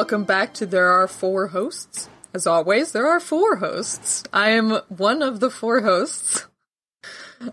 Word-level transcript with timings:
Welcome 0.00 0.24
back 0.24 0.54
to 0.54 0.64
There 0.64 0.88
Are 0.88 1.06
Four 1.06 1.48
Hosts. 1.48 2.08
As 2.32 2.46
always, 2.46 2.92
there 2.92 3.06
are 3.06 3.20
four 3.20 3.56
hosts. 3.56 4.24
I 4.32 4.52
am 4.52 4.70
one 4.88 5.20
of 5.20 5.40
the 5.40 5.50
four 5.50 5.82
hosts. 5.82 6.46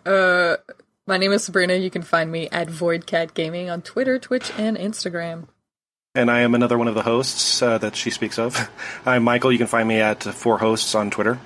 Uh, 0.05 0.55
my 1.05 1.17
name 1.17 1.33
is 1.33 1.43
Sabrina. 1.43 1.73
You 1.75 1.89
can 1.89 2.03
find 2.03 2.31
me 2.31 2.47
at 2.49 2.69
VoidCat 2.69 3.33
Gaming 3.33 3.69
on 3.69 3.81
Twitter, 3.81 4.17
Twitch, 4.17 4.49
and 4.57 4.77
Instagram. 4.77 5.49
And 6.15 6.31
I 6.31 6.39
am 6.39 6.55
another 6.55 6.77
one 6.77 6.87
of 6.87 6.95
the 6.95 7.01
hosts 7.01 7.61
uh, 7.61 7.79
that 7.79 7.97
she 7.97 8.11
speaks 8.11 8.39
of. 8.39 8.71
I'm 9.05 9.23
Michael. 9.23 9.51
You 9.51 9.57
can 9.57 9.67
find 9.67 9.85
me 9.85 9.99
at 9.99 10.23
Four 10.23 10.57
Hosts 10.59 10.95
on 10.95 11.11
Twitter. 11.11 11.39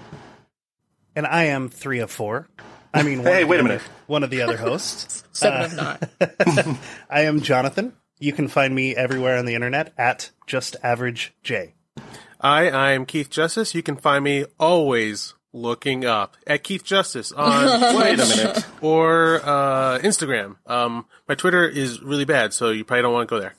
And 1.16 1.25
I 1.25 1.45
am 1.45 1.70
three 1.70 1.97
of 2.02 2.12
four. 2.12 2.47
I 2.94 3.02
mean, 3.02 3.18
one 3.23 3.34
Hey, 3.34 3.44
wait 3.44 3.58
the 3.58 3.62
a 3.64 3.66
other- 3.66 3.68
minute. 3.70 3.81
One 4.06 4.22
of 4.22 4.30
the 4.30 4.44
other 4.44 4.58
hosts. 4.58 5.23
Seven 5.31 5.64
of 5.64 5.75
not. 6.20 6.78
I 7.09 7.22
am 7.22 7.42
Jonathan. 7.42 7.94
You 8.22 8.31
can 8.33 8.47
find 8.47 8.75
me 8.75 8.95
everywhere 8.95 9.39
on 9.39 9.45
the 9.45 9.55
internet 9.55 9.94
at 9.97 10.30
just 10.45 10.75
average 10.83 11.33
J. 11.41 11.73
I, 12.39 12.69
I 12.69 12.91
am 12.91 13.08
Keith 13.08 13.31
Justice. 13.31 13.73
You 13.73 13.81
can 13.81 13.97
find 13.97 14.23
me 14.23 14.45
always 14.59 15.33
looking 15.52 16.05
up 16.05 16.38
at 16.45 16.63
Keith 16.63 16.83
Justice 16.83 17.31
on 17.31 17.95
Wait 17.97 18.19
a 18.19 18.25
minute. 18.28 18.63
or 18.80 19.41
uh, 19.44 19.97
Instagram. 20.03 20.58
Um, 20.67 21.08
my 21.28 21.33
Twitter 21.33 21.67
is 21.67 22.00
really 22.03 22.25
bad, 22.25 22.53
so 22.53 22.69
you 22.69 22.86
probably 22.86 23.02
don't 23.02 23.13
want 23.13 23.28
to 23.28 23.36
go 23.36 23.41
there. 23.41 23.55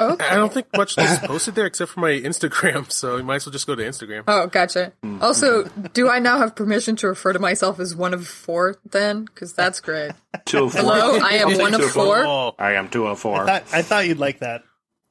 Okay. 0.00 0.26
I 0.26 0.34
don't 0.36 0.52
think 0.52 0.66
much 0.76 0.98
is 0.98 1.18
posted 1.20 1.54
there 1.54 1.64
except 1.66 1.92
for 1.92 2.00
my 2.00 2.10
Instagram, 2.10 2.90
so 2.92 3.16
you 3.16 3.22
might 3.22 3.36
as 3.36 3.46
well 3.46 3.52
just 3.52 3.66
go 3.66 3.74
to 3.74 3.82
Instagram. 3.82 4.24
Oh, 4.28 4.46
gotcha. 4.46 4.92
Hmm. 5.02 5.22
Also, 5.22 5.64
do 5.94 6.10
I 6.10 6.18
now 6.18 6.38
have 6.38 6.54
permission 6.54 6.94
to 6.96 7.08
refer 7.08 7.32
to 7.32 7.38
myself 7.38 7.80
as 7.80 7.96
one 7.96 8.12
of 8.12 8.26
four 8.28 8.76
then? 8.90 9.24
Because 9.24 9.54
that's 9.54 9.80
great. 9.80 10.12
Two 10.44 10.64
of 10.64 10.72
four. 10.72 10.82
Hello, 10.82 11.18
I 11.22 11.36
am 11.38 11.56
one 11.58 11.72
of 11.74 11.80
Two 11.80 11.88
four. 11.88 12.18
Oh, 12.24 12.54
I 12.58 12.72
am 12.74 12.88
two 12.90 13.06
of 13.06 13.18
four. 13.18 13.46
Thought, 13.46 13.64
I 13.72 13.80
thought 13.82 14.06
you'd 14.06 14.18
like 14.18 14.40
that. 14.40 14.62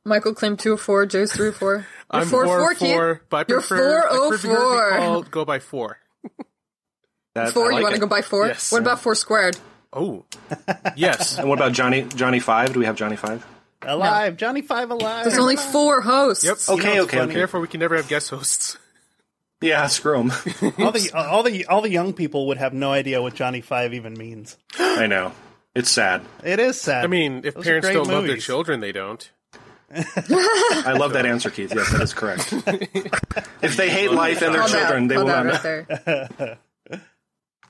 Michael 0.06 0.34
claimed 0.36 0.60
two 0.60 0.74
of 0.74 0.80
four. 0.82 1.06
Joe's 1.06 1.34
three 1.34 1.50
of 1.50 1.56
four. 1.58 1.86
You're 2.14 2.22
I'm 2.22 2.28
four, 2.30 2.46
four, 2.46 2.60
four, 2.60 2.74
Keith. 2.76 2.94
four, 2.94 3.22
but 3.30 3.38
I 3.38 3.46
You're 3.52 3.60
prefer, 3.62 4.08
I 4.08 4.10
404. 4.16 4.30
prefer 4.30 4.90
to 4.92 4.98
called- 5.00 5.32
go 5.32 5.44
by 5.46 5.60
four. 5.60 5.98
That- 7.36 7.52
Four, 7.54 7.72
like 7.72 7.78
you 7.80 7.84
want 7.84 7.96
to 7.96 8.02
go 8.02 8.08
by 8.08 8.22
four? 8.22 8.48
Yes. 8.48 8.72
What 8.72 8.82
about 8.82 9.00
four 9.02 9.14
squared? 9.16 9.58
Oh, 9.94 10.26
yes. 10.96 11.38
And 11.38 11.48
what 11.50 11.60
about 11.60 11.72
Johnny 11.74 12.04
Johnny 12.04 12.40
Five? 12.40 12.74
Do 12.74 12.80
we 12.80 12.86
have 12.86 12.96
Johnny 12.96 13.16
Five? 13.16 13.46
Alive, 13.84 14.38
Johnny 14.38 14.62
Five 14.62 14.90
alive. 14.92 15.26
There's 15.26 15.38
only 15.38 15.56
four 15.56 16.02
hosts. 16.02 16.44
Yep. 16.44 16.58
Okay, 16.70 16.84
know 16.96 17.02
what's 17.04 17.04
okay, 17.10 17.18
funny? 17.18 17.30
okay. 17.32 17.34
Therefore, 17.36 17.60
we 17.62 17.68
can 17.68 17.80
never 17.80 17.96
have 17.96 18.08
guest 18.08 18.30
hosts. 18.30 18.78
Yeah, 19.60 19.88
screw 19.88 20.20
him. 20.20 20.32
all 20.78 20.92
the 20.92 21.10
all 21.16 21.42
the 21.42 21.66
all 21.66 21.82
the 21.82 21.90
young 21.90 22.14
people 22.14 22.46
would 22.50 22.58
have 22.58 22.74
no 22.74 22.92
idea 22.92 23.24
what 23.24 23.34
Johnny 23.34 23.62
Five 23.62 23.96
even 23.96 24.14
means. 24.14 24.56
I 24.80 25.08
know. 25.08 25.32
It's 25.74 25.90
sad. 25.90 26.22
It 26.44 26.60
is 26.60 26.80
sad. 26.80 27.04
I 27.04 27.08
mean, 27.08 27.42
if 27.44 27.56
Those 27.56 27.64
parents 27.66 27.88
don't 27.90 28.08
love 28.08 28.28
their 28.28 28.38
children, 28.38 28.82
they 28.82 28.92
don't. 28.92 29.28
I 29.92 30.94
love 30.94 31.14
that 31.14 31.26
answer, 31.26 31.50
Keith. 31.50 31.74
Yes, 31.76 31.92
that 31.92 32.02
is 32.02 32.14
correct. 32.14 32.54
if 33.64 33.78
they 33.78 33.90
hate 33.90 34.12
life 34.12 34.44
and 34.44 34.54
their 34.54 34.62
Call 34.62 34.70
that- 34.70 34.80
children, 34.80 35.08
they 35.08 35.16
call 35.16 35.26
will 35.26 35.32
that 35.34 35.46
not. 35.46 35.64
right 35.66 36.06
there. 36.38 36.58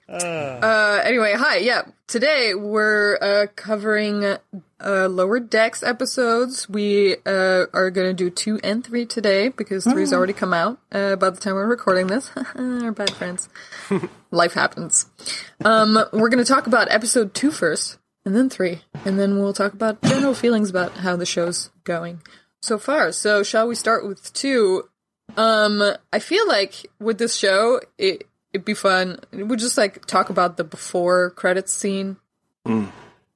Uh, 0.09 1.01
anyway, 1.03 1.33
hi. 1.33 1.57
Yeah, 1.57 1.83
today 2.07 2.53
we're 2.53 3.17
uh, 3.21 3.47
covering 3.55 4.23
uh, 4.23 5.07
lower 5.07 5.39
decks 5.39 5.83
episodes. 5.83 6.69
We 6.69 7.17
uh, 7.25 7.65
are 7.73 7.91
going 7.91 8.07
to 8.07 8.13
do 8.13 8.29
two 8.29 8.59
and 8.63 8.85
three 8.85 9.05
today 9.05 9.49
because 9.49 9.83
three's 9.83 10.13
already 10.13 10.33
come 10.33 10.53
out 10.53 10.79
uh, 10.91 11.17
by 11.17 11.29
the 11.29 11.39
time 11.39 11.55
we're 11.55 11.67
recording 11.67 12.07
this. 12.07 12.31
Our 12.55 12.91
bad 12.91 13.11
friends. 13.11 13.49
Life 14.31 14.53
happens. 14.53 15.07
Um, 15.65 15.99
we're 16.13 16.29
going 16.29 16.43
to 16.43 16.45
talk 16.45 16.67
about 16.67 16.89
episode 16.89 17.33
two 17.33 17.51
first, 17.51 17.97
and 18.25 18.35
then 18.35 18.49
three, 18.49 18.81
and 19.05 19.19
then 19.19 19.39
we'll 19.39 19.53
talk 19.53 19.73
about 19.73 20.01
general 20.03 20.33
feelings 20.33 20.69
about 20.69 20.93
how 20.93 21.15
the 21.17 21.25
show's 21.25 21.69
going 21.83 22.21
so 22.61 22.77
far. 22.77 23.11
So, 23.11 23.43
shall 23.43 23.67
we 23.67 23.75
start 23.75 24.07
with 24.07 24.31
two? 24.33 24.87
Um, 25.35 25.83
I 26.13 26.19
feel 26.19 26.47
like 26.47 26.85
with 26.99 27.17
this 27.17 27.35
show, 27.35 27.81
it 27.97 28.25
it'd 28.57 28.65
be 28.65 28.73
fun. 28.73 29.19
We'd 29.31 29.59
just 29.59 29.77
like 29.77 30.05
talk 30.05 30.31
about 30.31 30.57
the 30.57 30.63
before 30.63 31.29
credits 31.31 31.71
scene, 31.71 32.17
mm. 32.65 32.89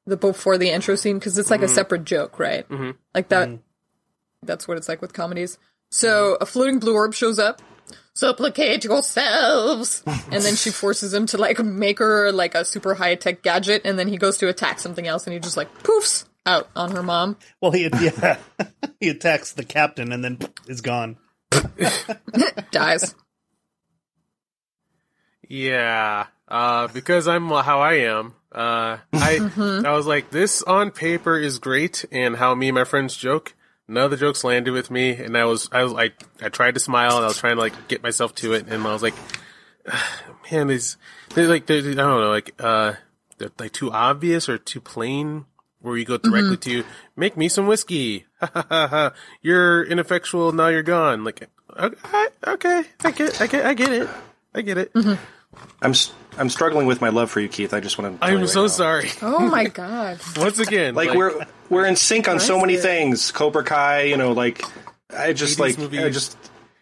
the 0.07 0.17
before 0.17 0.57
the 0.57 0.71
intro 0.71 0.95
scene, 0.95 1.19
because 1.19 1.37
it's 1.37 1.51
like 1.51 1.61
a 1.61 1.65
mm-hmm. 1.65 1.75
separate 1.75 2.05
joke, 2.05 2.39
right? 2.39 2.67
Mm-hmm. 2.67 2.91
Like 3.13 3.29
that. 3.29 3.49
Mm-hmm. 3.49 3.57
That's 4.43 4.67
what 4.67 4.77
it's 4.77 4.89
like 4.89 5.01
with 5.01 5.13
comedies. 5.13 5.59
So 5.91 6.37
a 6.41 6.47
floating 6.47 6.79
blue 6.79 6.95
orb 6.95 7.13
shows 7.13 7.37
up. 7.37 7.61
Supplicate 8.13 8.83
yourselves, 8.83 10.03
and 10.05 10.43
then 10.43 10.55
she 10.55 10.69
forces 10.69 11.13
him 11.13 11.27
to 11.27 11.37
like 11.37 11.59
make 11.59 11.99
her 11.99 12.31
like 12.31 12.55
a 12.55 12.65
super 12.65 12.95
high 12.95 13.15
tech 13.15 13.41
gadget, 13.41 13.83
and 13.85 13.97
then 13.97 14.07
he 14.07 14.17
goes 14.17 14.37
to 14.39 14.49
attack 14.49 14.79
something 14.79 15.07
else, 15.07 15.25
and 15.25 15.33
he 15.33 15.39
just 15.39 15.55
like 15.55 15.71
poofs 15.83 16.25
out 16.45 16.67
on 16.75 16.91
her 16.91 17.03
mom. 17.03 17.37
well, 17.61 17.71
he 17.71 17.89
yeah, 18.01 18.37
he 18.99 19.09
attacks 19.09 19.53
the 19.53 19.63
captain 19.63 20.11
and 20.11 20.23
then 20.23 20.39
is 20.67 20.81
gone. 20.81 21.17
Dies. 22.71 23.15
Yeah, 25.51 26.27
uh, 26.47 26.87
because 26.87 27.27
I'm 27.27 27.49
how 27.49 27.81
I 27.81 27.93
am. 28.05 28.35
Uh, 28.53 28.99
I 29.11 29.37
Mm-hmm. 29.39 29.85
I 29.85 29.91
was 29.91 30.07
like, 30.07 30.29
this 30.31 30.63
on 30.63 30.91
paper 30.91 31.37
is 31.37 31.59
great, 31.59 32.05
and 32.09 32.37
how 32.37 32.55
me 32.55 32.69
and 32.69 32.75
my 32.75 32.85
friends 32.85 33.17
joke. 33.17 33.53
None 33.85 34.05
of 34.05 34.11
the 34.11 34.17
jokes 34.17 34.45
landed 34.45 34.71
with 34.71 34.89
me, 34.89 35.09
and 35.11 35.37
I 35.37 35.43
was 35.43 35.67
I 35.73 35.83
was 35.83 35.91
like 35.91 36.13
I 36.41 36.47
tried 36.47 36.75
to 36.75 36.79
smile, 36.79 37.17
and 37.17 37.25
I 37.25 37.27
was 37.27 37.37
trying 37.37 37.55
to 37.55 37.61
like 37.61 37.89
get 37.89 38.01
myself 38.01 38.33
to 38.35 38.53
it, 38.53 38.67
and 38.69 38.87
I 38.87 38.93
was 38.93 39.03
like, 39.03 39.13
man, 40.51 40.67
these 40.67 40.95
they're 41.35 41.49
like 41.49 41.65
they're, 41.65 41.79
I 41.79 41.95
don't 41.95 41.97
know, 42.21 42.29
like 42.29 42.55
uh, 42.57 42.93
they're 43.37 43.51
like 43.59 43.73
too 43.73 43.91
obvious 43.91 44.47
or 44.47 44.57
too 44.57 44.79
plain. 44.79 45.45
Where 45.81 45.97
you 45.97 46.05
go 46.05 46.17
directly 46.17 46.57
to 46.57 46.83
make 47.15 47.35
me 47.35 47.49
some 47.49 47.65
whiskey. 47.67 48.25
you're 49.41 49.83
ineffectual. 49.83 50.51
Now 50.51 50.67
you're 50.67 50.83
gone. 50.83 51.23
Like, 51.23 51.49
okay, 51.75 52.27
okay, 52.45 52.83
I 53.03 53.11
get, 53.11 53.41
I 53.41 53.47
get, 53.47 53.65
I 53.65 53.73
get 53.73 53.91
it. 53.91 54.09
I 54.53 54.61
get 54.61 54.77
it. 54.77 54.91
I'm 55.81 55.91
s- 55.91 56.13
I'm 56.37 56.49
struggling 56.49 56.87
with 56.87 57.01
my 57.01 57.09
love 57.09 57.29
for 57.29 57.39
you, 57.41 57.49
Keith. 57.49 57.73
I 57.73 57.79
just 57.81 57.97
want 57.97 58.19
to. 58.19 58.25
I'm 58.25 58.47
so 58.47 58.67
sorry. 58.67 59.09
Oh 59.21 59.39
my 59.47 59.65
god. 59.65 60.19
Once 60.37 60.59
again, 60.59 60.95
Like, 60.95 61.13
we're 61.13 61.45
we're 61.69 61.85
in 61.85 61.95
sync 61.95 62.27
on 62.27 62.39
so 62.39 62.59
many 62.59 62.73
dude. 62.73 62.83
things. 62.83 63.31
Cobra 63.31 63.63
Kai, 63.63 64.03
you 64.03 64.17
know, 64.17 64.31
like 64.31 64.63
I 65.15 65.33
just 65.33 65.59
80s 65.59 65.93
like 65.93 66.03
I 66.05 66.09
just 66.09 66.37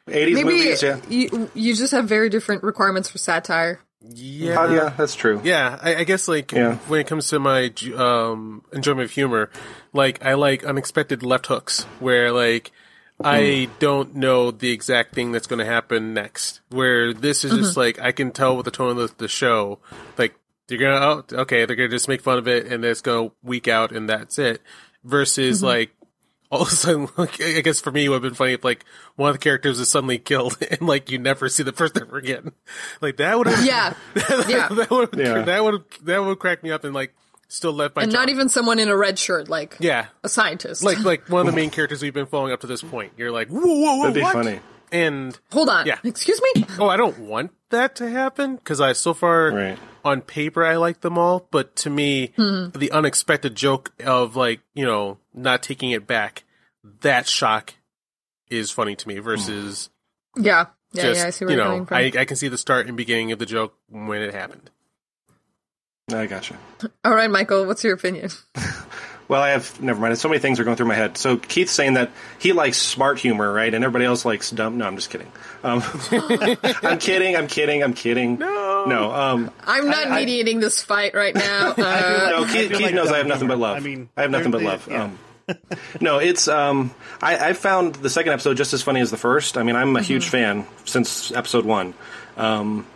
80s 0.08 0.34
Maybe 0.34 0.44
movies. 0.44 0.84
Yeah, 0.84 1.00
you 1.10 1.50
you 1.56 1.76
just 1.76 1.92
have 1.94 2.06
very 2.08 2.30
different 2.30 2.64
requirements 2.64 3.10
for 3.10 3.18
satire. 3.18 3.80
yeah, 4.02 4.56
Oh, 4.60 4.74
yeah, 4.74 4.90
that's 4.96 5.16
true. 5.16 5.42
yeah. 5.44 5.78
I, 5.82 5.96
I 5.98 6.04
guess 6.04 6.28
like 6.28 6.52
Yeah. 6.52 6.76
when 6.88 7.00
it 7.02 7.08
comes 7.08 7.28
to 7.30 7.40
my 7.40 7.74
um, 7.98 8.64
enjoyment 8.72 9.06
of 9.06 9.12
humor, 9.12 9.50
like 9.94 10.24
I 10.24 10.36
like 10.36 10.64
unexpected 10.64 11.24
left 11.24 11.48
hooks 11.48 11.84
where 12.00 12.32
like 12.32 12.72
I 13.24 13.66
hmm. 13.66 13.74
don't 13.80 14.16
know 14.16 14.52
the 14.52 14.72
exact 14.72 15.14
thing 15.14 15.32
that's 15.32 15.48
going 15.48 15.60
to 15.60 15.66
happen 15.66 16.14
next. 16.14 16.62
Where 16.70 17.14
this 17.14 17.44
is 17.44 17.52
just 17.52 17.72
mm-hmm. 17.72 17.80
like 17.80 18.00
I 18.00 18.12
can 18.12 18.32
tell 18.32 18.56
with 18.56 18.66
the 18.66 18.72
tone 18.72 18.92
of 18.92 18.98
the, 18.98 19.24
the 19.24 19.28
show, 19.28 19.80
like 20.18 20.36
they're 20.68 20.78
gonna 20.78 21.06
oh, 21.06 21.24
okay, 21.42 21.66
they're 21.66 21.76
gonna 21.76 21.90
just 21.90 22.08
make 22.08 22.22
fun 22.22 22.38
of 22.38 22.48
it 22.48 22.68
and 22.68 22.86
it's 22.86 23.02
gonna 23.02 23.32
weak 23.44 23.68
out 23.68 23.92
and 23.92 24.10
that's 24.10 24.40
it. 24.40 24.62
Versus 25.04 25.58
mm-hmm. 25.58 25.66
like 25.66 25.92
all 26.52 26.62
of 26.62 26.68
a 26.68 26.72
sudden, 26.72 27.08
like, 27.18 27.42
I 27.42 27.62
guess 27.62 27.82
for 27.82 27.92
me, 27.92 28.06
it 28.06 28.10
would 28.10 28.16
have 28.16 28.22
been 28.24 28.34
funny 28.34 28.54
if 28.54 28.64
like 28.64 28.86
one 29.16 29.30
of 29.30 29.36
the 29.36 29.40
characters 29.40 29.80
is 29.80 29.90
suddenly 29.90 30.18
killed 30.18 30.58
and 30.72 30.82
like 30.82 31.12
you 31.12 31.18
never 31.18 31.50
see 31.50 31.64
the 31.64 31.74
person 31.74 32.02
ever 32.02 32.18
again. 32.18 32.54
Like 33.02 33.18
that 33.18 33.38
would 33.38 33.48
have, 33.48 33.66
Yeah. 33.66 33.94
Yeah. 34.48 34.68
that 34.70 34.90
would, 34.90 35.10
Yeah. 35.18 35.42
that 35.42 35.64
would, 35.64 35.84
that 36.04 36.24
would 36.24 36.40
crack 36.40 36.64
me 36.64 36.72
up 36.72 36.84
and 36.84 36.94
like 36.94 37.14
still 37.50 37.74
left 37.74 37.94
by 37.96 38.04
And 38.04 38.12
jaw. 38.12 38.20
not 38.20 38.30
even 38.30 38.48
someone 38.48 38.80
in 38.80 38.88
a 38.88 38.96
red 38.96 39.20
shirt, 39.20 39.50
like 39.50 39.76
yeah, 39.80 40.06
a 40.24 40.30
scientist. 40.30 40.82
like 40.84 41.00
like 41.04 41.28
one 41.30 41.42
of 41.42 41.48
the 41.48 41.56
main 41.62 41.70
characters 41.70 42.02
we've 42.02 42.14
been 42.14 42.26
following 42.28 42.54
up 42.54 42.62
to 42.62 42.68
this 42.68 42.82
point. 42.82 43.12
You're 43.18 43.32
like, 43.32 43.50
whoa, 43.50 43.60
whoa, 43.60 43.96
whoa, 43.98 44.02
That'd 44.04 44.16
be 44.16 44.22
what? 44.22 44.34
funny. 44.34 44.60
And 44.92 45.38
hold 45.52 45.70
on. 45.70 45.86
Yeah. 45.86 46.00
Excuse 46.04 46.42
me? 46.56 46.66
oh, 46.80 46.88
I 46.88 46.96
don't 46.98 47.20
want 47.20 47.52
that 47.70 47.96
to 47.98 48.10
happen 48.10 48.56
because 48.56 48.80
I 48.82 48.94
so 48.94 49.14
far 49.14 49.52
Right. 49.52 49.78
on 50.04 50.22
paper 50.22 50.66
I 50.66 50.78
like 50.78 51.02
them 51.02 51.18
all, 51.18 51.48
but 51.52 51.76
to 51.78 51.90
me, 51.92 52.32
hmm. 52.36 52.70
the 52.76 52.92
unexpected 52.92 53.54
joke 53.56 53.92
of 54.04 54.36
like 54.36 54.62
you 54.74 54.86
know 54.86 55.18
not 55.34 55.62
taking 55.62 55.92
it 55.92 56.08
back, 56.08 56.44
that 57.02 57.28
shock 57.28 57.76
is 58.50 58.72
funny 58.72 58.96
to 58.96 59.08
me 59.08 59.20
versus 59.20 59.90
Yeah. 60.36 60.68
Yeah, 60.92 61.04
just 61.04 61.22
yeah, 61.22 61.28
I 61.28 61.30
see 61.30 61.46
where 61.46 61.52
you 61.52 61.58
you're 61.58 61.66
know 61.66 61.72
coming 61.72 61.86
from. 61.86 61.98
I 61.98 62.22
I 62.22 62.26
can 62.26 62.36
see 62.36 62.48
the 62.48 62.58
start 62.58 62.88
and 62.88 62.98
beginning 62.98 63.32
of 63.32 63.38
the 63.38 63.46
joke 63.46 63.76
when 63.90 64.24
it 64.24 64.34
happened. 64.34 64.72
I 66.14 66.26
gotcha. 66.26 66.58
All 67.04 67.14
right, 67.14 67.30
Michael, 67.30 67.66
what's 67.66 67.84
your 67.84 67.94
opinion? 67.94 68.30
Well, 69.30 69.44
I 69.44 69.50
have 69.50 69.80
never 69.80 70.02
mind. 70.02 70.18
So 70.18 70.28
many 70.28 70.40
things 70.40 70.60
are 70.60 70.64
going 70.64 70.76
through 70.76 70.88
my 70.88 70.96
head. 70.96 71.16
So 71.16 71.38
Keith's 71.38 71.72
saying 71.72 71.94
that 71.94 72.10
he 72.40 72.52
likes 72.52 72.80
smart 72.80 73.20
humor, 73.20 73.54
right? 73.54 73.72
And 73.72 73.84
everybody 73.84 74.06
else 74.06 74.26
likes 74.26 74.50
dumb. 74.50 74.80
No, 74.80 74.88
I'm 74.88 74.96
just 74.96 75.12
kidding. 75.12 75.32
Um, 75.64 75.84
I'm 76.82 76.98
kidding. 76.98 77.36
I'm 77.36 77.46
kidding. 77.46 77.84
I'm 77.84 77.94
kidding. 77.94 78.40
No, 78.40 78.86
no. 78.88 79.12
Um, 79.12 79.52
I'm 79.68 79.86
not 79.88 80.10
mediating 80.10 80.60
this 80.62 80.82
fight 80.82 81.14
right 81.14 81.36
now. 81.36 81.76
Uh, 81.80 82.28
no, 82.32 82.46
Keith, 82.46 82.72
Keith 82.72 82.82
like 82.82 82.96
knows 82.96 83.12
I 83.12 83.18
have 83.18 83.28
nothing 83.28 83.48
but 83.48 83.60
love. 83.60 83.78
I 83.78 83.80
mean, 83.80 84.10
I 84.18 84.24
have 84.24 84.32
nothing 84.32 84.52
but 84.52 84.64
love. 84.64 84.88
yeah. 84.90 85.04
Um, 85.04 85.20
no, 86.02 86.18
it's 86.18 86.48
um, 86.48 86.94
I, 87.22 87.50
I 87.50 87.54
found 87.54 87.96
the 87.96 88.10
second 88.10 88.34
episode 88.34 88.58
just 88.58 88.74
as 88.74 88.82
funny 88.82 89.00
as 89.00 89.12
the 89.12 89.18
first. 89.18 89.58
I 89.58 89.64
mean, 89.64 89.76
I'm 89.76 89.96
a 89.96 90.02
huge 90.02 90.28
fan 90.28 90.66
since 90.86 91.32
episode 91.32 91.66
one. 91.66 91.94
Um, 92.36 92.88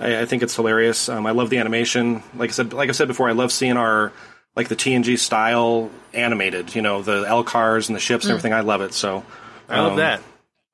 I, 0.00 0.22
I 0.22 0.24
think 0.26 0.42
it's 0.42 0.54
hilarious. 0.56 1.08
Um, 1.08 1.26
I 1.26 1.30
love 1.32 1.50
the 1.50 1.58
animation. 1.58 2.22
Like 2.36 2.50
I 2.50 2.52
said, 2.52 2.72
like 2.72 2.88
I 2.88 2.92
said 2.92 3.08
before, 3.08 3.28
I 3.28 3.32
love 3.32 3.52
seeing 3.52 3.76
our 3.76 4.12
like 4.56 4.68
the 4.68 4.76
TNG 4.76 5.18
style 5.18 5.90
animated. 6.12 6.74
You 6.74 6.82
know, 6.82 7.02
the 7.02 7.24
LCARS 7.24 7.88
and 7.88 7.96
the 7.96 8.00
ships 8.00 8.24
and 8.24 8.32
everything. 8.32 8.52
I 8.52 8.60
love 8.60 8.80
it. 8.80 8.94
So 8.94 9.24
I 9.68 9.80
love 9.80 9.92
um, 9.92 9.98
that. 9.98 10.22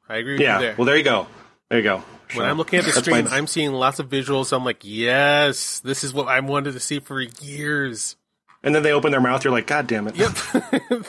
I 0.08 0.16
agree 0.16 0.34
with 0.34 0.40
Yeah. 0.42 0.58
you 0.58 0.66
there. 0.66 0.74
Well, 0.76 0.84
there 0.86 0.96
you 0.96 1.04
go. 1.04 1.26
There 1.68 1.78
you 1.78 1.84
go. 1.84 2.02
when 2.34 2.46
I'm 2.46 2.58
looking 2.58 2.78
at 2.78 2.84
the 2.84 2.92
That's 2.92 3.06
screen, 3.06 3.24
my- 3.26 3.36
I'm 3.36 3.46
seeing 3.46 3.72
lots 3.72 3.98
of 4.00 4.08
visuals. 4.08 4.52
I'm 4.54 4.64
like, 4.64 4.78
yes, 4.82 5.80
this 5.80 6.02
is 6.04 6.12
what 6.12 6.28
I 6.28 6.40
wanted 6.40 6.72
to 6.72 6.80
see 6.80 6.98
for 7.00 7.20
years. 7.20 8.16
and 8.62 8.74
then 8.74 8.82
they 8.82 8.92
open 8.92 9.10
their 9.12 9.20
mouth. 9.20 9.44
You're 9.44 9.52
like, 9.52 9.66
God 9.66 9.86
damn 9.86 10.08
it. 10.08 10.16
Yep. 10.16 10.32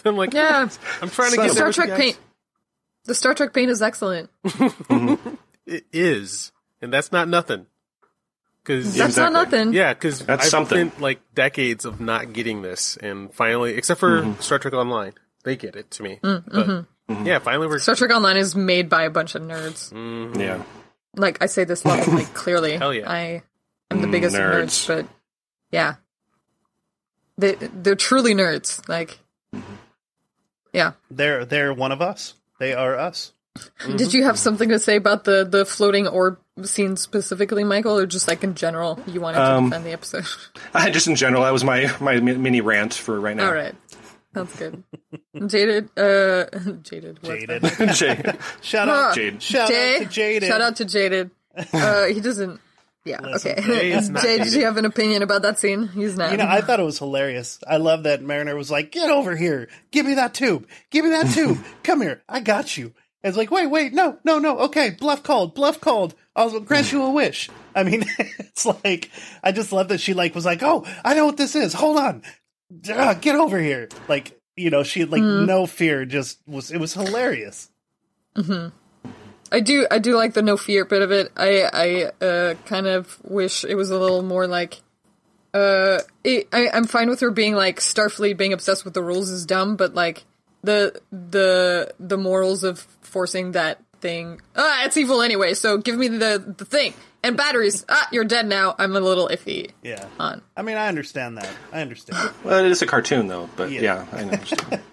I'm 0.05 0.15
like, 0.15 0.33
yeah, 0.33 0.69
I'm 1.01 1.09
trying 1.09 1.31
to 1.31 1.35
Son 1.35 1.45
get 1.45 1.49
of 1.49 1.51
Star 1.51 1.71
Trek 1.73 1.97
paint. 1.97 2.17
The 3.05 3.15
Star 3.15 3.33
Trek 3.33 3.53
paint 3.53 3.71
is 3.71 3.81
excellent. 3.81 4.29
It 5.65 5.85
is, 5.93 6.51
and 6.81 6.91
that's 6.91 7.11
not 7.11 7.27
nothing. 7.29 7.67
Because 8.63 8.95
That's 8.95 9.09
exactly. 9.17 9.33
not 9.33 9.51
nothing. 9.51 9.73
Yeah, 9.73 9.93
because 9.93 10.19
That's 10.19 10.43
I've 10.45 10.49
something. 10.49 10.89
spent 10.89 11.01
like 11.01 11.19
decades 11.33 11.83
of 11.85 11.99
not 11.99 12.31
getting 12.33 12.61
this, 12.61 12.95
and 12.97 13.33
finally, 13.33 13.73
except 13.75 13.99
for 13.99 14.21
Mm-hmm. 14.21 14.39
Star 14.41 14.59
Trek 14.59 14.73
Online, 14.75 15.13
they 15.43 15.55
get 15.55 15.75
it 15.75 15.89
to 15.91 16.03
me. 16.03 16.19
Mm, 16.23 16.43
But 16.45 16.67
mm-hmm. 16.67 17.25
yeah, 17.25 17.39
finally 17.39 17.65
we're 17.67 17.79
Star 17.79 17.95
Trek 17.95 18.11
Online 18.11 18.37
is 18.37 18.55
made 18.55 18.87
by 18.89 19.03
a 19.03 19.09
bunch 19.09 19.33
of 19.35 19.41
nerds. 19.41 19.91
Yeah. 20.39 20.63
Like 21.15 21.41
I 21.41 21.47
say 21.47 21.63
this 21.63 21.83
lovingly, 21.85 22.25
clearly. 22.33 22.77
Hell 22.77 22.93
yeah. 22.93 23.09
I 23.11 23.43
am 23.89 24.01
the 24.01 24.07
biggest 24.07 24.35
of 24.35 24.41
nerds. 24.41 24.63
nerds, 24.63 24.87
but 24.87 25.05
yeah, 25.71 25.95
they 27.37 27.55
they're 27.55 27.95
truly 27.95 28.33
nerds. 28.35 28.87
Like, 28.87 29.17
yeah. 30.71 30.91
They're 31.09 31.45
they're 31.45 31.73
one 31.73 31.91
of 31.91 32.01
us. 32.01 32.35
They 32.59 32.73
are 32.73 32.95
us. 32.95 33.33
Did 33.97 34.13
you 34.13 34.23
have 34.23 34.39
something 34.39 34.69
to 34.69 34.79
say 34.79 34.95
about 34.95 35.25
the 35.25 35.43
the 35.43 35.65
floating 35.65 36.07
orb 36.07 36.39
scene 36.63 36.95
specifically, 36.95 37.63
Michael, 37.65 37.97
or 37.97 38.05
just 38.05 38.27
like 38.27 38.43
in 38.43 38.55
general? 38.55 38.99
You 39.07 39.19
wanted 39.19 39.39
to 39.39 39.43
Um, 39.51 39.69
defend 39.69 39.85
the 39.85 39.91
episode. 39.91 40.25
I, 40.73 40.89
just 40.89 41.07
in 41.07 41.15
general, 41.15 41.43
that 41.43 41.51
was 41.51 41.63
my 41.63 41.91
my 41.99 42.19
mini 42.19 42.61
rant 42.61 42.93
for 42.93 43.19
right 43.19 43.35
now. 43.35 43.47
All 43.47 43.53
right, 43.53 43.75
sounds 44.33 44.55
good. 44.55 44.83
Jaded, 45.47 45.89
uh, 45.97 46.45
jaded, 46.81 47.19
Jaded. 47.23 47.63
Jay, 47.93 48.23
Shout 48.61 48.87
out, 48.87 49.15
Jade. 49.15 49.41
shout 49.43 49.67
Jay, 49.67 49.95
out 49.97 49.99
to 50.03 50.05
Jaded. 50.07 50.47
Shout 50.47 50.61
out 50.61 50.75
to 50.77 50.85
Jaded. 50.85 51.31
Uh, 51.73 52.05
he 52.05 52.21
doesn't. 52.21 52.59
Yeah. 53.03 53.19
Listen, 53.21 53.53
okay. 53.53 53.61
Jay 53.63 53.89
Jay, 53.91 54.01
did 54.03 54.21
jaded. 54.21 54.53
you 54.53 54.63
have 54.65 54.77
an 54.77 54.85
opinion 54.85 55.23
about 55.23 55.41
that 55.41 55.57
scene? 55.59 55.87
He's 55.87 56.15
not. 56.15 56.31
You 56.31 56.37
know, 56.37 56.45
I 56.47 56.61
thought 56.61 56.79
it 56.79 56.83
was 56.83 56.99
hilarious. 56.99 57.59
I 57.67 57.77
love 57.77 58.03
that 58.03 58.21
Mariner 58.21 58.55
was 58.55 58.69
like, 58.71 58.91
"Get 58.91 59.09
over 59.09 59.35
here! 59.35 59.67
Give 59.91 60.05
me 60.05 60.13
that 60.13 60.35
tube! 60.35 60.67
Give 60.91 61.03
me 61.03 61.09
that 61.11 61.33
tube! 61.33 61.57
Come 61.83 62.01
here! 62.01 62.21
I 62.29 62.39
got 62.39 62.77
you!" 62.77 62.93
It's 63.23 63.37
like, 63.37 63.51
"Wait, 63.51 63.67
wait, 63.67 63.93
no, 63.93 64.17
no, 64.23 64.39
no. 64.39 64.59
Okay, 64.59 64.91
bluff 64.91 65.21
called, 65.23 65.53
bluff 65.53 65.79
called. 65.79 66.15
I'll 66.35 66.59
grant 66.59 66.91
you 66.91 67.03
a 67.03 67.11
wish." 67.11 67.49
I 67.75 67.83
mean, 67.83 68.03
it's 68.17 68.65
like 68.65 69.11
I 69.43 69.51
just 69.51 69.71
love 69.71 69.89
that 69.89 69.99
she 69.99 70.13
like 70.13 70.33
was 70.33 70.45
like, 70.45 70.63
"Oh, 70.63 70.85
I 71.05 71.13
know 71.13 71.25
what 71.25 71.37
this 71.37 71.55
is. 71.55 71.73
Hold 71.73 71.97
on, 71.97 72.23
Ah, 72.89 73.13
get 73.13 73.35
over 73.35 73.59
here!" 73.59 73.89
Like 74.07 74.39
you 74.55 74.69
know, 74.69 74.83
she 74.83 75.01
had 75.01 75.11
like 75.11 75.21
no 75.45 75.65
fear. 75.65 76.05
Just 76.05 76.39
was 76.47 76.71
it 76.71 76.79
was 76.79 76.93
hilarious. 76.93 77.69
I 79.51 79.59
do. 79.59 79.85
I 79.91 79.99
do 79.99 80.15
like 80.15 80.33
the 80.33 80.41
no 80.41 80.57
fear 80.57 80.85
bit 80.85 81.01
of 81.01 81.11
it. 81.11 81.31
I. 81.35 81.69
I 81.73 82.25
uh, 82.25 82.53
kind 82.65 82.87
of 82.87 83.19
wish 83.23 83.63
it 83.63 83.75
was 83.75 83.89
a 83.91 83.99
little 83.99 84.23
more 84.23 84.47
like. 84.47 84.81
Uh, 85.53 85.99
it, 86.23 86.47
I, 86.53 86.69
I'm 86.73 86.85
fine 86.85 87.09
with 87.09 87.19
her 87.19 87.29
being 87.29 87.55
like 87.55 87.81
Starfleet 87.81 88.37
being 88.37 88.53
obsessed 88.53 88.85
with 88.85 88.93
the 88.93 89.03
rules 89.03 89.29
is 89.29 89.45
dumb, 89.45 89.75
but 89.75 89.93
like 89.93 90.23
the 90.63 90.99
the 91.11 91.93
the 91.99 92.17
morals 92.17 92.63
of 92.63 92.79
forcing 93.01 93.53
that 93.53 93.79
thing. 94.01 94.41
Ah, 94.55 94.85
it's 94.85 94.97
evil 94.97 95.21
anyway. 95.21 95.53
So 95.53 95.77
give 95.77 95.97
me 95.97 96.07
the 96.07 96.53
the 96.57 96.65
thing 96.65 96.93
and 97.23 97.37
batteries. 97.37 97.85
Ah, 97.87 98.07
you're 98.11 98.23
dead 98.25 98.47
now. 98.47 98.75
I'm 98.79 98.95
a 98.95 98.99
little 98.99 99.27
iffy 99.27 99.71
Yeah, 99.83 100.05
on. 100.19 100.41
I 100.57 100.63
mean, 100.63 100.77
I 100.77 100.87
understand 100.87 101.37
that. 101.37 101.49
I 101.71 101.81
understand. 101.81 102.31
well, 102.43 102.63
it 102.65 102.71
is 102.71 102.81
a 102.81 102.87
cartoon 102.87 103.27
though, 103.27 103.47
but 103.55 103.69
Yeah. 103.71 103.81
yeah, 103.81 104.05
I 104.11 104.17
understand. 104.21 104.81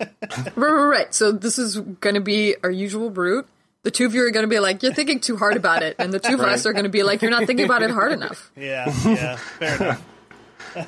Right, 0.56 0.70
right, 0.70 0.85
right. 0.88 1.15
So 1.15 1.32
this 1.32 1.59
is 1.59 1.79
going 1.79 2.14
to 2.14 2.21
be 2.21 2.55
our 2.62 2.71
usual 2.71 3.11
route. 3.11 3.49
The 3.85 3.91
two 3.91 4.05
of 4.05 4.14
you 4.14 4.26
are 4.26 4.31
going 4.31 4.43
to 4.43 4.49
be 4.49 4.59
like, 4.61 4.82
you're 4.82 4.93
thinking 4.93 5.21
too 5.21 5.37
hard 5.38 5.56
about 5.56 5.82
it, 5.82 5.97
and 5.99 6.12
the 6.12 6.19
two 6.19 6.35
of 6.35 6.41
us 6.41 6.67
are 6.67 6.73
going 6.73 6.85
to 6.85 6.91
be 6.91 7.03
like, 7.03 7.23
you're 7.23 7.31
not 7.31 7.47
thinking 7.47 7.64
about 7.64 7.82
it 7.82 7.91
hard 7.91 8.12
enough. 8.12 8.50
Yeah, 8.56 8.93
yeah, 9.06 9.37
fair 9.37 9.76
enough. 9.76 10.03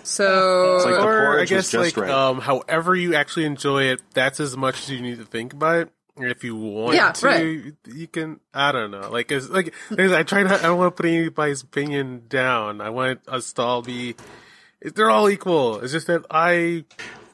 So 0.02 0.76
It's 0.76 0.84
like 0.86 0.94
the 0.94 1.02
or 1.06 1.40
I 1.40 1.44
guess 1.44 1.72
like 1.74 1.96
right. 1.96 2.10
um, 2.10 2.40
however 2.40 2.94
you 2.94 3.14
actually 3.14 3.44
enjoy 3.46 3.84
it, 3.84 4.02
that's 4.14 4.40
as 4.40 4.56
much 4.56 4.82
as 4.82 4.90
you 4.90 5.00
need 5.00 5.18
to 5.18 5.24
think 5.24 5.52
about 5.52 5.76
it. 5.76 5.88
And 6.16 6.30
if 6.30 6.44
you 6.44 6.54
want 6.56 6.96
Yeah, 6.96 7.12
to, 7.12 7.26
right. 7.26 7.62
you 7.86 8.06
can. 8.06 8.40
I 8.52 8.72
don't 8.72 8.90
know. 8.90 9.08
Like, 9.10 9.30
it's, 9.32 9.48
like 9.48 9.72
there's- 9.90 10.12
I 10.12 10.22
try 10.22 10.42
not. 10.42 10.60
I 10.60 10.64
don't 10.64 10.78
want 10.78 10.94
to 10.96 11.02
put 11.02 11.08
anybody's 11.10 11.62
opinion 11.62 12.24
down. 12.28 12.80
I 12.82 12.90
want 12.90 13.20
us 13.28 13.52
to 13.54 13.62
all 13.62 13.80
be. 13.82 14.16
They're 14.82 15.08
all 15.10 15.30
equal. 15.30 15.80
It's 15.80 15.92
just 15.92 16.08
that 16.08 16.24
I, 16.30 16.84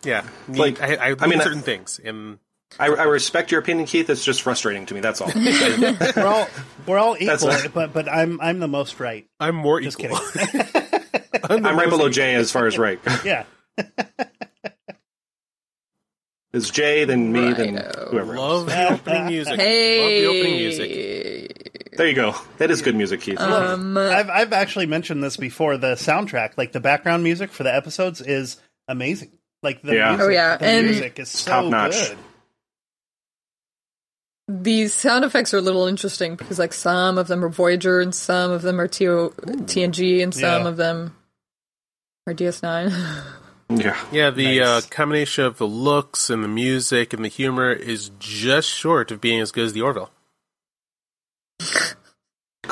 yeah, 0.05 0.25
need, 0.47 0.59
Like, 0.59 0.83
I, 0.83 0.95
I, 0.95 1.07
I 1.19 1.27
mean, 1.27 1.31
need 1.31 1.41
I- 1.41 1.45
certain 1.45 1.63
things, 1.63 2.01
and 2.05 2.39
I, 2.79 2.87
I 2.89 3.05
respect 3.05 3.51
your 3.51 3.61
opinion, 3.61 3.87
Keith. 3.87 4.11
It's 4.11 4.25
just 4.25 4.43
frustrating 4.43 4.85
to 4.87 4.95
me. 4.95 5.01
That's 5.01 5.21
all. 5.21 5.31
We're 5.35 6.27
all 6.27 6.49
we're 6.87 6.99
all 6.99 7.17
equal, 7.19 7.51
but 7.73 7.93
but 7.93 8.09
I'm 8.13 8.41
I'm 8.41 8.59
the 8.61 8.69
most 8.69 9.01
right. 9.01 9.27
I'm 9.41 9.57
more 9.57 9.81
Just 9.81 9.99
equal. 9.99 10.19
I'm 11.51 11.77
right 11.79 11.89
below 11.91 12.09
Jay 12.09 12.35
as 12.35 12.51
far 12.53 12.67
as 12.67 12.79
right. 12.79 12.99
Yeah. 13.25 13.45
It's 16.53 16.71
Jay, 16.71 17.05
then 17.05 17.33
me, 17.33 17.53
then 17.53 17.75
Righto. 17.75 18.09
whoever. 18.13 18.37
Love 18.39 18.67
the 18.67 18.93
opening 18.95 19.27
music. 19.27 19.61
hey, 19.61 20.01
Love 20.01 20.09
the 20.33 20.39
opening 20.39 20.57
music. 20.57 21.91
There 21.97 22.09
you 22.09 22.15
go. 22.15 22.35
That 22.57 22.71
is 22.71 22.81
good 22.81 22.95
music, 22.97 23.21
Keith. 23.21 23.39
Um, 23.39 23.99
I've 23.99 24.31
I've 24.31 24.53
actually 24.55 24.87
mentioned 24.87 25.23
this 25.23 25.37
before. 25.37 25.77
The 25.77 25.97
soundtrack, 25.97 26.53
like 26.57 26.73
the 26.73 26.81
background 26.81 27.25
music 27.25 27.51
for 27.53 27.63
the 27.63 27.75
episodes, 27.75 28.23
is 28.23 28.57
amazing. 28.89 29.33
Like 29.63 29.83
the 29.83 29.97
Yeah. 29.97 30.11
music, 30.11 30.27
Oh, 30.27 30.31
yeah, 30.31 30.57
the 30.57 30.65
and- 30.67 30.87
music 30.87 31.19
is 31.19 31.29
so 31.29 31.51
Top 31.51 31.65
notch. 31.67 31.93
good. 32.09 32.19
these 34.49 34.95
sound 34.95 35.25
effects 35.27 35.53
are 35.53 35.59
a 35.59 35.63
little 35.63 35.87
interesting 35.87 36.37
because, 36.37 36.59
like, 36.59 36.73
some 36.73 37.19
of 37.19 37.27
them 37.27 37.45
are 37.45 37.49
Voyager 37.49 38.01
and 38.01 38.15
some 38.15 38.51
of 38.53 38.63
them 38.63 38.81
are 38.81 38.87
TO, 38.89 39.35
TNG 39.67 40.23
and 40.23 40.33
some 40.33 40.63
Yeah. 40.63 40.69
of 40.69 40.77
them 40.79 41.17
are 42.27 42.35
DS9. 42.35 43.23
yeah. 43.71 43.97
Yeah, 44.13 44.31
the 44.31 44.59
Nice. 44.61 44.85
uh, 44.85 44.89
combination 44.91 45.45
of 45.45 45.59
the 45.59 45.67
looks 45.67 46.29
and 46.31 46.43
the 46.43 46.49
music 46.49 47.13
and 47.13 47.25
the 47.25 47.29
humor 47.29 47.73
is 47.73 48.11
just 48.19 48.69
short 48.69 49.11
of 49.11 49.21
being 49.21 49.41
as 49.41 49.53
good 49.53 49.67
as 49.67 49.73
the 49.73 49.83
Orville. 49.83 50.11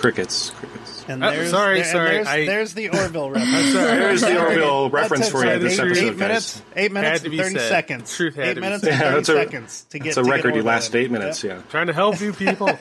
Crickets. 0.05 0.51
Crickets. 0.51 1.05
And 1.09 1.23
Oh, 1.25 1.31
there's, 1.31 1.51
sorry, 1.51 1.75
there- 1.77 1.83
and 1.85 1.93
sorry, 1.93 2.11
There's, 2.11 2.27
I- 2.27 2.45
there's 2.47 2.75
the 2.75 2.89
Orville 2.99 3.31
reference. 3.31 3.73
There's 3.73 4.21
the 4.21 4.39
Orville 4.41 4.91
reference 4.91 5.29
for 5.31 5.45
you 5.45 5.59
this 5.59 5.79
eight, 5.79 5.81
episode, 5.81 6.03
eight 6.05 6.11
guys. 6.11 6.19
minutes, 6.19 6.63
eight 6.77 6.93
minutes 6.93 7.25
and 7.25 7.35
thirty 7.35 7.55
said. 7.59 7.69
seconds. 7.69 8.17
Truth 8.17 8.35
had 8.37 8.45
eight 8.45 8.49
to 8.51 8.55
be 8.57 8.61
minutes 8.61 8.85
said. 8.85 8.93
and 8.93 9.01
Yeah, 9.03 9.11
thirty 9.11 9.29
a- 9.29 9.45
seconds 9.45 9.87
to 9.91 9.99
get. 9.99 10.09
It's 10.09 10.17
a 10.17 10.23
to 10.23 10.31
record. 10.31 10.45
You 10.55 10.61
Orville 10.61 10.67
last 10.67 10.95
eight 10.97 11.11
minutes. 11.11 11.43
Yeah. 11.45 11.57
Yeah. 11.57 11.63
Trying 11.71 11.87
to 11.89 11.93
help 11.95 12.21
you 12.21 12.33
people. 12.33 12.69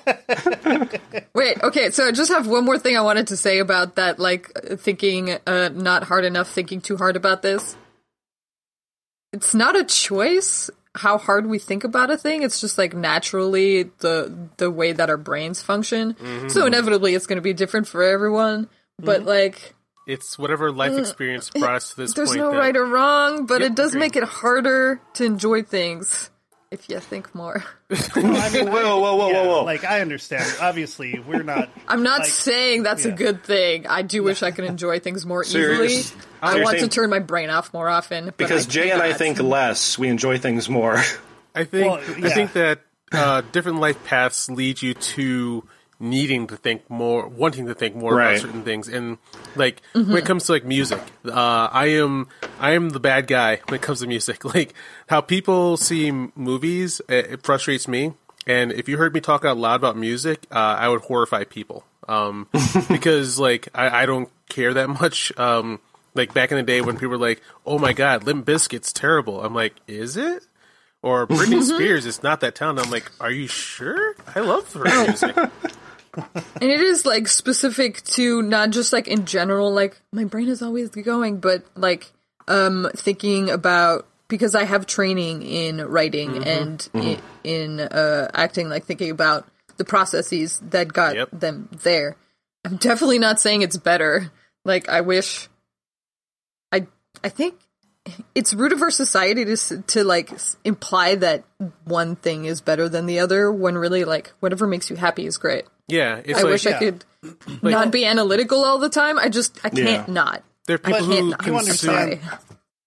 Wait, 1.33 1.63
okay, 1.63 1.89
so 1.91 2.07
I 2.07 2.11
just 2.11 2.31
have 2.31 2.47
one 2.47 2.63
more 2.65 2.77
thing 2.77 2.97
I 2.97 3.01
wanted 3.01 3.27
to 3.27 3.37
say 3.37 3.59
about 3.59 3.95
that, 3.95 4.19
like, 4.19 4.51
thinking 4.77 5.31
uh, 5.47 5.69
not 5.73 6.03
hard 6.03 6.25
enough, 6.25 6.49
thinking 6.49 6.79
too 6.81 6.97
hard 6.97 7.15
about 7.15 7.41
this. 7.41 7.75
It's 9.31 9.53
not 9.55 9.75
a 9.75 9.83
choice 9.83 10.69
how 10.95 11.17
hard 11.17 11.47
we 11.47 11.59
think 11.59 11.83
about 11.83 12.11
a 12.11 12.17
thing. 12.17 12.43
It's 12.43 12.61
just 12.61 12.77
like 12.77 12.93
naturally 12.93 13.83
the 13.99 14.49
the 14.57 14.69
way 14.69 14.91
that 14.91 15.09
our 15.09 15.17
brains 15.17 15.61
function. 15.61 16.13
Mm-hmm. 16.13 16.49
So 16.49 16.65
inevitably 16.65 17.15
it's 17.15 17.27
going 17.27 17.37
to 17.37 17.41
be 17.41 17.53
different 17.53 17.87
for 17.87 18.03
everyone. 18.03 18.69
But 18.99 19.21
mm-hmm. 19.21 19.29
like, 19.29 19.73
it's 20.07 20.37
whatever 20.37 20.71
life 20.71 20.93
uh, 20.93 20.97
experience 20.97 21.49
brought 21.49 21.75
us 21.75 21.91
to 21.91 21.97
this 21.97 22.13
there's 22.13 22.29
point. 22.29 22.39
no 22.39 22.51
that- 22.51 22.57
right 22.57 22.77
or 22.77 22.85
wrong, 22.85 23.45
but 23.45 23.61
Yep, 23.61 23.71
it 23.71 23.75
does 23.75 23.89
agreed. 23.91 23.99
make 23.99 24.15
it 24.15 24.23
harder 24.23 25.01
to 25.15 25.25
enjoy 25.25 25.63
things 25.63 26.29
if 26.73 26.89
you 26.89 26.99
think 26.99 27.33
more. 27.35 27.63
I 27.91 28.49
mean, 28.51 28.71
Whoa, 28.71 28.99
whoa, 28.99 29.15
whoa, 29.15 29.29
yeah, 29.29 29.43
whoa, 29.43 29.47
whoa. 29.59 29.63
Like 29.63 29.83
I 29.83 30.01
understand. 30.01 30.43
Obviously, 30.59 31.19
we're 31.19 31.43
not. 31.43 31.69
I'm 31.87 32.03
not 32.03 32.21
Like, 32.21 32.29
saying 32.29 32.83
that's 32.83 33.05
yeah. 33.05 33.11
a 33.11 33.15
good 33.15 33.43
thing. 33.43 33.87
I 33.87 34.01
do 34.01 34.23
wish 34.23 34.41
I 34.43 34.51
could 34.51 34.65
enjoy 34.65 34.99
things 34.99 35.25
more 35.25 35.43
So 35.43 35.57
easily. 35.59 35.89
so 35.89 36.15
I 36.41 36.55
want 36.61 36.77
saying- 36.79 36.89
to 36.89 36.89
turn 36.89 37.09
my 37.09 37.19
brain 37.19 37.49
off 37.49 37.73
more 37.73 37.87
often. 37.87 38.33
Because 38.35 38.65
Jay 38.65 38.91
and 38.91 39.01
I 39.01 39.13
think 39.13 39.39
less, 39.39 39.97
we 39.97 40.09
enjoy 40.09 40.39
things 40.39 40.67
more. 40.67 40.97
I 41.55 41.63
think 41.65 41.87
Well, 41.91 42.25
I 42.25 42.29
think 42.33 42.53
that 42.53 42.81
uh, 43.11 43.41
different 43.51 43.79
life 43.79 44.03
paths 44.05 44.49
lead 44.49 44.81
you 44.81 44.95
to 44.95 45.63
needing 45.99 46.47
to 46.47 46.57
think 46.57 46.89
more, 46.89 47.27
wanting 47.27 47.67
to 47.67 47.73
think 47.75 47.95
more 47.95 48.15
Right. 48.15 48.31
about 48.31 48.41
certain 48.41 48.63
things. 48.63 48.87
And 48.87 49.17
like 49.55 49.81
when 49.93 50.17
it 50.17 50.25
comes 50.25 50.45
to 50.45 50.51
like 50.53 50.65
music, 50.65 50.99
uh, 51.25 51.69
I 51.71 51.87
am 51.87 52.27
I 52.59 52.71
am 52.71 52.89
the 52.89 52.99
bad 52.99 53.27
guy 53.27 53.59
when 53.67 53.75
it 53.75 53.81
comes 53.81 53.99
to 54.01 54.07
music. 54.07 54.43
Like 54.53 54.73
how 55.07 55.21
people 55.21 55.77
see 55.77 56.11
movies, 56.11 57.01
it, 57.09 57.31
it 57.31 57.43
frustrates 57.43 57.87
me. 57.87 58.13
And 58.45 58.71
if 58.73 58.89
you 58.89 58.97
heard 58.97 59.13
me 59.13 59.21
talk 59.21 59.45
out 59.45 59.57
loud 59.57 59.75
about 59.75 59.95
music, 59.97 60.45
uh, 60.51 60.55
I 60.77 60.89
would 60.89 61.01
horrify 61.01 61.45
people. 61.45 61.85
Um, 62.09 62.47
because 62.89 63.39
like 63.39 63.69
I, 63.73 64.03
I 64.03 64.05
don't 64.05 64.29
care 64.49 64.73
that 64.73 64.89
much. 64.89 65.31
Um, 65.37 65.79
like 66.15 66.33
back 66.33 66.51
in 66.51 66.57
the 66.57 66.63
day 66.63 66.81
when 66.81 66.95
people 66.95 67.09
were 67.09 67.17
like, 67.17 67.41
"Oh 67.65 67.79
my 67.79 67.93
god, 67.93 68.23
Limp 68.25 68.45
Bizkit's 68.45 68.91
terrible," 68.93 69.41
I'm 69.43 69.55
like, 69.55 69.73
"Is 69.87 70.17
it?" 70.17 70.45
Or 71.03 71.27
Britney 71.27 71.61
Spears 71.61 72.05
is 72.07 72.23
not 72.23 72.39
that 72.39 72.55
talented. 72.55 72.85
I'm 72.85 72.91
like, 72.91 73.11
"Are 73.19 73.29
you 73.29 73.47
sure?" 73.47 74.15
I 74.35 74.39
love 74.39 74.71
her 74.73 74.83
music. 75.07 75.35
And 76.15 76.69
it 76.69 76.79
is 76.79 77.07
like 77.07 77.27
specific 77.27 78.03
to 78.03 78.43
not 78.43 78.69
just 78.69 78.93
like 78.93 79.07
in 79.07 79.25
general, 79.25 79.71
like 79.71 79.99
my 80.11 80.25
brain 80.25 80.47
is 80.47 80.61
always 80.61 80.89
going, 80.89 81.39
but 81.39 81.65
like 81.75 82.11
um 82.47 82.87
thinking 82.95 83.49
about 83.49 84.05
because 84.27 84.53
I 84.53 84.63
have 84.63 84.85
training 84.85 85.41
in 85.41 85.83
writing 85.83 86.43
and 86.43 86.87
i 86.93 87.17
in 87.43 87.79
uh 87.79 88.29
acting, 88.33 88.69
like 88.69 88.85
thinking 88.85 89.09
about 89.09 89.47
the 89.77 89.85
processes 89.85 90.61
that 90.69 90.93
got 90.93 91.15
Yep. 91.15 91.29
them 91.31 91.69
there. 91.81 92.15
I'm 92.63 92.77
definitely 92.77 93.17
not 93.19 93.39
saying 93.39 93.63
it's 93.63 93.77
better. 93.77 94.31
Like 94.63 94.87
I 94.89 95.01
wish 95.01 95.49
I 96.71 96.85
I 97.23 97.29
think 97.29 97.55
it's 98.35 98.53
rude 98.53 98.73
of 98.73 98.81
our 98.81 98.91
society 98.91 99.45
to 99.45 99.55
to 99.87 100.03
like 100.03 100.29
imply 100.65 101.15
that 101.15 101.43
one 101.85 102.15
thing 102.17 102.45
is 102.45 102.59
better 102.61 102.89
than 102.89 103.05
the 103.05 103.19
other 103.19 103.51
when 103.51 103.77
really 103.77 104.03
like 104.03 104.33
whatever 104.39 104.67
makes 104.67 104.89
you 104.89 104.95
happy 104.95 105.25
is 105.25 105.37
great. 105.37 105.65
Yeah, 105.87 106.21
it's 106.23 106.39
I 106.39 106.43
like 106.43 106.51
wish 106.51 106.65
I 106.67 106.71
yeah. 106.71 106.79
could 106.79 107.05
not 107.61 107.91
be 107.91 108.05
analytical 108.05 108.63
all 108.65 108.77
the 108.79 108.89
time. 108.89 109.17
I 109.17 109.29
just 109.29 109.57
I 109.63 109.69
can't 109.69 109.87
Yeah. 109.87 110.05
not. 110.07 110.43
there 110.67 110.75
are 110.77 110.79
I 110.83 110.91
people 110.99 111.07
can't 111.07 111.41
who 111.43 111.51
not. 111.53 111.65
consume 111.65 112.19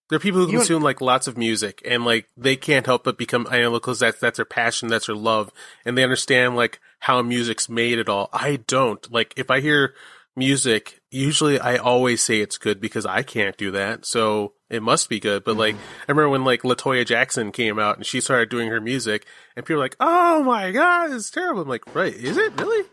there 0.08 0.16
are 0.16 0.20
people 0.20 0.40
who 0.44 0.52
You- 0.52 0.58
consume 0.58 0.82
like 0.82 1.00
lots 1.00 1.26
of 1.26 1.36
music 1.38 1.80
and 1.84 2.04
like 2.04 2.28
they 2.36 2.56
can't 2.56 2.84
help 2.86 3.04
but 3.04 3.16
become 3.18 3.46
analytical. 3.50 3.94
That's 3.94 4.20
that's 4.20 4.36
their 4.36 4.44
passion, 4.44 4.88
that's 4.88 5.06
their 5.06 5.16
love, 5.16 5.50
and 5.84 5.96
they 5.96 6.02
understand 6.02 6.56
like 6.56 6.78
how 7.00 7.20
music's 7.22 7.68
made 7.68 7.98
at 7.98 8.08
all. 8.08 8.28
I 8.32 8.56
don't 8.66 9.10
like 9.10 9.32
if 9.36 9.50
I 9.50 9.60
hear 9.60 9.94
music. 10.36 11.00
Usually, 11.10 11.58
I 11.58 11.76
always 11.76 12.22
say 12.22 12.40
it's 12.40 12.58
good 12.58 12.80
because 12.80 13.06
I 13.06 13.22
can't 13.22 13.56
do 13.56 13.70
that, 13.72 14.04
so 14.06 14.52
it 14.70 14.82
must 14.82 15.08
be 15.08 15.18
good. 15.20 15.44
But 15.44 15.56
like, 15.56 15.74
I 15.76 16.12
remember 16.12 16.28
when 16.30 16.44
like 16.44 16.62
Latoya 16.62 17.06
Jackson 17.06 17.52
came 17.52 17.78
out 17.78 17.96
and 17.96 18.04
she 18.06 18.20
started 18.20 18.48
doing 18.50 18.68
her 18.68 18.80
music, 18.80 19.26
and 19.56 19.64
people 19.64 19.76
were 19.78 19.84
like, 19.84 19.96
"Oh 20.00 20.42
my 20.42 20.70
god, 20.72 21.12
it's 21.12 21.30
terrible." 21.30 21.62
I'm 21.62 21.68
like, 21.68 21.94
"Right? 21.94 22.14
Is 22.14 22.36
it 22.36 22.60
really?" 22.60 22.84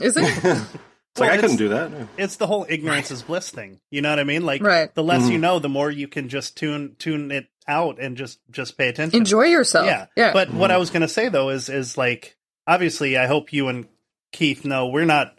Is 0.00 0.16
it? 0.16 0.24
It's 0.24 0.44
like 0.44 1.28
Well, 1.28 1.30
I 1.30 1.36
couldn't 1.38 1.56
do 1.56 1.68
that. 1.70 1.90
it's 2.16 2.36
the 2.36 2.46
whole 2.46 2.64
ignorance 2.68 3.10
is 3.10 3.22
bliss 3.22 3.50
thing. 3.50 3.80
You 3.90 4.00
know 4.00 4.10
what 4.10 4.18
I 4.18 4.24
mean? 4.24 4.44
Like 4.46 4.62
Right. 4.62 4.94
the 4.94 5.02
less 5.02 5.22
you 5.24 5.32
Mm-hmm. 5.32 5.40
know, 5.42 5.58
the 5.58 5.68
more 5.68 5.90
you 5.90 6.08
can 6.08 6.28
just 6.28 6.56
tune 6.56 6.96
tune 6.98 7.30
it 7.30 7.46
out 7.68 7.98
and 8.00 8.16
just 8.16 8.38
just 8.50 8.78
pay 8.78 8.88
attention. 8.88 9.18
Enjoy 9.18 9.42
yourself. 9.44 9.86
Yeah. 9.86 10.06
Yeah. 10.16 10.32
But 10.32 10.52
what 10.52 10.70
I 10.70 10.78
was 10.78 10.90
going 10.90 11.02
to 11.02 11.08
say 11.08 11.28
though 11.28 11.50
is 11.50 11.68
is 11.68 11.98
like 11.98 12.36
obviously 12.66 13.18
I 13.18 13.26
hope 13.26 13.52
you 13.52 13.68
and 13.68 13.88
Keith 14.32 14.64
know 14.64 14.86
we're 14.88 15.04
not 15.04 15.36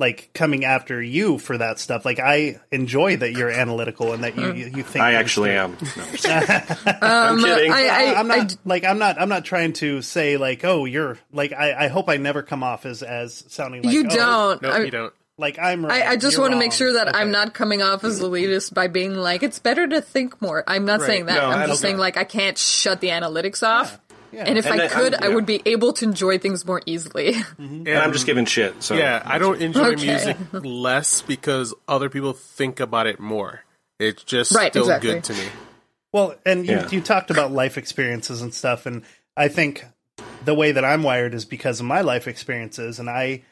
like 0.00 0.30
coming 0.34 0.64
after 0.64 1.00
you 1.00 1.38
for 1.38 1.56
that 1.58 1.78
stuff. 1.78 2.04
Like 2.04 2.18
I 2.18 2.58
enjoy 2.72 3.18
that 3.18 3.32
you're 3.32 3.50
analytical 3.50 4.12
and 4.12 4.24
that 4.24 4.36
you 4.36 4.52
you, 4.54 4.66
you 4.78 4.82
think 4.82 5.04
I 5.04 5.12
actually 5.12 5.50
am. 5.50 5.76
No, 5.96 6.04
I'm 6.26 7.34
um, 7.38 7.44
kidding. 7.44 7.70
I, 7.72 7.86
I, 7.86 8.14
I'm 8.18 8.26
not 8.26 8.48
d- 8.48 8.56
like 8.64 8.84
I'm 8.84 8.98
not 8.98 9.20
I'm 9.20 9.28
not 9.28 9.44
trying 9.44 9.74
to 9.74 10.02
say 10.02 10.36
like 10.36 10.64
oh 10.64 10.86
you're 10.86 11.18
like 11.32 11.52
I, 11.52 11.84
I 11.84 11.88
hope 11.88 12.08
I 12.08 12.16
never 12.16 12.42
come 12.42 12.62
off 12.62 12.86
as 12.86 13.02
as 13.02 13.44
sounding 13.48 13.82
like 13.82 13.92
you 13.92 14.06
oh, 14.06 14.08
don't. 14.16 14.62
No, 14.62 14.70
I, 14.70 14.78
you 14.84 14.90
don't. 14.90 15.12
like 15.38 15.58
I'm 15.58 15.84
right, 15.84 16.02
I, 16.06 16.12
I 16.12 16.16
just 16.16 16.38
want 16.38 16.52
to 16.54 16.58
make 16.58 16.72
sure 16.72 16.94
that 16.94 17.08
Okay. 17.08 17.18
I'm 17.18 17.30
not 17.30 17.52
coming 17.54 17.82
off 17.82 18.02
as 18.02 18.20
elitist 18.20 18.72
by 18.74 18.88
being 18.88 19.14
like 19.14 19.42
it's 19.42 19.58
better 19.58 19.86
to 19.86 20.00
think 20.00 20.40
more. 20.40 20.64
I'm 20.66 20.84
not 20.86 21.00
Right. 21.00 21.06
saying 21.06 21.26
that. 21.26 21.34
No, 21.34 21.46
I'm 21.50 21.58
I 21.58 21.66
just 21.66 21.68
don't- 21.68 21.76
saying 21.90 21.98
like 21.98 22.16
I 22.16 22.24
can't 22.24 22.56
shut 22.56 23.00
the 23.00 23.08
analytics 23.08 23.62
off. 23.66 23.92
Yeah. 23.92 24.09
And 24.32 24.58
if 24.58 24.66
And 24.66 24.80
I 24.80 24.84
I'm- 24.84 24.90
could, 24.90 25.14
um, 25.14 25.20
I 25.22 25.28
yeah. 25.28 25.34
would 25.34 25.46
be 25.46 25.62
able 25.66 25.92
to 25.94 26.04
enjoy 26.04 26.38
things 26.38 26.64
more 26.66 26.82
easily. 26.86 27.32
Mm-hmm. 27.34 27.86
and 27.86 27.98
I'm 27.98 28.12
just 28.12 28.26
giving 28.26 28.44
shit. 28.46 28.82
So 28.82 28.94
Yeah, 28.96 29.22
I 29.24 29.38
don't 29.38 29.60
enjoy 29.60 29.92
Okay. 29.92 30.06
music 30.06 30.36
less 30.52 31.22
because 31.22 31.74
other 31.88 32.08
people 32.08 32.32
think 32.32 32.80
about 32.80 33.06
it 33.06 33.18
more. 33.20 33.64
It's 33.98 34.22
just 34.24 34.52
Right, 34.52 34.72
still 34.72 34.84
exactly. 34.84 35.10
good 35.12 35.24
to 35.24 35.32
me. 35.34 35.44
Well, 36.12 36.34
and 36.46 36.66
you, 36.66 36.72
Yeah. 36.74 36.88
you 36.90 37.00
talked 37.00 37.30
about 37.30 37.52
life 37.52 37.76
experiences 37.78 38.42
and 38.42 38.52
stuff, 38.54 38.86
and 38.86 39.02
I 39.36 39.48
think 39.48 39.84
the 40.44 40.54
way 40.54 40.72
that 40.72 40.84
I'm 40.84 41.02
wired 41.02 41.34
is 41.34 41.44
because 41.44 41.80
of 41.80 41.86
my 41.86 42.00
life 42.00 42.26
experiences, 42.26 42.98
and 42.98 43.08
I 43.10 43.42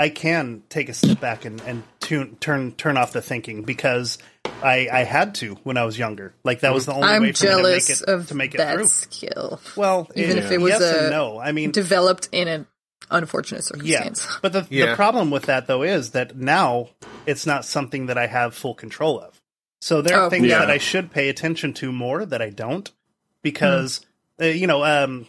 I 0.00 0.08
can 0.10 0.62
take 0.68 0.88
a 0.88 0.94
step 0.94 1.20
back 1.20 1.44
and, 1.44 1.60
and 1.62 1.82
tune, 2.08 2.36
turn 2.40 2.72
turn 2.72 2.96
off 2.96 3.12
the 3.12 3.22
thinking 3.22 3.62
because 3.62 4.18
I 4.62 4.88
I 4.92 5.04
had 5.04 5.34
to 5.36 5.54
when 5.64 5.76
I 5.76 5.84
was 5.84 5.98
younger. 5.98 6.34
Like 6.44 6.60
that 6.60 6.72
was 6.74 6.86
the 6.86 6.92
only 6.94 7.06
way 7.06 7.14
I'm 7.14 7.20
for 7.20 7.26
me 7.26 7.32
to 7.32 7.62
make 7.62 7.90
it 7.90 8.02
of 8.02 8.28
to 8.28 8.34
make 8.34 8.54
it 8.54 8.58
that 8.58 8.74
through. 8.74 8.86
skill. 8.86 9.60
Well, 9.76 10.10
even 10.14 10.38
if 10.38 10.50
it 10.50 10.60
was 10.60 10.70
yes 10.70 10.82
a 10.82 11.00
and 11.02 11.10
no. 11.10 11.38
I 11.38 11.52
mean, 11.52 11.70
Developed 11.70 12.28
in 12.32 12.48
an 12.48 12.66
unfortunate 13.10 13.64
circumstance. 13.64 13.90
yeah, 13.90 13.98
circumstance. 14.02 14.38
but 14.42 14.52
the, 14.52 14.62
the 14.62 14.94
problem 14.94 15.30
with 15.30 15.44
that 15.44 15.66
though 15.66 15.82
is 15.82 16.10
that 16.12 16.36
now 16.36 16.88
it's 17.26 17.46
not 17.46 17.64
something 17.64 18.06
that 18.06 18.18
I 18.18 18.26
have 18.26 18.54
full 18.54 18.74
control 18.74 19.20
of. 19.20 19.40
So 19.80 20.02
there 20.02 20.18
are 20.18 20.26
Oh, 20.26 20.30
things 20.30 20.46
yeah. 20.46 20.58
that 20.58 20.70
I 20.70 20.78
should 20.78 21.12
pay 21.12 21.28
attention 21.28 21.72
to 21.74 21.92
more 21.92 22.24
that 22.26 22.42
I 22.42 22.50
don't 22.50 22.90
because 23.42 24.00
uh, 24.40 24.46
you 24.46 24.66
know 24.66 24.84
um, 24.84 25.26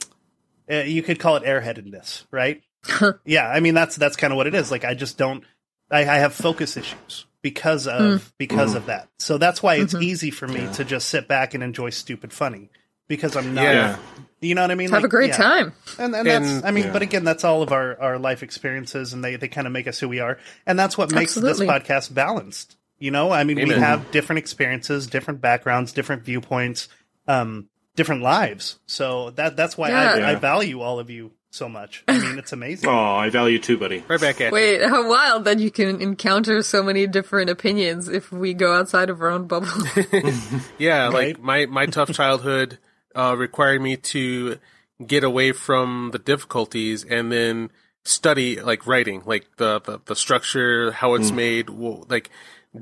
uh, 0.71 0.77
you 0.77 1.03
could 1.03 1.19
call 1.19 1.35
it 1.35 1.43
airheadedness, 1.43 2.25
right? 2.31 2.61
yeah, 3.25 3.47
I 3.47 3.59
mean 3.59 3.73
that's 3.73 3.95
that's 3.95 4.15
kind 4.15 4.31
of 4.33 4.37
what 4.37 4.47
it 4.47 4.55
is. 4.55 4.71
Like 4.71 4.85
I 4.85 4.93
just 4.93 5.17
don't. 5.17 5.43
I, 5.91 6.01
I 6.01 6.17
have 6.17 6.33
focus 6.33 6.77
issues 6.77 7.25
because 7.41 7.87
of 7.87 8.31
because 8.37 8.75
of 8.75 8.87
that. 8.87 9.09
So 9.17 9.37
that's 9.37 9.63
why 9.63 9.75
it's 9.75 9.95
easy 9.95 10.31
for 10.31 10.47
me 10.47 10.67
to 10.73 10.83
just 10.85 11.09
sit 11.09 11.27
back 11.27 11.53
and 11.53 11.63
enjoy 11.63 11.89
stupid 11.91 12.33
funny 12.33 12.69
because 13.07 13.35
I'm 13.35 13.53
not. 13.53 13.63
Yeah. 13.63 13.97
You 14.41 14.55
know 14.55 14.61
what 14.61 14.71
I 14.71 14.75
mean? 14.75 14.89
Have 14.89 14.99
Like, 14.99 15.05
a 15.05 15.09
great 15.09 15.29
yeah. 15.31 15.37
time. 15.37 15.73
And, 15.97 16.15
and 16.15 16.25
that's, 16.27 16.47
And- 16.49 16.65
I 16.65 16.71
mean, 16.71 16.85
yeah. 16.85 16.93
but 16.93 17.01
again, 17.01 17.25
that's 17.25 17.43
all 17.43 17.61
of 17.61 17.73
our, 17.73 17.99
our 17.99 18.17
life 18.17 18.41
experiences 18.41 19.11
and 19.11 19.21
they, 19.23 19.35
they 19.35 19.49
kind 19.49 19.67
of 19.67 19.73
make 19.73 19.85
us 19.87 19.99
who 19.99 20.07
we 20.07 20.21
are. 20.21 20.37
And 20.65 20.79
that's 20.79 20.97
what 20.97 21.11
makes 21.11 21.35
Absolutely. 21.35 21.65
this 21.65 21.75
podcast 21.75 22.13
balanced. 22.13 22.77
You 22.99 23.11
know, 23.11 23.31
I 23.31 23.43
mean, 23.43 23.57
we 23.57 23.73
have 23.73 24.11
different 24.11 24.39
experiences, 24.39 25.07
different 25.07 25.41
backgrounds, 25.41 25.91
different 25.91 26.23
viewpoints, 26.23 26.87
um, 27.27 27.67
different 27.95 28.21
lives. 28.21 28.79
So 28.85 29.31
that, 29.31 29.55
that's 29.57 29.77
why 29.77 29.89
I, 29.89 30.17
Yeah. 30.19 30.29
I 30.29 30.35
value 30.35 30.79
all 30.81 30.99
of 30.99 31.09
you 31.09 31.31
so 31.51 31.67
much. 31.67 32.03
I 32.07 32.19
mean, 32.19 32.37
it's 32.37 32.53
amazing. 32.53 32.89
Oh, 32.99 33.15
I 33.15 33.29
value 33.29 33.59
too, 33.59 33.77
buddy. 33.77 34.03
Right 34.07 34.19
back 34.19 34.41
at 34.41 34.47
you. 34.47 34.53
Wait, 34.53 34.81
how 34.81 35.07
wild 35.07 35.45
that 35.45 35.59
you 35.59 35.71
can 35.71 36.01
encounter 36.01 36.61
so 36.61 36.83
many 36.83 37.07
different 37.07 37.49
opinions 37.49 38.07
if 38.07 38.31
we 38.31 38.53
go 38.53 38.73
outside 38.73 39.09
of 39.09 39.21
our 39.21 39.29
own 39.29 39.47
bubble. 39.47 39.67
Yeah, 40.77 41.05
Right? 41.05 41.13
like 41.13 41.39
my 41.39 41.65
my 41.65 41.85
tough 41.85 42.11
childhood 42.11 42.77
uh, 43.15 43.35
required 43.37 43.81
me 43.81 43.97
to 43.97 44.57
get 45.05 45.23
away 45.23 45.51
from 45.51 46.09
the 46.11 46.19
difficulties 46.19 47.03
and 47.03 47.31
then 47.31 47.71
study 48.03 48.59
like 48.61 48.87
writing, 48.87 49.23
like 49.25 49.47
the 49.57 49.79
the, 49.81 50.01
the 50.05 50.15
structure, 50.15 50.91
how 50.91 51.15
it's 51.15 51.31
mm. 51.31 51.35
made, 51.35 51.69
like 51.69 52.29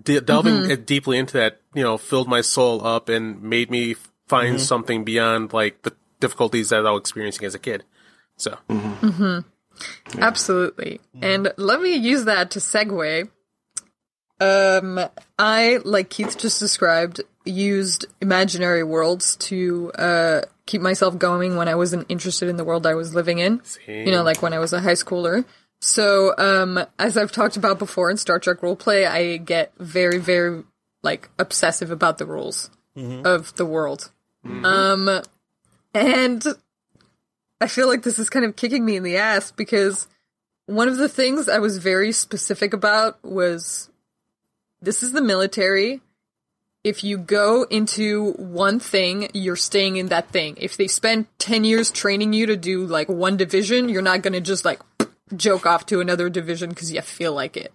de- 0.04 0.22
delving 0.22 0.70
it 0.70 0.86
deeply 0.86 1.18
into 1.18 1.34
that. 1.34 1.62
You 1.74 1.84
know, 1.84 1.98
filled 1.98 2.28
my 2.28 2.42
soul 2.42 2.86
up 2.86 3.10
and 3.10 3.42
made 3.42 3.72
me 3.72 3.96
find 4.28 4.56
mm-hmm. 4.56 4.64
something 4.64 5.04
beyond 5.04 5.54
like 5.54 5.84
the 5.84 5.94
difficulties 6.20 6.70
that 6.70 6.86
I 6.86 6.92
was 6.92 7.02
experiencing 7.02 7.46
as 7.46 7.56
a 7.56 7.60
kid. 7.60 7.84
So 8.38 8.58
Absolutely. 10.18 11.00
And 11.22 11.54
let 11.58 11.82
me 11.82 11.96
use 11.96 12.26
that 12.26 12.52
to 12.52 12.60
segue. 12.60 13.30
Um, 14.40 15.00
I, 15.40 15.80
like 15.84 16.10
Keith 16.10 16.38
just 16.38 16.60
described, 16.60 17.22
used 17.46 18.06
imaginary 18.22 18.84
worlds 18.84 19.36
to 19.38 19.92
uh, 19.94 20.42
keep 20.66 20.82
myself 20.82 21.18
going 21.18 21.56
when 21.56 21.68
I 21.68 21.76
wasn't 21.76 22.06
interested 22.10 22.50
in 22.50 22.58
the 22.58 22.64
world 22.64 22.86
I 22.86 22.94
was 22.94 23.16
living 23.16 23.40
in. 23.40 23.62
You 24.06 24.12
know, 24.12 24.24
like 24.24 24.42
when 24.42 24.54
I 24.54 24.60
was 24.60 24.74
a 24.74 24.80
high 24.80 24.94
schooler. 24.94 25.46
So, 25.80 26.34
um, 26.38 26.80
as 26.98 27.18
I've 27.18 27.32
talked 27.32 27.56
about 27.56 27.78
before 27.78 28.10
in 28.10 28.18
Star 28.18 28.40
Trek 28.40 28.62
roleplay, 28.62 29.08
I 29.08 29.38
get 29.38 29.74
very, 29.78 30.18
very, 30.18 30.64
like, 31.04 31.30
obsessive 31.38 31.92
about 31.92 32.18
the 32.18 32.26
rules 32.26 32.72
of 33.26 33.56
the 33.58 33.66
world. 33.66 34.12
Um, 34.44 35.22
and 35.94 36.44
I 37.60 37.68
feel 37.68 37.88
like 37.88 38.04
this 38.04 38.20
is 38.20 38.30
kind 38.30 38.46
of 38.46 38.56
kicking 38.56 38.86
me 38.86 38.96
in 38.96 39.04
the 39.04 39.18
ass 39.18 39.52
because 39.52 40.08
one 40.68 40.88
of 40.88 40.98
the 40.98 41.10
things 41.10 41.50
I 41.50 41.60
was 41.60 41.78
very 41.78 42.12
specific 42.12 42.74
about 42.74 43.24
was 43.24 43.90
this 44.82 45.02
is 45.02 45.12
the 45.12 45.22
military. 45.22 46.02
If 46.84 47.04
you 47.04 47.18
go 47.18 47.64
into 47.64 48.34
one 48.34 48.80
thing, 48.80 49.30
you're 49.34 49.56
staying 49.56 49.98
in 49.98 50.08
that 50.08 50.30
thing. 50.30 50.56
If 50.58 50.78
they 50.78 50.88
spend 50.88 51.26
10 51.40 51.64
years 51.64 51.90
training 51.92 52.34
you 52.34 52.46
to 52.46 52.56
do 52.56 52.86
like 52.86 53.10
one 53.10 53.38
division, 53.38 53.90
you're 53.90 54.02
not 54.02 54.22
going 54.22 54.34
to 54.34 54.42
just 54.42 54.64
like 54.64 54.80
joke 55.36 55.66
off 55.66 55.86
to 55.88 56.00
another 56.00 56.30
division 56.30 56.70
because 56.70 56.92
you 56.92 57.02
feel 57.02 57.34
like 57.34 57.58
it. 57.58 57.74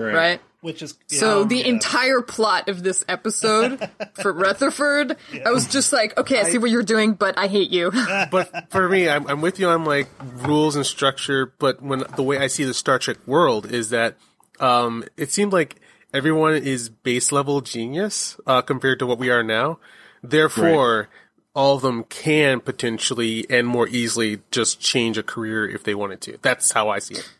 Right? 0.00 0.40
which 0.60 0.82
is 0.82 0.94
So 1.06 1.44
the 1.44 1.56
yeah. 1.56 1.66
entire 1.66 2.20
plot 2.20 2.68
of 2.68 2.82
this 2.82 3.04
episode 3.08 3.88
for 4.20 4.32
Rutherford, 4.32 5.16
I 5.44 5.50
was 5.50 5.66
just 5.66 5.92
like, 5.92 6.16
okay, 6.18 6.38
I 6.40 6.44
see 6.44 6.58
what 6.58 6.70
you're 6.70 6.82
doing, 6.82 7.14
but 7.14 7.38
I 7.38 7.46
hate 7.46 7.70
you. 7.70 7.90
but 8.30 8.70
for 8.70 8.88
me, 8.88 9.08
I'm, 9.08 9.26
I'm 9.26 9.40
with 9.40 9.58
you 9.58 9.68
on 9.68 9.84
like 9.84 10.08
rules 10.20 10.76
and 10.76 10.84
structure. 10.84 11.52
But 11.58 11.82
when 11.82 12.04
the 12.16 12.22
way 12.22 12.38
I 12.38 12.48
see 12.48 12.64
the 12.64 12.74
Star 12.74 12.98
Trek 12.98 13.16
world 13.26 13.70
is 13.70 13.90
that 13.90 14.16
um, 14.58 15.04
it 15.16 15.30
seemed 15.30 15.52
like 15.52 15.76
everyone 16.12 16.54
is 16.54 16.88
base 16.90 17.32
level 17.32 17.60
genius 17.62 18.38
uh, 18.46 18.62
compared 18.62 18.98
to 18.98 19.06
what 19.06 19.18
we 19.18 19.30
are 19.30 19.42
now. 19.42 19.78
Therefore, 20.22 21.08
all 21.54 21.76
of 21.76 21.82
them 21.82 22.04
can 22.04 22.60
potentially 22.60 23.46
and 23.48 23.66
more 23.66 23.88
easily 23.88 24.40
just 24.50 24.80
change 24.80 25.16
a 25.16 25.22
career 25.22 25.66
if 25.66 25.82
they 25.82 25.94
wanted 25.94 26.20
to. 26.22 26.38
That's 26.42 26.72
how 26.72 26.90
I 26.90 26.98
see 26.98 27.14
it. 27.14 27.30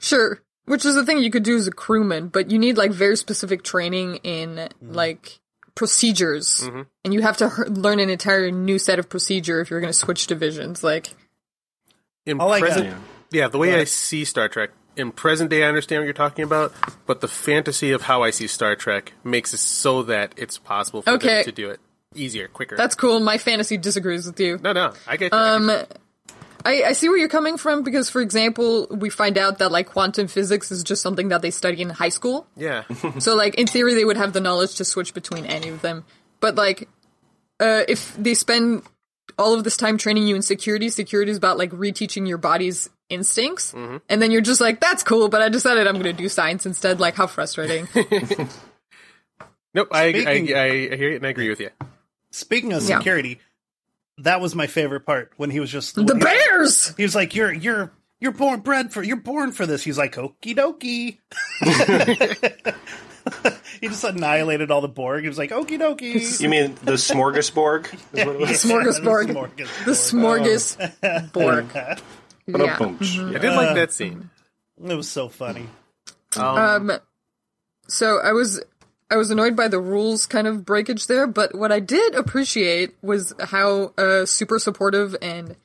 Sure. 0.00 0.40
Which 0.68 0.84
is 0.84 0.94
the 0.94 1.04
thing 1.04 1.18
you 1.18 1.30
could 1.30 1.42
do 1.42 1.56
as 1.56 1.66
a 1.66 1.72
crewman, 1.72 2.28
but 2.28 2.50
you 2.50 2.58
need 2.58 2.76
like 2.76 2.90
very 2.92 3.16
specific 3.16 3.62
training 3.62 4.16
in 4.22 4.68
like 4.82 5.40
procedures, 5.74 6.68
and 7.04 7.14
you 7.14 7.22
have 7.22 7.36
to 7.38 7.48
he- 7.48 7.62
learn 7.64 8.00
an 8.00 8.10
entire 8.10 8.50
new 8.50 8.78
set 8.78 8.98
of 8.98 9.08
procedure 9.08 9.60
if 9.60 9.70
you're 9.70 9.80
going 9.80 9.92
to 9.92 9.98
switch 9.98 10.26
divisions. 10.26 10.82
Like, 10.84 11.14
In 12.26 12.40
I 12.40 12.44
like 12.44 12.60
present, 12.60 12.90
that. 12.90 12.98
yeah, 13.30 13.48
the 13.48 13.58
way 13.58 13.74
I 13.80 13.84
see 13.84 14.24
Star 14.24 14.48
Trek 14.48 14.70
in 14.96 15.12
present 15.12 15.50
day, 15.50 15.62
I 15.64 15.68
understand 15.68 16.00
what 16.00 16.04
you're 16.06 16.12
talking 16.14 16.44
about, 16.44 16.72
but 17.06 17.20
the 17.20 17.28
fantasy 17.28 17.92
of 17.92 18.02
how 18.02 18.22
I 18.22 18.30
see 18.30 18.48
Star 18.48 18.74
Trek 18.76 19.12
makes 19.24 19.54
it 19.54 19.58
so 19.58 20.02
that 20.02 20.32
it's 20.36 20.58
possible 20.58 21.02
for 21.02 21.10
Okay. 21.10 21.36
them 21.36 21.44
to 21.44 21.52
do 21.52 21.70
it 21.70 21.78
easier, 22.14 22.48
quicker. 22.48 22.76
that's 22.76 22.96
cool. 22.96 23.20
My 23.20 23.38
fantasy 23.38 23.76
disagrees 23.78 24.26
with 24.26 24.40
you. 24.40 24.58
no, 24.60 24.72
no, 24.72 24.92
I 25.06 25.16
get 25.16 25.32
you. 25.32 25.38
I 25.38 25.50
Um, 25.54 25.66
get 25.68 25.88
you. 25.90 25.96
I, 26.64 26.82
I 26.82 26.92
see 26.92 27.08
where 27.08 27.18
you're 27.18 27.28
coming 27.28 27.56
from 27.56 27.82
because, 27.82 28.10
for 28.10 28.20
example, 28.20 28.86
we 28.90 29.10
find 29.10 29.38
out 29.38 29.58
that 29.58 29.70
like 29.70 29.86
quantum 29.88 30.26
physics 30.28 30.70
is 30.70 30.82
just 30.82 31.02
something 31.02 31.28
that 31.28 31.42
they 31.42 31.50
study 31.50 31.80
in 31.82 31.90
high 31.90 32.08
school. 32.08 32.46
yeah, 32.56 32.84
So, 33.18 33.34
like, 33.34 33.54
in 33.54 33.66
theory, 33.66 33.94
they 33.94 34.04
would 34.04 34.16
have 34.16 34.32
the 34.32 34.40
knowledge 34.40 34.74
to 34.76 34.84
switch 34.84 35.14
between 35.14 35.46
any 35.46 35.68
of 35.68 35.82
them. 35.82 36.04
But, 36.40 36.54
like, 36.56 36.88
uh, 37.60 37.82
if 37.88 38.16
they 38.16 38.34
spend 38.34 38.82
all 39.38 39.54
of 39.54 39.64
this 39.64 39.76
time 39.76 39.98
training 39.98 40.26
you 40.26 40.36
in 40.36 40.42
security, 40.42 40.88
security 40.88 41.30
is 41.30 41.36
about, 41.36 41.58
like, 41.58 41.70
reteaching 41.70 42.28
your 42.28 42.38
body's 42.38 42.90
instincts. 43.08 43.72
And 43.72 44.22
then 44.22 44.30
you're 44.30 44.40
just 44.40 44.60
like, 44.60 44.80
that's 44.80 45.02
cool, 45.02 45.28
but 45.28 45.40
I 45.40 45.48
decided 45.48 45.86
I'm 45.86 45.94
going 45.94 46.04
to 46.04 46.12
do 46.12 46.28
science 46.28 46.66
instead. 46.66 47.00
Like, 47.00 47.14
how 47.14 47.26
frustrating. 47.26 47.88
nope, 49.74 49.88
I, 49.90 50.04
I, 50.04 50.08
I, 50.08 50.64
I 50.92 50.96
hear 50.96 51.12
it 51.12 51.16
and 51.16 51.26
I 51.26 51.30
agree 51.30 51.48
with 51.48 51.60
you. 51.60 51.70
Speaking 52.30 52.72
of 52.72 52.82
Yeah. 52.82 53.00
Security, 54.18 54.22
that 54.24 54.40
was 54.40 54.54
my 54.54 54.66
favorite 54.66 55.06
part 55.06 55.32
when 55.36 55.50
he 55.50 55.60
was 55.60 55.70
just 55.70 55.94
the 55.94 56.14
Bears! 56.14 56.94
He 56.96 57.02
was 57.02 57.14
like, 57.14 57.34
"You're 57.34 57.52
you're 57.52 57.92
you're 58.20 58.32
born 58.32 58.60
bred 58.60 58.92
for 58.92 59.02
you're 59.02 59.16
born 59.16 59.52
for 59.52 59.66
this." 59.66 59.82
He's 59.82 59.98
like, 59.98 60.16
"Okie 60.16 60.56
dokie." 60.56 61.18
he 63.80 63.88
just 63.88 64.04
annihilated 64.04 64.70
all 64.70 64.80
the 64.80 64.88
Borg. 64.88 65.22
He 65.22 65.28
was 65.28 65.38
like, 65.38 65.50
"Okie 65.50 65.78
dokie." 65.78 66.40
You 66.40 66.48
mean 66.48 66.74
the 66.82 66.92
smorgasbord? 66.92 67.92
Is 67.94 68.00
what 68.24 68.34
it 68.34 68.40
was? 68.40 68.50
Smorgasbord. 68.64 69.56
The 69.84 69.92
smorgasbord. 69.92 71.72
yeah. 71.76 71.96
Ba-dum-bum. 72.46 72.98
I 73.34 73.38
did 73.38 73.54
like 73.54 73.74
that 73.74 73.92
scene. 73.92 74.30
It 74.82 74.94
was 74.94 75.08
so 75.08 75.28
funny. 75.28 75.66
Um, 76.36 76.90
Um, 76.90 76.98
so 77.88 78.20
I 78.20 78.32
was 78.32 78.62
I 79.10 79.16
was 79.16 79.30
annoyed 79.30 79.56
by 79.56 79.68
the 79.68 79.80
rules 79.80 80.26
kind 80.26 80.46
of 80.46 80.64
breakage 80.64 81.06
there, 81.06 81.26
but 81.26 81.54
what 81.54 81.72
I 81.72 81.80
did 81.80 82.14
appreciate 82.14 82.94
was 83.02 83.32
how 83.40 83.94
uh, 83.96 84.26
super 84.26 84.58
supportive 84.58 85.16
and 85.22 85.56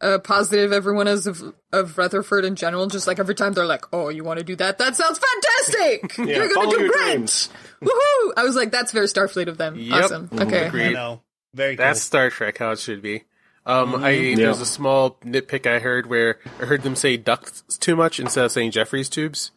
uh, 0.00 0.18
positive 0.18 0.72
everyone 0.72 1.08
is 1.08 1.26
of 1.26 1.54
of 1.72 1.96
Rutherford 1.98 2.44
in 2.44 2.54
general. 2.56 2.86
Just 2.86 3.06
like 3.06 3.18
every 3.18 3.34
time 3.34 3.52
they're 3.52 3.66
like, 3.66 3.84
"Oh, 3.92 4.08
you 4.08 4.24
want 4.24 4.38
to 4.38 4.44
do 4.44 4.56
that? 4.56 4.78
That 4.78 4.96
sounds 4.96 5.18
fantastic! 5.18 6.16
Yeah, 6.18 6.36
You're 6.36 6.48
gonna 6.48 6.70
do 6.70 6.80
your 6.80 6.88
great! 6.92 7.14
dreams. 7.14 7.48
Woohoo!" 7.80 8.32
I 8.36 8.42
was 8.44 8.54
like, 8.56 8.70
"That's 8.70 8.92
very 8.92 9.06
Starfleet 9.06 9.46
of 9.48 9.58
them. 9.58 9.76
Yep. 9.76 10.04
Awesome. 10.04 10.28
Okay, 10.32 10.66
Agreed. 10.66 10.86
I 10.88 10.92
know, 10.92 11.22
very 11.54 11.76
cool. 11.76 11.84
That's 11.86 12.00
Star 12.02 12.30
Trek, 12.30 12.58
how 12.58 12.70
it 12.72 12.78
should 12.78 13.02
be. 13.02 13.24
Um, 13.64 13.94
I 13.96 14.34
there's 14.36 14.60
a 14.60 14.66
small 14.66 15.18
nitpick 15.24 15.66
I 15.72 15.78
heard 15.78 16.06
where 16.06 16.38
I 16.60 16.64
heard 16.64 16.82
them 16.82 16.96
say 16.96 17.16
ducts 17.16 17.62
too 17.78 17.94
much 17.94 18.18
instead 18.18 18.44
of 18.44 18.50
saying 18.52 18.72
Jefferies 18.72 19.08
tubes. 19.08 19.52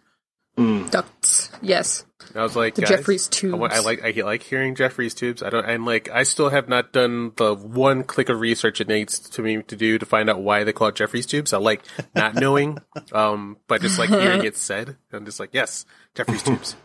Ducts. 0.57 1.49
Yes, 1.61 2.05
I 2.33 2.41
was 2.41 2.55
like, 2.55 2.75
The 2.75 2.81
guys, 2.81 2.89
Jefferies 2.89 3.29
I, 3.43 3.47
I 3.47 3.79
like 3.79 4.03
I 4.03 4.21
like 4.21 4.41
hearing 4.43 4.75
Jefferies 4.75 5.13
tubes. 5.13 5.43
I 5.43 5.49
don't 5.49 5.65
and 5.65 5.85
like 5.85 6.09
I 6.09 6.23
still 6.23 6.49
have 6.49 6.69
not 6.69 6.93
done 6.93 7.33
the 7.35 7.53
one 7.55 8.03
click 8.03 8.29
of 8.29 8.39
research 8.39 8.79
it 8.79 8.87
needs 8.87 9.19
to 9.19 9.41
me 9.41 9.61
to 9.63 9.75
do 9.75 9.97
to 9.97 10.05
find 10.05 10.29
out 10.29 10.41
why 10.41 10.63
they 10.63 10.71
call 10.73 10.87
it 10.87 10.95
Jefferies 10.95 11.25
tubes. 11.25 11.51
I 11.53 11.57
like 11.57 11.81
not 12.15 12.35
knowing, 12.41 12.77
um, 13.11 13.57
but 13.67 13.81
just 13.81 13.99
like 13.99 14.09
hearing 14.09 14.43
it 14.45 14.55
said, 14.55 14.95
I'm 15.11 15.25
just 15.25 15.39
like, 15.39 15.49
yes, 15.51 15.85
Jefferies 16.13 16.43
tubes. 16.43 16.75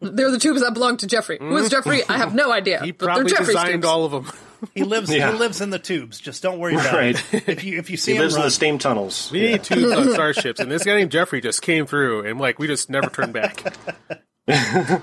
they're 0.00 0.30
the 0.30 0.38
tubes 0.38 0.60
that 0.60 0.74
belong 0.74 0.96
to 0.98 1.06
Jeffrey. 1.06 1.38
Who 1.40 1.56
is 1.56 1.68
Jeffrey? 1.68 2.02
I 2.08 2.16
have 2.18 2.34
no 2.34 2.52
idea. 2.52 2.80
He 2.84 2.92
but 2.92 3.06
they're 3.06 3.14
probably 3.14 3.30
Jeffrey's 3.32 3.48
designed 3.48 3.72
tubes. 3.82 3.86
all 3.86 4.04
of 4.04 4.12
them. 4.12 4.30
He 4.74 4.82
lives. 4.84 5.10
Yeah. 5.12 5.32
He 5.32 5.38
lives 5.38 5.60
in 5.60 5.70
the 5.70 5.78
tubes. 5.78 6.18
Just 6.20 6.42
don't 6.42 6.58
worry 6.58 6.74
about 6.74 6.92
Right. 6.94 7.24
it. 7.32 7.48
If 7.48 7.64
you 7.64 7.78
if 7.78 7.90
you 7.90 7.96
see 7.96 8.12
He 8.12 8.16
him 8.18 8.22
lives 8.22 8.36
in 8.36 8.42
the 8.42 8.50
steam 8.50 8.78
tunnels. 8.78 9.30
We 9.32 9.40
need 9.40 9.62
tubes 9.64 9.92
on 9.96 10.10
starships, 10.12 10.60
and 10.60 10.70
this 10.70 10.84
guy 10.84 10.96
named 10.96 11.10
Jeffrey 11.10 11.40
just 11.40 11.62
came 11.62 11.86
through, 11.86 12.26
and 12.26 12.38
like 12.40 12.58
we 12.58 12.66
just 12.66 12.90
never 12.90 13.08
turned 13.10 13.32
back. 13.32 13.62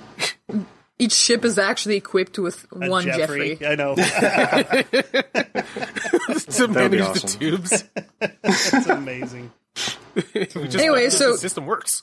Each 0.99 1.11
ship 1.13 1.45
is 1.45 1.59
actually 1.59 1.95
equipped 1.95 2.39
with 2.39 2.65
a 2.71 2.89
one 2.89 3.03
Jeffrey. 3.05 3.63
I 3.65 3.75
know. 3.75 3.93
to 3.95 4.01
That'd 6.57 6.73
manage 6.73 7.01
awesome. 7.01 7.29
the 7.29 7.35
tubes. 7.39 7.83
It's 8.43 8.87
amazing. 8.87 9.51
Just- 10.15 10.75
Anyway, 10.77 11.09
so- 11.11 11.33
the 11.33 11.37
system 11.37 11.65
works. 11.67 12.01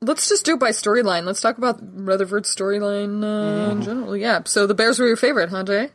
Let's 0.00 0.28
just 0.28 0.44
do 0.44 0.54
it 0.54 0.58
by 0.58 0.70
storyline. 0.70 1.26
Let's 1.26 1.40
talk 1.40 1.58
about 1.58 1.78
Rutherford's 1.80 2.52
storyline 2.52 3.22
uh, 3.22 3.70
in 3.70 3.82
general. 3.82 4.16
Yeah. 4.16 4.40
So 4.46 4.66
the 4.66 4.74
Bears 4.74 4.98
were 4.98 5.06
your 5.06 5.16
favorite, 5.16 5.48
huh, 5.50 5.62
Jay? 5.62 5.90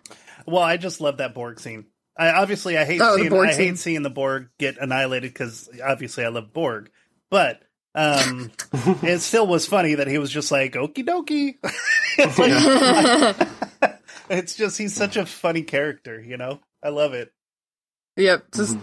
Well, 0.48 0.64
I 0.64 0.78
just 0.78 1.02
love 1.02 1.18
that 1.18 1.34
Borg 1.34 1.60
scene. 1.60 1.86
I 2.18 2.30
obviously 2.32 2.78
I 2.78 2.86
hate 2.86 3.02
Oh, 3.04 3.16
seeing 3.18 3.34
I 3.34 3.52
scene. 3.52 3.60
hate 3.68 3.78
seeing 3.78 4.02
the 4.02 4.10
Borg 4.10 4.50
get 4.58 4.78
annihilated 4.80 5.32
because 5.34 5.70
obviously 5.86 6.24
I 6.26 6.30
love 6.30 6.52
Borg, 6.54 6.90
but 7.30 7.62
um, 7.94 8.52
it 9.04 9.20
still 9.20 9.46
was 9.46 9.68
funny 9.68 9.96
that 9.96 10.08
he 10.08 10.18
was 10.18 10.32
just 10.32 10.52
like 10.52 10.74
okie 10.74 11.06
dokie. 11.06 11.58
it's, 12.18 12.40
like, 13.82 14.00
it's 14.30 14.56
just 14.56 14.78
he's 14.78 14.94
such 14.96 15.18
a 15.18 15.26
funny 15.26 15.64
character, 15.64 16.20
you 16.22 16.38
know. 16.38 16.60
I 16.82 16.90
love 16.90 17.14
it. 17.14 17.32
Yep. 18.16 18.46
Just 18.56 18.78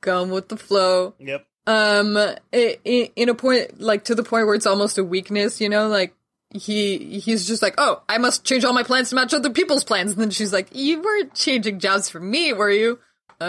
gone 0.00 0.30
with 0.30 0.48
the 0.48 0.56
flow. 0.56 1.14
Yep. 1.18 1.46
Um, 1.66 2.16
i- 2.16 2.36
i- 2.52 3.10
in 3.16 3.28
a 3.30 3.34
point, 3.34 3.80
like 3.80 4.04
to 4.04 4.14
the 4.14 4.22
point 4.22 4.46
where 4.46 4.54
it's 4.54 4.66
almost 4.66 4.98
a 4.98 5.04
weakness, 5.04 5.60
you 5.60 5.68
know, 5.68 5.88
like 5.88 6.14
he 6.54 7.20
he's 7.20 7.46
just 7.46 7.60
like, 7.62 7.74
oh, 7.78 8.02
I 8.08 8.18
must 8.18 8.44
change 8.44 8.64
all 8.64 8.72
my 8.72 8.82
plans 8.84 9.10
to 9.10 9.16
match 9.16 9.34
other 9.34 9.50
people's 9.50 9.84
plans, 9.84 10.12
and 10.12 10.20
then 10.20 10.30
she's 10.30 10.52
like, 10.52 10.68
you 10.72 11.02
weren't 11.02 11.34
changing 11.34 11.80
jobs 11.80 12.08
for 12.08 12.20
me, 12.20 12.52
were 12.52 12.70
you? 12.70 12.98
Uh, 13.40 13.44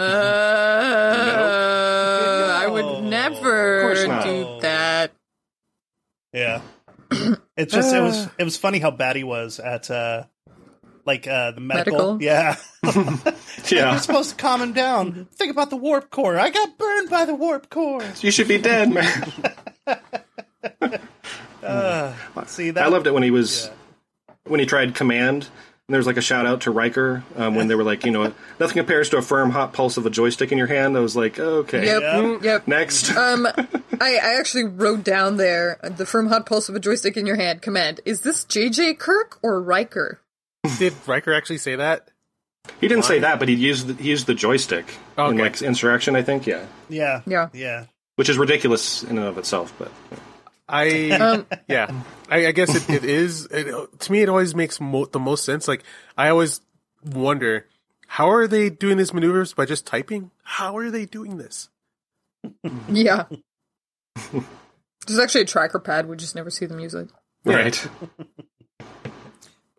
I 2.62 2.66
would 2.66 3.04
never 3.04 3.78
Of 3.78 3.82
course 3.82 4.06
not. 4.06 4.24
do 4.24 4.58
that. 4.62 5.12
Yeah. 6.32 6.60
It's 7.56 7.72
just 7.72 7.94
it 7.94 8.00
was 8.00 8.28
it 8.38 8.44
was 8.44 8.56
funny 8.56 8.78
how 8.80 8.90
bad 8.90 9.16
he 9.16 9.24
was 9.24 9.60
at 9.60 9.90
uh 9.90 10.24
like 11.06 11.26
uh 11.28 11.52
the 11.52 11.60
medical. 11.60 12.16
Medical? 12.18 12.22
Yeah. 12.22 12.56
You're 13.68 13.98
supposed 14.00 14.30
to 14.30 14.36
calm 14.36 14.60
him 14.60 14.72
down. 14.72 15.28
Think 15.34 15.52
about 15.52 15.70
the 15.70 15.76
warp 15.76 16.10
core. 16.10 16.36
I 16.38 16.50
got 16.50 16.76
burned 16.76 17.08
by 17.08 17.24
the 17.24 17.34
warp 17.34 17.70
core. 17.70 18.02
you 18.20 18.30
should 18.32 18.48
be 18.48 18.58
dead, 18.58 18.92
man. 18.92 19.32
See 22.46 22.70
that 22.70 22.84
I 22.84 22.88
loved 22.88 23.06
it 23.06 23.14
when 23.14 23.22
he 23.22 23.30
was 23.30 23.70
when 24.44 24.60
he 24.60 24.66
tried 24.66 24.94
command. 24.94 25.48
And 25.88 25.94
there 25.94 25.98
was 26.00 26.06
like 26.08 26.16
a 26.16 26.20
shout 26.22 26.46
out 26.46 26.62
to 26.62 26.72
Riker 26.72 27.22
um, 27.36 27.54
when 27.54 27.68
they 27.68 27.76
were 27.76 27.84
like, 27.84 28.04
you 28.04 28.10
know, 28.10 28.32
nothing 28.58 28.74
compares 28.76 29.08
to 29.10 29.18
a 29.18 29.22
firm 29.22 29.50
hot 29.50 29.72
pulse 29.72 29.96
of 29.96 30.04
a 30.04 30.10
joystick 30.10 30.50
in 30.50 30.58
your 30.58 30.66
hand. 30.66 30.96
I 30.96 31.00
was 31.00 31.14
like, 31.14 31.38
okay, 31.38 31.86
Yep, 31.86 32.02
Yeah. 32.02 32.38
yep. 32.42 32.66
next. 32.66 33.14
Um, 33.14 33.46
I, 34.00 34.16
I 34.16 34.36
actually 34.40 34.64
wrote 34.64 35.04
down 35.04 35.36
there 35.36 35.78
the 35.84 36.04
firm 36.04 36.26
hot 36.26 36.44
pulse 36.44 36.68
of 36.68 36.74
a 36.74 36.80
joystick 36.80 37.16
in 37.16 37.24
your 37.24 37.36
hand. 37.36 37.62
Command: 37.62 38.00
Is 38.04 38.22
this 38.22 38.44
JJ 38.46 38.98
Kirk 38.98 39.38
or 39.44 39.62
Riker? 39.62 40.20
Did 40.78 40.92
Riker 41.06 41.32
actually 41.32 41.58
say 41.58 41.76
that? 41.76 42.08
he 42.80 42.88
didn't 42.88 43.04
say 43.04 43.20
that, 43.20 43.38
but 43.38 43.48
he 43.48 43.54
used 43.54 43.86
the, 43.86 43.94
he 44.02 44.10
used 44.10 44.26
the 44.26 44.34
joystick 44.34 44.86
in 45.16 45.36
like 45.38 45.62
insurrection. 45.62 46.16
I 46.16 46.22
think, 46.22 46.48
yeah, 46.48 46.66
Yeah. 46.88 47.20
Yeah. 47.26 47.48
Yeah. 47.52 47.84
which 48.16 48.28
is 48.28 48.38
ridiculous 48.38 49.04
in 49.04 49.18
and 49.18 49.26
of 49.28 49.38
itself. 49.38 49.72
But 49.78 49.92
I 50.68 51.10
Um, 51.10 51.46
yeah, 51.68 51.90
I, 52.28 52.46
I 52.48 52.52
guess 52.52 52.74
it, 52.74 52.90
it 52.90 53.04
is. 53.04 53.46
It, 53.46 54.00
to 54.00 54.12
me, 54.12 54.22
it 54.22 54.28
always 54.28 54.54
makes 54.54 54.80
mo- 54.80 55.06
the 55.06 55.20
most 55.20 55.44
sense. 55.44 55.68
Like 55.68 55.84
I 56.16 56.28
always 56.28 56.60
wonder, 57.04 57.66
how 58.08 58.30
are 58.30 58.46
they 58.46 58.70
doing 58.70 58.96
these 58.96 59.14
maneuvers 59.14 59.54
by 59.54 59.64
just 59.64 59.86
typing? 59.86 60.30
How 60.42 60.76
are 60.76 60.90
they 60.90 61.04
doing 61.06 61.38
this? 61.38 61.68
Yeah. 62.88 63.24
There's 65.06 65.18
actually 65.20 65.42
a 65.42 65.46
tracker 65.46 65.78
pad. 65.78 66.08
We 66.08 66.16
just 66.16 66.34
never 66.34 66.50
see 66.50 66.66
them 66.66 66.80
use 66.80 66.94
it. 66.94 67.10
right, 67.44 67.88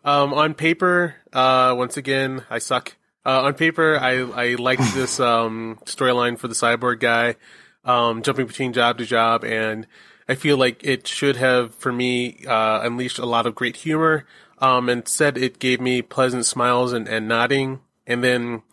Um, 0.03 0.33
on 0.33 0.53
paper, 0.53 1.15
uh, 1.33 1.75
once 1.77 1.97
again, 1.97 2.45
I 2.49 2.59
suck. 2.59 2.95
Uh, 3.25 3.41
on 3.41 3.55
paper, 3.55 3.99
I 3.99 4.19
I 4.21 4.55
liked 4.55 4.83
this 4.93 5.19
um 5.19 5.79
storyline 5.83 6.39
for 6.39 6.47
the 6.47 6.53
cyborg 6.53 7.01
guy, 7.01 7.35
um, 7.83 8.21
jumping 8.21 8.47
between 8.47 8.71
job 8.71 8.99
to 8.99 9.05
job, 9.05 9.43
and 9.43 9.85
I 10.29 10.35
feel 10.35 10.57
like 10.57 10.83
it 10.83 11.07
should 11.07 11.37
have, 11.37 11.73
for 11.75 11.91
me, 11.91 12.43
uh, 12.45 12.81
unleashed 12.83 13.19
a 13.19 13.25
lot 13.25 13.45
of 13.45 13.55
great 13.55 13.77
humor. 13.77 14.25
Um, 14.59 14.89
instead, 14.89 15.37
it 15.37 15.59
gave 15.59 15.79
me 15.79 16.01
pleasant 16.01 16.45
smiles 16.45 16.91
and, 16.91 17.07
and 17.07 17.27
nodding, 17.27 17.79
and 18.05 18.23
then 18.23 18.63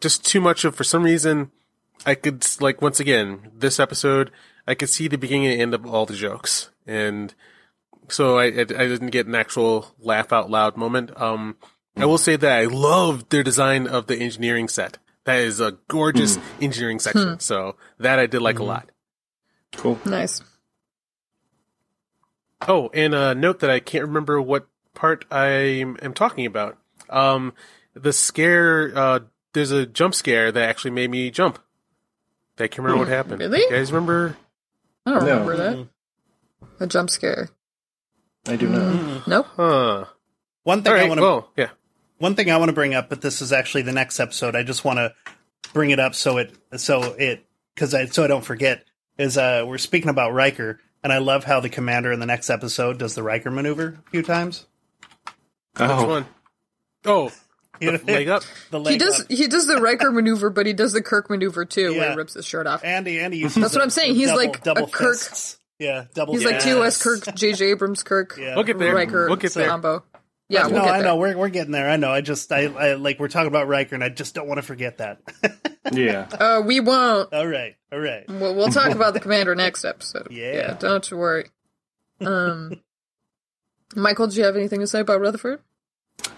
just 0.00 0.24
too 0.24 0.40
much 0.40 0.64
of, 0.64 0.76
for 0.76 0.84
some 0.84 1.02
reason, 1.02 1.50
I 2.04 2.14
could, 2.14 2.46
like, 2.60 2.82
once 2.82 3.00
again, 3.00 3.50
this 3.52 3.80
episode, 3.80 4.30
I 4.66 4.74
could 4.74 4.90
see 4.90 5.08
the 5.08 5.18
beginning 5.18 5.46
and 5.48 5.60
end 5.60 5.74
of 5.74 5.86
all 5.86 6.06
the 6.06 6.14
jokes. 6.14 6.70
And 6.86 7.34
so 8.08 8.38
I, 8.38 8.44
I, 8.44 8.60
I 8.60 8.64
didn't 8.64 9.10
get 9.10 9.26
an 9.26 9.34
actual 9.34 9.94
laugh 9.98 10.32
out 10.32 10.50
loud 10.50 10.76
moment. 10.76 11.10
Um, 11.20 11.56
I 11.96 12.04
will 12.04 12.18
say 12.18 12.36
that 12.36 12.60
I 12.60 12.66
loved 12.66 13.30
their 13.30 13.42
design 13.42 13.86
of 13.86 14.06
the 14.06 14.16
engineering 14.16 14.68
set. 14.68 14.98
That 15.24 15.38
is 15.38 15.60
a 15.60 15.78
gorgeous 15.88 16.38
engineering 16.60 17.00
section. 17.00 17.40
So 17.40 17.76
that 17.98 18.18
I 18.18 18.26
did 18.26 18.42
like 18.42 18.58
a 18.60 18.64
lot. 18.64 18.90
Cool. 19.74 19.98
Nice. 20.04 20.42
Oh, 22.66 22.90
and 22.94 23.14
a 23.14 23.34
note 23.34 23.60
that 23.60 23.70
I 23.70 23.80
can't 23.80 24.04
remember 24.06 24.40
what 24.40 24.66
part 24.94 25.24
I 25.30 25.48
am 26.02 26.14
talking 26.14 26.46
about. 26.46 26.78
Um, 27.10 27.52
the 27.94 28.12
scare, 28.12 28.92
uh, 28.96 29.20
there's 29.52 29.70
a 29.70 29.86
jump 29.86 30.14
scare 30.14 30.50
that 30.52 30.68
actually 30.68 30.90
made 30.92 31.10
me 31.10 31.30
jump. 31.30 31.58
I 32.58 32.68
can't 32.68 32.78
remember 32.78 32.98
what 33.00 33.08
happened. 33.08 33.40
Really? 33.40 33.60
You 33.60 33.70
guys 33.70 33.92
remember? 33.92 34.36
I 35.04 35.10
don't 35.12 35.24
No. 35.24 35.30
remember 35.40 35.56
that. 35.56 35.88
A 36.80 36.86
jump 36.86 37.10
scare. 37.10 37.50
I 38.48 38.56
do 38.56 38.68
not. 38.68 39.26
Nope. 39.28 39.46
Huh. 39.56 40.04
One 40.62 40.82
thing 40.82 40.92
All 40.92 40.98
I 40.98 41.04
want 41.08 41.18
to 41.18 41.22
Well, 41.22 41.50
yeah. 41.56 41.70
one 42.18 42.34
thing 42.34 42.50
I 42.50 42.56
want 42.56 42.70
to 42.70 42.74
bring 42.74 42.94
up, 42.94 43.08
but 43.08 43.20
this 43.20 43.42
is 43.42 43.52
actually 43.52 43.82
the 43.82 43.92
next 43.92 44.18
episode. 44.18 44.56
I 44.56 44.62
just 44.62 44.84
want 44.84 44.98
to 44.98 45.14
bring 45.72 45.90
it 45.90 46.00
up 46.00 46.14
so 46.14 46.38
it 46.38 46.54
so 46.76 47.02
it 47.18 47.44
because 47.74 47.92
I 47.94 48.06
so 48.06 48.24
I 48.24 48.26
don't 48.26 48.44
forget. 48.44 48.84
Is 49.18 49.36
uh 49.38 49.64
we're 49.66 49.78
speaking 49.78 50.08
about 50.10 50.32
Riker, 50.32 50.80
and 51.02 51.12
I 51.12 51.18
love 51.18 51.44
how 51.44 51.60
the 51.60 51.68
commander 51.68 52.12
in 52.12 52.20
the 52.20 52.26
next 52.26 52.50
episode 52.50 52.98
does 52.98 53.14
the 53.14 53.22
Riker 53.22 53.50
maneuver 53.50 53.98
a 54.06 54.10
few 54.10 54.22
times. 54.22 54.66
Which 55.76 55.88
Oh, 55.90 56.06
one? 56.08 56.26
Oh, 57.04 57.30
You 57.80 57.92
know, 57.92 57.98
leg 58.06 58.28
up. 58.28 58.42
the 58.70 58.80
leg 58.80 58.92
He 58.94 58.98
does 58.98 59.20
up. 59.20 59.26
he 59.30 59.46
does 59.46 59.66
the 59.66 59.76
Riker 59.80 60.10
maneuver, 60.10 60.48
but 60.50 60.66
he 60.66 60.72
does 60.72 60.92
the 60.92 61.02
Kirk 61.02 61.28
maneuver 61.28 61.64
too, 61.64 61.92
where 61.96 62.10
he 62.10 62.16
rips 62.16 62.34
his 62.34 62.46
shirt 62.46 62.66
off. 62.66 62.82
Andy, 62.84 63.20
Andy 63.20 63.38
uses 63.38 63.60
That's 63.62 63.74
what 63.74 63.82
I'm 63.82 63.90
saying. 63.90 64.14
He's 64.14 64.28
double- 64.28 64.38
like 64.46 64.58
a 64.58 64.62
double 64.62 64.88
Kirk- 64.88 65.16
fists. 65.18 65.58
Yeah, 65.78 66.06
double. 66.14 66.32
He's 66.34 66.44
like 66.44 66.62
fists. 66.62 66.68
TOS 66.70 67.02
Kirk, 67.02 67.34
J.J. 67.34 67.66
Abrams 67.66 68.02
Kirk, 68.02 68.38
Yeah. 68.40 68.54
We'll 68.54 68.64
get 68.64 68.78
there. 68.78 68.94
Riker 68.94 69.26
We'll 69.26 69.36
get 69.36 69.52
there. 69.52 69.68
combo. 69.68 70.04
Yeah, 70.48 70.62
no, 70.62 70.68
we'll 70.68 70.84
get 70.84 70.94
I 70.94 70.98
there. 70.98 71.06
know 71.06 71.16
we're 71.16 71.36
we're 71.36 71.48
getting 71.48 71.72
there. 71.72 71.90
I 71.90 71.96
know. 71.96 72.10
I 72.10 72.20
just 72.20 72.52
I, 72.52 72.66
I 72.66 72.94
like 72.94 73.18
we're 73.18 73.28
talking 73.28 73.48
about 73.48 73.66
Riker, 73.66 73.94
and 73.94 74.04
I 74.04 74.10
just 74.10 74.34
don't 74.34 74.46
want 74.46 74.58
to 74.58 74.62
forget 74.62 74.98
that. 74.98 75.20
yeah. 75.92 76.28
Uh, 76.30 76.62
we 76.64 76.78
won't. 76.78 77.32
all 77.32 77.46
right, 77.46 77.74
all 77.92 77.98
right. 77.98 78.24
We'll, 78.28 78.54
we'll 78.54 78.68
talk 78.68 78.92
about 78.92 79.14
the 79.14 79.20
commander 79.20 79.54
next 79.54 79.84
episode. 79.84 80.28
Yeah. 80.30 80.54
yeah 80.54 80.74
don't 80.74 81.10
you 81.10 81.16
worry. 81.16 81.50
Um, 82.20 82.80
Michael, 83.96 84.28
do 84.28 84.36
you 84.36 84.44
have 84.44 84.56
anything 84.56 84.80
to 84.80 84.86
say 84.86 85.00
about 85.00 85.20
Rutherford? 85.20 85.60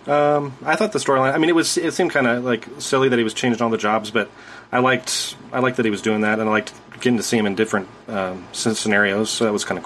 Um, 0.06 0.56
I 0.64 0.74
thought 0.76 0.92
the 0.92 0.98
storyline. 0.98 1.34
I 1.34 1.38
mean, 1.38 1.50
it 1.50 1.54
was 1.54 1.76
it 1.76 1.92
seemed 1.92 2.10
kind 2.10 2.26
of 2.26 2.44
like 2.44 2.66
silly 2.78 3.10
that 3.10 3.18
he 3.18 3.24
was 3.24 3.34
changing 3.34 3.60
all 3.62 3.68
the 3.68 3.76
jobs, 3.76 4.10
but 4.10 4.30
I 4.72 4.78
liked 4.78 5.36
I 5.52 5.60
liked 5.60 5.76
that 5.76 5.84
he 5.84 5.90
was 5.90 6.02
doing 6.02 6.22
that, 6.22 6.38
and 6.38 6.48
I 6.48 6.52
liked 6.52 6.72
getting 6.94 7.18
to 7.18 7.22
see 7.22 7.36
him 7.36 7.46
in 7.46 7.54
different 7.54 7.88
um, 8.08 8.46
scenarios. 8.52 9.28
So 9.28 9.44
that 9.44 9.52
was 9.52 9.66
kind 9.66 9.78
of 9.78 9.84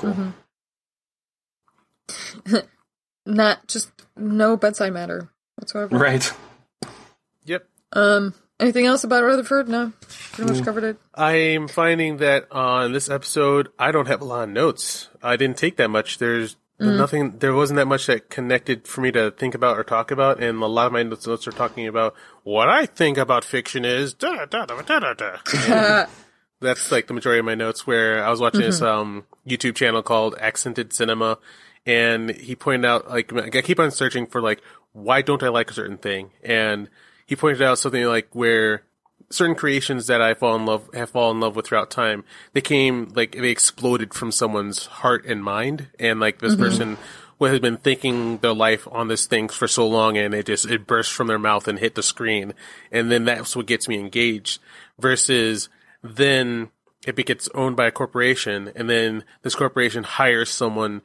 cool. 2.47 2.63
Not 3.27 3.67
just 3.69 3.91
no 4.17 4.57
bedside 4.57 4.93
matter 4.93 5.29
whatsoever. 5.57 5.97
Right. 5.97 6.33
Yep. 7.45 7.67
Um, 7.93 8.35
anything 8.61 8.87
else 8.87 9.05
about 9.05 9.23
Rutherford? 9.23 9.69
No, 9.69 9.93
pretty 10.33 10.53
much 10.53 10.65
covered 10.65 10.85
it. 10.85 10.97
I'm 11.15 11.69
finding 11.69 12.19
that 12.19 12.51
on 12.51 12.93
this 12.93 13.11
episode, 13.11 13.69
I 13.79 13.93
don't 13.93 14.07
have 14.07 14.21
a 14.21 14.25
lot 14.25 14.45
of 14.45 14.51
notes. 14.51 15.09
I 15.23 15.37
didn't 15.37 15.57
take 15.57 15.77
that 15.77 15.89
much. 15.89 16.19
There's 16.19 16.57
nothing, 16.79 17.39
there 17.39 17.55
wasn't 17.55 17.77
that 17.77 17.87
much 17.87 18.07
that 18.07 18.29
connected 18.29 18.89
for 18.89 19.03
me 19.03 19.13
to 19.13 19.31
think 19.31 19.55
about 19.55 19.79
or 19.79 19.85
talk 19.85 20.11
about, 20.11 20.43
and 20.43 20.63
a 20.63 20.67
lot 20.67 20.87
of 20.87 20.93
my 20.93 21.03
notes, 21.03 21.27
notes 21.27 21.47
are 21.47 21.53
talking 21.53 21.87
about 21.87 22.15
what 22.43 22.69
I 22.69 22.87
think 22.87 23.19
about 23.19 23.45
fiction 23.45 23.85
is 23.85 24.15
da 24.15 24.47
da 24.47 24.67
da 24.67 24.81
da 24.83 24.99
da 24.99 25.15
da. 25.15 26.07
That's 26.61 26.93
like 26.93 27.09
the 27.09 27.15
majority 27.15 27.41
of 27.41 27.45
my 27.45 27.55
notes. 27.57 27.87
Where 27.87 28.25
I 28.25 28.31
was 28.31 28.41
watching 28.41 28.61
this 28.61 28.81
um 28.81 29.25
YouTube 29.47 29.75
channel 29.75 30.03
called 30.03 30.37
Accented 30.41 30.93
Cinema, 30.93 31.39
and 31.87 32.31
he 32.31 32.55
pointed 32.55 32.87
out 32.87 33.09
like 33.09 33.33
I 33.57 33.63
keep 33.63 33.81
on 33.81 33.91
searching 33.91 34.27
for 34.27 34.41
like 34.41 34.63
why 34.93 35.23
don't 35.23 35.43
I 35.43 35.49
like 35.49 35.71
a 35.71 35.75
certain 35.75 35.99
thing, 35.99 36.31
and 36.43 36.89
he 37.27 37.37
pointed 37.37 37.63
out 37.63 37.79
something 37.79 38.05
like 38.05 38.29
where 38.35 38.83
certain 39.31 39.57
creations 39.57 40.07
that 40.07 40.21
I 40.21 40.35
fall 40.35 40.57
in 40.57 40.67
love 40.67 40.89
have 40.95 41.11
fallen 41.11 41.39
in 41.39 41.41
love 41.41 41.57
with 41.57 41.67
throughout 41.67 41.91
time, 41.91 42.25
they 42.53 42.61
came 42.61 43.11
like 43.15 43.33
they 43.33 43.51
exploded 43.51 44.15
from 44.15 44.31
someone's 44.31 44.87
heart 44.87 45.25
and 45.27 45.43
mind, 45.43 45.89
and 45.99 46.21
like 46.21 46.39
this 46.39 46.55
mm-hmm. 46.55 46.63
person 46.63 46.99
who 47.39 47.47
had 47.47 47.63
been 47.63 47.79
thinking 47.79 48.39
their 48.39 48.53
life 48.53 48.87
on 48.93 49.09
this 49.09 49.27
thing 49.27 49.49
for 49.49 49.67
so 49.67 49.89
long, 49.89 50.17
and 50.17 50.35
it 50.35 50.47
just 50.47 50.71
it 50.71 50.87
burst 50.87 51.13
from 51.13 51.27
their 51.27 51.39
mouth 51.39 51.67
and 51.67 51.79
hit 51.79 51.95
the 51.95 52.03
screen, 52.03 52.55
and 52.91 53.11
then 53.11 53.25
that's 53.25 53.57
what 53.57 53.67
gets 53.67 53.89
me 53.89 53.99
engaged. 53.99 54.61
Versus 54.99 55.69
then 56.03 56.71
it 57.07 57.17
gets 57.27 57.49
owned 57.55 57.77
by 57.77 57.87
a 57.87 57.91
corporation, 57.91 58.71
and 58.77 58.89
then 58.89 59.25
this 59.43 59.55
corporation 59.55 60.05
hires 60.05 60.51
someone 60.51 61.03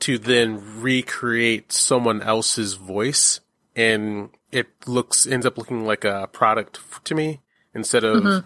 to 0.00 0.18
then 0.18 0.80
recreate 0.82 1.72
someone 1.72 2.20
else's 2.22 2.74
voice 2.74 3.40
and 3.76 4.30
it 4.52 4.68
looks 4.86 5.26
ends 5.26 5.46
up 5.46 5.56
looking 5.58 5.84
like 5.84 6.04
a 6.04 6.28
product 6.32 6.80
to 7.04 7.14
me 7.14 7.40
instead 7.74 8.04
of 8.04 8.44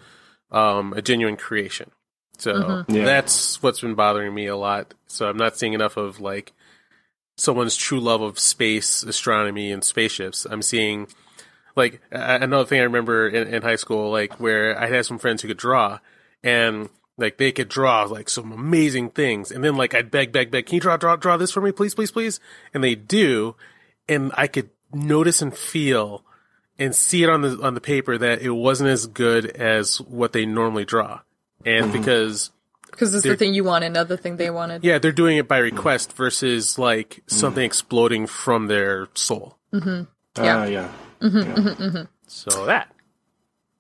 um, 0.50 0.92
a 0.94 1.02
genuine 1.02 1.37
creation. 1.37 1.90
So 2.38 2.84
Yeah. 2.88 3.04
that's 3.04 3.62
what's 3.62 3.80
been 3.80 3.94
bothering 3.94 4.34
me 4.34 4.46
a 4.46 4.56
lot. 4.56 4.94
So 5.06 5.28
I'm 5.28 5.37
not 5.37 5.56
seeing 5.58 5.72
enough 5.72 5.96
of 5.96 6.20
like 6.20 6.52
someone's 7.37 7.76
true 7.76 8.00
love 8.00 8.20
of 8.20 8.38
space, 8.38 9.02
astronomy, 9.02 9.70
and 9.72 9.82
spaceships. 9.84 10.44
I'm 10.44 10.62
seeing 10.62 11.08
like 11.76 12.00
another 12.11 12.64
thing 12.64 12.80
I 12.80 12.84
remember 12.84 13.28
in, 13.28 13.52
in 13.54 13.62
high 13.62 13.76
school, 13.76 14.11
like 14.11 14.40
where 14.40 14.78
I 14.80 14.87
had 14.88 15.04
some 15.06 15.18
friends 15.18 15.42
who 15.42 15.48
could 15.48 15.56
draw, 15.58 15.98
and 16.42 16.88
like 17.18 17.37
they 17.37 17.52
could 17.52 17.68
draw 17.68 18.04
like 18.04 18.28
some 18.31 18.52
amazing 18.52 19.11
things, 19.11 19.50
and 19.50 19.62
then 19.62 19.76
like 19.76 19.94
I'd 19.94 20.11
beg, 20.11 20.33
beg, 20.33 20.50
beg, 20.50 20.66
can 20.66 20.76
you 20.76 20.81
draw, 20.81 20.96
draw, 20.96 21.16
draw 21.16 21.37
this 21.37 21.50
for 21.50 21.61
me, 21.61 21.72
please, 21.72 21.94
please, 21.94 22.11
please, 22.11 22.40
and 22.72 22.83
they 22.83 22.94
do, 22.94 23.57
and 24.09 24.33
I 24.37 24.46
could 24.46 24.70
notice 24.92 25.42
and 25.42 25.54
feel 25.54 26.24
and 26.78 26.94
see 26.94 27.22
it 27.24 27.28
on 27.28 27.42
the 27.42 27.61
on 27.61 27.74
the 27.74 27.81
paper 27.81 28.16
that 28.16 28.40
it 28.40 28.52
wasn't 28.52 28.88
as 28.88 29.07
good 29.07 29.46
as 29.46 30.00
what 30.00 30.33
they 30.33 30.46
normally 30.46 30.85
draw, 30.85 31.20
and 31.66 31.87
mm-hmm. 31.87 31.98
because 31.98 32.50
Because 32.90 33.14
it's 33.14 33.24
the 33.24 33.37
thing 33.37 33.52
you 33.52 33.64
wanted, 33.64 33.92
not 33.92 34.09
the 34.09 34.16
thing 34.16 34.37
they 34.37 34.50
wanted. 34.50 34.85
yeah, 34.85 34.98
they're 34.98 35.12
doing 35.12 35.38
it 35.38 35.48
by 35.48 35.59
request 35.59 36.14
versus 36.16 36.78
like 36.78 37.11
mm-hmm. 37.11 37.37
something 37.37 37.64
exploding 37.64 38.26
from 38.26 38.68
their 38.68 39.09
soul. 39.14 39.59
Yeah. 39.72 40.04
Ah, 40.37 40.64
yeah. 40.64 42.04
So 42.28 42.66
that. 42.66 42.94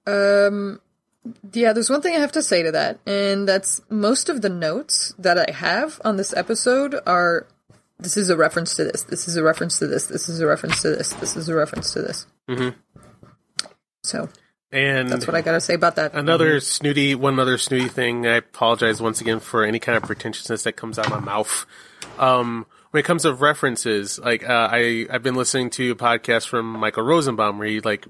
Um, 0.06 0.80
yeah, 1.52 1.72
there's 1.72 1.90
one 1.90 2.02
thing 2.02 2.14
I 2.14 2.20
have 2.20 2.32
to 2.32 2.42
say 2.42 2.62
to 2.62 2.72
that, 2.72 2.98
and 3.06 3.48
that's 3.48 3.80
most 3.90 4.28
of 4.28 4.42
the 4.42 4.48
notes 4.48 5.14
that 5.18 5.38
I 5.38 5.52
have 5.52 6.00
on 6.04 6.16
this 6.16 6.34
episode 6.36 6.94
are 7.06 7.46
this 7.98 8.16
is 8.16 8.30
a 8.30 8.36
reference 8.36 8.74
to 8.76 8.84
this, 8.84 9.02
this 9.04 9.26
is 9.26 9.36
a 9.36 9.42
reference 9.42 9.78
to 9.80 9.86
this, 9.86 10.06
this 10.06 10.28
is 10.28 10.40
a 10.40 10.46
reference 10.46 10.82
to 10.82 10.90
this, 10.90 11.12
this 11.14 11.36
is 11.36 11.48
a 11.48 11.54
reference 11.54 11.92
to 11.92 12.02
this. 12.02 12.26
Mhm. 12.48 12.74
So 14.02 14.28
And 14.70 15.08
that's 15.08 15.26
what 15.26 15.34
I 15.34 15.40
gotta 15.40 15.60
say 15.60 15.74
about 15.74 15.96
that. 15.96 16.14
Another 16.14 16.60
snooty, 16.60 17.14
one 17.14 17.38
other 17.38 17.56
snooty 17.58 17.88
thing. 17.88 18.26
I 18.26 18.36
apologize 18.36 19.00
once 19.00 19.20
again 19.20 19.40
for 19.40 19.64
any 19.64 19.78
kind 19.78 19.96
of 19.96 20.02
pretentiousness 20.04 20.62
that 20.64 20.74
comes 20.76 20.98
out 20.98 21.06
of 21.06 21.12
my 21.12 21.20
mouth. 21.20 21.66
Um, 22.18 22.66
when 22.90 23.00
it 23.00 23.04
comes 23.04 23.22
to 23.22 23.32
references, 23.32 24.18
like 24.18 24.48
uh, 24.48 24.68
I 24.70 25.06
I've 25.10 25.22
been 25.22 25.34
listening 25.36 25.70
to 25.70 25.92
a 25.92 25.94
podcast 25.94 26.48
from 26.48 26.66
Michael 26.72 27.02
Rosenbaum 27.02 27.58
where 27.58 27.66
he 27.68 27.80
like 27.80 28.06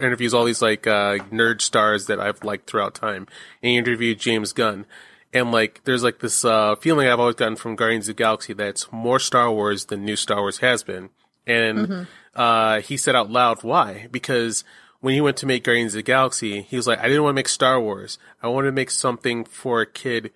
interviews 0.00 0.34
all 0.34 0.44
these 0.44 0.62
like 0.62 0.86
uh, 0.86 1.18
nerd 1.30 1.60
stars 1.60 2.06
that 2.06 2.20
I've 2.20 2.42
liked 2.44 2.68
throughout 2.68 2.94
time, 2.94 3.26
and 3.62 3.70
he 3.70 3.76
interviewed 3.76 4.18
James 4.18 4.52
Gunn. 4.52 4.86
And 5.32 5.52
like, 5.52 5.82
there's 5.84 6.02
like 6.02 6.20
this 6.20 6.44
uh, 6.44 6.76
feeling 6.76 7.08
I've 7.08 7.20
always 7.20 7.34
gotten 7.34 7.56
from 7.56 7.76
Guardians 7.76 8.08
of 8.08 8.16
the 8.16 8.22
Galaxy 8.22 8.52
that 8.54 8.68
it's 8.68 8.90
more 8.90 9.18
Star 9.18 9.52
Wars 9.52 9.86
than 9.86 10.04
new 10.04 10.16
Star 10.16 10.40
Wars 10.40 10.58
has 10.58 10.82
been. 10.82 11.10
And 11.46 12.06
uh, 12.34 12.80
he 12.80 12.96
said 12.96 13.14
out 13.14 13.30
loud 13.30 13.62
why 13.62 14.08
because 14.10 14.64
when 15.00 15.14
he 15.14 15.20
went 15.20 15.36
to 15.38 15.46
make 15.46 15.64
Guardians 15.64 15.94
of 15.94 15.98
the 15.98 16.02
Galaxy, 16.02 16.62
he 16.62 16.76
was 16.76 16.86
like, 16.86 16.98
I 16.98 17.08
didn't 17.08 17.22
want 17.22 17.34
to 17.34 17.38
make 17.38 17.48
Star 17.48 17.80
Wars. 17.80 18.18
I 18.42 18.48
wanted 18.48 18.66
to 18.66 18.72
make 18.72 18.90
something 18.90 19.44
for 19.44 19.80
a 19.80 19.86
kid, 19.86 20.32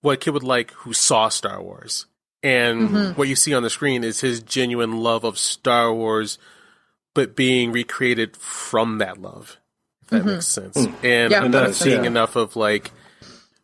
what 0.00 0.12
a 0.12 0.16
kid 0.16 0.30
would 0.30 0.42
like 0.42 0.70
who 0.72 0.92
saw 0.92 1.28
Star 1.28 1.62
Wars. 1.62 2.06
And 2.42 3.16
what 3.16 3.28
you 3.28 3.36
see 3.36 3.54
on 3.54 3.62
the 3.62 3.70
screen 3.70 4.04
is 4.04 4.20
his 4.20 4.42
genuine 4.42 4.98
love 5.02 5.24
of 5.24 5.38
Star 5.38 5.92
Wars, 5.92 6.38
but 7.14 7.36
being 7.36 7.72
recreated 7.72 8.36
from 8.36 8.98
that 8.98 9.20
love. 9.20 9.58
If 10.02 10.08
that 10.08 10.22
mm-hmm. 10.22 10.28
makes 10.30 10.46
sense. 10.46 10.76
Mm. 10.76 11.04
And 11.04 11.30
Yeah, 11.30 11.42
I'm 11.42 11.50
not 11.50 11.74
seeing 11.74 12.02
yeah. 12.02 12.10
enough 12.10 12.36
of 12.36 12.56
like 12.56 12.90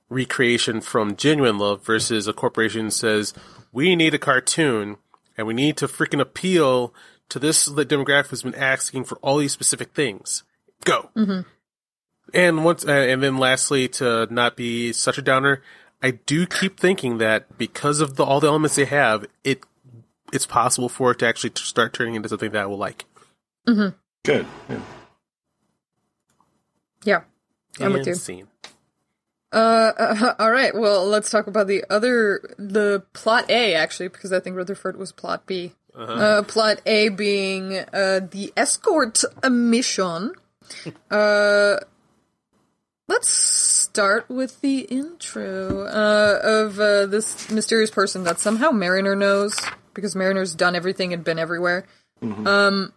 recreation 0.09 0.81
from 0.81 1.17
genuine 1.17 1.59
love 1.59 1.85
versus 1.85 2.27
a 2.27 2.33
corporation 2.33 2.91
says, 2.91 3.35
we 3.73 3.95
need 3.97 4.15
a 4.15 4.19
cartoon 4.19 4.97
and 5.37 5.47
we 5.47 5.55
need 5.55 5.77
to 5.79 5.87
freaking 5.87 6.21
appeal 6.21 6.95
to 7.29 7.39
this 7.39 7.69
demographic 7.69 8.29
who's 8.29 8.43
been 8.43 8.55
asking 8.55 9.05
for 9.05 9.17
all 9.19 9.39
these 9.39 9.53
specific 9.53 9.93
things. 9.93 10.43
Go. 10.85 11.11
Mm-hmm. 11.17 11.41
And 12.33 12.65
once, 12.65 12.87
uh, 12.87 12.93
and 12.93 13.23
then 13.23 13.39
lastly, 13.39 13.89
to 13.89 14.27
not 14.31 14.57
be 14.57 14.93
such 14.93 15.19
a 15.19 15.23
downer, 15.23 15.63
I 16.03 16.13
do 16.13 16.47
keep 16.47 16.79
thinking 16.79 17.19
that 17.19 17.59
because 17.59 18.01
of 18.01 18.17
the, 18.17 18.25
all 18.25 18.41
the 18.41 18.49
elements 18.49 18.77
they 18.77 18.85
have, 18.85 19.27
it 19.45 19.65
it's 20.33 20.47
possible 20.47 20.89
for 20.89 21.11
it 21.11 21.19
to 21.19 21.27
actually 21.27 21.53
start 21.57 21.93
turning 21.93 22.15
into 22.15 22.29
something 22.29 22.53
that 22.53 22.63
I 22.63 22.67
will 22.67 22.79
like. 22.79 23.05
Good. 24.25 24.47
Yeah. 24.69 24.81
Yeah. 27.05 27.23
I'm 27.81 27.93
with 27.93 28.07
you. 28.07 28.15
scene. 28.15 28.47
Uh, 29.53 29.57
uh, 29.99 30.35
all 30.39 30.51
right. 30.51 30.75
Well, 30.75 31.07
let's 31.07 31.31
talk 31.31 31.47
about 31.47 31.67
the 31.67 31.85
other, 31.91 32.55
the 32.59 33.05
plot 33.13 33.51
A 33.51 33.75
actually, 33.75 34.09
because 34.09 34.33
I 34.33 34.41
think 34.41 34.57
Rutherford 34.57 34.97
was 34.97 35.13
plot 35.13 35.47
B. 35.47 35.73
uh 35.97 36.43
plot 36.43 36.81
A 36.87 37.09
being 37.09 37.79
uh, 37.79 38.21
the 38.31 38.53
escort 38.57 39.25
mission. 39.49 40.33
uh, 41.11 41.77
let's 43.09 43.29
start 43.29 44.29
with 44.29 44.61
the 44.61 44.81
intro 44.83 45.87
uh, 45.87 46.39
of 46.43 46.79
uh, 46.79 47.07
this 47.07 47.51
mysterious 47.51 47.91
person 47.91 48.23
that 48.25 48.39
somehow 48.39 48.71
Mariner 48.71 49.17
knows 49.17 49.59
because 49.95 50.15
Mariner's 50.15 50.55
done 50.55 50.77
everything 50.77 51.13
and 51.13 51.25
been 51.25 51.39
everywhere. 51.39 51.87
Um, 52.23 52.93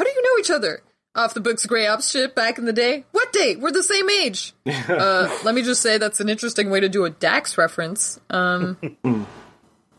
how 0.00 0.04
do 0.04 0.10
you 0.10 0.22
know 0.22 0.40
each 0.40 0.50
other? 0.50 0.80
Off 1.14 1.34
the 1.34 1.40
books 1.40 1.66
Grey 1.66 1.86
Ops 1.86 2.08
ship 2.08 2.34
back 2.34 2.56
in 2.56 2.64
the 2.64 2.72
day? 2.72 3.04
What 3.12 3.32
date? 3.34 3.60
We're 3.60 3.70
the 3.70 3.82
same 3.82 4.08
age. 4.08 4.54
uh, 4.66 5.28
let 5.44 5.54
me 5.54 5.60
just 5.62 5.82
say 5.82 5.98
that's 5.98 6.20
an 6.20 6.30
interesting 6.30 6.70
way 6.70 6.80
to 6.80 6.88
do 6.88 7.04
a 7.04 7.10
Dax 7.10 7.58
reference. 7.58 8.18
Um, 8.30 8.78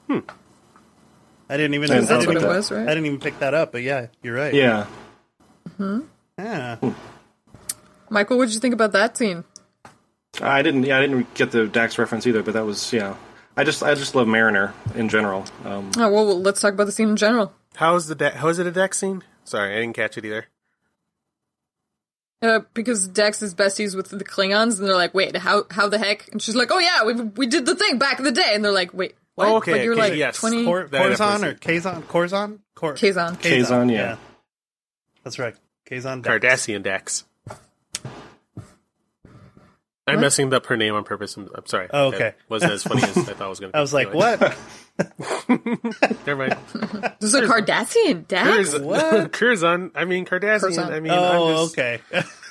I 0.09 1.57
didn't 1.57 1.73
even. 1.75 1.89
Yeah, 1.89 1.97
I 1.97 1.99
that's 1.99 2.09
didn't 2.09 2.27
what 2.27 2.35
it 2.37 2.39
even- 2.39 2.49
was, 2.49 2.71
right? 2.71 2.81
I 2.83 2.87
didn't 2.95 3.05
even 3.05 3.19
pick 3.19 3.37
that 3.39 3.53
up, 3.53 3.71
but 3.71 3.83
yeah, 3.83 4.07
you're 4.23 4.35
right. 4.35 4.53
Yeah. 4.53 4.87
Yeah. 6.39 6.77
Michael, 8.09 8.37
what 8.37 8.45
did 8.47 8.53
you 8.55 8.59
think 8.59 8.73
about 8.73 8.93
that 8.93 9.17
scene? 9.17 9.43
I 10.41 10.61
didn't. 10.63 10.83
Yeah, 10.85 10.97
I 10.97 11.01
didn't 11.01 11.31
get 11.35 11.51
the 11.51 11.67
Dax 11.67 11.99
reference 11.99 12.25
either, 12.25 12.41
but 12.41 12.53
that 12.55 12.65
was 12.65 12.91
yeah. 12.91 13.15
I 13.57 13.63
just 13.63 13.83
I 13.83 13.93
just 13.95 14.15
love 14.15 14.27
Mariner 14.27 14.73
in 14.95 15.09
general. 15.09 15.45
Um, 15.65 15.91
Oh, 15.97 16.09
well, 16.11 16.25
well, 16.25 16.41
let's 16.41 16.61
talk 16.61 16.73
about 16.73 16.85
the 16.85 16.91
scene 16.93 17.09
in 17.09 17.15
general. 17.17 17.53
How 17.75 17.95
is 17.95 18.07
the 18.07 18.15
de- 18.15 18.31
how 18.37 18.47
is 18.47 18.57
it 18.59 18.65
a 18.65 18.71
deck 18.71 18.93
scene? 18.93 19.23
Sorry, 19.43 19.75
I 19.75 19.81
didn't 19.81 19.95
catch 19.95 20.17
it 20.17 20.25
either. 20.25 20.45
Uh, 22.41 22.61
because 22.73 23.07
Dax 23.07 23.41
is 23.43 23.53
besties 23.53 23.95
with 23.95 24.09
the 24.09 24.23
Klingons, 24.23 24.79
and 24.79 24.87
they're 24.87 24.95
like, 24.95 25.13
"Wait, 25.13 25.37
how 25.37 25.65
how 25.69 25.87
the 25.89 25.99
heck?" 25.99 26.27
And 26.31 26.41
she's 26.41 26.55
like, 26.55 26.71
"Oh 26.71 26.79
yeah, 26.79 27.03
we 27.05 27.13
we 27.13 27.45
did 27.47 27.67
the 27.67 27.75
thing 27.75 27.99
back 27.99 28.17
in 28.17 28.25
the 28.25 28.31
day." 28.31 28.53
And 28.53 28.65
they're 28.65 28.71
like, 28.71 28.93
"Wait, 28.95 29.15
what?" 29.35 29.47
Oh, 29.47 29.57
okay, 29.57 29.73
But 29.73 29.83
you're 29.83 29.93
okay, 29.93 30.01
like 30.01 30.15
yes. 30.15 30.39
twenty. 30.39 30.65
Cor- 30.65 30.87
Curzon 30.87 31.43
or 31.43 31.53
definitely 31.53 31.79
Kazon? 31.79 32.07
Curzon? 32.07 32.59
Cor- 32.73 32.95
Kazon. 32.95 33.37
Kazon, 33.37 33.91
yeah. 33.91 34.15
That's 35.23 35.37
right. 35.37 35.55
Kazon. 35.85 36.23
Dax. 36.23 36.43
Cardassian 36.43 36.81
Dex. 36.81 37.25
I'm 40.07 40.15
What? 40.15 40.21
messing 40.21 40.53
up 40.53 40.65
her 40.65 40.75
name 40.77 40.95
on 40.95 41.03
purpose. 41.03 41.37
I'm, 41.37 41.47
I'm 41.53 41.65
sorry. 41.67 41.87
Oh, 41.91 42.07
okay. 42.07 42.17
That 42.19 42.35
wasn't 42.49 42.71
as 42.73 42.83
funny 42.83 43.03
as 43.03 43.15
I 43.17 43.21
thought 43.33 43.45
it 43.45 43.49
was 43.49 43.59
going 43.59 43.71
to 43.73 43.75
be. 43.75 43.77
I 43.77 43.81
was 43.81 43.93
like, 43.93 44.07
Anyway, 44.07 44.37
what? 44.37 44.57
Never 46.27 46.35
mind. 46.47 46.57
Is 47.21 47.33
a 47.35 47.41
Cardassian 47.43 48.27
Dax. 48.27 48.71
Curz- 48.73 48.79
What? 48.81 49.31
Curzon. 49.31 49.91
I 49.95 50.05
mean, 50.05 50.25
Cardassian. 50.25 50.61
Curzon. 50.61 50.91
I 50.93 50.99
mean, 50.99 51.11
oh, 51.11 51.47
I'm 51.49 51.55
just 51.67 51.77
okay. 51.77 52.01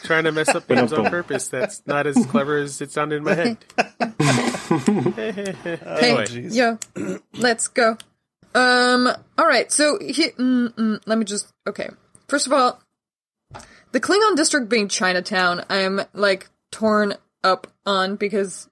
trying 0.04 0.24
to 0.24 0.32
mess 0.32 0.48
up 0.48 0.68
names 0.70 0.92
on 0.92 1.10
purpose. 1.10 1.48
That's 1.48 1.82
not 1.86 2.06
as 2.06 2.24
clever 2.26 2.56
as 2.58 2.80
it 2.80 2.92
sounded 2.92 3.16
in 3.16 3.24
my 3.24 3.34
head. 3.34 3.56
Hey, 4.30 5.54
Anyway. 5.84 6.26
jeez. 6.26 6.54
yeah, 6.54 6.76
let's 7.34 7.68
go. 7.68 7.96
Um, 8.54 9.08
all 9.38 9.46
right. 9.46 9.70
So, 9.72 9.98
he, 10.00 10.28
mm, 10.30 10.68
mm, 10.74 11.00
let 11.06 11.18
me 11.18 11.24
just. 11.24 11.52
Okay. 11.68 11.88
First 12.28 12.46
of 12.46 12.52
all, 12.52 12.80
the 13.92 14.00
Klingon 14.00 14.36
district 14.36 14.68
being 14.68 14.88
Chinatown, 14.88 15.64
I'm 15.68 16.00
like 16.14 16.48
torn 16.70 17.14
up 17.42 17.66
on 17.86 18.16
because, 18.16 18.68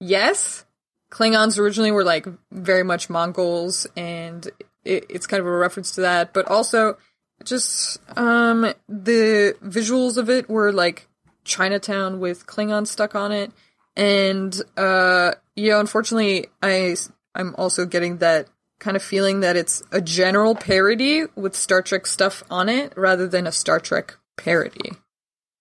yes, 0.00 0.64
Klingons 1.10 1.58
originally 1.58 1.92
were 1.92 2.04
like 2.04 2.26
very 2.50 2.82
much 2.82 3.08
Mongols, 3.08 3.86
and 3.96 4.46
it, 4.84 5.06
it's 5.08 5.26
kind 5.26 5.40
of 5.40 5.46
a 5.46 5.50
reference 5.50 5.94
to 5.94 6.00
that. 6.02 6.32
But 6.32 6.46
also, 6.48 6.98
just 7.44 7.98
um, 8.16 8.72
the 8.88 9.56
visuals 9.64 10.16
of 10.16 10.28
it 10.30 10.48
were 10.48 10.72
like 10.72 11.08
Chinatown 11.44 12.20
with 12.20 12.46
Klingon 12.46 12.86
stuck 12.86 13.14
on 13.14 13.32
it, 13.32 13.52
and 13.96 14.60
uh, 14.76 15.32
yeah, 15.54 15.78
unfortunately, 15.78 16.46
I 16.62 16.96
I'm 17.34 17.54
also 17.56 17.86
getting 17.86 18.18
that 18.18 18.48
kind 18.78 18.96
of 18.96 19.02
feeling 19.02 19.40
that 19.40 19.56
it's 19.56 19.82
a 19.90 20.00
general 20.00 20.54
parody 20.54 21.24
with 21.34 21.56
Star 21.56 21.82
Trek 21.82 22.06
stuff 22.06 22.42
on 22.50 22.68
it 22.68 22.92
rather 22.96 23.26
than 23.26 23.46
a 23.46 23.52
Star 23.52 23.80
Trek 23.80 24.16
parody 24.36 24.92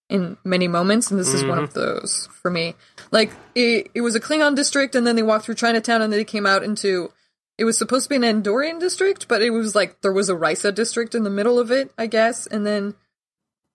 in 0.10 0.38
many 0.44 0.68
moments, 0.68 1.10
and 1.12 1.20
this 1.20 1.34
is 1.34 1.44
one 1.44 1.58
of 1.58 1.74
those 1.74 2.28
for 2.42 2.52
me. 2.52 2.76
Like 3.12 3.32
it, 3.56 3.90
it 3.94 4.02
was 4.02 4.16
a 4.16 4.20
Klingon 4.20 4.56
district, 4.56 4.96
and 4.96 5.06
then 5.06 5.16
they 5.16 5.24
walked 5.24 5.46
through 5.46 5.56
Chinatown, 5.56 6.02
and 6.02 6.12
then 6.14 6.20
they 6.20 6.24
came 6.26 6.46
out 6.46 6.64
into. 6.64 7.12
It 7.58 7.64
was 7.64 7.78
supposed 7.78 8.04
to 8.04 8.10
be 8.10 8.16
an 8.18 8.44
Andorian 8.44 8.80
district, 8.82 9.28
but 9.30 9.42
it 9.42 9.50
was 9.52 9.76
like 9.76 10.02
there 10.02 10.12
was 10.12 10.30
a 10.30 10.34
Risa 10.36 10.76
district 10.76 11.16
in 11.16 11.24
the 11.24 11.30
middle 11.30 11.58
of 11.58 11.72
it, 11.72 11.90
I 11.98 12.08
guess. 12.08 12.46
And 12.48 12.66
then, 12.68 12.96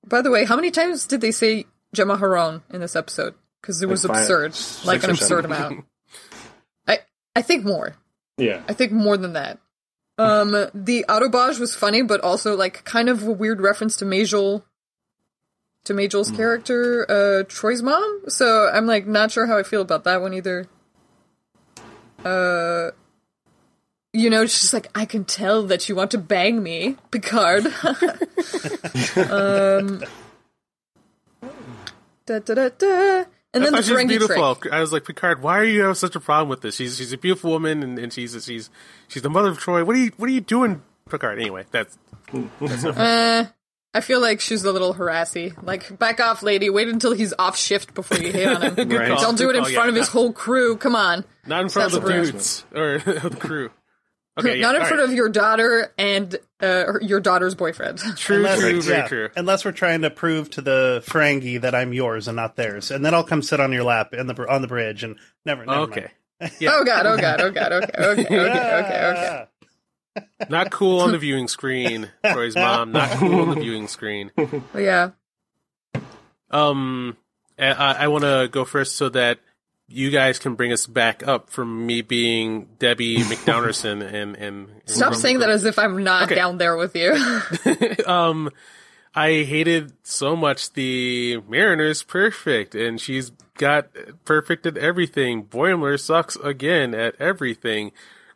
by 0.06 0.20
the 0.20 0.30
way, 0.30 0.44
how 0.44 0.54
many 0.54 0.70
times 0.70 1.06
did 1.06 1.22
they 1.22 1.30
say 1.30 1.64
Gemma 1.94 2.18
Haron 2.18 2.60
in 2.70 2.80
this 2.82 2.94
episode? 2.94 3.34
Because 3.62 3.80
it 3.82 3.88
was 3.88 4.04
Like 4.04 4.18
absurd, 4.18 4.54
six 4.54 4.84
like 4.84 5.02
an 5.04 5.10
absurd 5.10 5.44
seven. 5.44 5.50
amount. 5.56 5.84
I 6.86 6.98
I 7.34 7.40
think 7.42 7.64
more. 7.64 7.96
yeah. 8.36 8.62
I 8.68 8.74
think 8.74 8.92
more 8.92 9.16
than 9.16 9.32
that. 9.32 9.58
Um, 10.18 10.50
the 10.74 11.06
Autobage 11.08 11.58
was 11.58 11.74
funny, 11.74 12.02
but 12.02 12.20
also 12.20 12.54
like 12.56 12.84
kind 12.84 13.08
of 13.08 13.26
a 13.26 13.32
weird 13.32 13.62
reference 13.62 13.96
to 13.96 14.04
Majel, 14.04 14.62
to 15.84 15.94
Majel's 15.94 16.30
character, 16.30 17.04
uh, 17.10 17.44
Troi's 17.44 17.82
mom. 17.82 18.22
So 18.28 18.68
I'm 18.68 18.86
like 18.86 19.06
not 19.06 19.30
sure 19.30 19.46
how 19.46 19.58
I 19.58 19.62
feel 19.62 19.82
about 19.82 20.04
that 20.04 20.20
one 20.20 20.34
either. 20.34 20.66
Uh, 22.24 22.90
you 24.12 24.28
know, 24.28 24.44
she's 24.46 24.72
like, 24.74 24.88
I 24.94 25.04
can 25.04 25.24
tell 25.24 25.62
that 25.64 25.88
you 25.88 25.94
want 25.94 26.10
to 26.10 26.18
bang 26.18 26.62
me, 26.62 26.96
Picard. 27.10 27.66
um, 29.30 30.02
da 32.26 32.38
da 32.40 32.54
da 32.54 32.68
da. 32.76 33.24
And 33.52 33.64
then 33.64 33.72
the 33.72 33.78
I 33.78 33.80
thought 33.80 33.84
she 33.84 33.92
was 33.94 34.04
beautiful. 34.04 34.54
trick. 34.56 34.72
I 34.72 34.80
was 34.80 34.92
like, 34.92 35.04
Picard, 35.04 35.42
why 35.42 35.58
are 35.58 35.64
you 35.64 35.80
having 35.80 35.94
such 35.94 36.14
a 36.14 36.20
problem 36.20 36.48
with 36.48 36.60
this? 36.60 36.76
She's 36.76 36.96
she's 36.96 37.12
a 37.12 37.18
beautiful 37.18 37.50
woman, 37.50 37.82
and, 37.82 37.98
and 37.98 38.12
she's 38.12 38.32
she's 38.44 38.70
she's 39.08 39.22
the 39.22 39.30
mother 39.30 39.48
of 39.50 39.58
Troi. 39.58 39.84
What 39.84 39.96
are 39.96 39.98
you 39.98 40.12
what 40.16 40.28
are 40.28 40.32
you 40.32 40.40
doing, 40.40 40.82
Picard? 41.08 41.40
Anyway, 41.40 41.64
that's 41.70 41.98
Uh, 42.32 43.46
I 43.92 44.00
feel 44.00 44.20
like 44.20 44.40
she's 44.40 44.62
a 44.64 44.70
little 44.72 44.92
harassy. 44.92 45.52
Like, 45.62 45.98
back 45.98 46.20
off, 46.20 46.42
lady. 46.44 46.70
Wait 46.70 46.88
until 46.88 47.12
he's 47.12 47.34
off 47.38 47.56
shift 47.56 47.92
before 47.94 48.18
you 48.18 48.30
hit 48.32 48.46
on 48.48 48.62
him. 48.76 48.88
Right. 48.96 49.18
Don't 49.18 49.36
do 49.36 49.50
it 49.50 49.56
in 49.56 49.64
Oh, 49.64 49.68
yeah, 49.68 49.74
front 49.74 49.88
of 49.90 49.96
his 49.96 50.06
not- 50.06 50.12
whole 50.12 50.32
crew. 50.32 50.76
Come 50.76 50.94
on. 50.94 51.24
not 51.46 51.62
in 51.62 51.68
front 51.68 51.92
of 51.94 52.02
the 52.02 52.08
That's 52.08 52.30
dudes 52.30 52.64
or 52.74 52.98
the 53.28 53.36
crew. 53.36 53.70
Okay, 54.38 54.56
yeah, 54.56 54.62
Not 54.62 54.76
in 54.76 54.82
all 54.82 54.86
front 54.88 55.00
right. 55.02 55.10
of 55.10 55.14
your 55.16 55.28
daughter 55.28 55.92
and 55.98 56.34
uh, 56.60 56.66
her- 56.84 57.00
your 57.02 57.18
daughter's 57.20 57.56
boyfriend. 57.56 57.98
True, 58.16 58.36
Unless, 58.36 58.60
true, 58.60 58.80
very 58.80 58.98
yeah, 59.00 59.08
true. 59.08 59.28
unless 59.36 59.64
we're 59.64 59.72
trying 59.72 60.02
to 60.02 60.10
prove 60.10 60.48
to 60.50 60.62
the 60.62 61.02
Ferengi 61.04 61.60
that 61.60 61.74
I'm 61.74 61.92
yours 61.92 62.28
and 62.28 62.36
not 62.36 62.54
theirs, 62.54 62.92
and 62.92 63.04
then 63.04 63.12
I'll 63.12 63.24
come 63.24 63.42
sit 63.42 63.58
on 63.58 63.72
your 63.72 63.82
lap 63.82 64.14
in 64.14 64.28
the 64.28 64.34
br- 64.34 64.48
on 64.48 64.62
the 64.62 64.68
bridge 64.68 65.02
and 65.02 65.16
never. 65.44 65.66
never 65.66 65.80
Okay, 65.82 66.06
mind. 66.40 66.52
Oh 66.62 66.84
god, 66.84 67.06
oh 67.06 67.18
god, 67.18 67.40
oh 67.40 67.50
god, 67.50 67.72
okay, 67.72 67.92
okay, 67.98 68.22
okay, 68.22 68.34
okay, 68.38 69.04
okay. 69.10 69.44
Not 70.48 70.70
cool 70.70 71.00
on 71.00 71.12
the 71.12 71.18
viewing 71.18 71.48
screen. 71.48 72.08
Troi's 72.24 72.54
mom, 72.54 72.92
not 72.92 73.10
cool 73.18 73.40
on 73.42 73.50
the 73.54 73.60
viewing 73.60 73.88
screen. 73.88 74.30
But 74.36 74.78
yeah. 74.80 75.10
Um, 76.50 77.16
I, 77.58 77.72
I 78.04 78.08
want 78.08 78.24
to 78.24 78.48
go 78.50 78.64
first 78.64 78.96
so 78.96 79.08
that 79.10 79.38
you 79.88 80.10
guys 80.10 80.38
can 80.38 80.54
bring 80.54 80.72
us 80.72 80.86
back 80.86 81.26
up 81.26 81.50
from 81.50 81.86
me 81.86 82.02
being 82.02 82.68
Debbie 82.78 83.16
McDownderson 83.18 84.02
and 84.02 84.36
and 84.36 84.68
Stop 84.86 85.14
saying 85.14 85.40
that 85.40 85.50
as 85.50 85.64
if 85.64 85.78
I'm 85.78 86.02
not 86.04 86.24
Okay. 86.24 86.34
down 86.36 86.58
there 86.58 86.76
with 86.76 86.94
you. 86.96 87.12
um, 88.06 88.50
I 89.14 89.42
hated 89.42 89.92
so 90.04 90.36
much 90.36 90.72
the 90.74 91.38
Mariner's 91.48 92.02
perfect, 92.04 92.76
and 92.76 93.00
she's 93.00 93.30
got 93.58 93.88
perfect 94.24 94.64
at 94.66 94.76
everything. 94.78 95.44
Boimler 95.44 95.98
sucks 95.98 96.36
again 96.36 96.94
at 96.94 97.16
everything, 97.20 97.90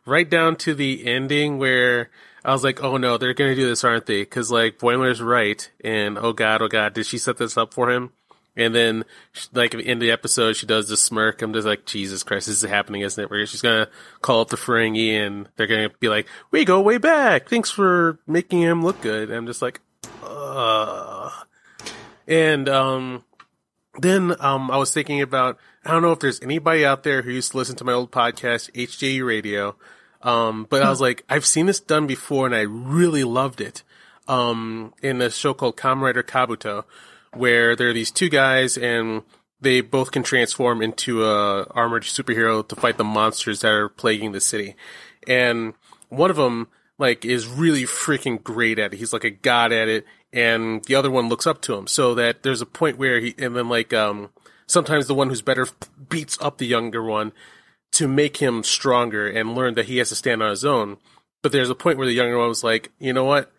right 0.05 0.29
down 0.29 0.55
to 0.57 0.73
the 0.73 1.05
ending 1.05 1.57
where 1.57 2.09
I 2.43 2.51
was 2.51 2.63
like, 2.63 2.83
"Oh 2.83 2.97
no, 2.97 3.17
they're 3.17 3.33
gonna 3.33 3.55
do 3.55 3.67
this, 3.67 3.83
aren't 3.83 4.05
they?" 4.05 4.21
Because 4.21 4.51
like 4.51 4.79
Boimler's 4.79 5.21
right, 5.21 5.69
and 5.83 6.17
oh 6.17 6.33
god, 6.33 6.61
oh 6.61 6.67
god, 6.67 6.93
did 6.93 7.05
she 7.05 7.17
set 7.17 7.37
this 7.37 7.57
up 7.57 7.73
for 7.73 7.89
him? 7.89 8.11
And 8.57 8.73
then, 8.73 9.03
like 9.51 9.73
in 9.73 9.99
the 9.99 10.11
episode, 10.11 10.55
she 10.55 10.65
does 10.65 10.87
the 10.87 10.95
smirk. 10.95 11.41
I'm 11.41 11.51
just 11.51 11.67
like, 11.67 11.85
Jesus 11.85 12.23
Christ, 12.23 12.47
this 12.47 12.63
is 12.63 12.69
happening, 12.69 13.01
isn't 13.01 13.21
it? 13.21 13.29
Where 13.29 13.45
she's 13.45 13.61
gonna 13.61 13.89
call 14.21 14.41
up 14.41 14.49
the 14.49 14.57
Ferengi, 14.57 15.13
and 15.13 15.49
they're 15.55 15.67
gonna 15.67 15.89
be 15.99 16.07
like, 16.07 16.27
"We 16.51 16.63
go 16.65 16.79
way 16.81 16.97
back. 16.97 17.49
Thanks 17.49 17.71
for 17.71 18.19
making 18.27 18.61
him 18.61 18.83
look 18.83 19.01
good." 19.01 19.29
And 19.29 19.37
I'm 19.37 19.47
just 19.47 19.61
like, 19.61 19.81
uh. 20.23 21.31
And 22.27 22.67
um, 22.69 23.23
then 23.99 24.35
um, 24.39 24.71
I 24.71 24.77
was 24.77 24.93
thinking 24.93 25.21
about 25.21 25.59
I 25.83 25.91
don't 25.91 26.01
know 26.01 26.11
if 26.11 26.19
there's 26.19 26.41
anybody 26.41 26.83
out 26.83 27.03
there 27.03 27.21
who 27.21 27.31
used 27.31 27.51
to 27.51 27.57
listen 27.57 27.75
to 27.75 27.83
my 27.83 27.93
old 27.93 28.11
podcast 28.11 28.71
HJU 28.73 29.23
Radio, 29.25 29.75
um, 30.25 30.65
but 30.69 30.81
I 30.81 30.89
was 30.89 30.99
like, 30.99 31.23
I've 31.29 31.45
seen 31.45 31.67
this 31.67 31.79
done 31.79 32.07
before, 32.07 32.45
and 32.47 32.55
I 32.55 32.61
really 32.61 33.23
loved 33.23 33.61
it. 33.61 33.83
Um, 34.27 34.93
in 35.03 35.21
a 35.21 35.29
show 35.29 35.53
called 35.53 35.79
Rider 35.83 36.23
Kabuto, 36.23 36.83
where 37.35 37.75
there 37.75 37.89
are 37.89 37.93
these 37.93 38.09
two 38.09 38.27
guys 38.27 38.75
and 38.75 39.21
they 39.61 39.81
both 39.81 40.11
can 40.11 40.23
transform 40.23 40.81
into 40.81 41.23
a 41.23 41.65
armored 41.65 42.03
superhero 42.03 42.67
to 42.67 42.75
fight 42.75 42.97
the 42.97 43.03
monsters 43.03 43.61
that 43.61 43.71
are 43.71 43.87
plaguing 43.87 44.31
the 44.31 44.41
city. 44.41 44.75
And 45.27 45.75
one 46.09 46.31
of 46.31 46.37
them 46.37 46.69
like 46.97 47.23
is 47.23 47.47
really 47.47 47.83
freaking 47.83 48.43
great 48.43 48.79
at 48.79 48.93
it. 48.93 48.97
He's 48.97 49.13
like 49.13 49.23
a 49.23 49.29
god 49.29 49.71
at 49.71 49.87
it, 49.87 50.05
and 50.33 50.83
the 50.85 50.95
other 50.95 51.11
one 51.11 51.29
looks 51.29 51.45
up 51.45 51.61
to 51.63 51.75
him. 51.75 51.87
So 51.87 52.15
that 52.15 52.43
there's 52.43 52.61
a 52.61 52.65
point 52.65 52.97
where 52.97 53.19
he 53.19 53.35
and 53.37 53.55
then 53.55 53.69
like 53.69 53.93
um 53.93 54.29
sometimes 54.65 55.07
the 55.07 55.15
one 55.15 55.29
who's 55.29 55.41
better 55.41 55.67
beats 56.09 56.37
up 56.41 56.57
the 56.57 56.65
younger 56.65 57.03
one 57.03 57.31
to 57.95 58.07
make 58.07 58.37
him 58.37 58.63
stronger 58.63 59.27
and 59.27 59.55
learn 59.55 59.73
that 59.75 59.85
he 59.85 59.97
has 59.97 60.09
to 60.09 60.15
stand 60.15 60.43
on 60.43 60.49
his 60.49 60.65
own. 60.65 60.97
But 61.41 61.51
there's 61.51 61.69
a 61.69 61.75
point 61.75 61.97
where 61.97 62.07
the 62.07 62.13
younger 62.13 62.37
one 62.37 62.49
was 62.49 62.63
like, 62.63 62.91
you 62.99 63.13
know 63.13 63.23
what? 63.23 63.51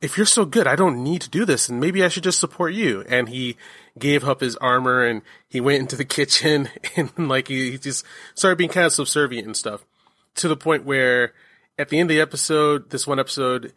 If 0.00 0.16
you're 0.16 0.26
so 0.26 0.44
good, 0.44 0.66
I 0.66 0.76
don't 0.76 1.02
need 1.02 1.22
to 1.22 1.30
do 1.30 1.44
this, 1.44 1.68
and 1.68 1.80
maybe 1.80 2.04
I 2.04 2.08
should 2.08 2.24
just 2.24 2.40
support 2.40 2.74
you. 2.74 3.04
And 3.08 3.28
he 3.28 3.56
gave 3.98 4.24
up 4.24 4.40
his 4.40 4.56
armor 4.56 5.04
and 5.04 5.22
he 5.48 5.60
went 5.60 5.80
into 5.80 5.96
the 5.96 6.04
kitchen 6.16 6.68
and 6.96 7.10
like 7.28 7.48
he, 7.48 7.72
he 7.72 7.78
just 7.78 8.04
started 8.34 8.56
being 8.56 8.70
kind 8.70 8.86
of 8.86 8.92
subservient 8.92 9.46
and 9.46 9.56
stuff 9.56 9.84
to 10.36 10.48
the 10.48 10.56
point 10.56 10.84
where 10.84 11.32
at 11.78 11.88
the 11.88 11.98
end 11.98 12.10
of 12.10 12.14
the 12.14 12.20
episode, 12.20 12.90
this 12.90 13.06
one 13.06 13.18
episode, 13.20 13.72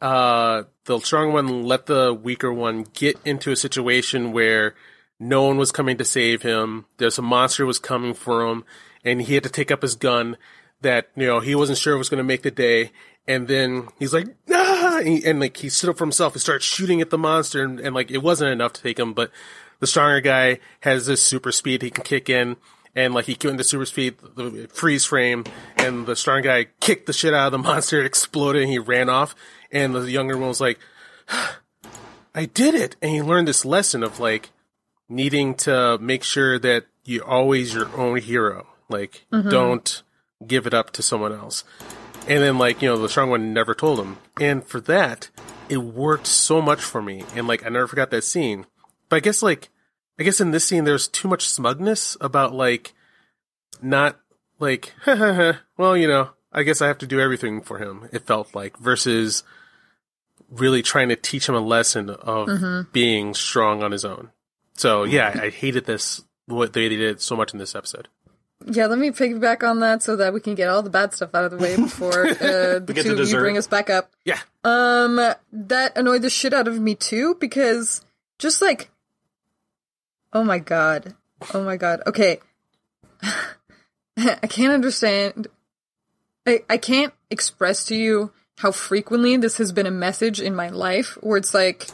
uh, 0.00 0.64
the 0.84 0.98
strong 1.00 1.32
one 1.32 1.64
let 1.64 1.86
the 1.86 2.12
weaker 2.12 2.52
one 2.52 2.84
get 2.94 3.18
into 3.24 3.50
a 3.50 3.56
situation 3.56 4.32
where 4.32 4.74
no 5.20 5.44
one 5.44 5.56
was 5.56 5.72
coming 5.72 5.96
to 5.98 6.04
save 6.04 6.42
him. 6.42 6.86
There's 6.98 7.18
a 7.18 7.22
monster 7.22 7.64
was 7.64 7.78
coming 7.78 8.14
for 8.14 8.46
him, 8.46 8.64
and 9.04 9.22
he 9.22 9.34
had 9.34 9.42
to 9.44 9.50
take 9.50 9.70
up 9.70 9.82
his 9.82 9.94
gun 9.94 10.36
that 10.80 11.08
you 11.16 11.26
know 11.26 11.40
he 11.40 11.54
wasn't 11.54 11.78
sure 11.78 11.96
was 11.96 12.08
going 12.08 12.18
to 12.18 12.24
make 12.24 12.42
the 12.42 12.50
day. 12.50 12.90
And 13.26 13.48
then 13.48 13.88
he's 13.98 14.12
like, 14.12 14.26
ah! 14.50 14.98
and, 14.98 15.08
he- 15.08 15.24
and, 15.24 15.40
like 15.40 15.56
he 15.56 15.70
stood 15.70 15.88
up 15.88 15.96
for 15.96 16.04
himself 16.04 16.34
and 16.34 16.42
started 16.42 16.62
shooting 16.62 17.00
at 17.00 17.08
the 17.08 17.16
monster, 17.16 17.64
and, 17.64 17.80
and 17.80 17.94
like 17.94 18.10
it 18.10 18.22
wasn't 18.22 18.52
enough 18.52 18.74
to 18.74 18.82
take 18.82 18.98
him, 18.98 19.14
but 19.14 19.30
the 19.80 19.86
stronger 19.86 20.20
guy 20.20 20.58
has 20.80 21.06
this 21.06 21.22
super 21.22 21.50
speed 21.50 21.80
he 21.80 21.90
can 21.90 22.04
kick 22.04 22.28
in, 22.28 22.56
and 22.94 23.14
like 23.14 23.24
he 23.24 23.32
went 23.32 23.52
into 23.54 23.64
super 23.64 23.86
speed, 23.86 24.16
the 24.36 24.68
freeze 24.72 25.06
frame, 25.06 25.44
and 25.78 26.06
the 26.06 26.14
strong 26.16 26.42
guy 26.42 26.66
kicked 26.80 27.06
the 27.06 27.12
shit 27.14 27.32
out 27.32 27.46
of 27.46 27.52
the 27.52 27.58
monster, 27.70 27.98
it 27.98 28.06
exploded, 28.06 28.60
and 28.62 28.70
he 28.70 28.78
ran 28.78 29.08
off, 29.08 29.34
and 29.72 29.94
the 29.94 30.10
younger 30.10 30.36
one 30.36 30.48
was 30.48 30.60
like, 30.60 30.78
I 32.34 32.44
did 32.46 32.74
it, 32.74 32.96
and 33.00 33.10
he 33.10 33.22
learned 33.22 33.48
this 33.48 33.64
lesson 33.64 34.02
of 34.02 34.20
like 34.20 34.50
needing 35.08 35.54
to 35.54 35.96
make 35.98 36.24
sure 36.24 36.58
that 36.58 36.84
you're 37.04 37.24
always 37.24 37.72
your 37.74 37.88
own 37.96 38.18
hero, 38.18 38.66
like 38.94 39.26
mm-hmm. 39.32 39.48
don't 39.48 40.02
give 40.46 40.66
it 40.66 40.74
up 40.74 40.90
to 40.92 41.02
someone 41.02 41.32
else. 41.32 41.64
And 42.26 42.42
then 42.42 42.58
like, 42.58 42.80
you 42.80 42.88
know, 42.88 42.96
the 42.96 43.08
strong 43.08 43.30
one 43.30 43.52
never 43.52 43.74
told 43.74 43.98
him. 43.98 44.16
And 44.40 44.64
for 44.64 44.80
that, 44.82 45.30
it 45.68 45.78
worked 45.78 46.26
so 46.26 46.62
much 46.62 46.80
for 46.80 47.02
me. 47.02 47.24
And 47.34 47.46
like 47.46 47.66
I 47.66 47.68
never 47.68 47.86
forgot 47.86 48.10
that 48.10 48.24
scene. 48.24 48.66
But 49.08 49.16
I 49.16 49.20
guess 49.20 49.42
like 49.42 49.70
I 50.18 50.22
guess 50.22 50.40
in 50.40 50.52
this 50.52 50.64
scene 50.64 50.84
there's 50.84 51.08
too 51.08 51.28
much 51.28 51.48
smugness 51.48 52.16
about 52.20 52.54
like 52.54 52.94
not 53.82 54.18
like 54.58 54.92
well, 55.06 55.96
you 55.96 56.08
know, 56.08 56.30
I 56.52 56.62
guess 56.62 56.80
I 56.80 56.86
have 56.86 56.98
to 56.98 57.06
do 57.06 57.20
everything 57.20 57.60
for 57.60 57.78
him, 57.78 58.08
it 58.12 58.26
felt 58.26 58.54
like, 58.54 58.78
versus 58.78 59.42
really 60.50 60.82
trying 60.82 61.08
to 61.08 61.16
teach 61.16 61.48
him 61.48 61.56
a 61.56 61.60
lesson 61.60 62.10
of 62.10 62.46
mm-hmm. 62.46 62.90
being 62.92 63.34
strong 63.34 63.82
on 63.82 63.90
his 63.90 64.04
own. 64.04 64.30
So 64.74 65.02
yeah, 65.04 65.32
I, 65.34 65.46
I 65.46 65.50
hated 65.50 65.84
this 65.84 66.22
what 66.46 66.72
they 66.72 66.88
did 66.88 67.20
so 67.20 67.36
much 67.36 67.52
in 67.52 67.58
this 67.58 67.74
episode. 67.74 68.08
Yeah, 68.66 68.86
let 68.86 68.98
me 68.98 69.10
piggyback 69.10 69.68
on 69.68 69.80
that 69.80 70.02
so 70.02 70.16
that 70.16 70.32
we 70.32 70.40
can 70.40 70.54
get 70.54 70.68
all 70.68 70.82
the 70.82 70.90
bad 70.90 71.12
stuff 71.12 71.34
out 71.34 71.44
of 71.44 71.50
the 71.50 71.58
way 71.58 71.76
before 71.76 72.26
uh, 72.28 72.78
the 72.78 73.00
two 73.02 73.12
of 73.12 73.28
you 73.28 73.36
bring 73.36 73.58
us 73.58 73.66
back 73.66 73.90
up. 73.90 74.10
Yeah. 74.24 74.38
Um, 74.62 75.16
that 75.52 75.96
annoyed 75.96 76.22
the 76.22 76.30
shit 76.30 76.54
out 76.54 76.66
of 76.66 76.80
me 76.80 76.94
too 76.94 77.36
because 77.38 78.00
just 78.38 78.62
like, 78.62 78.90
oh 80.32 80.44
my 80.44 80.58
god, 80.58 81.14
oh 81.52 81.62
my 81.62 81.76
god. 81.76 82.02
Okay, 82.06 82.40
I 84.16 84.46
can't 84.48 84.72
understand. 84.72 85.48
I 86.46 86.62
I 86.68 86.78
can't 86.78 87.12
express 87.30 87.84
to 87.86 87.94
you 87.94 88.32
how 88.58 88.70
frequently 88.70 89.36
this 89.36 89.58
has 89.58 89.72
been 89.72 89.86
a 89.86 89.90
message 89.90 90.40
in 90.40 90.54
my 90.54 90.68
life 90.68 91.18
where 91.20 91.36
it's 91.36 91.52
like 91.52 91.88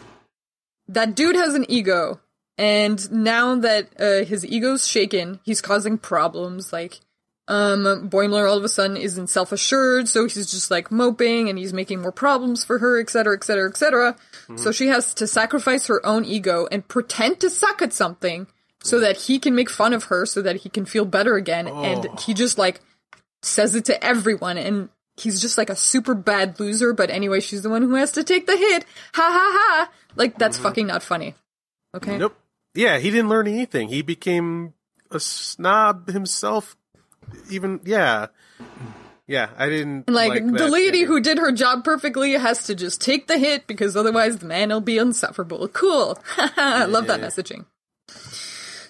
that 0.89 1.15
dude 1.17 1.37
has 1.37 1.55
an 1.55 1.67
ego 1.69 2.21
and 2.61 3.11
now 3.11 3.57
that 3.57 3.89
uh, 3.99 4.25
his 4.25 4.47
ego's 4.47 4.87
shaken 4.87 5.41
he's 5.45 5.61
causing 5.61 5.99
problems 5.99 6.73
like 6.73 7.01
um 7.49 8.09
boimler 8.09 8.49
all 8.49 8.59
of 8.59 8.65
a 8.65 8.69
sudden 8.69 8.97
isn't 8.97 9.29
self-assured 9.29 10.07
so 10.07 10.25
he's 10.25 10.51
just 10.51 10.71
like 10.71 10.93
moping 10.93 11.49
and 11.49 11.59
he's 11.59 11.73
making 11.73 12.01
more 12.01 12.13
problems 12.13 12.63
for 12.63 12.79
her 12.79 13.01
etc 13.01 13.35
etc 13.35 13.69
etc 13.69 14.17
so 14.57 14.73
she 14.73 14.89
has 14.89 15.15
to 15.15 15.27
sacrifice 15.27 15.87
her 15.87 16.05
own 16.05 16.25
ego 16.25 16.69
and 16.71 16.87
pretend 16.89 17.41
to 17.41 17.51
suck 17.51 17.83
at 17.83 17.93
something 17.93 18.47
so 18.83 19.01
that 19.01 19.17
he 19.17 19.39
can 19.39 19.55
make 19.55 19.71
fun 19.71 19.93
of 19.93 20.05
her 20.05 20.27
so 20.27 20.43
that 20.43 20.57
he 20.57 20.69
can 20.69 20.85
feel 20.85 21.05
better 21.05 21.37
again. 21.37 21.69
And 21.69 22.19
he 22.21 22.35
just 22.35 22.59
like 22.59 22.81
says 23.43 23.75
it 23.75 23.85
to 23.87 24.05
everyone 24.05 24.59
and 24.59 24.89
he's 25.17 25.41
just 25.41 25.59
like 25.59 25.71
a 25.71 25.77
super 25.77 26.15
bad 26.15 26.59
loser 26.59 26.93
but 26.93 27.11
anyway 27.11 27.41
she's 27.41 27.63
the 27.63 27.71
one 27.71 27.83
who 27.83 27.95
has 27.95 28.13
to 28.13 28.25
take 28.25 28.47
the 28.47 28.57
hit. 28.57 28.85
Ha 29.15 29.23
ha 29.23 29.51
ha. 29.59 29.91
Like 30.17 30.39
that's 30.39 30.59
fucking 30.59 30.87
not 30.87 31.03
funny. 31.03 31.35
Okay? 31.95 32.19
Nope. 32.19 32.37
Yeah, 32.75 32.99
he 32.99 33.11
didn't 33.11 33.29
learn 33.29 33.49
anything. 33.49 33.89
He 33.89 34.03
became 34.03 34.75
a 35.11 35.19
snob 35.21 36.09
himself. 36.09 36.77
Even 37.51 37.81
yeah, 37.85 38.27
yeah. 39.27 39.51
I 39.57 39.69
didn't 39.69 40.09
like, 40.09 40.29
like, 40.31 40.47
the 40.47 40.53
that 40.53 40.71
lady 40.71 40.89
idea. 40.99 41.07
who 41.07 41.21
did 41.21 41.39
her 41.39 41.53
job 41.53 41.85
perfectly 41.85 42.33
has 42.33 42.65
to 42.65 42.75
just 42.75 43.01
take 43.01 43.27
the 43.27 43.39
hit 43.39 43.67
because 43.67 43.97
otherwise 43.97 44.39
the 44.39 44.47
man 44.47 44.69
will 44.71 44.81
be 44.81 44.99
insufferable 44.99 45.67
cool 45.69 46.19
i 46.37 46.85
love 46.87 47.07
that 47.07 47.21
messaging 47.21 47.67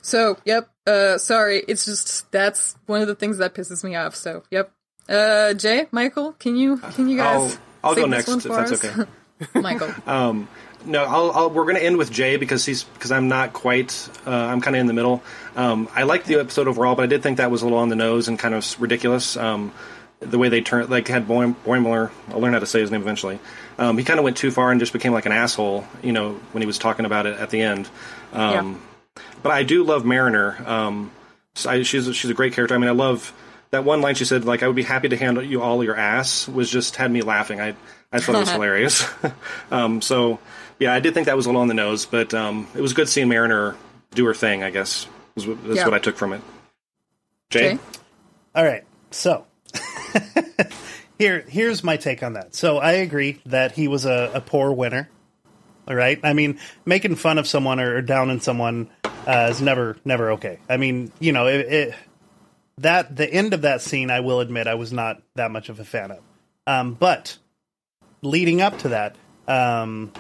so 0.02 0.36
yep 0.44 0.70
uh 0.86 1.18
sorry 1.18 1.62
it's 1.68 1.84
just 1.84 2.30
that's 2.32 2.76
one 2.86 3.02
of 3.02 3.08
the 3.08 3.14
things 3.14 3.38
that 3.38 3.54
pisses 3.54 3.84
me 3.84 3.94
off 3.96 4.14
so 4.14 4.42
yep 4.50 4.72
uh 5.08 5.52
jay 5.54 5.86
michael 5.90 6.32
can 6.32 6.56
you 6.56 6.78
can 6.78 7.08
you 7.08 7.16
guys 7.18 7.52
I'll- 7.82 7.90
I'll 7.90 7.94
go 7.94 8.06
next, 8.06 8.28
if 8.28 8.42
that's 8.44 8.72
us? 8.72 8.84
okay. 8.84 9.10
michael 9.60 9.92
Um, 10.06 10.48
no, 10.84 11.04
I'll, 11.04 11.30
I'll, 11.32 11.50
we're 11.50 11.64
going 11.64 11.76
to 11.76 11.84
end 11.84 11.96
with 11.96 12.10
Jay 12.10 12.36
because 12.36 12.64
he's 12.64 12.84
because 12.84 13.12
I'm 13.12 13.28
not 13.28 13.52
quite. 13.52 14.08
Uh, 14.26 14.30
I'm 14.30 14.60
kind 14.60 14.76
of 14.76 14.80
in 14.80 14.86
the 14.86 14.92
middle. 14.92 15.22
Um, 15.56 15.88
I 15.94 16.04
liked 16.04 16.26
the 16.26 16.40
episode 16.40 16.68
overall, 16.68 16.94
but 16.94 17.02
I 17.02 17.06
did 17.06 17.22
think 17.22 17.38
that 17.38 17.50
was 17.50 17.62
a 17.62 17.64
little 17.64 17.78
on 17.78 17.88
the 17.88 17.96
nose 17.96 18.28
and 18.28 18.38
kind 18.38 18.54
of 18.54 18.80
ridiculous. 18.80 19.36
Um, 19.36 19.72
the 20.20 20.38
way 20.38 20.48
they 20.50 20.60
turned, 20.60 20.90
like 20.90 21.08
had 21.08 21.26
Boim, 21.26 21.54
Boimler. 21.64 22.10
I'll 22.28 22.40
learn 22.40 22.52
how 22.52 22.58
to 22.58 22.66
say 22.66 22.80
his 22.80 22.90
name 22.90 23.00
eventually. 23.00 23.38
Um, 23.78 23.96
he 23.96 24.04
kind 24.04 24.18
of 24.18 24.24
went 24.24 24.36
too 24.36 24.50
far 24.50 24.70
and 24.70 24.78
just 24.78 24.92
became 24.92 25.12
like 25.12 25.26
an 25.26 25.32
asshole. 25.32 25.86
You 26.02 26.12
know, 26.12 26.34
when 26.52 26.62
he 26.62 26.66
was 26.66 26.78
talking 26.78 27.06
about 27.06 27.26
it 27.26 27.38
at 27.38 27.50
the 27.50 27.62
end. 27.62 27.88
Um, 28.32 28.82
But 29.42 29.52
I 29.52 29.62
do 29.62 29.84
love 29.84 30.04
Mariner. 30.04 30.62
Um, 30.66 31.10
so 31.54 31.70
I, 31.70 31.82
she's 31.82 32.06
a, 32.06 32.14
she's 32.14 32.30
a 32.30 32.34
great 32.34 32.52
character. 32.52 32.74
I 32.74 32.78
mean, 32.78 32.88
I 32.88 32.92
love 32.92 33.32
that 33.70 33.84
one 33.84 34.00
line 34.00 34.14
she 34.14 34.24
said, 34.24 34.44
like, 34.44 34.62
"I 34.62 34.66
would 34.66 34.76
be 34.76 34.82
happy 34.82 35.08
to 35.08 35.16
handle 35.16 35.42
you 35.42 35.62
all 35.62 35.82
your 35.82 35.96
ass." 35.96 36.48
Was 36.48 36.70
just 36.70 36.96
had 36.96 37.10
me 37.10 37.22
laughing. 37.22 37.60
I 37.60 37.74
I 38.12 38.20
thought 38.20 38.34
it 38.34 38.40
was 38.40 38.50
hilarious. 38.52 39.06
um, 39.70 40.00
so 40.02 40.38
yeah, 40.80 40.92
I 40.92 40.98
did 40.98 41.14
think 41.14 41.26
that 41.26 41.36
was 41.36 41.46
a 41.46 41.48
little 41.50 41.60
on 41.62 41.68
the 41.68 41.74
nose, 41.74 42.06
but 42.06 42.34
um, 42.34 42.66
it 42.74 42.80
was 42.80 42.92
good 42.92 43.08
seeing 43.08 43.28
Mariner 43.28 43.76
do 44.12 44.24
her 44.26 44.34
thing. 44.34 44.64
I 44.64 44.70
guess 44.70 45.06
was 45.36 45.46
what, 45.46 45.62
that's 45.64 45.76
Yeah. 45.76 45.84
what 45.84 45.94
I 45.94 46.00
took 46.00 46.16
from 46.16 46.32
it. 46.32 46.40
Jay, 47.50 47.74
Jay? 47.74 47.78
All 48.54 48.64
right. 48.64 48.84
So 49.12 49.46
here 51.18 51.44
here's 51.48 51.84
my 51.84 51.96
take 51.96 52.22
on 52.22 52.32
that. 52.34 52.54
So 52.54 52.78
I 52.78 52.92
agree 52.92 53.40
that 53.46 53.72
he 53.72 53.88
was 53.88 54.04
a, 54.04 54.30
a 54.34 54.40
poor 54.40 54.72
winner. 54.72 55.08
All 55.88 55.94
right. 55.94 56.20
I 56.22 56.32
mean, 56.32 56.58
making 56.84 57.16
fun 57.16 57.38
of 57.38 57.46
someone 57.46 57.80
or, 57.80 57.96
or 57.96 58.02
downing 58.02 58.40
someone 58.40 58.88
uh, 59.26 59.48
is 59.50 59.60
never 59.60 59.96
never 60.04 60.32
okay. 60.32 60.58
I 60.68 60.76
mean, 60.76 61.12
you 61.18 61.32
know, 61.32 61.46
it, 61.46 61.60
it 61.60 61.94
that 62.78 63.14
the 63.14 63.28
end 63.30 63.52
of 63.52 63.62
that 63.62 63.82
scene, 63.82 64.10
I 64.10 64.20
will 64.20 64.40
admit, 64.40 64.66
I 64.66 64.74
was 64.74 64.92
not 64.92 65.20
that 65.34 65.50
much 65.50 65.68
of 65.68 65.80
a 65.80 65.84
fan 65.84 66.12
of. 66.12 66.20
Um, 66.66 66.94
but 66.94 67.36
leading 68.22 68.62
up 68.62 68.78
to 68.80 68.88
that, 68.90 69.16
um, 69.48 70.12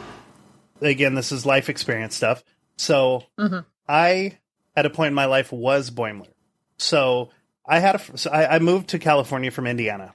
again, 0.80 1.14
this 1.14 1.32
is 1.32 1.46
life 1.46 1.68
experience 1.68 2.14
stuff. 2.14 2.42
So 2.76 3.24
I, 3.88 4.38
at 4.74 4.86
a 4.86 4.90
point 4.90 5.08
in 5.08 5.14
my 5.14 5.26
life, 5.26 5.52
was 5.52 5.90
Boimler. 5.90 6.28
So 6.78 7.30
I 7.66 7.78
had 7.78 7.96
a, 7.96 8.18
so 8.18 8.30
I, 8.30 8.56
I 8.56 8.58
moved 8.58 8.88
to 8.88 8.98
California 8.98 9.50
from 9.50 9.66
Indiana. 9.66 10.14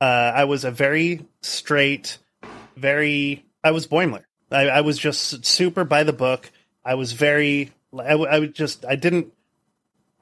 Uh, 0.00 0.32
I 0.34 0.44
was 0.44 0.64
a 0.64 0.70
very 0.70 1.26
straight, 1.42 2.18
very. 2.76 3.44
I 3.64 3.70
was 3.70 3.86
Boimler. 3.86 4.24
I, 4.50 4.68
I 4.68 4.80
was 4.80 4.98
just 4.98 5.44
super 5.46 5.84
by 5.84 6.02
the 6.02 6.12
book. 6.12 6.50
I 6.84 6.96
was 6.96 7.12
very. 7.12 7.72
I 7.96 8.14
would 8.16 8.54
just. 8.54 8.84
I 8.84 8.96
didn't. 8.96 9.32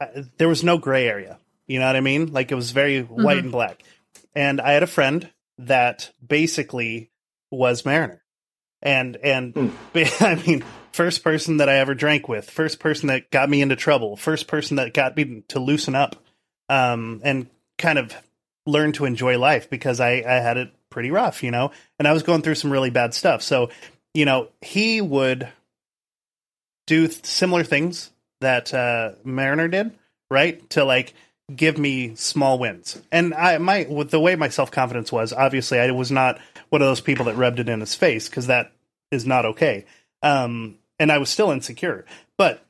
I, 0.00 0.24
there 0.36 0.48
was 0.48 0.62
no 0.62 0.78
gray 0.78 1.08
area. 1.08 1.38
You 1.66 1.78
know 1.78 1.86
what 1.86 1.96
I 1.96 2.00
mean? 2.00 2.32
Like 2.32 2.50
it 2.50 2.56
was 2.56 2.72
very 2.72 3.02
white 3.02 3.38
and 3.38 3.52
black. 3.52 3.82
And 4.34 4.60
I 4.60 4.72
had 4.72 4.82
a 4.82 4.88
friend 4.88 5.30
that 5.58 6.10
basically 6.26 7.10
was 7.50 7.84
Mariner, 7.84 8.22
and 8.82 9.16
and 9.16 9.72
I 9.94 10.42
mean, 10.46 10.64
first 10.92 11.22
person 11.22 11.58
that 11.58 11.68
I 11.68 11.76
ever 11.76 11.94
drank 11.94 12.28
with, 12.28 12.48
first 12.50 12.80
person 12.80 13.08
that 13.08 13.30
got 13.30 13.48
me 13.48 13.62
into 13.62 13.76
trouble, 13.76 14.16
first 14.16 14.46
person 14.48 14.76
that 14.76 14.94
got 14.94 15.16
me 15.16 15.42
to 15.48 15.60
loosen 15.60 15.94
up, 15.94 16.16
um, 16.68 17.20
and 17.24 17.48
kind 17.78 17.98
of 17.98 18.14
learn 18.66 18.92
to 18.92 19.04
enjoy 19.04 19.38
life 19.38 19.70
because 19.70 20.00
I 20.00 20.22
I 20.26 20.40
had 20.40 20.56
it 20.56 20.72
pretty 20.90 21.10
rough, 21.10 21.42
you 21.42 21.50
know, 21.50 21.70
and 21.98 22.06
I 22.06 22.12
was 22.12 22.22
going 22.22 22.42
through 22.42 22.56
some 22.56 22.70
really 22.70 22.90
bad 22.90 23.14
stuff. 23.14 23.42
So, 23.42 23.70
you 24.12 24.24
know, 24.24 24.48
he 24.60 25.00
would 25.00 25.48
do 26.86 27.06
th- 27.06 27.24
similar 27.24 27.62
things 27.62 28.10
that 28.40 28.74
uh, 28.74 29.12
Mariner 29.24 29.68
did, 29.68 29.92
right? 30.30 30.68
To 30.70 30.84
like 30.84 31.14
give 31.54 31.78
me 31.78 32.14
small 32.16 32.58
wins. 32.58 33.00
And 33.10 33.34
I 33.34 33.58
my 33.58 33.86
with 33.88 34.10
the 34.10 34.20
way 34.20 34.36
my 34.36 34.48
self 34.48 34.70
confidence 34.70 35.12
was, 35.12 35.32
obviously 35.32 35.78
I 35.78 35.90
was 35.92 36.10
not 36.10 36.40
one 36.70 36.82
of 36.82 36.88
those 36.88 37.00
people 37.00 37.26
that 37.26 37.36
rubbed 37.36 37.60
it 37.60 37.68
in 37.68 37.80
his 37.80 37.94
face 37.94 38.28
because 38.28 38.46
that 38.46 38.72
is 39.10 39.26
not 39.26 39.44
okay. 39.44 39.84
Um, 40.22 40.78
and 40.98 41.12
I 41.12 41.18
was 41.18 41.30
still 41.30 41.50
insecure, 41.50 42.04
but 42.36 42.64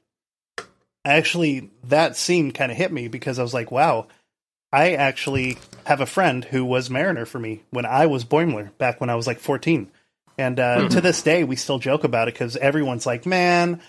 actually 1.05 1.71
that 1.85 2.17
scene 2.17 2.53
kind 2.53 2.71
of 2.71 2.79
hit 2.79 2.93
me 2.93 3.09
because 3.09 3.39
I 3.39 3.43
was 3.43 3.55
like, 3.55 3.71
wow, 3.71 4.09
I 4.73 4.93
actually 4.93 5.59
have 5.85 6.01
a 6.01 6.07
friend 6.07 6.45
who 6.45 6.65
was 6.65 6.91
Mariner 6.91 7.27
for 7.27 7.39
me 7.39 7.63
when 7.71 7.87
I 7.87 8.07
was 8.07 8.25
Boimler 8.25 8.77
back 8.79 9.01
when 9.01 9.11
I 9.11 9.17
was 9.17 9.27
like 9.27 9.41
14. 9.41 9.91
And 10.39 10.59
uh, 10.59 10.89
to 10.89 11.01
this 11.01 11.23
day, 11.23 11.45
we 11.45 11.57
still 11.57 11.79
joke 11.79 12.05
about 12.05 12.29
it 12.29 12.35
because 12.35 12.57
everyone's 12.57 13.05
like, 13.05 13.27
man, 13.27 13.83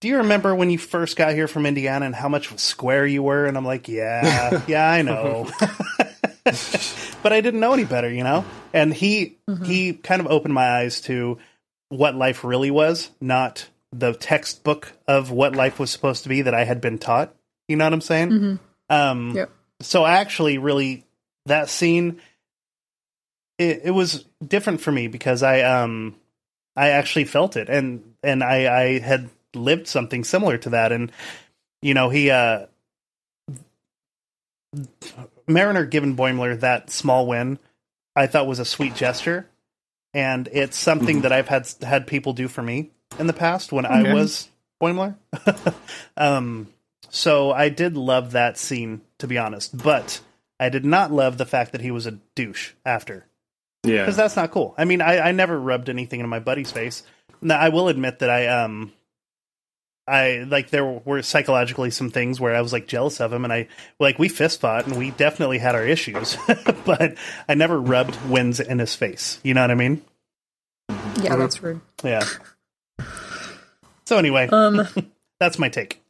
do 0.00 0.08
you 0.08 0.18
remember 0.18 0.54
when 0.54 0.70
you 0.70 0.78
first 0.78 1.16
got 1.16 1.34
here 1.34 1.48
from 1.48 1.66
Indiana 1.66 2.06
and 2.06 2.14
how 2.14 2.28
much 2.28 2.56
square 2.58 3.06
you 3.06 3.22
were? 3.22 3.46
And 3.46 3.56
I'm 3.56 3.64
like, 3.64 3.88
yeah, 3.88 4.62
yeah, 4.68 4.88
I 4.88 5.02
know. 5.02 5.50
but 7.22 7.32
I 7.32 7.40
didn't 7.40 7.60
know 7.60 7.72
any 7.72 7.84
better, 7.84 8.10
you 8.10 8.24
know? 8.24 8.44
And 8.72 8.92
he 8.94 9.36
he 9.66 9.92
kind 9.94 10.20
of 10.20 10.26
opened 10.28 10.54
my 10.54 10.66
eyes 10.78 11.00
to 11.02 11.38
what 11.88 12.14
life 12.14 12.44
really 12.44 12.70
was, 12.70 13.10
not 13.20 13.68
the 13.92 14.12
textbook 14.14 14.92
of 15.06 15.30
what 15.30 15.54
life 15.56 15.78
was 15.78 15.90
supposed 15.90 16.22
to 16.24 16.28
be 16.28 16.42
that 16.42 16.54
I 16.54 16.64
had 16.64 16.80
been 16.80 16.98
taught. 16.98 17.34
You 17.68 17.76
know 17.76 17.84
what 17.84 17.92
I'm 17.92 18.00
saying? 18.00 18.58
Um, 18.90 19.32
Yep. 19.34 19.50
so 19.80 20.06
actually 20.06 20.58
really 20.58 21.04
that 21.46 21.68
scene 21.68 22.20
it, 23.58 23.82
it 23.84 23.90
was 23.90 24.24
different 24.46 24.80
for 24.80 24.92
me 24.92 25.08
because 25.08 25.42
i 25.42 25.62
um 25.62 26.14
i 26.76 26.90
actually 26.90 27.24
felt 27.24 27.56
it 27.56 27.68
and 27.68 28.14
and 28.22 28.42
i 28.44 28.82
i 28.82 28.98
had 28.98 29.30
lived 29.54 29.86
something 29.86 30.24
similar 30.24 30.58
to 30.58 30.70
that 30.70 30.92
and 30.92 31.10
you 31.82 31.94
know 31.94 32.08
he 32.10 32.30
uh 32.30 32.66
mariner 35.46 35.84
given 35.84 36.16
boimler 36.16 36.58
that 36.60 36.90
small 36.90 37.26
win 37.26 37.58
i 38.14 38.26
thought 38.26 38.46
was 38.46 38.58
a 38.58 38.64
sweet 38.64 38.94
gesture 38.94 39.48
and 40.14 40.48
it's 40.52 40.76
something 40.76 41.20
that 41.22 41.32
i've 41.32 41.48
had 41.48 41.68
had 41.82 42.06
people 42.06 42.32
do 42.32 42.48
for 42.48 42.62
me 42.62 42.90
in 43.18 43.26
the 43.26 43.32
past 43.32 43.72
when 43.72 43.86
i 43.86 44.12
was 44.14 44.48
boimler 44.82 45.16
um 46.16 46.68
so 47.08 47.52
I 47.52 47.68
did 47.68 47.96
love 47.96 48.32
that 48.32 48.58
scene, 48.58 49.00
to 49.18 49.26
be 49.26 49.38
honest, 49.38 49.76
but 49.80 50.20
I 50.58 50.68
did 50.68 50.84
not 50.84 51.12
love 51.12 51.38
the 51.38 51.46
fact 51.46 51.72
that 51.72 51.80
he 51.80 51.90
was 51.90 52.04
a 52.04 52.18
douche 52.34 52.72
after, 52.84 53.26
Yeah. 53.84 54.02
because 54.02 54.16
that's 54.16 54.36
not 54.36 54.50
cool. 54.50 54.74
I 54.76 54.84
mean, 54.84 55.00
I, 55.00 55.20
I 55.20 55.32
never 55.32 55.58
rubbed 55.58 55.88
anything 55.88 56.20
in 56.20 56.28
my 56.28 56.40
buddy's 56.40 56.72
face. 56.72 57.04
Now, 57.40 57.58
I 57.58 57.68
will 57.68 57.88
admit 57.88 58.18
that 58.18 58.28
I 58.28 58.48
um, 58.48 58.92
I 60.08 60.44
like 60.48 60.70
there 60.70 60.84
were 60.84 61.20
psychologically 61.22 61.90
some 61.90 62.10
things 62.10 62.40
where 62.40 62.54
I 62.54 62.60
was 62.60 62.72
like 62.72 62.86
jealous 62.86 63.20
of 63.20 63.32
him, 63.32 63.42
and 63.44 63.52
I 63.52 63.66
like 63.98 64.18
we 64.18 64.28
fist 64.28 64.60
fought 64.60 64.86
and 64.86 64.96
we 64.96 65.10
definitely 65.10 65.58
had 65.58 65.74
our 65.74 65.84
issues, 65.84 66.36
but 66.84 67.16
I 67.48 67.54
never 67.54 67.80
rubbed 67.80 68.16
wins 68.28 68.60
in 68.60 68.78
his 68.78 68.94
face. 68.94 69.40
You 69.42 69.54
know 69.54 69.62
what 69.62 69.70
I 69.70 69.74
mean? 69.74 70.02
Yeah, 71.22 71.36
that's 71.36 71.60
rude. 71.62 71.80
Yeah. 72.04 72.24
So 74.04 74.18
anyway, 74.18 74.46
Um, 74.48 74.86
that's 75.40 75.58
my 75.58 75.68
take. 75.68 76.02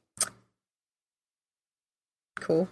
cool. 2.41 2.69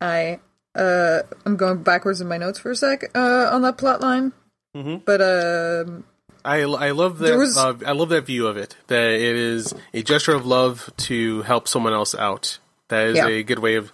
I 0.00 0.38
uh, 0.74 1.22
I'm 1.44 1.56
going 1.56 1.82
backwards 1.82 2.20
in 2.20 2.28
my 2.28 2.38
notes 2.38 2.58
for 2.60 2.70
a 2.70 2.76
sec 2.76 3.10
uh, 3.16 3.50
on 3.52 3.62
that 3.62 3.78
plot 3.78 4.00
line. 4.00 4.32
Mhm. 4.76 5.04
But 5.04 5.20
um, 5.20 6.04
I, 6.48 6.60
I 6.62 6.90
love 6.92 7.18
that. 7.18 7.36
Was- 7.36 7.56
uh, 7.56 7.74
I 7.86 7.92
love 7.92 8.08
that 8.10 8.26
view 8.26 8.46
of 8.46 8.56
it. 8.56 8.76
That 8.88 9.10
it 9.10 9.36
is 9.36 9.74
a 9.92 10.02
gesture 10.02 10.32
of 10.34 10.46
love 10.46 10.90
to 11.08 11.42
help 11.42 11.68
someone 11.68 11.92
else 11.92 12.14
out. 12.14 12.58
That 12.88 13.08
is 13.08 13.16
Yeah. 13.16 13.26
a 13.28 13.42
good 13.42 13.58
way 13.58 13.74
of 13.76 13.92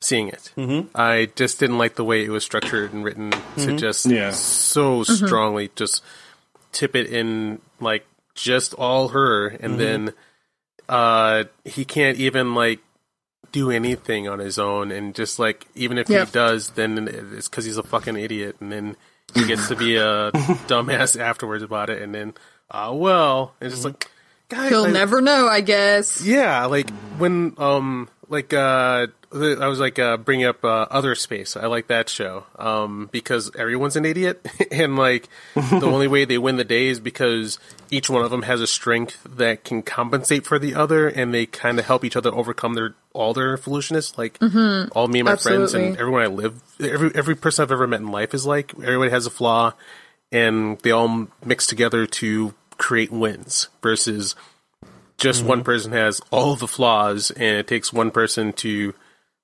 seeing 0.00 0.28
it. 0.28 0.50
Mm-hmm. 0.56 0.88
I 0.94 1.30
just 1.36 1.60
didn't 1.60 1.78
like 1.78 1.94
the 1.96 2.04
way 2.04 2.24
it 2.24 2.30
was 2.30 2.44
structured 2.44 2.92
and 2.92 3.04
written 3.04 3.30
to 3.58 3.76
just 3.76 4.06
Yeah. 4.06 4.30
so 4.32 5.04
strongly 5.04 5.70
just 5.76 6.02
tip 6.72 6.96
it 6.96 7.06
in 7.08 7.60
like 7.78 8.04
just 8.34 8.72
all 8.74 9.08
her, 9.08 9.46
and 9.48 9.78
then 9.78 10.12
uh, 10.88 11.44
he 11.64 11.84
can't 11.84 12.18
even 12.18 12.54
like 12.54 12.80
do 13.52 13.70
anything 13.70 14.28
on 14.28 14.38
his 14.38 14.58
own, 14.58 14.90
and 14.90 15.14
just 15.14 15.38
like 15.38 15.66
even 15.74 15.98
if 15.98 16.08
Yeah. 16.08 16.24
he 16.24 16.30
does, 16.32 16.70
then 16.70 17.06
it's 17.36 17.48
because 17.48 17.66
he's 17.66 17.76
a 17.76 17.82
fucking 17.82 18.16
idiot, 18.16 18.56
and 18.60 18.72
then 18.72 18.96
he 19.34 19.46
gets 19.46 19.68
to 19.68 19.76
be 19.76 19.96
a 19.96 20.30
dumbass 20.68 21.18
afterwards 21.18 21.62
about 21.62 21.90
it, 21.90 22.02
and 22.02 22.14
then 22.14 22.34
ah 22.70 22.92
well, 22.92 23.54
and 23.60 23.70
just 23.70 23.84
like 23.84 24.08
guys, 24.48 24.70
he'll 24.70 24.84
I- 24.84 24.90
never 24.90 25.20
know, 25.20 25.46
I 25.48 25.60
guess. 25.60 26.20
yeah, 26.24 26.64
like 26.66 26.90
when 27.18 27.54
um 27.58 28.08
like 28.28 28.52
uh 28.54 29.06
I 29.34 29.66
was 29.66 29.80
like 29.80 29.98
uh 29.98 30.18
bringing 30.18 30.44
up 30.44 30.62
uh, 30.62 30.86
Other 30.90 31.14
Space. 31.14 31.56
I 31.56 31.64
like 31.66 31.86
that 31.86 32.10
show 32.10 32.44
um 32.58 33.08
because 33.12 33.50
everyone's 33.56 33.96
an 33.96 34.04
idiot 34.04 34.46
and 34.70 34.96
like 34.96 35.28
the 35.54 35.86
only 35.86 36.06
way 36.06 36.26
they 36.26 36.36
win 36.36 36.56
the 36.56 36.64
day 36.64 36.88
is 36.88 37.00
because 37.00 37.58
each 37.90 38.10
one 38.10 38.22
of 38.24 38.30
them 38.30 38.42
has 38.42 38.60
a 38.60 38.66
strength 38.66 39.26
that 39.36 39.64
can 39.64 39.82
compensate 39.82 40.44
for 40.46 40.58
the 40.58 40.74
other 40.74 41.08
and 41.08 41.32
they 41.32 41.46
kind 41.46 41.78
of 41.78 41.86
help 41.86 42.04
each 42.04 42.14
other 42.16 42.30
overcome 42.34 42.74
their 42.74 42.94
all 43.14 43.34
their 43.34 43.56
foolishness. 43.56 44.16
Like 44.16 44.38
mm-hmm. 44.38 44.90
all 44.96 45.08
me 45.08 45.20
and 45.20 45.26
my 45.26 45.36
friends 45.36 45.74
and 45.74 45.96
everyone 45.96 46.22
I 46.22 46.26
live 46.26 46.60
every 46.80 47.14
every 47.14 47.34
person 47.34 47.62
I've 47.62 47.72
ever 47.72 47.86
met 47.86 48.00
in 48.00 48.08
life 48.08 48.34
is 48.34 48.46
like 48.46 48.72
everybody 48.74 49.10
has 49.10 49.26
a 49.26 49.30
flaw 49.30 49.72
and 50.30 50.78
they 50.80 50.90
all 50.90 51.28
mix 51.44 51.66
together 51.66 52.06
to 52.06 52.54
create 52.78 53.12
wins 53.12 53.68
versus 53.82 54.34
just 55.18 55.40
mm-hmm. 55.40 55.48
one 55.48 55.64
person 55.64 55.92
has 55.92 56.20
all 56.30 56.56
the 56.56 56.66
flaws 56.66 57.30
and 57.30 57.58
it 57.58 57.66
takes 57.66 57.92
one 57.92 58.10
person 58.10 58.52
to 58.54 58.94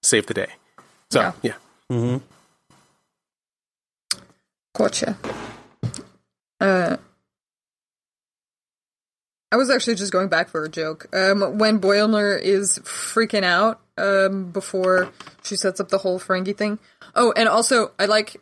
save 0.03 0.27
the 0.27 0.35
day. 0.35 0.49
So, 1.11 1.21
Yeah. 1.21 1.33
yeah. 1.43 1.55
Mm-hmm. 1.91 2.25
Gotcha. 4.75 5.16
Uh, 6.61 6.97
I 9.51 9.57
was 9.57 9.70
actually 9.70 9.94
just 9.94 10.12
going 10.12 10.28
back 10.28 10.49
for 10.49 10.64
a 10.64 10.68
joke. 10.68 11.07
Um, 11.14 11.59
when 11.59 11.80
Boimler 11.80 12.40
is 12.40 12.78
freaking 12.80 13.44
out 13.44 13.80
um, 13.96 14.51
before 14.51 15.11
she 15.42 15.57
sets 15.57 15.80
up 15.80 15.88
the 15.88 15.99
whole 15.99 16.20
Ferengi 16.20 16.57
thing. 16.57 16.78
Oh, 17.14 17.32
and 17.36 17.49
also 17.49 17.92
I 17.99 18.07
like 18.07 18.36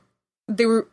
they 0.49 0.67
were 0.67 0.89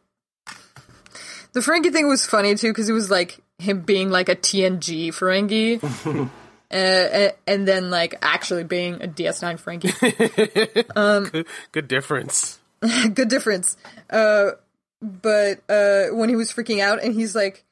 the 1.54 1.60
Ferengi 1.60 1.92
thing 1.92 2.08
was 2.08 2.26
funny 2.26 2.56
too 2.56 2.70
because 2.70 2.90
it 2.90 2.94
was 2.94 3.10
like 3.10 3.40
him 3.58 3.82
being 3.82 4.10
like 4.10 4.30
a 4.30 4.36
TNG 4.36 5.10
Ferengi. 5.10 6.30
Uh, 6.74 7.30
and 7.46 7.68
then, 7.68 7.92
like, 7.92 8.16
actually 8.24 8.64
being 8.64 8.96
a 8.96 9.08
DS9 9.08 9.62
Ferengi. 9.62 11.32
Good, 11.32 11.48
good 11.72 11.88
difference. 11.88 12.60
good 13.14 13.28
difference. 13.28 13.78
Uh, 14.10 14.52
but 15.00 15.62
uh, 15.70 16.08
when 16.08 16.30
he 16.30 16.36
was 16.36 16.52
freaking 16.52 16.80
out, 16.80 17.04
and 17.04 17.14
he's 17.14 17.36
like, 17.36 17.64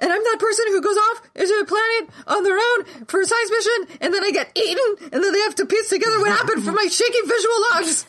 "And 0.00 0.12
I'm 0.12 0.22
that 0.22 0.36
person 0.38 0.64
who 0.68 0.80
goes 0.80 0.96
off 0.96 1.22
into 1.34 1.54
a 1.60 1.64
planet 1.64 2.10
on 2.26 2.42
their 2.42 2.56
own 2.56 3.06
for 3.06 3.20
a 3.20 3.26
science 3.26 3.50
mission, 3.50 3.98
and 4.00 4.14
then 4.14 4.24
I 4.24 4.30
get 4.30 4.50
eaten, 4.56 5.08
and 5.12 5.22
then 5.22 5.32
they 5.32 5.40
have 5.40 5.54
to 5.56 5.66
piece 5.66 5.88
together 5.88 6.20
what 6.20 6.30
happened 6.30 6.64
from 6.64 6.74
my 6.74 6.86
shaky 6.86 7.20
visual 7.26 7.60
logs." 7.72 8.06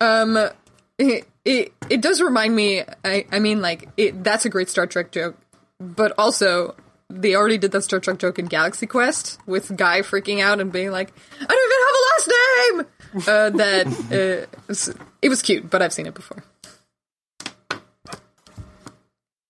um, 0.00 0.50
it, 0.98 1.28
it 1.44 1.72
it 1.90 2.00
does 2.00 2.20
remind 2.20 2.54
me. 2.54 2.82
I 3.04 3.26
I 3.30 3.38
mean, 3.38 3.60
like, 3.60 3.88
it 3.96 4.24
that's 4.24 4.44
a 4.44 4.50
great 4.50 4.68
Star 4.68 4.86
Trek 4.86 5.10
joke, 5.10 5.36
but 5.78 6.12
also. 6.18 6.74
They 7.10 7.36
already 7.36 7.58
did 7.58 7.70
that 7.72 7.82
Star 7.82 8.00
Trek 8.00 8.18
joke 8.18 8.38
in 8.38 8.46
Galaxy 8.46 8.86
Quest 8.86 9.38
with 9.46 9.76
Guy 9.76 10.00
freaking 10.00 10.40
out 10.40 10.58
and 10.58 10.72
being 10.72 10.90
like, 10.90 11.12
"I 11.38 11.44
don't 11.44 11.58
even 11.64 11.78
have 11.84 11.94
a 11.94 12.04
last 12.08 12.28
name." 12.28 12.86
uh, 13.14 13.50
that 13.50 14.48
uh, 14.68 15.06
it 15.22 15.28
was 15.28 15.42
cute, 15.42 15.70
but 15.70 15.82
I've 15.82 15.92
seen 15.92 16.06
it 16.06 16.14
before. 16.14 16.42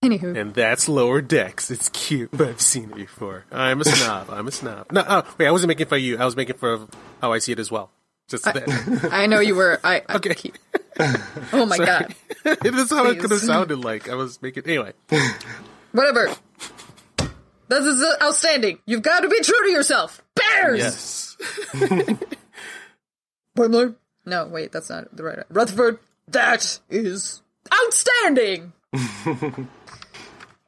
Anywho, 0.05 0.37
And 0.39 0.55
that's 0.55 0.89
lower 0.89 1.21
decks. 1.23 1.71
It's 1.71 1.89
cute, 1.89 2.31
but 2.33 2.49
I've 2.49 2.61
seen 2.61 2.91
it 2.91 2.97
before. 2.97 3.45
I'm 3.51 3.81
a 3.81 3.85
snob. 3.85 4.29
I'm 4.31 4.47
a 4.47 4.53
snob. 4.53 4.93
No, 4.93 5.05
oh, 5.07 5.35
wait, 5.39 5.47
I 5.47 5.51
wasn't 5.51 5.69
making 5.69 5.87
of 5.91 5.99
you. 5.99 6.19
I 6.19 6.25
was 6.25 6.37
making 6.37 6.57
of 6.63 6.91
how 7.21 7.33
I 7.33 7.39
see 7.39 7.53
it 7.53 7.59
as 7.59 7.71
well. 7.71 7.91
Just 8.29 8.45
that. 8.45 9.09
I 9.13 9.27
know 9.27 9.41
you 9.41 9.55
were. 9.55 9.79
I, 9.85 10.03
I 10.09 10.17
Okay. 10.17 10.35
keep- 10.35 10.57
oh 11.53 11.67
my 11.67 11.77
god. 11.79 12.15
it 12.45 12.75
is 12.75 12.91
how 12.91 13.07
it 13.07 13.19
could 13.19 13.31
have 13.31 13.41
sounded 13.41 13.79
like. 13.79 14.09
I 14.09 14.15
was 14.15 14.41
making. 14.41 14.65
Anyway. 14.67 14.93
Whatever. 15.93 16.35
This 17.69 17.85
is 17.87 18.05
outstanding. 18.23 18.79
You've 18.87 19.03
got 19.03 19.21
to 19.21 19.29
be 19.29 19.41
true 19.41 19.65
to 19.67 19.71
yourself. 19.71 20.23
Bears. 20.35 20.79
Yes. 20.79 21.37
Boimler? 23.57 23.97
No, 24.27 24.47
wait, 24.47 24.73
that's 24.73 24.91
not 24.91 25.15
the 25.17 25.23
right. 25.23 25.39
Rutherford. 25.51 25.99
That 26.29 26.79
is 26.91 27.43
outstanding. 27.73 28.73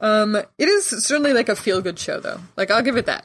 Um, 0.00 0.36
it 0.36 0.68
is 0.68 0.84
certainly 1.06 1.32
like 1.32 1.48
a 1.48 1.56
feel 1.56 1.80
good 1.80 1.98
show, 1.98 2.20
though. 2.20 2.40
Like 2.56 2.70
I'll 2.70 2.82
give 2.82 2.96
it 2.96 3.06
that. 3.06 3.24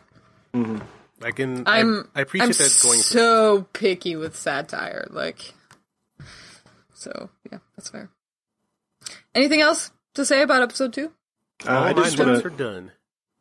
I 1.24 1.32
can. 1.32 1.64
I'm. 1.68 2.10
I, 2.16 2.20
I 2.20 2.22
appreciate 2.24 2.46
I'm 2.46 2.52
that 2.54 2.80
going. 2.84 3.00
so 3.00 3.68
picky 3.74 4.16
with 4.16 4.36
satire. 4.36 5.08
Like, 5.10 5.54
so 6.94 7.30
yeah, 7.52 7.60
that's 7.76 7.90
fair. 7.90 8.10
Anything 9.36 9.62
else 9.62 9.92
to 10.16 10.26
say 10.26 10.42
about 10.42 10.62
episode 10.62 10.94
two? 10.94 11.12
Uh, 11.66 11.72
I 11.72 11.76
All 11.90 11.94
my 11.96 12.04
just 12.04 12.18
want 12.20 12.32
are 12.32 12.42
to. 12.42 12.50
done. 12.50 12.92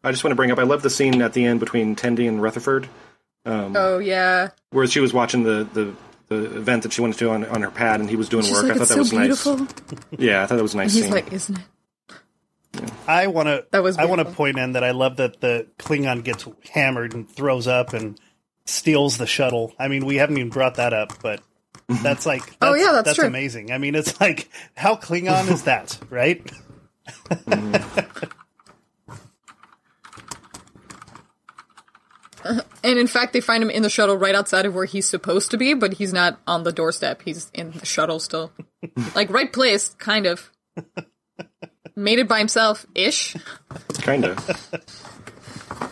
I 0.05 0.11
just 0.13 0.25
want 0.25 0.33
to 0.33 0.37
bring 0.37 0.51
up. 0.51 0.59
I 0.59 0.63
love 0.63 0.83
the 0.83 0.91
scene 0.91 1.21
at 1.23 1.33
the 1.33 1.45
end 1.45 1.61
between 1.61 1.95
Tendi 1.97 2.27
and 2.29 2.41
Rutherford, 2.41 2.89
Oh 3.45 3.99
yeah. 3.99 4.49
where 4.71 4.87
she 4.87 5.01
was 5.01 5.13
watching 5.13 5.43
the, 5.43 5.65
the, 5.75 5.95
the 6.29 6.57
event 6.57 6.85
that 6.85 6.93
she 6.93 7.03
went 7.03 7.17
to 7.19 7.31
on, 7.31 7.45
on 7.47 7.61
her 7.63 7.71
pad, 7.71 8.01
and 8.01 8.09
he 8.09 8.17
was 8.17 8.29
doing 8.29 8.45
She's 8.45 8.53
work. 8.53 8.63
like, 8.65 8.73
I 8.73 8.75
thought 8.77 8.83
it's 8.83 8.89
that 8.91 8.95
so 8.95 8.99
was 9.01 9.11
beautiful. 9.11 9.57
nice. 9.57 9.71
Yeah, 10.19 10.43
I 10.43 10.47
thought 10.47 10.57
that 10.57 10.63
was 10.63 10.73
a 10.75 10.79
nice 10.79 10.95
He's 10.95 11.03
scene. 11.05 11.13
like, 11.13 11.31
isn't 11.33 11.59
it? 11.59 11.65
I 13.07 13.27
want 13.27 13.49
to. 13.49 13.67
That 13.73 13.83
was 13.83 13.99
I 13.99 14.05
want 14.05 14.21
to 14.21 14.25
point 14.33 14.59
in 14.59 14.73
that 14.73 14.85
I 14.85 14.93
love 14.93 15.17
that 15.17 15.41
the 15.41 15.67
Klingon 15.79 16.23
gets 16.23 16.47
hammered 16.73 17.15
and 17.15 17.29
throws 17.29 17.67
up 17.67 17.93
and 17.93 18.19
steals 18.65 19.19
the 19.19 19.27
shuttle. 19.27 19.75
I 19.79 19.89
mean, 19.89 20.07
we 20.07 20.17
haven't 20.17 20.39
even 20.39 20.51
brought 20.51 20.77
that 20.77 20.93
up, 20.93 21.21
but 21.23 21.43
that's 22.03 22.27
like. 22.27 22.43
Oh, 22.43 22.47
that's, 22.47 22.57
Oh, 22.63 22.75
yeah, 22.75 22.93
that's 22.93 23.05
that's 23.07 23.19
true. 23.19 23.27
amazing. 23.27 23.73
I 23.73 23.79
mean, 23.79 23.95
it's 23.95 24.21
like 24.21 24.49
how 24.77 24.95
Klingon 24.95 25.51
is 25.51 25.65
that, 25.65 25.99
right? 26.11 26.49
And 32.83 32.99
in 32.99 33.07
fact, 33.07 33.35
they 33.35 33.41
find 33.43 33.63
him 33.63 33.69
in 33.69 33.83
the 33.83 33.91
shuttle 33.91 34.17
right 34.17 34.35
outside 34.35 34.65
of 34.65 34.75
where 34.75 34.87
he's 34.87 35.07
supposed 35.07 35.51
to 35.51 35.59
be, 35.59 35.75
but 35.75 35.95
he's 35.95 36.13
not 36.15 36.41
on 36.47 36.63
the 36.65 36.73
doorstep. 36.73 37.21
He's 37.23 37.51
in 37.53 37.73
the 37.73 37.85
shuttle 37.85 38.19
still. 38.19 38.51
like, 39.15 39.29
right 39.31 39.53
place, 39.53 39.91
kind 39.99 40.25
of. 40.27 40.51
Made 42.01 42.19
it 42.19 42.29
by 42.29 42.39
himself 42.39 42.87
ish. 42.95 43.37
kind 44.01 44.25
of. 44.25 44.81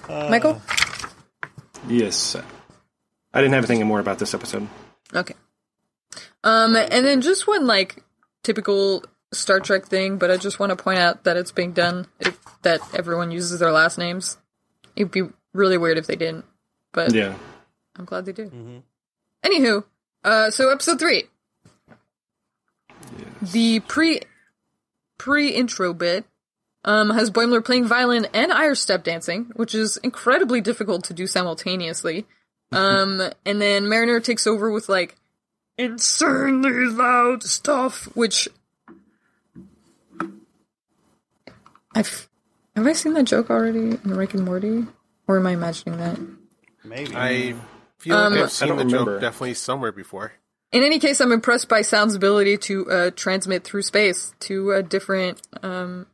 Michael? 0.09 0.61
Yes. 1.86 2.34
I 3.34 3.40
didn't 3.42 3.52
have 3.52 3.68
anything 3.68 3.86
more 3.86 4.00
about 4.00 4.18
this 4.18 4.32
episode. 4.32 4.66
Okay. 5.14 5.34
Um, 6.42 6.74
and 6.76 7.04
then 7.04 7.20
just 7.20 7.46
one, 7.46 7.66
like, 7.66 8.02
typical 8.42 9.04
Star 9.34 9.61
Trek 9.61 9.86
thing, 9.86 10.16
but 10.16 10.30
I 10.30 10.38
just 10.38 10.59
want 10.59 10.70
to 10.70 10.76
point 10.82 10.98
out 10.98 11.24
that 11.24 11.36
it's 11.36 11.52
being 11.52 11.72
done, 11.72 12.06
it, 12.20 12.34
that 12.62 12.80
everyone 12.94 13.30
uses 13.30 13.61
their 13.61 13.70
last 13.72 13.98
names. 13.98 14.38
It'd 14.96 15.11
be 15.12 15.24
really 15.52 15.76
weird 15.76 15.98
if 15.98 16.06
they 16.06 16.16
didn't, 16.16 16.46
but 16.92 17.12
Yeah. 17.14 17.34
I'm 17.96 18.06
glad 18.06 18.24
they 18.24 18.32
do. 18.32 18.82
Anywho, 19.44 19.84
uh, 20.24 20.50
so 20.50 20.70
episode 20.70 20.98
three. 20.98 21.24
The 23.42 23.80
pre 23.80 24.22
pre 25.19 25.51
intro 25.51 25.93
bit 25.93 26.25
um, 26.85 27.11
has 27.11 27.31
Boimler 27.31 27.64
playing 27.64 27.87
violin 27.87 28.27
and 28.33 28.53
Irish 28.53 28.81
step 28.81 29.05
dancing, 29.05 29.51
which 29.57 29.75
is 29.75 29.97
incredibly 29.99 30.61
difficult 30.61 31.05
to 31.05 31.14
do 31.14 31.27
simultaneously. 31.27 32.27
Um, 32.71 33.23
and 33.47 33.62
then 33.62 33.89
Mariner 33.89 34.21
takes 34.21 34.47
over 34.47 34.71
with 34.71 34.91
like 34.91 35.16
insanely 35.79 36.85
loud 36.85 37.43
stuff, 37.43 38.14
which 38.14 38.47
I've 41.95 42.29
have 42.77 42.87
I 42.87 42.93
seen 42.93 43.14
that 43.14 43.25
joke 43.25 43.49
already 43.51 43.79
in 43.79 44.01
Rick 44.05 44.35
and 44.35 44.45
Morty, 44.45 44.87
or 45.27 45.39
am 45.39 45.47
I 45.47 45.53
imagining 45.53 45.99
that? 45.99 46.19
Maybe. 46.85 47.16
I 47.16 47.55
feel 47.99 48.16
Um, 48.16 48.35
like 48.35 48.43
I've 48.45 48.53
seen 48.53 48.69
don't 48.69 48.77
the 48.79 48.85
remember. 48.85 49.12
joke 49.14 49.21
definitely 49.23 49.55
somewhere 49.55 49.93
before. 49.93 50.33
In 50.71 50.83
any 50.83 50.99
case, 50.99 51.21
I'm 51.21 51.33
impressed 51.33 51.69
by 51.69 51.81
sound's 51.83 52.14
ability 52.14 52.59
to 52.59 52.91
uh, 52.91 53.11
transmit 53.16 53.64
through 53.64 53.83
space 53.83 54.35
to 54.41 54.73
a 54.73 54.83
different 54.83 55.41
um, 55.62 56.07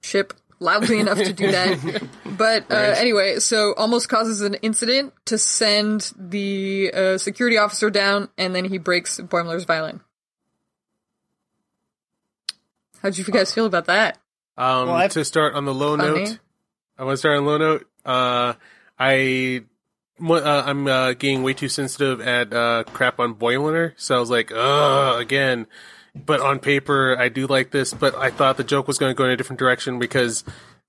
ship 0.00 0.32
loudly 0.58 0.98
enough 1.00 1.18
to 1.18 1.32
do 1.32 1.52
that. 1.52 2.02
But 2.24 2.70
uh, 2.72 2.74
anyway, 2.96 3.38
so 3.38 3.74
almost 3.76 4.08
causes 4.08 4.40
an 4.40 4.54
incident 4.54 5.12
to 5.26 5.38
send 5.38 6.12
the 6.18 6.90
uh, 6.92 7.18
security 7.18 7.56
officer 7.56 7.88
down, 7.90 8.28
and 8.36 8.54
then 8.54 8.64
he 8.64 8.78
breaks 8.78 9.20
Boimler's 9.20 9.64
violin. 9.64 10.00
How'd 13.02 13.16
you 13.16 13.24
guys 13.24 13.54
feel 13.54 13.66
about 13.66 13.86
that? 13.86 14.18
Um, 14.56 14.88
Well, 14.88 15.08
to 15.08 15.24
start 15.24 15.54
on 15.54 15.64
the 15.64 15.74
low 15.74 15.96
Funny. 15.96 16.24
note, 16.24 16.38
I 16.98 17.04
want 17.04 17.12
to 17.14 17.18
start 17.18 17.38
on 17.38 17.46
low 17.46 17.58
note. 17.58 17.86
Uh, 18.04 18.54
I, 18.98 19.62
mo- 19.62 19.66
uh, 20.20 20.62
I'm 20.66 20.86
uh, 20.86 21.12
getting 21.14 21.42
way 21.42 21.54
too 21.54 21.68
sensitive 21.68 22.20
at 22.20 22.52
uh, 22.52 22.84
crap 22.86 23.20
on 23.20 23.34
Boimler, 23.34 23.92
so 23.96 24.16
I 24.16 24.20
was 24.20 24.30
like, 24.30 24.50
ugh, 24.54 25.20
again. 25.20 25.66
But 26.14 26.40
on 26.40 26.58
paper, 26.58 27.16
I 27.18 27.28
do 27.28 27.46
like 27.46 27.70
this, 27.70 27.94
but 27.94 28.14
I 28.16 28.30
thought 28.30 28.56
the 28.56 28.64
joke 28.64 28.88
was 28.88 28.98
going 28.98 29.10
to 29.10 29.14
go 29.16 29.24
in 29.24 29.30
a 29.30 29.36
different 29.36 29.60
direction 29.60 29.98
because 29.98 30.42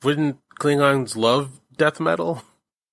wouldn't 0.03 0.37
Klingons 0.59 1.15
love 1.15 1.59
death 1.77 1.99
metal? 1.99 2.43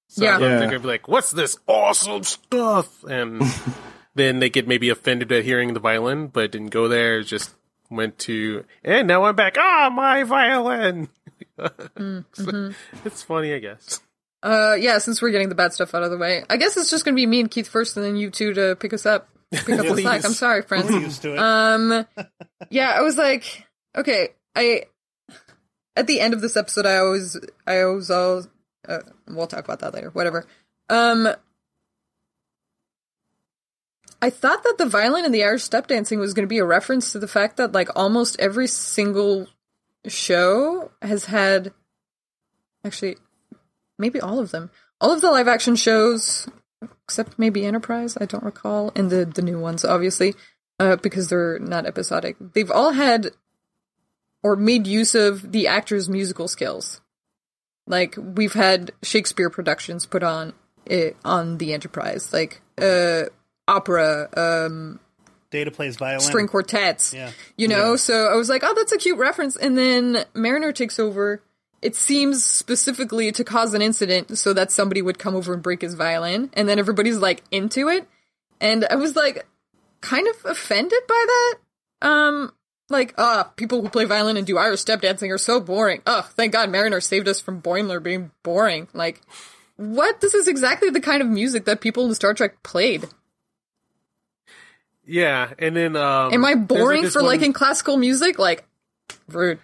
So 0.09 0.25
Yeah. 0.25 0.37
I 0.37 0.39
don't 0.41 0.51
Yeah. 0.51 0.59
think 0.61 0.73
I'd 0.75 0.83
be 0.83 0.89
like, 0.89 1.09
what's 1.09 1.31
this 1.31 1.59
awesome 1.67 2.25
stuff? 2.25 3.03
And 3.05 3.43
then 4.15 4.39
they 4.41 4.51
get 4.51 4.69
maybe 4.69 4.89
offended 4.91 5.33
at 5.33 5.45
hearing 5.45 5.73
the 5.73 5.81
violin, 5.81 6.27
but 6.27 6.45
it 6.45 6.53
didn't 6.53 6.71
go 6.71 6.89
there. 6.89 7.21
It 7.21 7.25
just 7.25 7.55
went 7.91 8.19
to, 8.21 8.65
and 8.85 9.09
now 9.09 9.25
I'm 9.25 9.37
back. 9.37 9.57
Ah, 9.59 9.89
my 9.93 10.23
violin. 10.25 11.09
So, 12.35 12.73
it's 13.07 13.23
funny, 13.23 13.55
I 13.55 13.59
guess. 13.61 14.01
Uh, 14.43 14.77
yeah, 14.79 14.99
since 14.99 15.21
we're 15.21 15.31
getting 15.31 15.49
the 15.49 15.55
bad 15.55 15.73
stuff 15.73 15.95
out 15.95 16.03
of 16.03 16.11
the 16.11 16.19
way, 16.19 16.45
I 16.49 16.57
guess 16.57 16.77
it's 16.77 16.91
just 16.91 17.05
gonna 17.05 17.15
be 17.15 17.27
me 17.27 17.41
and 17.41 17.51
Keith 17.51 17.69
first, 17.69 17.97
and 17.97 18.05
then 18.05 18.17
you 18.17 18.31
two 18.31 18.55
to 18.55 18.77
pick 18.77 18.93
us 18.93 19.07
up, 19.07 19.29
pick 19.51 19.79
up 19.79 19.87
the 19.87 20.03
slack. 20.03 20.25
I'm 20.25 20.33
sorry, 20.33 20.63
friends. 20.63 20.91
We're 20.91 21.01
used 21.01 21.23
to 21.23 21.35
it. 21.35 21.39
Um, 21.39 22.07
yeah, 22.71 22.91
I 22.91 23.01
was 23.01 23.17
like, 23.17 23.67
okay, 23.97 24.29
I 24.55 24.85
at 25.97 26.07
the 26.07 26.21
end 26.21 26.35
of 26.35 26.41
this 26.43 26.57
episode, 26.57 26.87
I 26.87 26.99
always, 26.99 27.37
I 27.67 27.81
always, 27.81 28.11
always 28.11 28.49
uh, 28.87 28.99
we'll 29.27 29.47
talk 29.47 29.65
about 29.65 29.81
that 29.81 29.95
later. 29.95 30.11
Whatever. 30.11 30.47
Um, 30.89 31.29
I 34.21 34.31
thought 34.31 34.63
that 34.63 34.77
the 34.79 34.87
violin 34.87 35.25
and 35.25 35.35
the 35.35 35.45
Irish 35.45 35.63
step 35.63 35.87
dancing 35.87 36.19
was 36.19 36.35
going 36.35 36.45
to 36.45 36.53
be 36.53 36.59
a 36.59 36.65
reference 36.65 37.13
to 37.13 37.19
the 37.19 37.29
fact 37.29 37.57
that 37.57 37.73
like 37.73 37.89
almost 37.97 38.39
every 38.39 38.67
single 38.67 39.47
show 40.07 40.91
has 41.03 41.25
had, 41.27 41.73
actually, 42.85 43.17
maybe 43.99 44.21
all 44.21 44.39
of 44.39 44.51
them, 44.51 44.71
all 45.01 45.13
of 45.13 45.21
the 45.21 45.31
live 45.31 45.49
action 45.49 45.77
shows 45.77 46.49
except 47.05 47.39
maybe 47.39 47.65
Enterprise. 47.65 48.17
I 48.21 48.27
don't 48.27 48.45
recall, 48.45 48.93
and 48.95 49.11
the 49.11 49.25
the 49.25 49.43
new 49.43 49.59
ones, 49.59 49.85
obviously 49.85 50.35
uh, 50.79 50.97
because 50.97 51.29
they're 51.29 51.59
not 51.59 51.87
episodic. 51.87 52.37
They've 52.41 52.71
all 52.71 52.93
had 52.93 53.31
or 54.43 54.57
made 54.57 54.87
use 54.87 55.15
of 55.15 55.53
the 55.53 55.67
actors' 55.67 56.09
musical 56.09 56.49
skills. 56.49 57.01
Like 57.87 58.17
we've 58.19 58.53
had 58.53 58.93
Shakespeare 59.03 59.51
productions 59.51 60.07
put 60.07 60.23
on 60.23 60.53
it 60.85 61.17
on 61.25 61.59
the 61.59 61.73
Enterprise, 61.73 62.33
like 62.33 62.61
uh, 62.81 63.23
opera, 63.67 64.29
um, 64.37 65.01
Data 65.51 65.71
plays 65.71 65.97
violin. 65.97 66.21
string 66.21 66.49
quartets. 66.49 67.15
Yeah. 67.15 67.31
You 67.57 67.69
know, 67.69 67.97
so 67.97 68.27
I 68.27 68.35
was 68.35 68.49
like, 68.49 68.63
oh, 68.65 68.75
that's 68.75 68.93
a 68.93 68.99
cute 68.99 69.19
reference. 69.19 69.57
And 69.57 69.79
then 69.79 70.25
Mariner 70.35 70.73
takes 70.73 70.99
over. 70.99 71.43
It 71.87 71.95
seems 71.95 72.45
specifically 72.45 73.31
to 73.31 73.45
cause 73.45 73.73
an 73.73 73.81
incident 73.81 74.37
so 74.39 74.53
that 74.53 74.73
somebody 74.73 75.01
would 75.01 75.21
come 75.21 75.37
over 75.37 75.55
and 75.55 75.63
break 75.63 75.83
his 75.83 75.95
violin. 75.95 76.51
And 76.55 76.69
then 76.69 76.81
everybody's 76.81 77.19
like 77.19 77.45
into 77.53 77.87
it. 77.87 78.09
And 78.61 78.85
I 78.91 78.97
was 78.97 79.15
like, 79.15 79.47
kind 80.01 80.27
of 80.27 80.35
offended 80.45 80.99
by 81.07 81.25
that. 81.29 81.55
Um, 82.03 82.53
like, 82.89 83.15
ah, 83.19 83.53
people 83.55 83.83
who 83.83 83.89
play 83.89 84.05
violin 84.05 84.37
and 84.37 84.45
do 84.45 84.59
Irish 84.59 84.81
step 84.81 85.01
dancing 85.01 85.31
are 85.31 85.39
so 85.39 85.61
boring. 85.61 86.03
Oh, 86.09 86.23
thank 86.23 86.53
God 86.53 86.71
Mariner 86.71 87.01
saved 87.01 87.29
us 87.29 87.41
from 87.41 87.63
Boimler 87.63 88.03
being 88.03 88.33
boring. 88.43 88.89
Like, 88.93 89.21
what? 89.77 90.21
This 90.21 90.35
is 90.35 90.49
exactly 90.49 90.91
the 90.91 91.01
kind 91.01 91.23
of 91.23 91.29
music 91.29 91.67
that 91.67 91.81
people 91.81 92.05
in 92.07 92.15
Star 92.15 92.35
Trek 92.35 92.65
played. 92.65 93.07
Yeah, 95.05 95.53
and 95.61 95.77
then 95.77 95.95
um, 95.95 96.33
Am 96.33 96.45
I 96.45 96.57
boring 96.57 97.09
for 97.09 97.23
one- 97.23 97.27
liking 97.31 97.53
classical 97.53 97.97
music? 97.97 98.41
Like, 98.41 98.67
rude. 99.29 99.61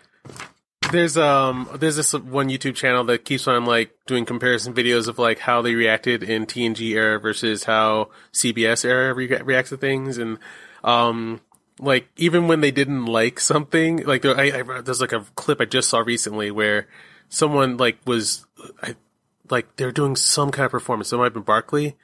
There's 0.92 1.16
um 1.16 1.68
there's 1.74 1.96
this 1.96 2.12
one 2.12 2.48
YouTube 2.48 2.74
channel 2.74 3.02
that 3.04 3.24
keeps 3.24 3.48
on 3.48 3.64
like 3.64 3.96
doing 4.06 4.24
comparison 4.24 4.74
videos 4.74 5.08
of 5.08 5.18
like 5.18 5.38
how 5.38 5.62
they 5.62 5.74
reacted 5.74 6.22
in 6.22 6.46
TNG 6.46 6.90
era 6.90 7.18
versus 7.18 7.64
how 7.64 8.10
CBS 8.32 8.84
era 8.84 9.14
re- 9.14 9.26
reacts 9.26 9.70
to 9.70 9.76
things, 9.76 10.18
and 10.18 10.38
um 10.84 11.40
like 11.78 12.08
even 12.16 12.46
when 12.46 12.60
they 12.60 12.70
didn't 12.70 13.06
like 13.06 13.40
something, 13.40 14.04
like 14.04 14.22
there, 14.22 14.38
I, 14.38 14.60
I 14.60 14.80
there's 14.82 15.00
like 15.00 15.12
a 15.12 15.24
clip 15.34 15.60
I 15.60 15.64
just 15.64 15.88
saw 15.88 15.98
recently 15.98 16.50
where 16.50 16.86
someone 17.28 17.78
like 17.78 17.98
was 18.06 18.46
I, 18.82 18.94
like 19.50 19.76
they 19.76 19.84
were 19.84 19.92
doing 19.92 20.14
some 20.16 20.50
kind 20.50 20.66
of 20.66 20.70
performance. 20.70 21.12
It 21.12 21.16
might 21.16 21.24
have 21.24 21.34
been 21.34 21.42
Barkley. 21.42 21.96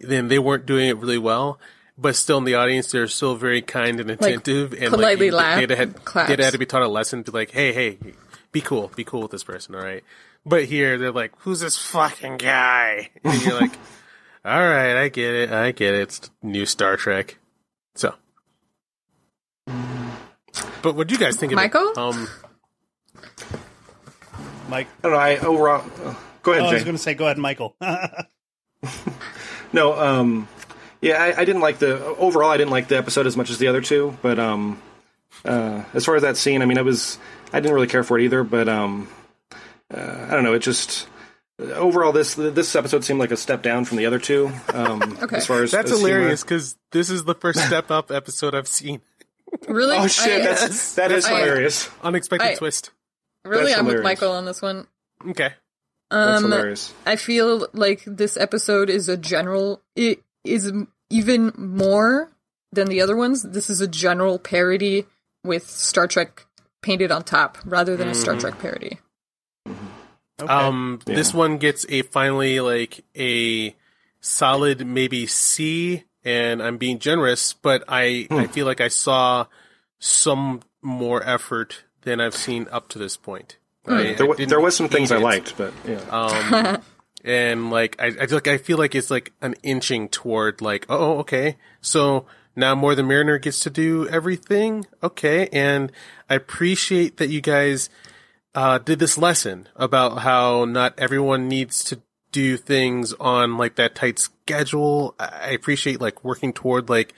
Then 0.00 0.28
they 0.28 0.38
weren't 0.38 0.66
doing 0.66 0.88
it 0.88 0.96
really 0.98 1.18
well. 1.18 1.58
But 1.98 2.14
still 2.14 2.36
in 2.36 2.44
the 2.44 2.56
audience, 2.56 2.92
they're 2.92 3.08
still 3.08 3.36
very 3.36 3.62
kind 3.62 4.00
and 4.00 4.10
attentive 4.10 4.74
and 4.74 4.90
politely 4.90 5.30
like, 5.30 5.58
laugh, 5.58 5.68
They 5.68 5.76
had, 5.76 5.94
they 6.28 6.44
had 6.44 6.52
to 6.52 6.58
be 6.58 6.66
taught 6.66 6.82
a 6.82 6.88
lesson 6.88 7.24
to 7.24 7.30
like, 7.30 7.52
hey, 7.52 7.72
hey, 7.72 7.98
be 8.56 8.62
cool, 8.62 8.90
be 8.96 9.04
cool 9.04 9.20
with 9.20 9.30
this 9.30 9.44
person, 9.44 9.74
all 9.74 9.82
right. 9.82 10.02
But 10.46 10.64
here 10.64 10.96
they're 10.96 11.12
like, 11.12 11.32
who's 11.40 11.60
this 11.60 11.76
fucking 11.76 12.38
guy? 12.38 13.10
And 13.22 13.42
you're 13.44 13.60
like, 13.60 13.72
all 14.46 14.66
right, 14.66 14.96
I 14.96 15.10
get 15.10 15.34
it, 15.34 15.52
I 15.52 15.72
get 15.72 15.92
it. 15.92 16.00
It's 16.00 16.30
new 16.42 16.64
Star 16.64 16.96
Trek. 16.96 17.36
So, 17.96 18.14
but 20.80 20.94
what 20.94 21.06
do 21.06 21.12
you 21.14 21.20
guys 21.20 21.36
think 21.36 21.52
of 21.52 21.56
Michael? 21.56 21.90
it? 21.90 21.98
Um, 21.98 22.28
Mike. 24.70 24.88
I 25.00 25.02
don't 25.02 25.12
know. 25.12 25.18
I 25.18 25.36
overall. 25.38 25.84
uh, 26.02 26.14
Go 26.42 26.52
ahead, 26.52 26.62
Oh, 26.64 26.68
I 26.68 26.72
was 26.74 26.84
going 26.84 26.96
to 26.96 27.02
say, 27.02 27.12
go 27.12 27.26
ahead, 27.26 27.36
Michael. 27.36 27.76
No, 29.72 29.92
um, 30.00 30.48
yeah, 31.02 31.22
I, 31.22 31.40
I 31.40 31.44
didn't 31.44 31.60
like 31.60 31.78
the 31.78 32.02
overall. 32.02 32.50
I 32.50 32.56
didn't 32.56 32.70
like 32.70 32.88
the 32.88 32.96
episode 32.96 33.26
as 33.26 33.36
much 33.36 33.50
as 33.50 33.58
the 33.58 33.66
other 33.66 33.82
two, 33.82 34.16
but 34.22 34.38
um, 34.38 34.80
uh, 35.44 35.82
as 35.92 36.04
far 36.06 36.14
as 36.16 36.22
that 36.22 36.36
scene, 36.38 36.62
I 36.62 36.64
mean, 36.66 36.78
I 36.78 36.82
was 36.82 37.18
I 37.52 37.60
didn't 37.60 37.74
really 37.74 37.86
care 37.86 38.04
for 38.04 38.18
it 38.18 38.24
either, 38.24 38.42
but 38.44 38.68
um, 38.68 39.08
uh, 39.94 40.26
I 40.28 40.30
don't 40.30 40.42
know. 40.44 40.54
It 40.54 40.60
just 40.60 41.08
overall, 41.58 42.12
this 42.12 42.34
this 42.34 42.74
episode 42.76 43.04
seemed 43.04 43.20
like 43.20 43.30
a 43.30 43.36
step 43.36 43.62
down 43.62 43.84
from 43.84 43.96
the 43.98 44.06
other 44.06 44.18
two. 44.18 44.50
Um, 44.72 45.02
Okay. 45.22 45.36
as 45.36 45.46
far 45.46 45.62
as 45.62 45.70
That's 45.70 45.90
as 45.90 45.98
hilarious 45.98 46.42
because 46.42 46.76
this 46.92 47.08
is 47.10 47.24
the 47.24 47.34
first 47.34 47.58
step 47.66 47.90
up 47.90 48.10
episode 48.10 48.54
I've 48.54 48.68
seen. 48.68 49.00
Really? 49.68 49.96
Oh 49.96 50.06
shit, 50.08 50.42
I- 50.42 50.44
that's 50.44 50.96
that 50.96 51.12
is 51.12 51.24
I- 51.24 51.30
hilarious. 51.38 51.88
Unexpected 52.02 52.46
I- 52.50 52.54
twist. 52.56 52.90
really, 53.44 53.66
that's 53.66 53.78
I'm 53.78 53.86
with. 53.86 54.02
Michael 54.02 54.32
on 54.32 54.44
this 54.44 54.60
one. 54.60 54.86
Okay. 55.28 55.50
That's 56.10 56.42
Um, 56.42 56.50
hilarious. 56.50 56.92
I 57.06 57.16
feel 57.16 57.66
like 57.72 58.02
this 58.06 58.36
episode 58.36 58.90
is 58.90 59.08
a 59.08 59.16
general. 59.16 59.80
It 59.94 60.22
is 60.44 60.72
even 61.10 61.52
more 61.56 62.28
than 62.72 62.88
the 62.88 63.00
other 63.00 63.16
ones. 63.16 63.42
This 63.44 63.70
is 63.70 63.80
a 63.80 63.88
general 63.88 64.38
parody 64.38 65.06
with 65.44 65.68
Star 65.70 66.06
Trek 66.06 66.45
painted 66.82 67.10
on 67.10 67.22
top, 67.24 67.58
rather 67.64 67.96
than 67.96 68.08
a 68.08 68.14
Star 68.14 68.36
Trek 68.36 68.58
parody. 68.58 68.98
Okay. 69.66 70.52
Um, 70.52 71.00
this 71.06 71.32
one 71.32 71.56
gets 71.58 71.86
a 71.88 72.02
finally 72.02 72.60
like 72.60 73.04
a 73.16 73.74
solid 74.20 74.86
maybe 74.86 75.26
C, 75.26 76.04
and 76.24 76.62
I'm 76.62 76.76
being 76.76 76.98
generous, 76.98 77.52
but 77.54 77.84
I 77.88 78.26
I 78.30 78.46
feel 78.46 78.66
like 78.66 78.80
I 78.80 78.88
saw 78.88 79.46
some 79.98 80.60
more 80.82 81.22
effort 81.26 81.84
than 82.02 82.20
I've 82.20 82.36
seen 82.36 82.66
up 82.70 82.88
to 82.90 82.98
this 82.98 83.16
point. 83.16 83.56
I- 83.86 84.12
There, 84.14 84.30
I 84.30 84.44
there 84.44 84.60
was 84.60 84.76
some 84.76 84.86
hate 84.86 84.92
things 84.92 85.12
I 85.12 85.16
liked, 85.18 85.56
but 85.56 85.72
yeah. 85.88 86.00
Um, 86.10 86.82
and 87.24 87.70
like 87.70 87.96
I, 87.98 88.06
I 88.08 88.26
feel 88.26 88.36
like 88.36 88.48
I 88.48 88.58
feel 88.58 88.76
like 88.78 88.94
it's 88.94 89.10
like 89.10 89.32
an 89.40 89.54
inching 89.62 90.08
toward 90.10 90.60
like 90.60 90.84
oh 90.90 91.18
okay 91.20 91.56
so 91.80 92.26
now 92.56 92.74
more 92.74 92.94
than 92.94 93.06
Mariner 93.06 93.38
gets 93.38 93.60
to 93.60 93.70
do 93.70 94.08
everything 94.08 94.84
okay 95.02 95.48
and 95.52 95.92
I 96.28 96.34
appreciate 96.34 97.18
that 97.18 97.28
you 97.28 97.40
guys 97.40 97.88
uh, 98.56 98.78
did 98.78 98.98
this 98.98 99.18
lesson 99.18 99.68
about 99.76 100.20
how 100.20 100.64
not 100.64 100.94
everyone 100.98 101.46
needs 101.46 101.84
to 101.84 102.00
do 102.32 102.56
things 102.56 103.12
on 103.14 103.56
like 103.56 103.76
that 103.76 103.94
tight 103.94 104.18
schedule. 104.18 105.14
I 105.18 105.50
appreciate 105.50 106.00
like 106.00 106.24
working 106.24 106.52
toward 106.52 106.88
like 106.88 107.14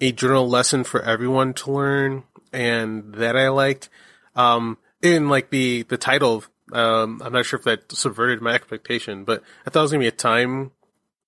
a 0.00 0.12
journal 0.12 0.48
lesson 0.48 0.84
for 0.84 1.02
everyone 1.02 1.54
to 1.54 1.72
learn 1.72 2.24
and 2.52 3.14
that 3.14 3.36
I 3.36 3.48
liked. 3.48 3.88
Um, 4.34 4.78
in 5.02 5.28
like 5.28 5.50
the, 5.50 5.82
the 5.82 5.96
title, 5.96 6.44
um, 6.72 7.20
I'm 7.24 7.32
not 7.32 7.46
sure 7.46 7.58
if 7.58 7.64
that 7.64 7.92
subverted 7.92 8.40
my 8.40 8.54
expectation, 8.54 9.24
but 9.24 9.42
I 9.66 9.70
thought 9.70 9.80
it 9.80 9.82
was 9.82 9.92
going 9.92 10.00
to 10.00 10.04
be 10.04 10.08
a 10.08 10.10
time 10.10 10.72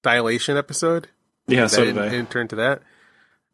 dilation 0.02 0.56
episode. 0.56 1.08
yeah, 1.46 1.66
so 1.66 1.84
did 1.84 1.98
I. 1.98 2.08
didn't 2.08 2.30
turn 2.30 2.48
to 2.48 2.56
that. 2.56 2.82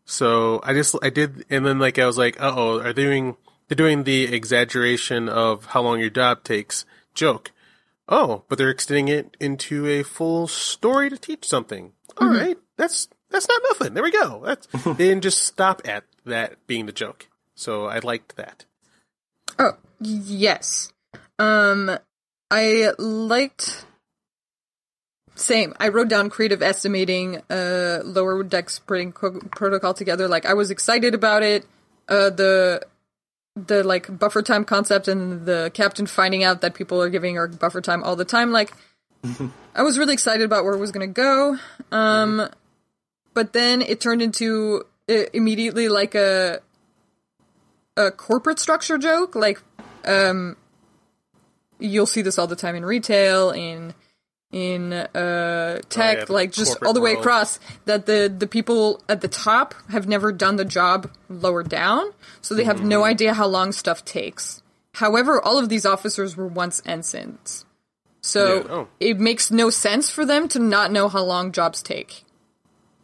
So 0.04 0.60
I 0.62 0.74
just, 0.74 0.94
I 1.02 1.10
did, 1.10 1.46
and 1.50 1.64
then 1.64 1.78
like 1.78 1.98
I 1.98 2.06
was 2.06 2.18
like, 2.18 2.40
uh 2.40 2.52
oh, 2.54 2.80
are 2.80 2.92
they 2.92 3.02
doing, 3.02 3.36
they're 3.68 3.76
doing 3.76 4.04
the 4.04 4.34
exaggeration 4.34 5.28
of 5.28 5.66
how 5.66 5.82
long 5.82 6.00
your 6.00 6.10
job 6.10 6.44
takes 6.44 6.84
joke. 7.14 7.52
Oh, 8.08 8.44
but 8.48 8.58
they're 8.58 8.70
extending 8.70 9.08
it 9.08 9.36
into 9.40 9.86
a 9.86 10.02
full 10.02 10.46
story 10.46 11.08
to 11.08 11.16
teach 11.16 11.46
something. 11.46 11.92
All 12.18 12.28
right, 12.28 12.58
that's 12.76 13.08
that's 13.30 13.48
not 13.48 13.62
nothing. 13.70 13.94
There 13.94 14.02
we 14.02 14.12
go. 14.12 14.42
That's 14.44 14.66
they 14.84 15.08
didn't 15.08 15.22
just 15.22 15.42
stop 15.42 15.82
at 15.86 16.04
that 16.24 16.66
being 16.66 16.86
the 16.86 16.92
joke. 16.92 17.28
So 17.54 17.86
I 17.86 17.98
liked 18.00 18.36
that. 18.36 18.64
Oh, 19.58 19.72
yes. 20.00 20.92
Um, 21.38 21.90
I 22.50 22.90
liked. 22.98 23.86
Same. 25.34 25.74
I 25.80 25.88
wrote 25.88 26.08
down 26.08 26.30
creative 26.30 26.62
estimating, 26.62 27.42
uh, 27.50 28.00
lower 28.04 28.42
deck 28.44 28.68
putting 28.86 29.12
co- 29.12 29.40
protocol 29.50 29.94
together. 29.94 30.28
Like 30.28 30.46
I 30.46 30.54
was 30.54 30.70
excited 30.70 31.14
about 31.14 31.42
it. 31.42 31.66
Uh, 32.08 32.30
the 32.30 32.82
the 33.56 33.82
like 33.84 34.18
buffer 34.18 34.42
time 34.42 34.64
concept 34.64 35.08
and 35.08 35.46
the 35.46 35.70
captain 35.74 36.06
finding 36.06 36.42
out 36.42 36.60
that 36.60 36.74
people 36.74 37.00
are 37.00 37.08
giving 37.10 37.36
her 37.36 37.48
buffer 37.48 37.80
time 37.80 38.02
all 38.02 38.16
the 38.16 38.24
time. 38.24 38.52
Like 38.52 38.72
I 39.74 39.82
was 39.82 39.98
really 39.98 40.12
excited 40.12 40.44
about 40.44 40.64
where 40.64 40.74
it 40.74 40.78
was 40.78 40.92
going 40.92 41.08
to 41.08 41.12
go. 41.12 41.58
Um, 41.90 42.48
but 43.32 43.52
then 43.52 43.82
it 43.82 44.00
turned 44.00 44.22
into 44.22 44.84
uh, 45.08 45.24
immediately 45.32 45.88
like 45.88 46.14
a 46.14 46.60
a 47.96 48.10
corporate 48.10 48.58
structure 48.58 48.98
joke. 48.98 49.34
Like, 49.34 49.60
um, 50.04 50.56
you'll 51.78 52.06
see 52.06 52.22
this 52.22 52.38
all 52.38 52.46
the 52.46 52.56
time 52.56 52.74
in 52.74 52.84
retail, 52.84 53.50
in 53.50 53.94
in 54.52 54.92
uh 54.92 55.80
tech, 55.88 56.18
yeah, 56.18 56.24
like 56.28 56.52
just 56.52 56.82
all 56.84 56.92
the 56.92 57.00
way 57.00 57.14
world. 57.14 57.24
across. 57.24 57.58
That 57.86 58.06
the 58.06 58.32
the 58.36 58.46
people 58.46 59.02
at 59.08 59.20
the 59.20 59.28
top 59.28 59.74
have 59.90 60.06
never 60.06 60.32
done 60.32 60.56
the 60.56 60.64
job 60.64 61.10
lower 61.28 61.62
down, 61.62 62.12
so 62.40 62.54
they 62.54 62.64
have 62.64 62.82
no 62.82 63.00
Mm-hmm. 63.00 63.08
idea 63.10 63.34
how 63.34 63.46
long 63.46 63.72
stuff 63.72 64.04
takes. 64.04 64.62
However, 64.94 65.42
all 65.42 65.58
of 65.58 65.68
these 65.68 65.84
officers 65.84 66.36
were 66.36 66.46
once 66.46 66.80
ensigns. 66.86 67.64
So 68.20 68.56
Yeah, 68.56 68.62
oh. 68.70 68.88
it 69.00 69.18
makes 69.18 69.50
no 69.50 69.70
sense 69.70 70.08
for 70.08 70.24
them 70.24 70.46
to 70.48 70.58
not 70.60 70.92
know 70.92 71.08
how 71.08 71.22
long 71.24 71.50
jobs 71.52 71.82
take 71.82 72.24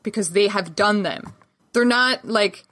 because 0.03 0.30
they 0.30 0.47
have 0.49 0.76
done 0.76 1.03
them. 1.03 1.34
They're 1.72 1.84
not 1.84 2.24
like 2.24 2.64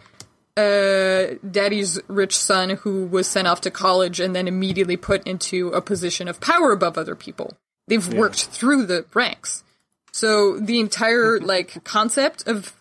uh, 0.57 1.35
daddy's 1.49 2.01
rich 2.09 2.37
son 2.39 2.71
who 2.71 3.07
was 3.07 3.27
sent 3.27 3.47
off 3.49 3.61
to 3.63 3.71
college 3.71 4.19
and 4.19 4.35
then 4.35 4.49
immediately 4.49 4.97
put 4.97 5.27
into 5.27 5.69
a 5.69 5.81
position 5.83 6.27
of 6.29 6.41
power 6.41 6.73
above 6.73 6.97
other 6.97 7.15
people. 7.15 7.57
They've 7.89 8.15
worked 8.15 8.47
through 8.47 8.87
the 8.87 9.05
ranks. 9.15 9.65
So 10.13 10.59
the 10.59 10.81
entire 10.81 11.41
like 11.55 11.85
concept 11.85 12.47
of 12.47 12.75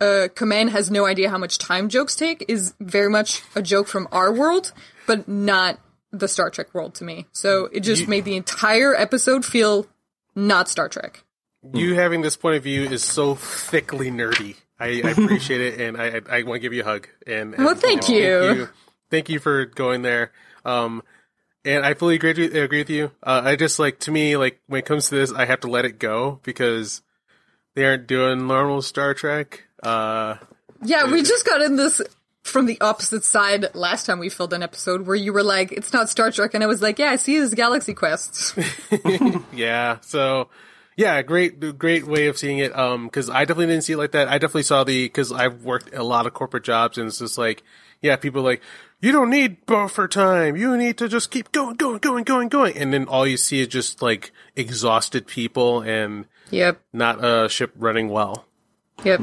uh, 0.00 0.28
command 0.34 0.70
has 0.70 0.90
no 0.90 1.06
idea 1.06 1.30
how 1.30 1.38
much 1.38 1.58
time 1.58 1.88
jokes 1.88 2.14
take 2.14 2.44
is 2.48 2.74
very 2.80 3.08
much 3.10 3.42
a 3.54 3.62
joke 3.62 3.88
from 3.88 4.08
our 4.12 4.32
world, 4.32 4.72
but 5.06 5.28
not 5.28 5.78
the 6.10 6.28
Star 6.28 6.50
Trek 6.50 6.74
world 6.74 6.94
to 6.96 7.04
me. 7.04 7.26
So 7.32 7.68
it 7.72 7.80
just 7.80 8.06
made 8.06 8.24
the 8.24 8.36
entire 8.36 8.94
episode 8.94 9.44
feel 9.44 9.86
not 10.34 10.68
Star 10.68 10.88
Trek. 10.88 11.24
You 11.72 11.94
having 11.94 12.22
this 12.22 12.36
point 12.36 12.56
of 12.56 12.62
view 12.62 12.84
is 12.84 13.02
so 13.02 13.34
thickly 13.34 14.10
nerdy. 14.10 14.56
I, 14.78 15.00
I 15.04 15.10
appreciate 15.16 15.60
it, 15.60 15.80
and 15.80 15.96
I 15.96 16.06
I, 16.06 16.38
I 16.38 16.42
want 16.42 16.56
to 16.56 16.58
give 16.60 16.72
you 16.72 16.82
a 16.82 16.84
hug. 16.84 17.08
And, 17.26 17.54
and 17.54 17.64
Well, 17.64 17.74
thank 17.74 18.08
and 18.08 18.16
you. 18.16 18.40
Thank 18.40 18.58
you, 18.58 18.68
Thank 19.10 19.28
you 19.28 19.38
for 19.38 19.66
going 19.66 20.02
there. 20.02 20.32
Um, 20.64 21.02
and 21.64 21.84
I 21.84 21.94
fully 21.94 22.16
agree 22.16 22.32
with, 22.32 22.54
agree 22.54 22.78
with 22.78 22.90
you. 22.90 23.10
Uh, 23.22 23.42
I 23.44 23.56
just 23.56 23.78
like 23.78 24.00
to 24.00 24.10
me 24.10 24.36
like 24.36 24.60
when 24.66 24.80
it 24.80 24.86
comes 24.86 25.08
to 25.08 25.14
this, 25.14 25.32
I 25.32 25.44
have 25.44 25.60
to 25.60 25.68
let 25.68 25.84
it 25.84 25.98
go 25.98 26.40
because 26.42 27.02
they 27.74 27.84
aren't 27.84 28.06
doing 28.06 28.46
normal 28.46 28.82
Star 28.82 29.14
Trek. 29.14 29.64
Uh, 29.82 30.36
Yeah, 30.82 31.10
we 31.10 31.22
just 31.22 31.46
got 31.46 31.62
in 31.62 31.76
this 31.76 32.00
from 32.42 32.66
the 32.66 32.80
opposite 32.80 33.24
side 33.24 33.74
last 33.74 34.04
time 34.04 34.18
we 34.18 34.28
filmed 34.28 34.52
an 34.52 34.62
episode 34.62 35.06
where 35.06 35.14
you 35.16 35.32
were 35.32 35.44
like, 35.44 35.70
it's 35.72 35.92
not 35.92 36.10
Star 36.10 36.30
Trek, 36.30 36.54
and 36.54 36.62
I 36.62 36.66
was 36.66 36.82
like, 36.82 36.98
yeah, 36.98 37.10
I 37.10 37.16
see 37.16 37.38
this 37.38 37.54
Galaxy 37.54 37.94
Quest. 37.94 38.58
Yeah. 39.52 39.98
So, 40.00 40.48
yeah, 40.96 41.22
great, 41.22 41.78
great 41.78 42.06
way 42.06 42.26
of 42.26 42.36
seeing 42.36 42.58
it. 42.58 42.76
Um, 42.76 43.08
cause 43.10 43.30
I 43.30 43.44
definitely 43.44 43.66
didn't 43.66 43.84
see 43.84 43.92
it 43.94 43.98
like 43.98 44.12
that. 44.12 44.28
I 44.28 44.38
definitely 44.38 44.64
saw 44.64 44.84
the, 44.84 45.08
cause 45.08 45.32
I've 45.32 45.62
worked 45.64 45.94
a 45.94 46.02
lot 46.02 46.26
of 46.26 46.34
corporate 46.34 46.64
jobs 46.64 46.98
and 46.98 47.06
it's 47.06 47.18
just 47.20 47.38
like, 47.38 47.62
yeah, 48.02 48.16
people 48.16 48.40
are 48.40 48.44
like, 48.44 48.62
you 49.00 49.12
don't 49.12 49.30
need 49.30 49.64
buffer 49.64 50.06
time. 50.08 50.56
You 50.56 50.76
need 50.76 50.98
to 50.98 51.08
just 51.08 51.30
keep 51.30 51.52
going, 51.52 51.76
going, 51.76 51.98
going, 51.98 52.24
going, 52.24 52.48
going. 52.48 52.76
And 52.76 52.92
then 52.92 53.06
all 53.06 53.26
you 53.26 53.36
see 53.36 53.60
is 53.60 53.68
just 53.68 54.02
like 54.02 54.32
exhausted 54.54 55.26
people 55.26 55.80
and 55.80 56.26
yep, 56.50 56.80
not 56.92 57.24
a 57.24 57.48
ship 57.48 57.72
running 57.76 58.08
well. 58.08 58.46
yep. 59.04 59.20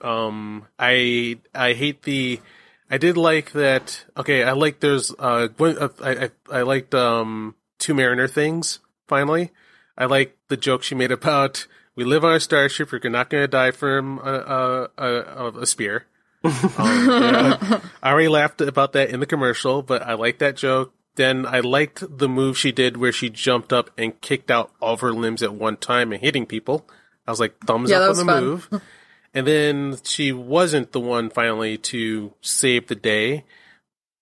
Um, 0.00 0.66
I 0.78 1.38
I 1.54 1.72
hate 1.74 2.02
the. 2.02 2.40
I 2.90 2.98
did 2.98 3.16
like 3.16 3.52
that. 3.52 4.04
Okay, 4.16 4.42
I 4.44 4.52
like 4.52 4.80
there's 4.80 5.10
uh, 5.18 5.48
uh 5.58 5.88
I, 6.02 6.10
I 6.10 6.30
I 6.50 6.62
liked 6.62 6.94
um 6.94 7.54
two 7.78 7.94
Mariner 7.94 8.28
things. 8.28 8.80
Finally, 9.06 9.50
I 9.96 10.04
like 10.04 10.36
the 10.48 10.56
joke 10.56 10.82
she 10.82 10.94
made 10.94 11.10
about 11.10 11.66
we 11.98 12.04
live 12.04 12.24
on 12.24 12.34
a 12.34 12.40
starship. 12.40 12.92
You're 12.92 13.10
not 13.10 13.28
going 13.28 13.42
to 13.42 13.48
die 13.48 13.72
from 13.72 14.18
a 14.18 14.88
a, 14.96 15.04
a, 15.04 15.52
a 15.62 15.66
spear. 15.66 16.06
Um, 16.44 16.52
yeah, 16.78 17.80
I 18.02 18.10
already 18.10 18.28
laughed 18.28 18.60
about 18.60 18.92
that 18.92 19.10
in 19.10 19.20
the 19.20 19.26
commercial, 19.26 19.82
but 19.82 20.02
I 20.02 20.14
like 20.14 20.38
that 20.38 20.56
joke. 20.56 20.94
Then 21.16 21.46
I 21.46 21.60
liked 21.60 22.04
the 22.18 22.28
move 22.28 22.56
she 22.56 22.70
did 22.70 22.96
where 22.96 23.10
she 23.12 23.28
jumped 23.28 23.72
up 23.72 23.90
and 23.98 24.20
kicked 24.20 24.50
out 24.50 24.70
all 24.80 24.94
of 24.94 25.00
her 25.00 25.12
limbs 25.12 25.42
at 25.42 25.52
one 25.52 25.76
time 25.76 26.12
and 26.12 26.20
hitting 26.22 26.46
people. 26.46 26.88
I 27.26 27.30
was 27.32 27.40
like, 27.40 27.58
thumbs 27.66 27.90
Yeah, 27.90 27.98
up 28.00 28.10
on 28.10 28.16
the 28.16 28.24
fun. 28.24 28.44
move. 28.44 28.82
And 29.34 29.46
then 29.46 29.96
she 30.04 30.30
wasn't 30.32 30.92
the 30.92 31.00
one 31.00 31.28
finally 31.30 31.76
to 31.78 32.32
save 32.40 32.86
the 32.86 32.94
day. 32.94 33.44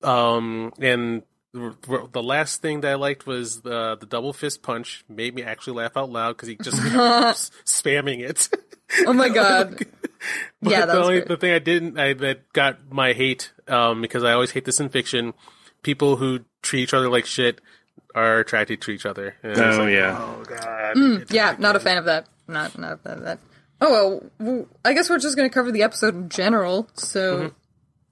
Um, 0.02 0.72
and 0.80 1.22
the 1.52 2.08
the 2.12 2.22
last 2.22 2.60
thing 2.62 2.80
that 2.80 2.90
I 2.92 2.94
liked 2.94 3.26
was 3.26 3.60
the 3.62 3.96
the 4.00 4.06
double 4.06 4.32
fist 4.32 4.62
punch. 4.62 5.04
Made 5.08 5.34
me 5.34 5.42
actually 5.42 5.74
laugh 5.74 5.96
out 5.96 6.10
loud 6.10 6.36
because 6.36 6.48
he 6.48 6.56
just 6.56 6.82
kept 6.82 6.92
spamming 7.66 8.20
it. 8.20 8.48
Oh 9.06 9.12
my 9.12 9.28
god. 9.30 9.80
But 10.62 10.70
Yeah, 10.72 10.80
that 10.86 10.92
the 10.92 10.98
was 10.98 11.06
only 11.06 11.18
great. 11.20 11.28
the 11.28 11.36
thing 11.36 11.52
I 11.52 11.58
didn't 11.58 11.98
I 11.98 12.12
that 12.14 12.52
got 12.52 12.90
my 12.92 13.12
hate 13.12 13.52
um 13.68 14.00
because 14.02 14.24
I 14.24 14.32
always 14.32 14.50
hate 14.52 14.64
this 14.64 14.80
in 14.80 14.88
fiction. 14.88 15.34
People 15.82 16.16
who 16.16 16.40
treat 16.62 16.82
each 16.82 16.94
other 16.94 17.08
like 17.10 17.26
shit 17.26 17.60
are 18.14 18.40
attracted 18.40 18.80
to 18.82 18.90
each 18.90 19.06
other. 19.06 19.34
And 19.42 19.58
Oh 19.60 19.84
like, 19.84 19.92
yeah. 19.92 20.18
Oh 20.20 20.42
god. 20.44 20.96
Mm, 20.96 21.30
Yeah, 21.32 21.56
not 21.58 21.76
a 21.76 21.80
fan 21.80 21.98
of 21.98 22.06
that. 22.06 22.26
Not 22.48 22.78
not 22.78 22.92
a 22.94 22.96
fan 22.96 23.18
of 23.18 23.24
that. 23.24 23.38
Oh 23.80 23.90
well, 23.90 24.30
well, 24.40 24.66
I 24.84 24.94
guess 24.94 25.10
we're 25.10 25.18
just 25.18 25.36
going 25.36 25.48
to 25.50 25.52
cover 25.52 25.70
the 25.70 25.82
episode 25.82 26.14
in 26.14 26.28
general. 26.30 26.88
So, 26.94 27.52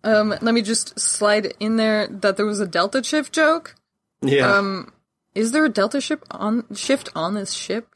um, 0.04 0.28
let 0.28 0.52
me 0.52 0.60
just 0.60 1.00
slide 1.00 1.54
in 1.58 1.76
there 1.76 2.06
that 2.06 2.36
there 2.36 2.44
was 2.44 2.60
a 2.60 2.66
Delta 2.66 3.02
shift 3.02 3.32
joke. 3.32 3.74
Yeah. 4.20 4.58
Um, 4.58 4.92
is 5.34 5.52
there 5.52 5.64
a 5.64 5.70
Delta 5.70 6.02
ship 6.02 6.22
on 6.30 6.66
shift 6.74 7.08
on 7.14 7.32
this 7.34 7.52
ship? 7.54 7.88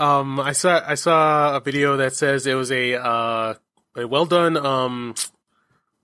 Um, 0.00 0.40
I 0.40 0.52
saw 0.52 0.82
I 0.84 0.94
saw 0.94 1.56
a 1.56 1.60
video 1.60 1.98
that 1.98 2.14
says 2.16 2.46
it 2.46 2.54
was 2.54 2.72
a 2.72 2.94
uh 3.00 3.54
a 3.96 4.06
well 4.08 4.24
done 4.24 4.56
um 4.56 5.14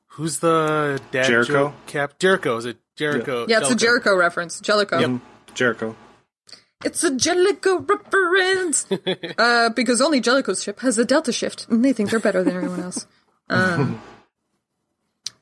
who's 0.09 0.39
the 0.41 1.01
dad 1.11 1.27
Jericho? 1.27 1.53
joke 1.53 1.87
cap 1.87 2.19
Jericho 2.19 2.57
is 2.59 2.67
it 2.67 2.77
Jericho 2.95 3.47
Yeah, 3.49 3.61
it's 3.61 3.71
a 3.71 3.75
Jericho 3.75 4.15
reference. 4.15 4.61
Jellicoe. 4.61 4.99
Mm, 4.99 5.21
Jericho. 5.55 5.97
It's 6.85 7.03
a 7.05 7.17
Jellicoe 7.17 7.79
reference. 7.81 8.87
uh, 9.39 9.71
because 9.71 10.01
only 10.03 10.21
Jellicoe's 10.21 10.63
ship 10.63 10.81
has 10.81 10.99
a 10.99 11.05
Delta 11.05 11.33
shift, 11.33 11.67
and 11.71 11.85
they 11.85 11.93
think 11.95 12.11
they're 12.11 12.21
better 12.21 12.45
than 12.45 12.55
everyone 12.57 12.81
else. 12.81 13.07
Um, 13.49 14.03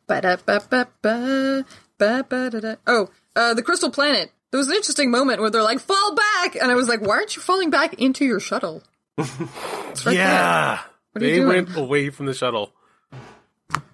ba-da-ba-ba-ba, 0.06 1.64
ba-ba-da-da. 1.96 2.74
Oh, 2.86 3.08
uh, 3.34 3.54
the 3.54 3.62
Crystal 3.62 3.90
Planet. 3.90 4.30
There 4.54 4.60
was 4.60 4.68
an 4.68 4.76
interesting 4.76 5.10
moment 5.10 5.40
where 5.40 5.50
they're 5.50 5.64
like, 5.64 5.80
"Fall 5.80 6.14
back," 6.14 6.54
and 6.54 6.70
I 6.70 6.76
was 6.76 6.86
like, 6.86 7.00
"Why 7.00 7.16
aren't 7.16 7.34
you 7.34 7.42
falling 7.42 7.70
back 7.70 7.94
into 7.94 8.24
your 8.24 8.38
shuttle?" 8.38 8.84
It's 9.18 10.06
right 10.06 10.14
Yeah, 10.14 10.80
they 11.12 11.44
went 11.44 11.76
away 11.76 12.10
from 12.10 12.26
the 12.26 12.34
shuttle. 12.34 12.72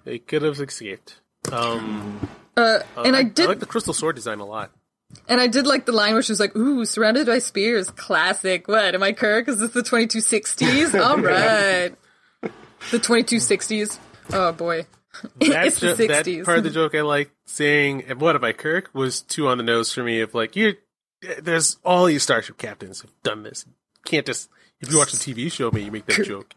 They 0.03 0.19
could 0.19 0.43
have 0.43 0.59
escaped. 0.59 1.19
Um, 1.51 2.29
there. 2.53 2.85
Uh, 2.95 3.01
and 3.03 3.15
I 3.15 3.23
did, 3.23 3.45
I 3.45 3.49
like 3.49 3.59
the 3.59 3.65
crystal 3.65 3.91
sword 3.91 4.15
design 4.15 4.37
a 4.37 4.45
lot. 4.45 4.69
and 5.27 5.41
I 5.41 5.47
did 5.47 5.65
like 5.65 5.87
the 5.87 5.93
line 5.93 6.13
where 6.13 6.21
she 6.21 6.31
was 6.31 6.39
like, 6.39 6.55
"Ooh, 6.55 6.85
surrounded 6.85 7.25
by 7.25 7.39
spears, 7.39 7.89
classic." 7.89 8.67
What 8.67 8.93
am 8.93 9.01
I 9.01 9.13
Kirk? 9.13 9.47
Is 9.47 9.57
this 9.57 9.71
the 9.71 9.81
2260s? 9.81 10.93
All 11.03 11.17
right, 11.17 11.95
the 12.91 12.99
2260s. 12.99 13.97
Oh 14.31 14.51
boy, 14.51 14.85
That, 15.41 15.65
it's 15.67 15.79
the 15.79 15.95
jo- 15.95 16.07
that 16.07 16.45
part 16.45 16.57
of 16.59 16.63
the 16.63 16.69
joke 16.69 16.95
I 16.95 17.01
like 17.01 17.31
saying, 17.45 18.03
and 18.07 18.19
what 18.21 18.35
am 18.35 18.43
I, 18.43 18.53
Kirk, 18.53 18.89
was 18.93 19.21
too 19.21 19.47
on 19.47 19.57
the 19.57 19.63
nose 19.63 19.93
for 19.93 20.03
me 20.03 20.21
of 20.21 20.33
like, 20.33 20.55
you 20.55 20.75
there's 21.41 21.77
all 21.83 22.05
these 22.05 22.23
Starship 22.23 22.57
captains 22.57 23.01
have 23.01 23.11
done 23.21 23.43
this. 23.43 23.65
You 23.67 23.73
can't 24.05 24.25
just, 24.25 24.49
if 24.79 24.89
you 24.91 24.97
watch 24.97 25.13
a 25.13 25.17
TV 25.17 25.51
show, 25.51 25.69
maybe 25.69 25.85
you 25.85 25.91
make 25.91 26.05
that 26.07 26.25
joke. 26.25 26.53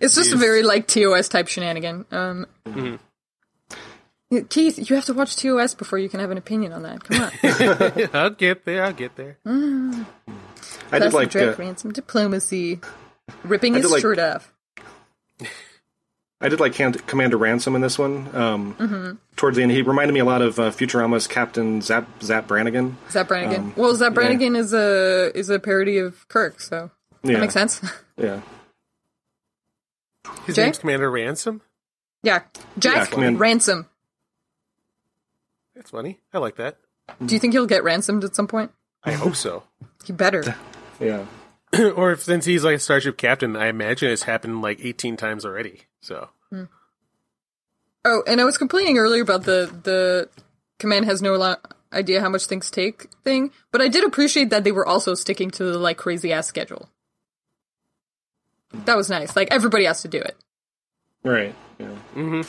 It's 0.00 0.14
just 0.14 0.32
a 0.32 0.36
very 0.36 0.62
like 0.62 0.86
TOS 0.86 1.28
type 1.28 1.48
shenanigan. 1.48 2.06
Um, 2.12 2.46
Keith, 4.48 4.88
you 4.90 4.96
have 4.96 5.04
to 5.06 5.14
watch 5.14 5.36
TOS 5.36 5.74
before 5.74 5.98
you 5.98 6.08
can 6.08 6.18
have 6.20 6.30
an 6.30 6.38
opinion 6.38 6.72
on 6.72 6.82
that. 6.82 7.04
Come 7.04 7.22
on, 7.22 8.10
I'll 8.14 8.30
get 8.30 8.64
there, 8.64 8.84
I'll 8.84 8.92
get 8.92 9.14
there. 9.16 9.38
I 9.44 9.50
did 9.50 10.06
that's 10.90 11.14
like. 11.14 11.30
the 11.30 11.38
direct 11.40 11.58
Uh, 11.60 11.62
ransom 11.62 11.92
diplomacy, 11.92 12.80
ripping 13.44 13.74
his 13.74 13.90
like- 13.90 14.00
shirt 14.00 14.18
off. 14.18 14.52
I 16.40 16.48
did 16.50 16.60
like 16.60 16.74
Can- 16.74 16.92
Commander 16.92 17.36
Ransom 17.38 17.74
in 17.74 17.80
this 17.80 17.98
one. 17.98 18.34
Um, 18.36 18.74
Mm-hmm. 18.74 19.12
Towards 19.36 19.56
the 19.56 19.62
end, 19.62 19.72
he 19.72 19.82
reminded 19.82 20.12
me 20.14 20.20
a 20.20 20.24
lot 20.24 20.40
of 20.42 20.58
uh, 20.58 20.70
Futurama's 20.70 21.26
Captain 21.26 21.80
Zap 21.82 22.06
Zap 22.22 22.46
Brannigan. 22.46 22.96
Zap 23.10 23.28
Brannigan. 23.28 23.60
Um, 23.60 23.72
well, 23.76 23.94
Zap 23.94 24.12
yeah. 24.12 24.14
Brannigan 24.14 24.56
is 24.56 24.72
a 24.72 25.30
is 25.36 25.48
a 25.50 25.58
parody 25.58 25.98
of 25.98 26.26
Kirk, 26.28 26.60
so 26.60 26.90
Yeah, 27.22 27.34
that 27.34 27.40
makes 27.40 27.54
sense. 27.54 27.80
Yeah, 28.18 28.40
His 30.46 30.56
Jay? 30.56 30.64
name's 30.64 30.78
Commander 30.78 31.10
Ransom. 31.10 31.60
yeah, 32.22 32.42
Jack 32.78 32.96
Yeah, 32.96 33.04
Command- 33.06 33.40
Ransom. 33.40 33.86
That's 35.74 35.90
funny. 35.90 36.18
I 36.32 36.38
like 36.38 36.56
that. 36.56 36.78
Do 37.24 37.34
you 37.34 37.38
think 37.38 37.52
he'll 37.52 37.66
get 37.66 37.84
ransomed 37.84 38.24
at 38.24 38.34
some 38.34 38.46
point? 38.48 38.72
I 39.04 39.12
hope 39.12 39.36
so. 39.36 39.62
He 40.06 40.12
better. 40.12 40.54
yeah. 41.00 41.24
or 41.96 42.12
if 42.12 42.22
since 42.22 42.44
he's 42.44 42.62
like 42.64 42.76
a 42.76 42.78
Starship 42.78 43.16
captain, 43.18 43.56
I 43.56 43.66
imagine 43.66 44.08
it's 44.10 44.22
happened 44.22 44.62
like 44.62 44.78
18 44.80 45.16
times 45.16 45.44
already. 45.44 45.80
So 46.06 46.28
Oh, 48.04 48.22
and 48.28 48.40
I 48.40 48.44
was 48.44 48.56
complaining 48.56 48.98
earlier 48.98 49.22
about 49.22 49.42
the 49.42 49.68
the 49.82 50.28
command 50.78 51.06
has 51.06 51.20
no 51.20 51.34
lo- 51.34 51.56
idea 51.92 52.20
how 52.20 52.28
much 52.28 52.46
things 52.46 52.70
take 52.70 53.08
thing, 53.24 53.50
but 53.72 53.80
I 53.82 53.88
did 53.88 54.04
appreciate 54.04 54.50
that 54.50 54.62
they 54.62 54.70
were 54.70 54.86
also 54.86 55.14
sticking 55.14 55.50
to 55.52 55.64
the 55.64 55.78
like 55.78 55.96
crazy 55.96 56.32
ass 56.32 56.46
schedule. 56.46 56.88
That 58.84 58.96
was 58.96 59.10
nice. 59.10 59.34
Like 59.34 59.48
everybody 59.50 59.86
has 59.86 60.02
to 60.02 60.08
do 60.08 60.18
it. 60.18 60.36
Right. 61.24 61.52
Yeah. 61.80 62.42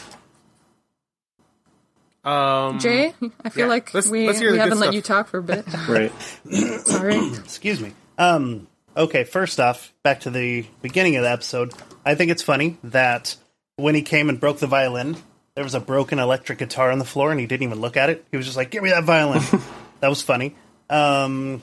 um, 2.23 2.77
Jay, 2.79 3.13
I 3.43 3.49
feel 3.49 3.65
yeah, 3.65 3.69
like 3.69 3.93
let's- 3.95 4.09
we, 4.09 4.27
let's 4.27 4.39
we 4.39 4.57
haven't 4.57 4.79
let 4.79 4.93
you 4.93 5.01
talk 5.01 5.27
for 5.29 5.39
a 5.39 5.43
bit. 5.43 5.65
Right. 5.89 6.11
Sorry. 6.85 7.17
Excuse 7.37 7.81
me. 7.81 7.93
Um, 8.19 8.67
okay, 8.95 9.23
first 9.23 9.59
off, 9.59 9.91
back 10.03 10.19
to 10.21 10.29
the 10.29 10.65
beginning 10.83 11.15
of 11.15 11.23
the 11.23 11.31
episode. 11.31 11.73
I 12.05 12.13
think 12.13 12.29
it's 12.29 12.43
funny 12.43 12.77
that 12.83 13.35
when 13.77 13.95
he 13.95 14.01
came 14.01 14.29
and 14.29 14.39
broke 14.39 14.59
the 14.59 14.67
violin, 14.67 15.15
there 15.55 15.63
was 15.63 15.73
a 15.73 15.79
broken 15.79 16.19
electric 16.19 16.59
guitar 16.59 16.91
on 16.91 16.99
the 16.99 17.05
floor 17.05 17.31
and 17.31 17.39
he 17.39 17.45
didn't 17.45 17.63
even 17.63 17.79
look 17.79 17.95
at 17.95 18.09
it. 18.09 18.25
He 18.29 18.37
was 18.37 18.45
just 18.45 18.57
like, 18.57 18.69
give 18.69 18.83
me 18.83 18.89
that 18.89 19.05
violin. 19.05 19.41
that 20.01 20.07
was 20.09 20.21
funny. 20.21 20.55
Um, 20.89 21.61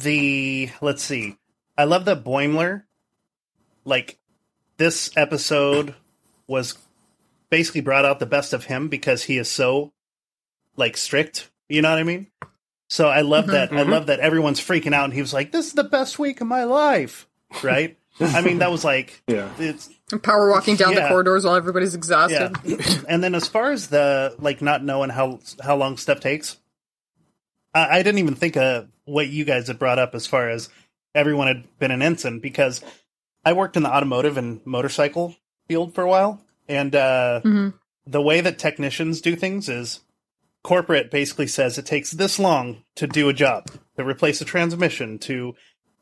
the, 0.00 0.70
let's 0.80 1.02
see. 1.02 1.36
I 1.76 1.84
love 1.84 2.04
that 2.04 2.24
Boimler, 2.24 2.82
like, 3.84 4.18
this 4.76 5.10
episode 5.16 5.94
was 6.46 6.76
basically 7.50 7.80
brought 7.80 8.04
out 8.04 8.18
the 8.18 8.26
best 8.26 8.52
of 8.52 8.64
him 8.64 8.88
because 8.88 9.24
he 9.24 9.38
is 9.38 9.48
so, 9.48 9.92
like, 10.76 10.96
strict. 10.96 11.50
You 11.68 11.82
know 11.82 11.90
what 11.90 11.98
I 11.98 12.04
mean? 12.04 12.28
So 12.88 13.08
I 13.08 13.20
love 13.20 13.48
that. 13.48 13.72
I 13.72 13.82
love 13.82 14.06
that 14.06 14.20
everyone's 14.20 14.60
freaking 14.60 14.94
out, 14.94 15.04
and 15.04 15.12
he 15.12 15.20
was 15.20 15.34
like, 15.34 15.52
"This 15.52 15.66
is 15.66 15.72
the 15.74 15.84
best 15.84 16.18
week 16.18 16.40
of 16.40 16.46
my 16.46 16.64
life." 16.64 17.28
Right? 17.62 17.98
I 18.20 18.40
mean, 18.42 18.58
that 18.58 18.70
was 18.70 18.84
like, 18.84 19.22
Yeah. 19.28 19.50
it's 19.58 19.90
Power 20.22 20.50
walking 20.50 20.76
down 20.76 20.94
the 20.94 21.06
corridors 21.06 21.44
while 21.44 21.54
everybody's 21.54 21.94
exhausted. 21.94 22.52
yeah. 22.64 22.78
and 23.08 23.22
then 23.22 23.34
as 23.34 23.46
far 23.46 23.72
as 23.72 23.88
the 23.88 24.34
like 24.38 24.62
not 24.62 24.82
knowing 24.82 25.10
how 25.10 25.40
how 25.62 25.76
long 25.76 25.96
stuff 25.98 26.20
takes, 26.20 26.56
I, 27.74 27.98
I 27.98 28.02
didn't 28.02 28.18
even 28.20 28.34
think 28.34 28.56
of 28.56 28.88
what 29.04 29.28
you 29.28 29.44
guys 29.44 29.68
had 29.68 29.78
brought 29.78 29.98
up 29.98 30.14
as 30.14 30.26
far 30.26 30.48
as 30.48 30.68
everyone 31.14 31.46
had 31.46 31.78
been 31.78 31.90
an 31.90 32.00
ensign 32.02 32.38
because 32.40 32.82
I 33.44 33.52
worked 33.52 33.76
in 33.76 33.82
the 33.82 33.94
automotive 33.94 34.36
and 34.38 34.64
motorcycle 34.66 35.36
field 35.68 35.94
for 35.94 36.02
a 36.02 36.08
while, 36.08 36.40
and 36.68 36.94
uh, 36.94 37.40
the 38.06 38.22
way 38.22 38.40
that 38.40 38.58
technicians 38.58 39.20
do 39.20 39.36
things 39.36 39.68
is 39.68 40.00
corporate 40.64 41.10
basically 41.10 41.46
says 41.46 41.76
it 41.78 41.86
takes 41.86 42.10
this 42.12 42.38
long 42.38 42.82
to 42.96 43.06
do 43.06 43.28
a 43.28 43.32
job 43.34 43.66
to 43.96 44.04
replace 44.04 44.40
a 44.40 44.44
transmission 44.44 45.18
to 45.18 45.54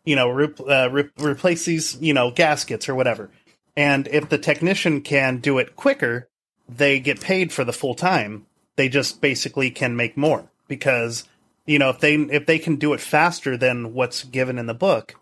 you 0.06 0.16
know 0.16 0.30
re- 0.30 0.54
uh, 0.66 0.88
re- 0.90 1.10
replace 1.20 1.66
these 1.66 2.00
you 2.00 2.14
know 2.14 2.30
gaskets 2.30 2.88
or 2.88 2.94
whatever. 2.94 3.30
And 3.76 4.08
if 4.08 4.30
the 4.30 4.38
technician 4.38 5.02
can 5.02 5.38
do 5.38 5.58
it 5.58 5.76
quicker 5.76 6.28
they 6.68 6.98
get 6.98 7.20
paid 7.20 7.52
for 7.52 7.64
the 7.64 7.72
full 7.72 7.94
time. 7.94 8.46
They 8.76 8.88
just 8.88 9.20
basically 9.20 9.70
can 9.70 9.96
make 9.96 10.16
more 10.16 10.50
because 10.68 11.24
you 11.64 11.78
know 11.78 11.90
if 11.90 12.00
they 12.00 12.14
if 12.14 12.46
they 12.46 12.58
can 12.58 12.76
do 12.76 12.92
it 12.92 13.00
faster 13.00 13.56
than 13.56 13.94
what's 13.94 14.24
given 14.24 14.58
in 14.58 14.66
the 14.66 14.74
book 14.74 15.14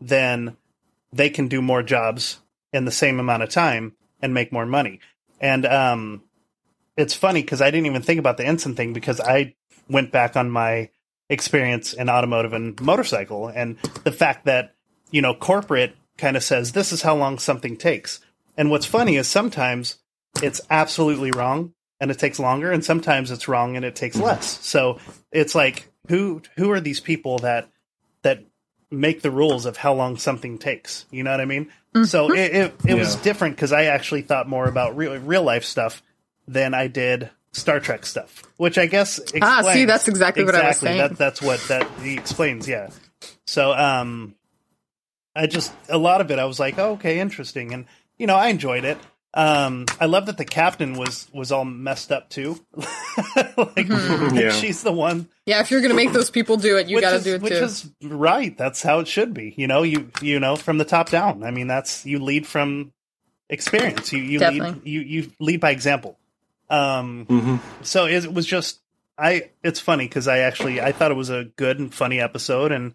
then 0.00 0.56
they 1.12 1.30
can 1.30 1.46
do 1.46 1.62
more 1.62 1.82
jobs 1.82 2.40
in 2.72 2.84
the 2.84 2.90
same 2.90 3.20
amount 3.20 3.42
of 3.42 3.48
time 3.48 3.94
and 4.20 4.34
make 4.34 4.52
more 4.52 4.66
money. 4.66 5.00
And 5.40 5.64
um 5.64 6.22
it's 6.96 7.14
funny 7.14 7.40
because 7.40 7.62
I 7.62 7.70
didn't 7.70 7.86
even 7.86 8.02
think 8.02 8.18
about 8.18 8.36
the 8.36 8.46
ensign 8.46 8.74
thing 8.74 8.92
because 8.92 9.20
I 9.20 9.54
went 9.88 10.12
back 10.12 10.36
on 10.36 10.50
my 10.50 10.90
experience 11.32 11.94
in 11.94 12.10
automotive 12.10 12.52
and 12.52 12.78
motorcycle 12.80 13.48
and 13.48 13.78
the 14.04 14.12
fact 14.12 14.44
that 14.44 14.74
you 15.10 15.22
know 15.22 15.34
corporate 15.34 15.96
kind 16.18 16.36
of 16.36 16.44
says 16.44 16.72
this 16.72 16.92
is 16.92 17.02
how 17.02 17.16
long 17.16 17.38
something 17.38 17.76
takes. 17.76 18.20
And 18.56 18.70
what's 18.70 18.86
funny 18.86 19.16
is 19.16 19.26
sometimes 19.26 19.98
it's 20.42 20.60
absolutely 20.70 21.30
wrong 21.30 21.72
and 22.00 22.10
it 22.10 22.18
takes 22.18 22.38
longer 22.38 22.70
and 22.70 22.84
sometimes 22.84 23.30
it's 23.30 23.48
wrong 23.48 23.76
and 23.76 23.84
it 23.84 23.96
takes 23.96 24.16
less. 24.16 24.64
So 24.64 24.98
it's 25.30 25.54
like 25.54 25.90
who 26.08 26.42
who 26.56 26.70
are 26.70 26.80
these 26.80 27.00
people 27.00 27.38
that 27.38 27.68
that 28.22 28.44
make 28.90 29.22
the 29.22 29.30
rules 29.30 29.64
of 29.64 29.78
how 29.78 29.94
long 29.94 30.18
something 30.18 30.58
takes? 30.58 31.06
You 31.10 31.22
know 31.22 31.30
what 31.30 31.40
I 31.40 31.46
mean? 31.46 31.72
So 32.04 32.28
mm-hmm. 32.28 32.36
it 32.36 32.54
it, 32.54 32.74
it 32.88 32.94
was 32.94 33.16
different 33.16 33.56
because 33.56 33.72
I 33.72 33.84
actually 33.84 34.22
thought 34.22 34.48
more 34.48 34.68
about 34.68 34.96
real 34.96 35.16
real 35.18 35.42
life 35.42 35.64
stuff 35.64 36.02
than 36.46 36.74
I 36.74 36.88
did 36.88 37.30
Star 37.52 37.80
Trek 37.80 38.06
stuff, 38.06 38.42
which 38.56 38.78
I 38.78 38.86
guess 38.86 39.18
explains, 39.18 39.44
Ah, 39.44 39.72
see, 39.72 39.84
that's 39.84 40.08
exactly 40.08 40.44
what 40.44 40.54
I 40.54 40.68
was 40.68 40.78
saying. 40.78 40.98
That, 40.98 41.18
that's 41.18 41.42
what 41.42 41.60
that 41.68 41.88
he 42.00 42.14
explains. 42.14 42.66
Yeah. 42.66 42.90
So, 43.46 43.72
um, 43.72 44.34
I 45.36 45.46
just 45.46 45.72
a 45.88 45.98
lot 45.98 46.20
of 46.20 46.30
it. 46.30 46.38
I 46.38 46.44
was 46.46 46.58
like, 46.58 46.78
oh, 46.78 46.92
okay, 46.92 47.20
interesting, 47.20 47.72
and 47.74 47.86
you 48.18 48.26
know, 48.26 48.36
I 48.36 48.48
enjoyed 48.48 48.84
it. 48.84 48.98
Um, 49.34 49.86
I 49.98 50.04
love 50.06 50.26
that 50.26 50.36
the 50.36 50.44
captain 50.44 50.94
was 50.94 51.26
was 51.32 51.52
all 51.52 51.64
messed 51.64 52.12
up 52.12 52.28
too. 52.28 52.60
like, 52.76 53.88
Yeah. 53.88 54.50
she's 54.52 54.82
the 54.82 54.92
one 54.92 55.28
Yeah, 55.46 55.60
if 55.60 55.70
you're 55.70 55.80
gonna 55.80 55.94
make 55.94 56.12
those 56.12 56.30
people 56.30 56.58
do 56.58 56.76
it, 56.76 56.88
you 56.88 57.00
gotta 57.00 57.16
is, 57.16 57.24
do 57.24 57.34
it 57.36 57.42
which 57.42 57.52
too. 57.54 57.64
is 57.64 57.90
right. 58.02 58.56
That's 58.58 58.82
how 58.82 59.00
it 59.00 59.08
should 59.08 59.32
be. 59.32 59.54
You 59.56 59.66
know, 59.66 59.82
you 59.84 60.10
you 60.20 60.38
know 60.38 60.56
from 60.56 60.76
the 60.78 60.84
top 60.84 61.08
down. 61.10 61.44
I 61.44 61.50
mean, 61.50 61.66
that's 61.66 62.04
you 62.04 62.18
lead 62.18 62.46
from 62.46 62.92
experience. 63.48 64.12
You 64.12 64.22
you 64.22 64.38
lead 64.38 64.80
you 64.84 65.00
you 65.00 65.32
lead 65.40 65.60
by 65.60 65.70
example. 65.70 66.18
Um, 66.72 67.60
so 67.82 68.06
it 68.06 68.32
was 68.32 68.46
just 68.46 68.80
I. 69.18 69.50
It's 69.62 69.78
funny 69.80 70.06
because 70.06 70.26
I 70.26 70.38
actually 70.38 70.80
I 70.80 70.92
thought 70.92 71.10
it 71.10 71.16
was 71.16 71.30
a 71.30 71.44
good 71.56 71.78
and 71.78 71.92
funny 71.94 72.20
episode, 72.20 72.72
and 72.72 72.94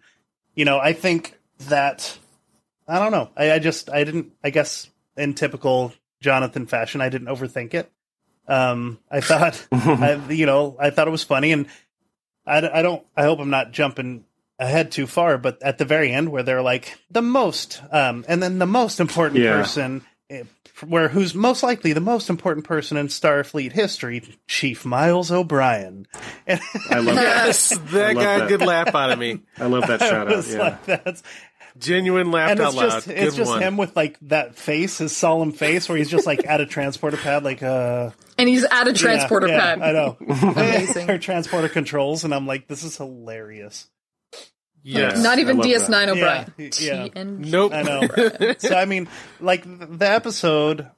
you 0.54 0.64
know 0.64 0.78
I 0.78 0.92
think 0.92 1.38
that 1.68 2.18
I 2.88 2.98
don't 2.98 3.12
know. 3.12 3.30
I, 3.36 3.52
I 3.52 3.58
just 3.60 3.88
I 3.90 4.04
didn't. 4.04 4.32
I 4.42 4.50
guess 4.50 4.90
in 5.16 5.34
typical 5.34 5.92
Jonathan 6.20 6.66
fashion, 6.66 7.00
I 7.00 7.08
didn't 7.08 7.28
overthink 7.28 7.74
it. 7.74 7.90
Um, 8.48 8.98
I 9.10 9.20
thought, 9.20 9.66
I, 9.72 10.20
you 10.30 10.46
know, 10.46 10.76
I 10.80 10.90
thought 10.90 11.06
it 11.06 11.10
was 11.12 11.22
funny, 11.22 11.52
and 11.52 11.66
I, 12.46 12.68
I 12.80 12.82
don't. 12.82 13.04
I 13.16 13.22
hope 13.22 13.38
I'm 13.38 13.50
not 13.50 13.70
jumping 13.72 14.24
ahead 14.58 14.90
too 14.90 15.06
far, 15.06 15.38
but 15.38 15.62
at 15.62 15.78
the 15.78 15.84
very 15.84 16.10
end 16.10 16.30
where 16.30 16.42
they're 16.42 16.62
like 16.62 16.98
the 17.10 17.22
most, 17.22 17.80
um, 17.92 18.24
and 18.26 18.42
then 18.42 18.58
the 18.58 18.66
most 18.66 18.98
important 18.98 19.40
Yeah. 19.40 19.52
person, 19.52 20.02
eh, 20.30 20.42
where 20.82 21.08
who's 21.08 21.34
most 21.34 21.62
likely 21.62 21.92
the 21.92 22.00
most 22.00 22.30
important 22.30 22.66
person 22.66 22.96
in 22.96 23.08
Starfleet 23.08 23.72
history, 23.72 24.22
Chief 24.46 24.84
Miles 24.84 25.30
O'Brien. 25.30 26.06
And 26.46 26.60
I 26.90 27.00
love 27.00 27.14
that. 27.16 27.46
Yes, 27.46 27.68
that 27.76 28.14
love 28.14 28.24
got 28.24 28.36
a 28.36 28.40
that. 28.40 28.48
good 28.48 28.60
laugh 28.62 28.94
out 28.94 29.10
of 29.10 29.18
me. 29.18 29.40
I 29.58 29.66
love 29.66 29.86
that 29.86 30.00
shout 30.00 30.32
out. 30.32 30.46
Yeah. 30.46 30.58
like 30.58 30.84
that's 30.86 31.22
Genuine 31.78 32.30
laugh 32.32 32.50
and 32.52 32.60
out 32.60 32.68
it's 32.68 32.76
loud. 32.76 32.90
just 32.90 33.06
good 33.06 33.18
it's 33.18 33.36
just 33.36 33.50
one. 33.50 33.62
him 33.62 33.76
with 33.76 33.94
like 33.94 34.18
that 34.22 34.56
face, 34.56 34.98
his 34.98 35.14
solemn 35.16 35.52
face, 35.52 35.88
where 35.88 35.96
he's 35.98 36.10
just 36.10 36.26
like 36.26 36.44
at 36.46 36.60
a 36.60 36.66
transporter 36.66 37.16
pad, 37.18 37.44
like 37.44 37.62
uh 37.62 38.10
And 38.38 38.48
he's 38.48 38.64
at 38.64 38.88
a 38.88 38.92
transporter 38.94 39.46
yeah, 39.48 39.60
pad. 39.60 39.78
yeah, 39.78 39.84
I 39.84 39.92
know. 39.92 40.16
Amazing. 40.52 41.10
Or 41.10 41.18
transporter 41.18 41.68
controls, 41.68 42.24
and 42.24 42.34
I'm 42.34 42.46
like, 42.46 42.66
this 42.66 42.82
is 42.82 42.96
hilarious. 42.96 43.86
Yes. 44.88 45.22
Not 45.22 45.38
even 45.38 45.58
DS9 45.58 45.88
that. 45.88 46.08
O'Brien. 46.08 46.52
Yeah, 46.80 47.08
yeah. 47.14 47.22
Nope. 47.24 47.72
I 47.74 47.82
know. 47.82 48.54
so 48.58 48.74
I 48.74 48.84
mean, 48.84 49.08
like 49.40 49.64
the 49.64 50.08
episode 50.08 50.88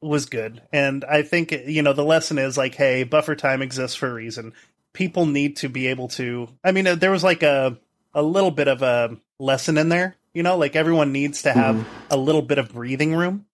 was 0.00 0.26
good, 0.26 0.62
and 0.72 1.04
I 1.04 1.22
think 1.22 1.52
you 1.52 1.82
know 1.82 1.92
the 1.92 2.04
lesson 2.04 2.38
is 2.38 2.56
like, 2.58 2.74
hey, 2.74 3.04
buffer 3.04 3.34
time 3.34 3.62
exists 3.62 3.96
for 3.96 4.08
a 4.08 4.14
reason. 4.14 4.52
People 4.92 5.26
need 5.26 5.56
to 5.58 5.68
be 5.68 5.88
able 5.88 6.08
to. 6.08 6.48
I 6.64 6.72
mean, 6.72 6.86
uh, 6.86 6.94
there 6.94 7.10
was 7.10 7.24
like 7.24 7.42
a 7.42 7.78
a 8.14 8.22
little 8.22 8.50
bit 8.50 8.68
of 8.68 8.82
a 8.82 9.16
lesson 9.38 9.78
in 9.78 9.88
there. 9.88 10.16
You 10.34 10.42
know, 10.42 10.56
like 10.56 10.76
everyone 10.76 11.12
needs 11.12 11.42
to 11.42 11.52
have 11.52 11.86
a 12.10 12.16
little 12.16 12.42
bit 12.42 12.58
of 12.58 12.72
breathing 12.72 13.14
room. 13.14 13.46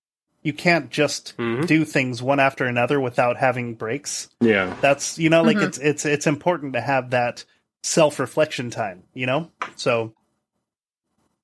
You 0.43 0.53
can't 0.53 0.91
just 0.91 1.35
Mhm. 1.39 1.67
do 1.67 1.85
things 1.87 2.21
one 2.23 2.39
after 2.41 2.67
another 2.67 3.01
without 3.01 3.39
having 3.39 3.75
breaks. 3.75 4.29
Yeah. 4.41 4.75
That's 4.83 5.19
you 5.19 5.31
know, 5.31 5.43
like 5.43 5.57
it's 5.57 5.79
it's 5.79 6.05
it's 6.05 6.27
important 6.27 6.75
to 6.75 6.81
have 6.83 7.11
that 7.11 7.45
self 7.85 8.19
reflection 8.19 8.71
time. 8.71 9.03
You 9.13 9.27
know, 9.27 9.51
so. 9.77 10.15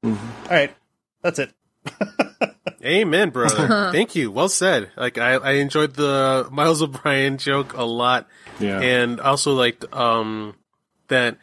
All 0.02 0.16
right, 0.50 0.74
that's 1.22 1.38
it. 1.38 1.52
Amen, 2.84 3.28
brother. 3.30 3.90
Thank 3.92 4.14
you. 4.16 4.30
Well 4.30 4.48
said. 4.48 4.90
Like 4.96 5.18
I, 5.18 5.32
I 5.34 5.50
enjoyed 5.52 5.94
the 5.94 6.48
Miles 6.52 6.82
O'Brien 6.82 7.36
joke 7.38 7.74
a 7.74 7.84
lot, 7.84 8.26
Yeah. 8.58 8.80
and 8.80 9.20
also 9.20 9.52
liked 9.54 9.84
um 9.92 10.54
that 11.08 11.36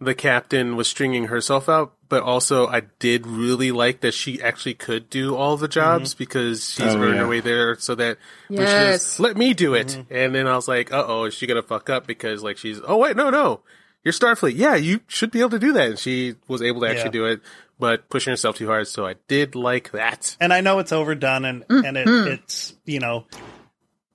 the 0.00 0.14
captain 0.14 0.74
was 0.76 0.88
stringing 0.88 1.26
herself 1.26 1.68
out. 1.68 1.94
But 2.08 2.24
also, 2.24 2.66
I 2.66 2.80
did 2.98 3.24
really 3.24 3.70
like 3.70 4.00
that 4.00 4.14
she 4.14 4.42
actually 4.42 4.74
could 4.74 5.08
do 5.08 5.36
all 5.36 5.56
the 5.56 5.68
jobs 5.68 6.14
because 6.14 6.68
she's 6.68 6.92
Oh, 6.96 7.00
earned 7.00 7.14
yeah. 7.14 7.20
her 7.22 7.28
way 7.28 7.38
there. 7.40 7.76
So 7.78 7.94
that 7.94 8.18
when 8.48 8.58
she 8.58 8.72
Yes. 8.72 9.04
just, 9.04 9.20
let 9.20 9.36
me 9.36 9.54
do 9.54 9.74
it, 9.74 9.96
and 10.10 10.34
then 10.34 10.48
I 10.48 10.56
was 10.56 10.66
like, 10.66 10.92
uh 10.92 11.04
oh, 11.06 11.24
is 11.26 11.34
she 11.34 11.46
gonna 11.46 11.62
fuck 11.62 11.88
up 11.88 12.08
because 12.08 12.42
like 12.42 12.58
she's 12.58 12.80
oh 12.84 12.96
wait 12.96 13.14
no 13.14 13.30
no 13.30 13.60
you're 14.04 14.12
Starfleet. 14.12 14.54
Yeah 14.56 14.74
you 14.76 15.00
should 15.08 15.30
be 15.30 15.40
able 15.40 15.50
to 15.50 15.58
do 15.58 15.72
that. 15.74 15.88
And 15.90 15.98
she 15.98 16.36
was 16.48 16.62
able 16.62 16.80
to 16.82 16.86
actually 16.88 17.04
Yeah. 17.06 17.10
do 17.10 17.24
it 17.26 17.40
but 17.78 18.08
pushing 18.10 18.30
herself 18.32 18.56
too 18.56 18.66
hard 18.66 18.86
so 18.88 19.06
I 19.06 19.14
did 19.28 19.54
like 19.54 19.92
that. 19.92 20.36
and 20.40 20.52
I 20.52 20.60
know 20.60 20.78
it's 20.80 20.92
overdone 20.92 21.44
and 21.44 21.64
and 21.68 21.96
it, 21.96 22.06
it's 22.08 22.74
you 22.84 23.00
know 23.00 23.26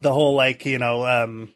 the 0.02 0.14
whole 0.14 0.36
like 0.36 0.66
you 0.66 0.78
know 0.80 1.06
um 1.06 1.54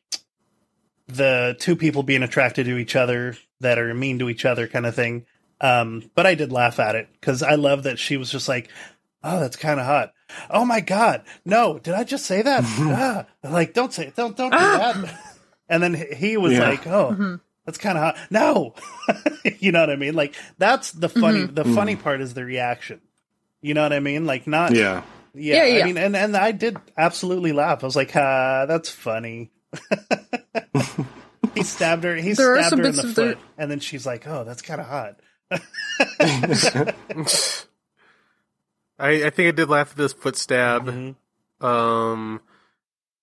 the 1.07 1.55
two 1.59 1.75
people 1.75 2.03
being 2.03 2.23
attracted 2.23 2.65
to 2.65 2.77
each 2.77 2.95
other 2.95 3.35
that 3.61 3.79
are 3.79 3.93
mean 3.93 4.19
to 4.19 4.29
each 4.29 4.45
other 4.45 4.67
kind 4.67 4.85
of 4.85 4.95
thing. 4.95 5.25
Um 5.61 6.09
but 6.15 6.25
I 6.25 6.35
did 6.35 6.51
laugh 6.51 6.79
at 6.79 6.95
it 6.95 7.07
cuz 7.21 7.43
I 7.43 7.55
love 7.55 7.83
that 7.83 7.99
she 7.99 8.17
was 8.17 8.31
just 8.31 8.47
like 8.47 8.69
oh 9.23 9.39
that's 9.39 9.55
kind 9.57 9.79
of 9.79 9.85
hot. 9.85 10.13
Oh 10.49 10.65
my 10.65 10.79
god. 10.81 11.23
No 11.45 11.79
did 11.79 11.93
I 11.93 12.03
just 12.03 12.25
say 12.25 12.41
that? 12.41 12.63
Ah, 12.79 13.25
like 13.43 13.73
don't 13.73 13.93
say 13.93 14.11
don't 14.15 14.37
don't 14.37 14.51
do 14.51 14.57
that. 14.57 15.19
And 15.67 15.83
then 15.83 15.93
he- 15.93 16.15
he 16.15 16.37
was 16.37 16.53
Yeah. 16.53 16.69
like 16.69 16.87
oh 16.87 17.39
that's 17.69 17.77
kind 17.77 17.97
of 17.97 18.03
hot 18.03 18.17
no 18.31 18.73
you 19.59 19.71
know 19.71 19.79
what 19.81 19.89
I 19.91 19.95
mean 19.95 20.15
like 20.15 20.33
that's 20.57 20.91
the 20.91 21.07
funny 21.07 21.45
the 21.45 21.63
funny 21.63 21.95
part 21.95 22.19
is 22.21 22.33
the 22.33 22.43
reaction 22.43 22.99
you 23.61 23.73
know 23.75 23.83
what 23.83 23.93
I 23.93 23.99
mean 23.99 24.25
like 24.25 24.47
not 24.47 24.73
Yeah. 24.73 25.03
yeah, 25.35 25.65
Yeah, 25.65 25.65
yeah. 25.77 25.83
I 25.83 25.85
mean, 25.85 25.97
and 25.97 26.15
and 26.15 26.35
I 26.35 26.51
did 26.51 26.77
absolutely 26.97 27.51
laugh. 27.53 27.83
I 27.83 27.85
was 27.87 27.95
like, 27.95 28.15
"Ah, 28.15 28.65
that's 28.67 28.89
funny." 28.89 29.51
he 31.53 31.61
stabbed 31.63 32.03
her. 32.03 32.15
He 32.15 32.33
There 32.33 32.57
stabbed 32.63 32.81
her 32.81 32.87
in 32.89 32.95
the 32.95 33.01
of 33.03 33.15
the- 33.15 33.21
foot, 33.33 33.37
and 33.57 33.69
then 33.69 33.79
she's 33.79 34.05
like, 34.07 34.25
"Oh, 34.27 34.43
that's 34.43 34.61
kind 34.63 34.81
of 34.81 34.87
hot." 34.87 35.19
I, 38.99 39.25
I 39.25 39.29
think 39.29 39.47
I 39.47 39.51
did 39.51 39.69
laugh 39.69 39.91
at 39.91 39.97
this 39.97 40.13
foot 40.13 40.35
stab. 40.35 40.85
Mm-hmm. 40.87 41.65
Um, 41.65 42.41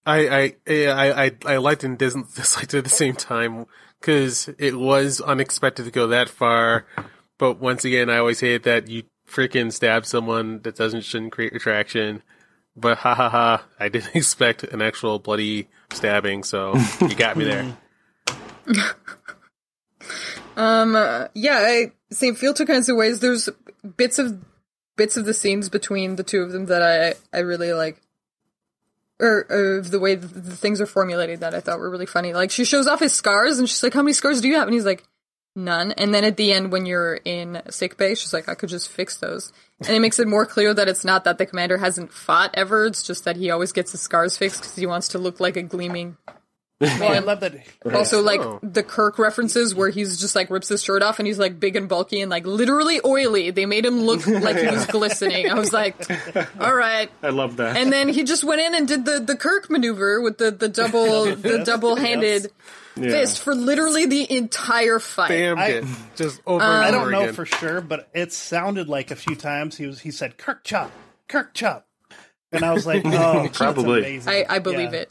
I 0.04 0.28
I 0.28 0.54
I 0.68 1.24
I, 1.26 1.30
I 1.44 1.56
liked 1.58 1.84
and 1.84 1.98
dis- 1.98 2.14
disliked 2.34 2.74
it 2.74 2.78
at 2.78 2.84
the 2.84 2.90
same 2.90 3.14
time 3.14 3.66
because 4.00 4.48
it 4.58 4.78
was 4.78 5.20
unexpected 5.20 5.84
to 5.84 5.90
go 5.90 6.06
that 6.08 6.28
far. 6.28 6.86
But 7.38 7.60
once 7.60 7.84
again, 7.84 8.08
I 8.08 8.18
always 8.18 8.40
hate 8.40 8.62
that 8.64 8.88
you 8.88 9.04
freaking 9.28 9.72
stab 9.72 10.06
someone 10.06 10.60
that 10.62 10.76
doesn't 10.76 11.02
shouldn't 11.02 11.32
create 11.32 11.54
attraction. 11.54 12.22
But 12.76 12.98
ha 12.98 13.14
ha 13.14 13.28
ha! 13.28 13.64
I 13.80 13.88
didn't 13.88 14.14
expect 14.14 14.62
an 14.64 14.82
actual 14.82 15.18
bloody 15.18 15.68
stabbing, 15.92 16.42
so 16.42 16.74
you 17.00 17.14
got 17.14 17.36
me 17.36 17.44
there. 17.44 17.76
Um, 20.56 20.96
uh, 20.96 21.28
yeah, 21.34 21.58
I 21.58 21.92
same 22.10 22.34
feel 22.34 22.54
two 22.54 22.66
kinds 22.66 22.88
of 22.88 22.96
ways. 22.96 23.20
There's 23.20 23.48
bits 23.96 24.18
of 24.18 24.42
bits 24.96 25.16
of 25.16 25.26
the 25.26 25.34
scenes 25.34 25.68
between 25.68 26.16
the 26.16 26.22
two 26.22 26.40
of 26.40 26.52
them 26.52 26.66
that 26.66 26.82
I 26.82 27.14
I 27.36 27.40
really 27.40 27.72
like, 27.72 28.00
or, 29.20 29.46
or 29.48 29.80
the 29.80 30.00
way 30.00 30.14
the, 30.14 30.26
the 30.26 30.56
things 30.56 30.80
are 30.80 30.86
formulated 30.86 31.40
that 31.40 31.54
I 31.54 31.60
thought 31.60 31.78
were 31.78 31.90
really 31.90 32.06
funny. 32.06 32.32
Like 32.32 32.50
she 32.50 32.64
shows 32.64 32.86
off 32.86 33.00
his 33.00 33.12
scars 33.12 33.58
and 33.58 33.68
she's 33.68 33.82
like, 33.82 33.94
"How 33.94 34.02
many 34.02 34.12
scars 34.12 34.40
do 34.40 34.48
you 34.48 34.56
have?" 34.56 34.68
And 34.68 34.74
he's 34.74 34.84
like, 34.84 35.04
"None." 35.54 35.92
And 35.92 36.14
then 36.14 36.24
at 36.24 36.36
the 36.36 36.52
end, 36.52 36.72
when 36.72 36.86
you're 36.86 37.14
in 37.24 37.62
sick 37.70 37.96
bay, 37.96 38.14
she's 38.14 38.32
like, 38.32 38.48
"I 38.48 38.54
could 38.54 38.68
just 38.68 38.90
fix 38.90 39.16
those." 39.16 39.52
And 39.80 39.96
it 39.96 40.00
makes 40.00 40.18
it 40.18 40.28
more 40.28 40.46
clear 40.46 40.72
that 40.74 40.88
it's 40.88 41.04
not 41.04 41.24
that 41.24 41.38
the 41.38 41.46
commander 41.46 41.78
hasn't 41.78 42.12
fought 42.12 42.50
ever. 42.54 42.86
It's 42.86 43.02
just 43.02 43.24
that 43.24 43.36
he 43.36 43.50
always 43.50 43.72
gets 43.72 43.92
his 43.92 44.00
scars 44.00 44.36
fixed 44.36 44.62
because 44.62 44.76
he 44.76 44.86
wants 44.86 45.08
to 45.08 45.18
look 45.18 45.40
like 45.40 45.56
a 45.56 45.62
gleaming 45.62 46.16
Well, 46.78 47.12
I 47.12 47.20
love 47.20 47.40
that. 47.40 47.54
also, 47.94 48.20
like 48.20 48.40
Oh. 48.40 48.60
the 48.62 48.82
Kirk 48.82 49.18
references 49.18 49.74
where 49.74 49.88
he's 49.88 50.20
just 50.20 50.36
like 50.36 50.50
rips 50.50 50.68
his 50.68 50.82
shirt 50.82 51.02
off 51.02 51.18
and 51.18 51.26
he's 51.26 51.38
like 51.38 51.58
big 51.58 51.74
and 51.74 51.88
bulky 51.88 52.20
and 52.20 52.30
like 52.30 52.44
literally 52.46 53.00
oily. 53.04 53.50
They 53.50 53.64
made 53.64 53.86
him 53.86 54.00
look 54.02 54.26
like 54.26 54.56
he 54.58 54.66
was 54.66 54.84
glistening. 54.86 55.50
I 55.50 55.54
was 55.54 55.72
like, 55.72 55.96
all 56.60 56.74
right. 56.74 57.10
I 57.22 57.30
love 57.30 57.56
that. 57.56 57.78
And 57.78 57.90
then 57.90 58.08
he 58.10 58.24
just 58.24 58.44
went 58.44 58.60
in 58.60 58.74
and 58.74 58.86
did 58.86 59.06
the, 59.06 59.20
the 59.20 59.36
Kirk 59.36 59.70
maneuver 59.70 60.20
with 60.20 60.36
the, 60.36 60.50
the 60.50 60.68
double 60.68 61.34
the 61.36 61.62
double 61.64 61.96
handed 61.96 62.52
Yeah. 62.94 63.08
fist 63.10 63.40
for 63.42 63.54
literally 63.54 64.04
the 64.04 64.30
entire 64.36 64.98
fight. 64.98 65.28
Bam! 65.30 65.58
I- 65.58 65.66
it 65.68 65.84
just 66.16 66.42
over 66.46 66.62
and 66.62 66.72
I 66.84 66.90
don't 66.90 67.10
know 67.10 67.22
again. 67.22 67.34
for 67.34 67.46
sure, 67.46 67.80
but 67.80 68.08
it 68.12 68.34
sounded 68.34 68.88
like 68.88 69.10
a 69.10 69.16
few 69.16 69.34
times 69.34 69.78
he 69.78 69.86
was. 69.86 70.00
He 70.00 70.10
said, 70.10 70.36
"Kirk 70.36 70.62
chop, 70.64 70.90
Kirk 71.28 71.54
chop," 71.54 71.86
and 72.52 72.64
I 72.64 72.72
was 72.74 72.86
like, 72.86 73.02
"Oh, 73.06 73.44
that's 73.44 73.56
Probably. 73.56 74.00
amazing." 74.00 74.30
I, 74.32 74.44
I 74.48 74.58
believe 74.60 74.92
Yeah. 74.92 75.00
it. 75.00 75.10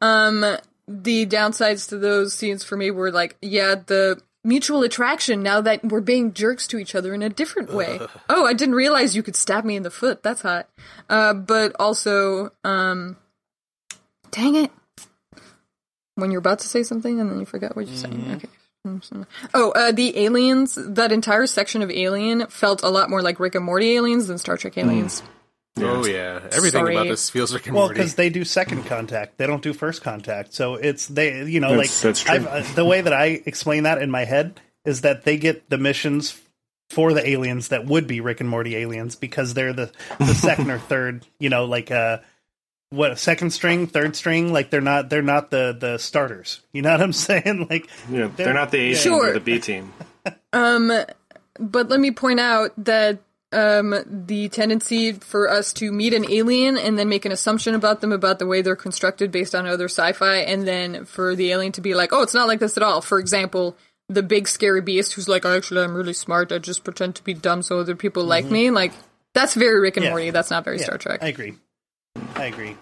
Um, 0.00 0.44
the 0.86 1.26
downsides 1.26 1.88
to 1.88 1.98
those 1.98 2.34
scenes 2.34 2.64
for 2.64 2.76
me 2.76 2.90
were 2.90 3.10
like, 3.10 3.36
yeah, 3.40 3.74
the 3.74 4.20
mutual 4.44 4.82
attraction 4.82 5.42
now 5.42 5.60
that 5.62 5.82
we're 5.84 6.00
being 6.00 6.34
jerks 6.34 6.66
to 6.68 6.78
each 6.78 6.94
other 6.94 7.14
in 7.14 7.22
a 7.22 7.30
different 7.30 7.72
way. 7.72 7.98
oh, 8.28 8.44
I 8.44 8.52
didn't 8.52 8.74
realize 8.74 9.16
you 9.16 9.22
could 9.22 9.36
stab 9.36 9.64
me 9.64 9.76
in 9.76 9.82
the 9.82 9.90
foot. 9.90 10.22
That's 10.22 10.42
hot. 10.42 10.68
Uh, 11.08 11.34
but 11.34 11.74
also, 11.78 12.52
um, 12.62 13.16
dang 14.30 14.56
it. 14.56 14.70
When 16.16 16.30
you're 16.30 16.38
about 16.38 16.60
to 16.60 16.68
say 16.68 16.84
something 16.84 17.18
and 17.20 17.30
then 17.30 17.40
you 17.40 17.46
forgot 17.46 17.74
what 17.74 17.88
you're 17.88 17.96
saying. 17.96 18.32
Okay. 18.36 18.48
Oh, 19.54 19.70
uh, 19.70 19.92
the 19.92 20.18
aliens, 20.18 20.74
that 20.78 21.10
entire 21.10 21.46
section 21.46 21.80
of 21.80 21.90
Alien 21.90 22.46
felt 22.48 22.82
a 22.82 22.90
lot 22.90 23.08
more 23.08 23.22
like 23.22 23.40
Rick 23.40 23.54
and 23.54 23.64
Morty 23.64 23.96
aliens 23.96 24.26
than 24.26 24.36
Star 24.36 24.58
Trek 24.58 24.76
aliens. 24.76 25.22
Oh 25.80 26.06
yeah, 26.06 26.40
everything 26.52 26.70
Sorry. 26.82 26.94
about 26.94 27.08
this 27.08 27.30
feels 27.30 27.52
like 27.52 27.66
a 27.66 27.72
Well, 27.72 27.88
because 27.88 28.14
they 28.14 28.30
do 28.30 28.44
second 28.44 28.84
contact, 28.86 29.38
they 29.38 29.46
don't 29.46 29.62
do 29.62 29.72
first 29.72 30.02
contact. 30.02 30.54
So 30.54 30.74
it's 30.74 31.06
they, 31.08 31.44
you 31.44 31.58
know, 31.60 31.70
That's- 31.70 32.04
like 32.04 32.14
that's 32.14 32.22
true. 32.22 32.34
I've, 32.34 32.46
uh, 32.46 32.74
the 32.74 32.84
way 32.84 33.00
that 33.00 33.12
I 33.12 33.42
explain 33.44 33.82
that 33.82 34.00
in 34.00 34.10
my 34.10 34.24
head 34.24 34.60
is 34.84 35.00
that 35.00 35.24
they 35.24 35.36
get 35.36 35.68
the 35.70 35.78
missions 35.78 36.40
for 36.90 37.12
the 37.12 37.28
aliens 37.28 37.68
that 37.68 37.86
would 37.86 38.06
be 38.06 38.20
Rick 38.20 38.40
and 38.40 38.48
Morty 38.48 38.76
aliens 38.76 39.16
because 39.16 39.54
they're 39.54 39.72
the 39.72 39.90
the 40.20 40.34
second 40.34 40.70
or 40.70 40.78
third, 40.78 41.26
you 41.40 41.48
know, 41.50 41.64
like 41.64 41.90
uh 41.90 42.18
what 42.90 43.18
second 43.18 43.50
string, 43.50 43.88
third 43.88 44.14
string, 44.14 44.52
like 44.52 44.70
they're 44.70 44.80
not 44.80 45.10
they're 45.10 45.22
not 45.22 45.50
the 45.50 45.76
the 45.76 45.98
starters. 45.98 46.60
You 46.72 46.82
know 46.82 46.92
what 46.92 47.02
I'm 47.02 47.12
saying? 47.12 47.66
Like 47.68 47.88
yeah, 48.08 48.28
they're 48.36 48.54
not 48.54 48.70
the 48.70 48.78
A 48.78 48.88
team 48.94 48.96
Sure. 48.96 49.30
or 49.30 49.32
the 49.32 49.40
B 49.40 49.58
team. 49.58 49.92
But 50.52 51.88
let 51.88 52.00
me 52.00 52.10
point 52.10 52.40
out 52.40 52.72
that 52.84 53.18
um, 53.54 53.94
the 54.06 54.48
tendency 54.48 55.12
for 55.12 55.48
us 55.48 55.72
to 55.74 55.92
meet 55.92 56.12
an 56.12 56.30
alien 56.30 56.76
and 56.76 56.98
then 56.98 57.08
make 57.08 57.24
an 57.24 57.32
assumption 57.32 57.74
about 57.74 58.00
them 58.00 58.12
about 58.12 58.38
the 58.38 58.46
way 58.46 58.62
they're 58.62 58.76
constructed 58.76 59.30
based 59.30 59.54
on 59.54 59.66
other 59.66 59.86
sci-fi, 59.86 60.38
and 60.38 60.66
then 60.66 61.04
for 61.04 61.34
the 61.34 61.50
alien 61.52 61.72
to 61.72 61.80
be 61.80 61.94
like, 61.94 62.12
"Oh, 62.12 62.22
it's 62.22 62.34
not 62.34 62.48
like 62.48 62.60
this 62.60 62.76
at 62.76 62.82
all." 62.82 63.00
For 63.00 63.18
example, 63.18 63.76
the 64.08 64.22
big 64.22 64.48
scary 64.48 64.80
beast 64.80 65.14
who's 65.14 65.28
like, 65.28 65.44
"Actually, 65.46 65.82
I'm 65.84 65.94
really 65.94 66.12
smart. 66.12 66.52
I 66.52 66.58
just 66.58 66.84
pretend 66.84 67.14
to 67.16 67.24
be 67.24 67.34
dumb 67.34 67.62
so 67.62 67.78
other 67.80 67.96
people 67.96 68.24
like 68.24 68.44
me." 68.46 68.70
Like 68.70 68.92
that's 69.32 69.54
very 69.54 69.80
Rick 69.80 69.96
and 69.96 70.04
Yeah. 70.04 70.10
Morty. 70.10 70.30
That's 70.30 70.50
not 70.50 70.64
very 70.64 70.78
yeah, 70.78 70.84
Star 70.84 70.98
Trek. 70.98 71.22
I 71.22 71.28
agree. 71.28 71.54
I 72.34 72.46
agree. 72.46 72.76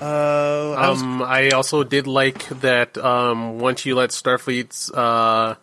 Uh, 0.00 0.72
I 0.76 0.90
was 0.90 1.02
Um, 1.02 1.22
I 1.22 1.50
also 1.50 1.82
did 1.82 2.06
like 2.06 2.48
that. 2.60 2.98
Um, 2.98 3.58
once 3.58 3.86
you 3.86 3.94
let 3.94 4.10
Starfleet's 4.10 4.90
uh, 4.92 5.54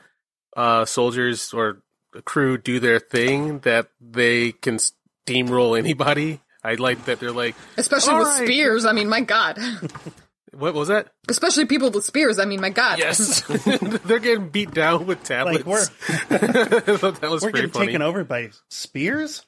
uh, 0.57 0.85
soldiers 0.85 1.53
or 1.53 1.77
crew 2.21 2.57
do 2.57 2.79
their 2.79 2.99
thing 2.99 3.59
that 3.59 3.89
they 3.99 4.51
can 4.51 4.77
steamroll 4.77 5.77
anybody. 5.77 6.41
I 6.63 6.75
like 6.75 7.05
that 7.05 7.19
they're 7.19 7.31
like, 7.31 7.55
Especially 7.77 8.15
with 8.15 8.27
right. 8.27 8.45
spears. 8.45 8.85
I 8.85 8.93
mean, 8.93 9.09
my 9.09 9.21
God. 9.21 9.59
what 10.53 10.73
was 10.73 10.87
that? 10.87 11.07
Especially 11.27 11.65
people 11.65 11.91
with 11.91 12.05
spears. 12.05 12.39
I 12.39 12.45
mean, 12.45 12.61
my 12.61 12.69
God. 12.69 12.99
Yes, 12.99 13.41
they're 14.05 14.19
getting 14.19 14.49
beat 14.49 14.71
down 14.71 15.05
with 15.05 15.23
tablets. 15.23 15.59
Like 15.59 15.65
we're 15.65 15.81
I 16.29 16.97
thought 16.97 17.21
that 17.21 17.29
was 17.29 17.43
we're 17.43 17.51
pretty 17.51 17.67
getting 17.67 17.71
funny. 17.71 17.85
taken 17.87 18.01
over 18.01 18.23
by 18.23 18.51
spears. 18.69 19.45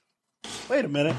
Wait 0.70 0.84
a 0.84 0.90
minute. 0.90 1.16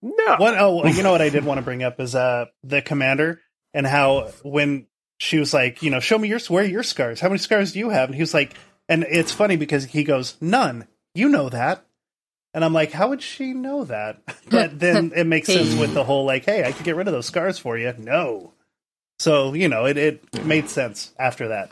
No, 0.00 0.36
What? 0.36 0.54
Oh, 0.58 0.86
you 0.86 1.02
know 1.02 1.10
what 1.10 1.22
I 1.22 1.28
did 1.28 1.44
want 1.44 1.58
to 1.58 1.62
bring 1.62 1.82
up 1.82 1.98
is 1.98 2.14
uh 2.14 2.46
the 2.62 2.82
commander 2.82 3.40
and 3.74 3.86
how 3.86 4.28
when 4.42 4.86
she 5.18 5.38
was 5.38 5.52
like, 5.52 5.82
you 5.82 5.90
know, 5.90 6.00
show 6.00 6.16
me 6.16 6.28
your 6.28 6.38
where 6.48 6.62
are 6.62 6.66
your 6.66 6.82
scars? 6.82 7.20
How 7.20 7.28
many 7.28 7.38
scars 7.38 7.72
do 7.72 7.80
you 7.80 7.90
have? 7.90 8.08
And 8.08 8.14
he 8.14 8.22
was 8.22 8.32
like, 8.34 8.54
and 8.88 9.04
it's 9.08 9.32
funny 9.32 9.56
because 9.56 9.84
he 9.86 10.04
goes, 10.04 10.36
none. 10.40 10.86
You 11.14 11.28
know 11.28 11.48
that. 11.48 11.84
And 12.54 12.64
I'm 12.64 12.72
like, 12.72 12.92
how 12.92 13.08
would 13.10 13.22
she 13.22 13.52
know 13.54 13.84
that? 13.84 14.20
But 14.50 14.80
then 14.80 15.12
it 15.14 15.26
makes 15.26 15.48
sense 15.48 15.74
with 15.74 15.92
the 15.92 16.04
whole 16.04 16.24
like, 16.24 16.46
hey, 16.46 16.64
I 16.64 16.72
could 16.72 16.84
get 16.84 16.96
rid 16.96 17.06
of 17.06 17.12
those 17.12 17.26
scars 17.26 17.58
for 17.58 17.76
you. 17.76 17.92
No. 17.98 18.52
So 19.18 19.52
you 19.52 19.68
know, 19.68 19.84
it 19.84 19.96
it 19.98 20.44
made 20.44 20.70
sense 20.70 21.12
after 21.18 21.48
that. 21.48 21.70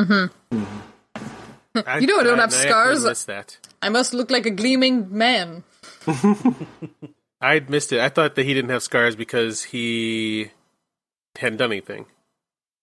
I, 0.00 1.98
You 1.98 2.06
know 2.06 2.18
I 2.20 2.22
don't 2.24 2.38
have 2.38 2.52
actually 2.52 2.68
scars. 2.68 3.04
missed 3.04 3.26
that. 3.28 3.58
I 3.80 3.88
must 3.88 4.12
look 4.14 4.30
like 4.30 4.46
a 4.46 4.50
gleaming 4.50 5.16
man. 5.16 5.62
I'd 7.40 7.70
missed 7.70 7.92
it. 7.92 8.00
I 8.00 8.08
thought 8.08 8.34
that 8.34 8.44
he 8.44 8.54
didn't 8.54 8.70
have 8.70 8.82
scars 8.82 9.16
because 9.16 9.62
he 9.64 10.50
hadn't 11.38 11.58
done 11.58 11.72
anything. 11.72 12.06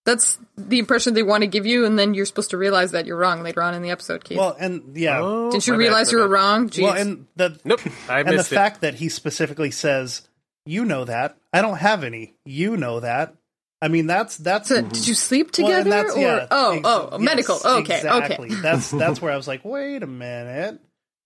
That's 0.09 0.39
the 0.57 0.79
impression 0.79 1.13
they 1.13 1.23
want 1.23 1.41
to 1.41 1.47
give 1.47 1.65
you, 1.65 1.85
and 1.85 1.97
then 1.99 2.13
you're 2.13 2.25
supposed 2.25 2.49
to 2.49 2.57
realize 2.57 2.91
that 2.91 3.05
you're 3.05 3.17
wrong 3.17 3.43
later 3.43 3.61
on 3.61 3.73
in 3.75 3.81
the 3.81 3.91
episode, 3.91 4.23
Keith. 4.23 4.37
Well, 4.37 4.55
and 4.59 4.95
yeah, 4.97 5.19
Oh, 5.21 5.51
Didn't 5.51 5.67
you 5.67 5.73
my 5.73 5.77
bad, 5.77 5.83
realize 5.83 6.11
you 6.11 6.17
were 6.17 6.25
bad. 6.27 6.31
wrong? 6.33 6.69
Jeez. 6.69 6.83
well, 6.83 6.93
and 6.93 7.27
the 7.35 7.59
Nope, 7.63 7.81
I 8.09 8.19
and 8.21 8.29
the 8.29 8.33
it. 8.41 8.45
fact 8.45 8.81
that 8.81 8.95
he 8.95 9.09
specifically 9.09 9.71
says, 9.71 10.27
"You 10.65 10.83
know 10.85 11.05
that 11.05 11.37
I 11.53 11.61
don't 11.61 11.77
have 11.77 12.03
any. 12.03 12.33
You 12.45 12.75
know 12.77 12.99
that." 13.01 13.35
I 13.81 13.87
mean, 13.87 14.07
that's 14.07 14.35
that's 14.37 14.67
So, 14.69 14.81
did 14.81 15.07
you 15.07 15.13
sleep 15.13 15.51
together? 15.51 15.81
and 15.81 15.91
that's- 15.91 16.15
or 16.15 16.19
yeah, 16.19 16.47
oh, 16.51 16.71
ex- 16.73 16.81
oh, 16.85 17.09
yes, 17.13 17.21
medical. 17.21 17.59
Okay, 17.63 17.95
exactly. 17.97 18.47
okay. 18.51 18.61
That's 18.61 18.91
that's 19.03 19.21
where 19.21 19.31
I 19.31 19.37
was 19.37 19.47
like, 19.47 19.63
wait 19.63 20.03
a 20.03 20.07
minute. 20.07 20.79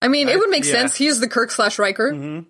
I 0.00 0.08
mean, 0.08 0.28
it 0.28 0.38
would 0.38 0.50
make 0.50 0.64
yeah. 0.64 0.72
sense. 0.72 0.96
He's 0.96 1.20
the 1.20 1.28
Kirk 1.28 1.50
slash 1.50 1.78
Riker. 1.78 2.14
hmm 2.14 2.40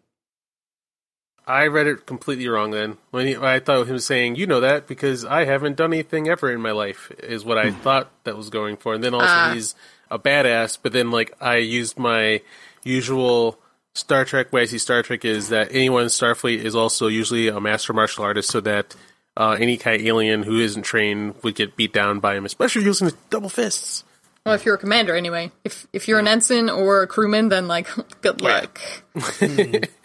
I 1.49 1.67
read 1.67 1.87
it 1.87 2.07
completely 2.07 2.47
wrong 2.47 2.71
then. 2.71 2.99
When 3.11 3.27
he, 3.27 3.35
I 3.37 3.59
thought 3.59 3.87
him 3.89 3.99
saying, 3.99 4.37
"You 4.37 4.47
know 4.47 4.61
that 4.61 4.87
because 4.87 5.25
I 5.25 5.45
haven't 5.47 5.77
done 5.77 5.93
anything 5.93 6.29
ever 6.29 6.53
in 6.53 6.61
my 6.61 6.73
life," 6.73 7.11
is 7.19 7.45
what 7.45 7.59
I 7.59 7.71
thought 7.73 8.11
that 8.25 8.37
was 8.37 8.51
going 8.51 8.77
for. 8.77 8.95
And 8.95 9.03
then 9.03 9.15
also 9.15 9.27
Ah. 9.27 9.53
he's 9.55 9.75
a 10.11 10.19
badass. 10.19 10.79
But 10.81 10.93
then 10.93 11.11
like 11.11 11.33
I 11.41 11.57
used 11.57 11.99
my 11.99 12.43
usual 12.85 13.59
Star 13.95 14.25
Trek 14.25 14.53
way 14.53 14.63
I 14.63 14.67
see 14.67 14.79
Star 14.79 15.03
Trek 15.03 15.25
is 15.25 15.49
that 15.49 15.69
anyone 15.73 16.03
in 16.05 16.09
Starfleet 16.09 16.63
is 16.63 16.75
also 16.77 17.09
usually 17.09 17.49
a 17.49 17.61
master 17.61 17.93
martial 17.93 18.23
artist, 18.25 18.51
so 18.51 18.61
that 18.61 18.95
uh, 19.37 19.57
any 19.59 19.77
kind 19.77 20.01
of 20.01 20.07
alien 20.07 20.43
who 20.43 20.61
isn't 20.61 20.83
trained 20.83 21.35
would 21.43 21.55
get 21.55 21.77
beat 21.77 21.93
down 21.93 22.21
by 22.21 22.37
him, 22.37 22.45
especially 22.45 22.85
using 22.85 23.07
his 23.07 23.15
double 23.31 23.49
fists. 23.49 24.05
Well, 24.47 24.55
if 24.55 24.65
you're 24.65 24.77
a 24.77 24.79
commander, 24.79 25.15
anyway. 25.17 25.51
If 25.65 25.87
if 25.93 26.09
you're 26.09 26.19
an 26.19 26.29
ensign 26.29 26.71
or 26.71 27.03
a 27.03 27.07
crewman, 27.07 27.49
then 27.51 27.69
like, 27.69 27.87
good 28.23 28.41
Yeah. 28.41 28.67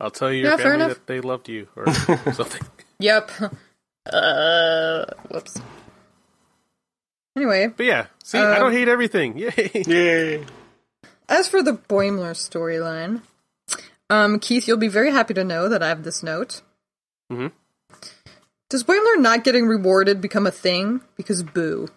luck. 0.00 0.04
I'll 0.06 0.10
tell 0.10 0.32
your 0.32 0.50
Yeah, 0.50 0.56
fair 0.56 0.70
family 0.72 0.84
enough. 0.86 0.96
that 0.98 1.06
they 1.06 1.20
loved 1.20 1.48
you 1.48 1.68
or 1.76 1.92
something. 2.32 2.62
Yep. 3.00 3.30
Uh, 4.10 5.04
whoops. 5.30 5.60
Anyway, 7.36 7.68
But 7.76 7.86
yeah, 7.86 8.06
see, 8.24 8.38
I 8.38 8.54
Um, 8.56 8.60
don't 8.60 8.72
hate 8.72 8.88
everything. 8.88 9.38
Yay! 9.38 9.70
Yay! 9.86 10.44
as 11.28 11.46
for 11.48 11.62
the 11.62 11.74
Boimler 11.74 12.32
storyline, 12.34 13.20
um, 14.10 14.40
Keith, 14.40 14.66
you'll 14.66 14.76
be 14.78 14.88
very 14.88 15.10
happy 15.12 15.34
to 15.34 15.44
know 15.44 15.68
that 15.68 15.82
I 15.82 15.88
have 15.88 16.02
this 16.02 16.22
note. 16.22 16.62
Mm-hmm. 17.30 17.48
Does 18.70 18.82
Boimler 18.84 19.20
not 19.20 19.44
getting 19.44 19.66
rewarded 19.66 20.20
become 20.20 20.46
a 20.46 20.50
thing? 20.50 21.00
Because 21.16 21.42
boo. 21.42 21.88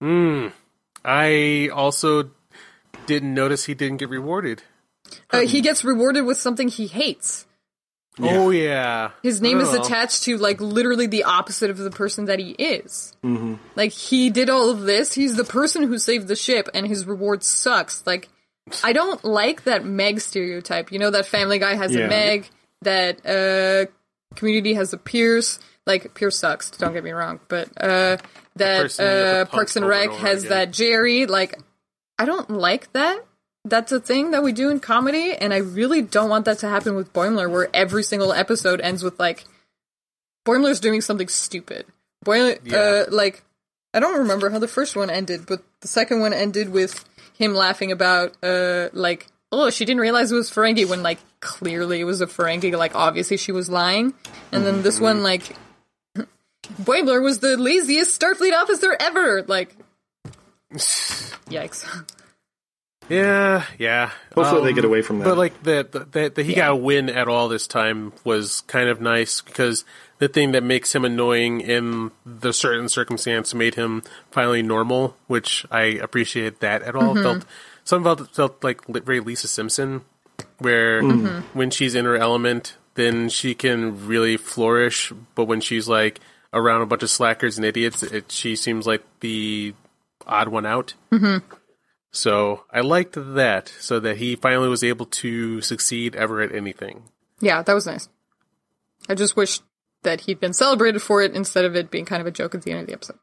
Hmm. 0.00 0.48
I 1.04 1.70
also 1.72 2.30
didn't 3.06 3.32
notice 3.34 3.64
he 3.64 3.74
didn't 3.74 3.96
get 3.98 4.08
rewarded. 4.10 4.62
Uh, 5.30 5.40
he 5.40 5.60
gets 5.60 5.84
rewarded 5.84 6.24
with 6.24 6.38
something 6.38 6.68
he 6.68 6.86
hates. 6.86 7.46
Oh 8.20 8.50
yeah, 8.50 9.12
His 9.22 9.40
name 9.40 9.58
is 9.60 9.68
Oh. 9.70 9.80
attached 9.80 10.24
to 10.24 10.36
like 10.36 10.60
literally 10.60 11.06
the 11.06 11.24
opposite 11.24 11.70
of 11.70 11.78
the 11.78 11.90
person 11.90 12.26
that 12.26 12.38
he 12.38 12.50
is. 12.50 13.14
Mm-hmm. 13.24 13.54
Like 13.74 13.92
he 13.92 14.28
did 14.28 14.50
all 14.50 14.68
of 14.68 14.82
this. 14.82 15.14
He's 15.14 15.34
the 15.36 15.44
person 15.44 15.84
who 15.84 15.96
saved 15.98 16.28
the 16.28 16.36
ship, 16.36 16.68
and 16.74 16.86
his 16.86 17.06
reward 17.06 17.42
sucks. 17.42 18.06
Like 18.06 18.28
I 18.84 18.92
don't 18.92 19.24
like 19.24 19.64
that 19.64 19.84
Meg 19.86 20.20
stereotype. 20.20 20.92
You 20.92 20.98
know 20.98 21.10
that 21.10 21.24
Family 21.24 21.58
Guy 21.58 21.74
has 21.74 21.94
Yeah. 21.94 22.04
a 22.04 22.08
Meg, 22.08 22.50
that 22.82 23.24
uh, 23.24 23.90
Community 24.36 24.74
has 24.74 24.92
a 24.92 24.98
Pierce. 24.98 25.58
Like 25.86 26.12
Pierce 26.12 26.38
sucks. 26.38 26.70
Don't 26.72 26.92
get 26.92 27.02
me 27.04 27.12
wrong, 27.12 27.40
but 27.48 27.68
uh, 27.80 28.18
that 28.56 28.82
person 28.82 29.04
you 29.06 29.10
have 29.10 29.34
to 29.36 29.40
uh, 29.40 29.44
Parks 29.46 29.74
and 29.76 29.84
over 29.86 29.90
Rec 29.90 30.08
over 30.10 30.18
has 30.18 30.44
again. 30.44 30.50
that 30.50 30.70
Jerry. 30.70 31.24
Like 31.24 31.58
I 32.18 32.26
don't 32.26 32.50
like 32.50 32.92
that. 32.92 33.24
That's 33.64 33.92
a 33.92 34.00
thing 34.00 34.32
that 34.32 34.42
we 34.42 34.52
do 34.52 34.70
in 34.70 34.80
comedy, 34.80 35.34
and 35.34 35.54
I 35.54 35.58
really 35.58 36.02
don't 36.02 36.28
want 36.28 36.46
that 36.46 36.58
to 36.58 36.68
happen 36.68 36.96
with 36.96 37.12
Boimler, 37.12 37.48
where 37.50 37.68
every 37.72 38.02
single 38.02 38.32
episode 38.32 38.80
ends 38.80 39.04
with 39.04 39.20
like 39.20 39.44
Boimler's 40.44 40.80
doing 40.80 41.00
something 41.00 41.28
stupid. 41.28 41.86
Boimler, 42.24 42.58
Yeah. 42.64 42.76
uh, 42.76 43.04
like 43.10 43.42
I 43.94 44.00
don't 44.00 44.18
remember 44.18 44.50
how 44.50 44.58
the 44.58 44.66
first 44.68 44.96
one 44.96 45.10
ended, 45.10 45.46
but 45.46 45.62
the 45.80 45.88
second 45.88 46.20
one 46.20 46.32
ended 46.32 46.70
with 46.70 47.04
him 47.38 47.54
laughing 47.54 47.92
about 47.92 48.34
uh 48.42 48.88
like 48.92 49.26
oh 49.52 49.70
she 49.70 49.84
didn't 49.84 50.00
realize 50.00 50.32
it 50.32 50.34
was 50.36 50.50
Ferengi 50.50 50.88
when 50.88 51.02
like 51.02 51.18
clearly 51.40 52.00
it 52.00 52.04
was 52.04 52.20
a 52.20 52.26
Ferengi, 52.26 52.76
like 52.76 52.94
obviously 52.96 53.36
she 53.36 53.52
was 53.52 53.70
lying, 53.70 54.12
and 54.50 54.66
then 54.66 54.82
this 54.82 54.98
one 54.98 55.22
like 55.22 55.54
Boimler 56.82 57.22
was 57.22 57.38
the 57.38 57.56
laziest 57.56 58.20
Starfleet 58.20 58.52
officer 58.60 58.96
ever, 58.98 59.42
like 59.44 59.76
yikes. 60.74 61.86
yeah, 63.12 63.64
yeah. 63.78 64.10
Hopefully 64.34 64.62
they 64.62 64.68
Um, 64.70 64.74
get 64.74 64.84
away 64.84 65.02
from 65.02 65.18
that. 65.18 65.24
But 65.24 65.38
like 65.38 65.62
that, 65.64 65.92
that, 66.12 66.34
that 66.34 66.46
he 66.46 66.54
got 66.54 66.70
a 66.70 66.76
win 66.76 67.08
at 67.08 67.28
all 67.28 67.48
this 67.48 67.66
time 67.66 68.12
was 68.24 68.62
kind 68.62 68.88
of 68.88 69.00
nice 69.00 69.40
because 69.40 69.84
the 70.18 70.28
thing 70.28 70.52
that 70.52 70.62
makes 70.62 70.94
him 70.94 71.04
annoying 71.04 71.60
in 71.60 72.10
the 72.24 72.52
certain 72.52 72.88
circumstance 72.88 73.54
made 73.54 73.74
him 73.74 74.02
finally 74.30 74.62
normal, 74.62 75.16
which 75.26 75.66
I 75.70 75.82
appreciated 75.82 76.60
that 76.60 76.82
at 76.82 76.94
all. 76.94 77.14
Mm-hmm. 77.14 77.22
Felt 77.22 77.44
some 77.84 78.04
felt 78.04 78.34
felt 78.34 78.64
like 78.64 78.86
very 78.86 79.20
Lisa 79.20 79.48
Simpson, 79.48 80.02
where 80.58 81.02
mm-hmm. 81.02 81.58
when 81.58 81.70
she's 81.70 81.94
in 81.94 82.04
her 82.04 82.16
element, 82.16 82.76
then 82.94 83.28
she 83.28 83.54
can 83.54 84.06
really 84.06 84.36
flourish. 84.36 85.12
But 85.34 85.46
when 85.46 85.60
she's 85.60 85.88
like 85.88 86.20
around 86.52 86.82
a 86.82 86.86
bunch 86.86 87.02
of 87.02 87.10
slackers 87.10 87.58
and 87.58 87.64
idiots, 87.64 88.02
it, 88.02 88.30
she 88.30 88.56
seems 88.56 88.86
like 88.86 89.02
the 89.20 89.74
odd 90.26 90.48
one 90.48 90.66
out. 90.66 90.94
Mm-hmm. 91.10 91.54
So 92.12 92.64
I 92.70 92.80
liked 92.80 93.14
that, 93.16 93.72
so 93.80 93.98
that 94.00 94.18
he 94.18 94.36
finally 94.36 94.68
was 94.68 94.84
able 94.84 95.06
to 95.06 95.60
succeed 95.62 96.14
ever 96.14 96.40
at 96.42 96.54
anything. 96.54 97.04
Yeah, 97.40 97.62
that 97.62 97.72
was 97.72 97.86
nice. 97.86 98.08
I 99.08 99.14
just 99.14 99.34
wish 99.34 99.60
that 100.02 100.22
he'd 100.22 100.38
been 100.38 100.52
celebrated 100.52 101.00
for 101.00 101.22
it 101.22 101.34
instead 101.34 101.64
of 101.64 101.74
it 101.74 101.90
being 101.90 102.04
kind 102.04 102.20
of 102.20 102.26
a 102.26 102.30
joke 102.30 102.54
at 102.54 102.62
the 102.62 102.70
end 102.72 102.80
of 102.82 102.86
the 102.86 102.92
episode. 102.92 103.18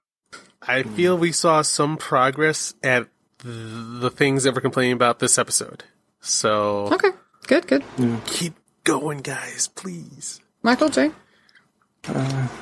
I 0.62 0.84
feel 0.84 1.18
we 1.18 1.32
saw 1.32 1.62
some 1.62 1.98
progress 1.98 2.74
at 2.84 3.08
the 3.44 4.10
things 4.10 4.44
that 4.44 4.54
we're 4.54 4.62
complaining 4.62 4.94
about 4.94 5.20
this 5.20 5.38
episode. 5.38 5.84
So 6.20 6.88
Okay, 6.92 7.10
good, 7.48 7.68
good. 7.68 7.84
keep 8.26 8.56
going, 8.84 9.20
guys, 9.20 9.68
please. 9.70 10.42
Michael 10.64 10.90
J. 10.90 11.12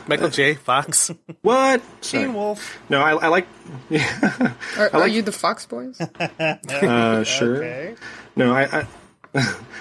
Michael 0.07 0.29
J. 0.29 0.55
Fox. 0.55 1.11
what? 1.41 1.81
Teen 2.01 2.21
Sorry. 2.21 2.27
Wolf. 2.29 2.77
No, 2.89 3.01
I, 3.01 3.11
I 3.13 3.27
like. 3.27 3.47
Are, 4.77 4.89
are 4.93 5.07
you 5.07 5.21
the 5.21 5.31
Fox 5.31 5.65
Boys? 5.65 5.99
Uh, 6.39 7.23
sure. 7.23 7.57
Okay. 7.57 7.95
No, 8.35 8.53
I 8.53 8.63
I, 8.63 8.87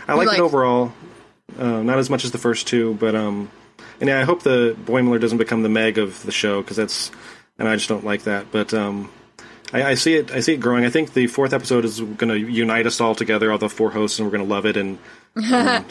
I 0.08 0.14
like 0.14 0.28
like- 0.28 0.38
it 0.38 0.42
overall. 0.42 0.92
Uh, 1.58 1.82
not 1.82 1.98
as 1.98 2.10
much 2.10 2.24
as 2.24 2.32
the 2.32 2.38
first 2.38 2.66
two, 2.66 2.94
but 2.94 3.14
um, 3.14 3.50
and 4.00 4.08
yeah, 4.08 4.20
I 4.20 4.24
hope 4.24 4.42
the 4.42 4.76
Boimler 4.84 5.18
doesn't 5.20 5.38
become 5.38 5.62
the 5.62 5.68
Meg 5.70 5.96
of 5.96 6.22
the 6.24 6.32
show 6.32 6.60
because 6.60 6.76
that's, 6.76 7.10
and 7.58 7.66
I 7.68 7.76
just 7.76 7.88
don't 7.88 8.04
like 8.04 8.24
that. 8.24 8.50
But 8.50 8.74
um, 8.74 9.10
I, 9.72 9.84
I 9.84 9.94
see 9.94 10.14
it. 10.14 10.30
I 10.32 10.40
see 10.40 10.52
it 10.54 10.58
growing. 10.58 10.84
I 10.84 10.90
think 10.90 11.14
the 11.14 11.28
fourth 11.28 11.52
episode 11.54 11.84
is 11.86 12.00
going 12.00 12.28
to 12.28 12.36
unite 12.38 12.86
us 12.86 13.00
all 13.00 13.14
together, 13.14 13.50
all 13.50 13.58
the 13.58 13.70
four 13.70 13.90
hosts, 13.90 14.18
and 14.18 14.26
we're 14.28 14.36
going 14.36 14.46
to 14.46 14.52
love 14.54 14.66
it. 14.66 14.76
And, 14.76 14.98
and 15.36 15.84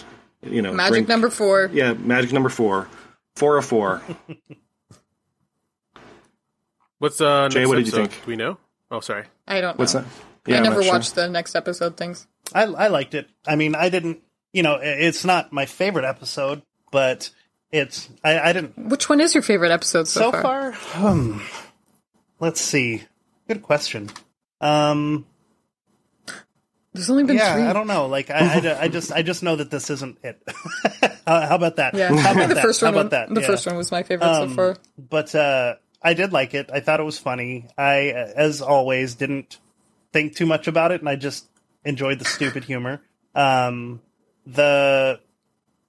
you 0.43 0.61
know, 0.61 0.71
Magic 0.73 0.91
bring- 0.91 1.07
number 1.07 1.29
four. 1.31 1.69
Yeah, 1.73 1.93
magic 1.93 2.31
number 2.31 2.49
four, 2.49 2.87
four 3.35 3.57
of 3.57 3.65
four. 3.65 4.01
What's 6.99 7.19
uh? 7.21 7.49
Jay, 7.49 7.59
next 7.59 7.69
what 7.69 7.75
did 7.75 7.85
you 7.87 7.91
think? 7.91 8.11
Do 8.11 8.27
we 8.27 8.35
know? 8.35 8.57
Oh, 8.89 8.99
sorry. 8.99 9.25
I 9.47 9.61
don't 9.61 9.75
know. 9.75 9.79
What's 9.79 9.93
that? 9.93 10.05
I 10.47 10.55
I'm 10.55 10.63
never 10.63 10.75
not 10.77 10.83
sure. 10.83 10.93
watched 10.93 11.15
the 11.15 11.27
next 11.27 11.55
episode 11.55 11.97
things. 11.97 12.27
I 12.53 12.63
I 12.63 12.87
liked 12.87 13.13
it. 13.15 13.29
I 13.47 13.55
mean, 13.55 13.75
I 13.75 13.89
didn't. 13.89 14.21
You 14.53 14.63
know, 14.63 14.79
it's 14.81 15.25
not 15.25 15.51
my 15.51 15.65
favorite 15.65 16.05
episode, 16.05 16.61
but 16.91 17.29
it's. 17.71 18.09
I, 18.23 18.39
I 18.39 18.53
didn't. 18.53 18.77
Which 18.77 19.09
one 19.09 19.19
is 19.19 19.33
your 19.35 19.43
favorite 19.43 19.71
episode 19.71 20.07
so, 20.07 20.31
So 20.31 20.41
far, 20.41 20.71
hmm, 20.73 21.39
let's 22.39 22.61
see. 22.61 23.03
Good 23.47 23.61
question. 23.61 24.09
Um, 24.61 25.25
There's 26.95 27.09
only 27.09 27.23
been 27.25 27.35
yeah, 27.37 27.53
three. 27.53 27.63
I 27.63 27.73
don't 27.73 27.87
know. 27.87 28.07
Like, 28.07 28.29
I, 28.31 28.59
I, 28.59 28.81
I 28.83 28.87
just, 28.87 29.11
I 29.11 29.21
just 29.21 29.43
know 29.43 29.55
that 29.57 29.69
this 29.69 29.89
isn't 29.89 30.17
it. 30.23 30.41
how, 31.27 31.41
how 31.41 31.55
about 31.55 31.75
that? 31.75 31.93
Yeah, 31.93 32.15
How 32.15 32.31
about 32.31 32.47
the 32.49 32.55
that? 32.55 32.63
first 32.63 32.81
How 32.81 32.87
one. 32.87 32.93
about 32.95 33.11
that? 33.11 33.33
The 33.33 33.41
Yeah. 33.41 33.47
first 33.47 33.67
one 33.67 33.75
was 33.75 33.91
my 33.91 34.03
favorite 34.03 34.25
so 34.33 34.43
Um, 34.43 34.55
far. 34.55 34.77
but 34.97 35.35
uh, 35.35 35.75
I 36.01 36.13
did 36.13 36.31
like 36.33 36.53
it. 36.53 36.69
I 36.73 36.79
thought 36.79 36.99
it 36.99 37.03
was 37.03 37.19
funny. 37.19 37.67
I, 37.77 38.09
as 38.09 38.61
always, 38.61 39.15
didn't 39.15 39.57
think 40.13 40.35
too 40.35 40.45
much 40.45 40.67
about 40.67 40.91
it, 40.91 41.01
and 41.01 41.09
I 41.09 41.15
just 41.15 41.45
enjoyed 41.83 42.19
the 42.19 42.25
stupid 42.25 42.63
humor. 42.63 43.01
Um, 43.35 44.01
the 44.47 45.19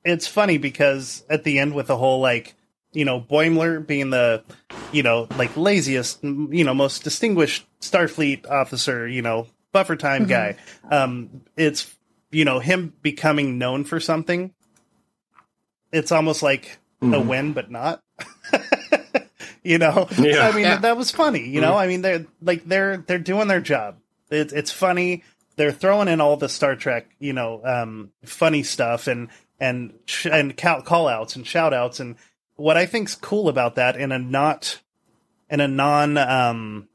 it's 0.04 0.26
funny 0.26 0.58
because 0.58 1.24
at 1.30 1.44
the 1.44 1.58
end 1.58 1.74
with 1.74 1.86
the 1.88 1.96
whole 1.96 2.20
like 2.20 2.54
you 2.92 3.04
know 3.04 3.20
Boimler 3.20 3.86
being 3.86 4.10
the 4.10 4.42
you 4.92 5.02
know 5.02 5.28
like 5.36 5.56
laziest 5.56 6.22
you 6.24 6.64
know 6.64 6.74
most 6.74 7.04
distinguished 7.04 7.66
Starfleet 7.80 8.48
officer 8.50 9.06
you 9.06 9.20
know 9.22 9.46
buffer 9.76 9.96
time 9.96 10.24
guy. 10.26 10.56
Um, 10.90 11.42
it's 11.56 11.94
you 12.30 12.44
know 12.46 12.58
him 12.60 12.94
becoming 13.02 13.58
known 13.58 13.84
for 13.84 14.00
something. 14.00 14.54
It's 15.92 16.10
almost 16.12 16.42
like 16.42 16.78
a 17.02 17.20
win, 17.20 17.52
but 17.52 17.70
not. 17.70 18.02
you 19.62 19.78
know, 19.78 20.08
Yeah. 20.18 20.48
I 20.48 20.52
mean 20.52 20.62
Yeah. 20.64 20.78
that 20.78 20.96
was 20.96 21.10
funny. 21.10 21.46
You 21.48 21.60
know, 21.60 21.76
I 21.76 21.86
mean 21.86 22.02
they're 22.02 22.26
like 22.40 22.64
they're 22.64 22.96
they're 22.98 23.18
doing 23.18 23.48
their 23.48 23.60
job. 23.60 23.98
It, 24.30 24.52
it's 24.52 24.70
funny. 24.72 25.22
They're 25.56 25.72
throwing 25.72 26.08
in 26.08 26.20
all 26.20 26.36
the 26.36 26.48
Star 26.48 26.74
Trek, 26.76 27.08
you 27.18 27.32
know, 27.32 27.60
um, 27.64 28.10
funny 28.24 28.62
stuff 28.62 29.06
and 29.08 29.28
and 29.60 29.92
sh- 30.06 30.26
and 30.26 30.56
call, 30.56 30.82
call 30.82 31.08
outs 31.08 31.36
and 31.36 31.46
shout 31.46 31.72
outs 31.74 32.00
and 32.00 32.16
what 32.56 32.76
I 32.78 32.86
think's 32.86 33.14
cool 33.14 33.48
about 33.50 33.74
that 33.74 33.96
in 33.96 34.12
a 34.12 34.18
not 34.18 34.80
in 35.50 35.60
a 35.60 35.68
non 35.68 36.16
um, 36.18 36.88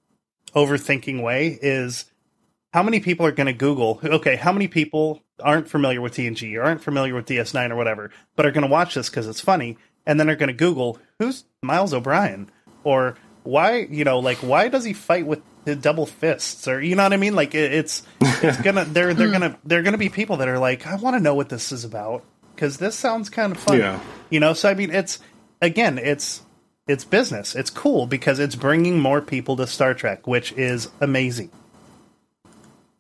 overthinking 0.56 1.22
way 1.22 1.58
is 1.62 2.06
how 2.74 2.84
many 2.84 3.00
people 3.00 3.26
are 3.26 3.32
going 3.32 3.48
to 3.48 3.54
Google, 3.54 4.00
okay, 4.04 4.36
how 4.36 4.52
many 4.52 4.68
people 4.68 5.22
aren't 5.42 5.68
familiar 5.70 6.02
with 6.02 6.14
TNG 6.14 6.56
or 6.58 6.64
aren't 6.64 6.82
familiar 6.84 7.14
with 7.16 7.26
DS9 7.26 7.72
or 7.72 7.76
whatever, 7.76 8.12
but 8.36 8.46
are 8.46 8.52
going 8.52 8.66
to 8.66 8.72
watch 8.72 8.94
this 8.96 9.10
because 9.10 9.28
it's 9.28 9.42
funny, 9.42 9.78
and 10.06 10.20
then 10.20 10.30
are 10.30 10.36
going 10.36 10.48
to 10.48 10.54
Google 10.54 10.98
who's 11.20 11.44
Miles 11.62 11.94
O'Brien 11.94 12.50
or 12.84 13.16
why, 13.44 13.88
you 13.90 14.04
know, 14.04 14.20
like 14.20 14.38
why 14.38 14.68
does 14.70 14.84
he 14.84 14.94
fight 14.94 15.26
with 15.28 15.42
the 15.66 15.76
double 15.76 16.06
fists 16.08 16.68
or 16.68 16.82
you 16.82 16.96
know 16.96 17.04
what 17.04 17.14
I 17.14 17.18
mean? 17.18 17.36
Like 17.36 17.54
it, 17.54 17.72
it's 17.74 18.04
it's 18.20 18.58
gonna 18.64 18.86
they're 18.86 19.14
they're 19.14 19.32
gonna 19.32 19.60
they're 19.64 19.84
gonna 19.84 19.98
be 20.00 20.10
people 20.10 20.38
that 20.38 20.48
are 20.48 20.58
like 20.60 20.88
I 20.88 20.96
want 20.96 21.16
to 21.16 21.20
know 21.20 21.36
what 21.36 21.50
this 21.50 21.72
is 21.72 21.86
about 21.86 22.24
because 22.56 22.78
this 22.78 22.96
sounds 22.96 23.30
kind 23.30 23.52
of 23.52 23.60
fun, 23.60 23.78
Yeah. 23.78 24.00
you 24.32 24.40
know. 24.40 24.54
So 24.54 24.70
I 24.70 24.74
mean, 24.74 24.90
it's 24.92 25.20
again, 25.62 26.00
it's 26.00 26.42
it's 26.88 27.04
business. 27.04 27.56
It's 27.56 27.70
cool 27.70 28.08
because 28.08 28.40
it's 28.40 28.56
bringing 28.56 29.00
more 29.00 29.22
people 29.22 29.56
to 29.58 29.68
Star 29.68 29.94
Trek, 29.94 30.26
which 30.28 30.52
is 30.54 30.90
amazing. 31.00 31.52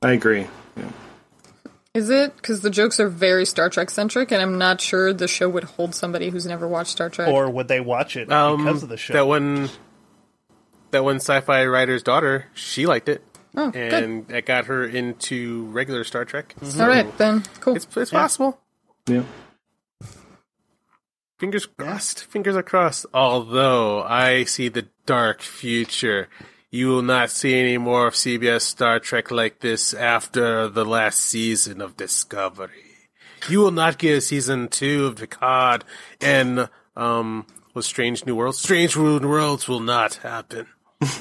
I 0.01 0.13
agree. 0.13 0.47
Yeah. 0.75 0.91
Is 1.93 2.09
it? 2.09 2.35
Because 2.37 2.61
the 2.61 2.69
jokes 2.69 2.99
are 2.99 3.09
very 3.09 3.45
Star 3.45 3.69
Trek 3.69 3.89
centric, 3.89 4.31
and 4.31 4.41
I'm 4.41 4.57
not 4.57 4.79
sure 4.81 5.11
the 5.13 5.27
show 5.27 5.49
would 5.49 5.65
hold 5.65 5.93
somebody 5.93 6.29
who's 6.29 6.45
never 6.45 6.67
watched 6.67 6.91
Star 6.91 7.09
Trek. 7.09 7.27
Or 7.27 7.49
would 7.49 7.67
they 7.67 7.81
watch 7.81 8.15
it 8.15 8.31
Um, 8.31 8.63
because 8.65 8.83
of 8.83 8.89
the 8.89 8.97
show? 8.97 9.13
That 9.13 9.27
one, 9.27 9.69
that 10.91 11.03
one 11.03 11.17
sci-fi 11.17 11.65
writer's 11.65 12.01
daughter, 12.01 12.45
she 12.53 12.85
liked 12.85 13.09
it, 13.09 13.21
oh, 13.55 13.71
good. 13.71 13.93
and 13.93 14.27
that 14.29 14.45
got 14.45 14.65
her 14.65 14.85
into 14.85 15.65
regular 15.65 16.03
Star 16.05 16.23
Trek. 16.23 16.55
All 16.79 16.87
right, 16.87 17.17
then. 17.17 17.43
Cool. 17.59 17.75
It's 17.75 17.87
it's 17.97 18.11
possible. 18.11 18.57
Yeah. 19.07 19.23
Fingers 21.39 21.65
crossed. 21.65 22.23
Fingers 22.25 22.55
are 22.55 22.63
crossed. 22.63 23.05
Although 23.13 24.03
I 24.03 24.43
see 24.45 24.69
the 24.69 24.87
dark 25.05 25.41
future. 25.41 26.29
You 26.73 26.87
will 26.87 27.01
not 27.01 27.29
see 27.29 27.59
any 27.59 27.77
more 27.77 28.07
of 28.07 28.13
CBS 28.13 28.61
Star 28.61 28.99
Trek 28.99 29.29
like 29.29 29.59
this 29.59 29.93
after 29.93 30.69
the 30.69 30.85
last 30.85 31.19
season 31.19 31.81
of 31.81 31.97
Discovery. 31.97 32.69
You 33.49 33.59
will 33.59 33.71
not 33.71 33.97
get 33.97 34.17
a 34.17 34.21
season 34.21 34.69
two 34.69 35.07
of 35.07 35.17
Picard 35.17 35.83
and 36.21 36.69
um 36.95 37.45
was 37.73 37.85
Strange 37.85 38.25
New 38.25 38.35
Worlds. 38.35 38.59
Strange 38.59 38.95
New 38.95 39.19
Worlds 39.19 39.67
will 39.67 39.81
not 39.81 40.15
happen. 40.15 40.67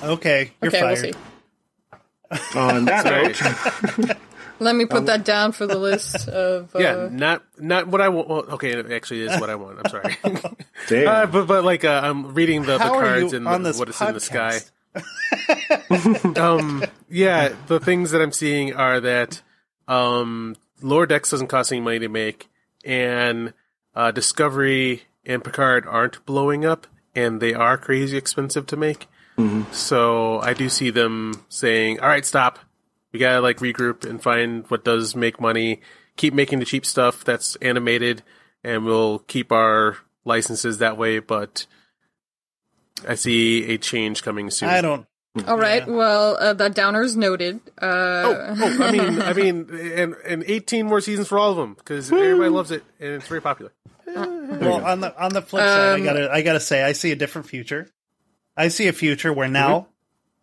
okay, 0.05 0.53
you're 0.63 0.69
okay, 0.71 0.83
we'll 0.85 0.97
fired. 0.97 1.15
see. 1.15 2.59
On 2.59 2.85
that 2.85 3.05
note, 4.07 4.17
Let 4.61 4.77
me 4.77 4.85
put 4.85 5.07
that 5.07 5.25
down 5.25 5.51
for 5.51 5.67
the 5.67 5.79
list 5.79 6.29
of. 6.29 6.77
Uh, 6.77 6.79
yeah, 6.79 7.09
not 7.11 7.43
not 7.59 7.89
what 7.89 8.01
I 8.01 8.11
want. 8.11 8.29
Well, 8.29 8.45
okay, 8.51 8.71
it 8.71 8.93
actually 8.93 9.23
is 9.23 9.41
what 9.41 9.49
I 9.51 9.55
want. 9.57 9.79
I'm 9.83 9.91
sorry. 9.91 10.17
damn. 10.89 11.09
uh, 11.09 11.27
but 11.27 11.47
but 11.47 11.65
like 11.65 11.85
uh, 11.85 12.03
I'm 12.05 12.35
reading 12.35 12.63
the, 12.63 12.79
the 12.79 12.85
cards 12.85 13.33
and 13.33 13.47
the, 13.47 13.59
this 13.59 13.79
what 13.79 13.89
is 13.89 14.01
in 14.01 14.15
the 14.15 14.21
sky. 14.21 14.61
um 16.36 16.84
yeah 17.09 17.55
the 17.68 17.78
things 17.78 18.11
that 18.11 18.20
i'm 18.20 18.32
seeing 18.32 18.74
are 18.74 19.01
that 19.01 19.41
um 19.86 20.57
lower 20.82 21.07
decks 21.07 21.30
doesn't 21.30 21.47
cost 21.47 21.70
any 21.70 21.80
money 21.80 22.01
to 22.01 22.09
make 22.09 22.49
and 22.84 23.53
uh 23.95 24.11
discovery 24.11 25.03
and 25.24 25.45
picard 25.45 25.86
aren't 25.86 26.24
blowing 26.26 26.64
up 26.64 26.86
and 27.14 27.41
they 27.41 27.55
are 27.55 27.76
crazy 27.76 28.16
expensive 28.16 28.66
to 28.66 28.76
make. 28.76 29.07
So 29.72 30.41
i 30.41 30.53
do 30.55 30.68
see 30.68 30.91
them 30.91 31.45
saying 31.49 32.01
all 32.01 32.09
right 32.09 32.24
stop. 32.26 32.59
We 33.12 33.18
gotta 33.18 33.41
like 33.41 33.59
regroup 33.59 34.09
and 34.09 34.22
find 34.22 34.64
what 34.68 34.84
does 34.84 35.16
make 35.16 35.41
money. 35.41 35.80
Keep 36.16 36.34
making 36.34 36.59
the 36.59 36.64
cheap 36.64 36.86
stuff 36.86 37.24
that's 37.24 37.57
animated 37.57 38.22
and 38.62 38.84
we'll 38.84 39.20
keep 39.20 39.51
our 39.53 39.97
licenses 40.24 40.78
that 40.78 40.99
way 40.99 41.18
but 41.18 41.66
i 43.09 43.15
see 43.15 43.65
a 43.75 43.79
change 43.79 44.23
coming 44.23 44.51
soon 44.51 44.69
I 44.69 44.81
don't. 44.81 45.07
all 45.47 45.57
right. 45.59 45.87
Well, 45.87 46.37
uh, 46.41 46.55
that 46.55 46.75
downer 46.75 47.03
is 47.03 47.17
noted. 47.17 47.61
Uh, 47.81 47.87
Oh, 47.87 48.55
oh, 48.59 48.83
I 48.85 48.91
mean, 48.93 49.23
I 49.31 49.33
mean, 49.33 49.71
and 49.73 50.15
and 50.27 50.45
eighteen 50.47 50.87
more 50.87 51.01
seasons 51.01 51.29
for 51.29 51.39
all 51.39 51.53
of 51.53 51.57
them 51.57 51.75
because 51.75 52.11
everybody 52.13 52.51
loves 52.51 52.71
it 52.73 52.83
and 52.99 53.11
it's 53.15 53.29
very 53.29 53.41
popular. 53.41 53.73
Well, 54.13 54.85
on 54.85 55.01
the 55.01 55.17
on 55.17 55.33
the 55.33 55.41
flip 55.43 55.63
side, 55.63 55.95
Um, 55.95 56.03
I 56.03 56.05
gotta 56.05 56.33
I 56.33 56.43
gotta 56.43 56.59
say, 56.61 56.83
I 56.83 56.93
see 56.93 57.13
a 57.13 57.17
different 57.17 57.47
future. 57.49 57.89
I 58.57 58.67
see 58.69 58.89
a 58.89 58.93
future 58.93 59.33
where 59.33 59.47
now 59.49 59.87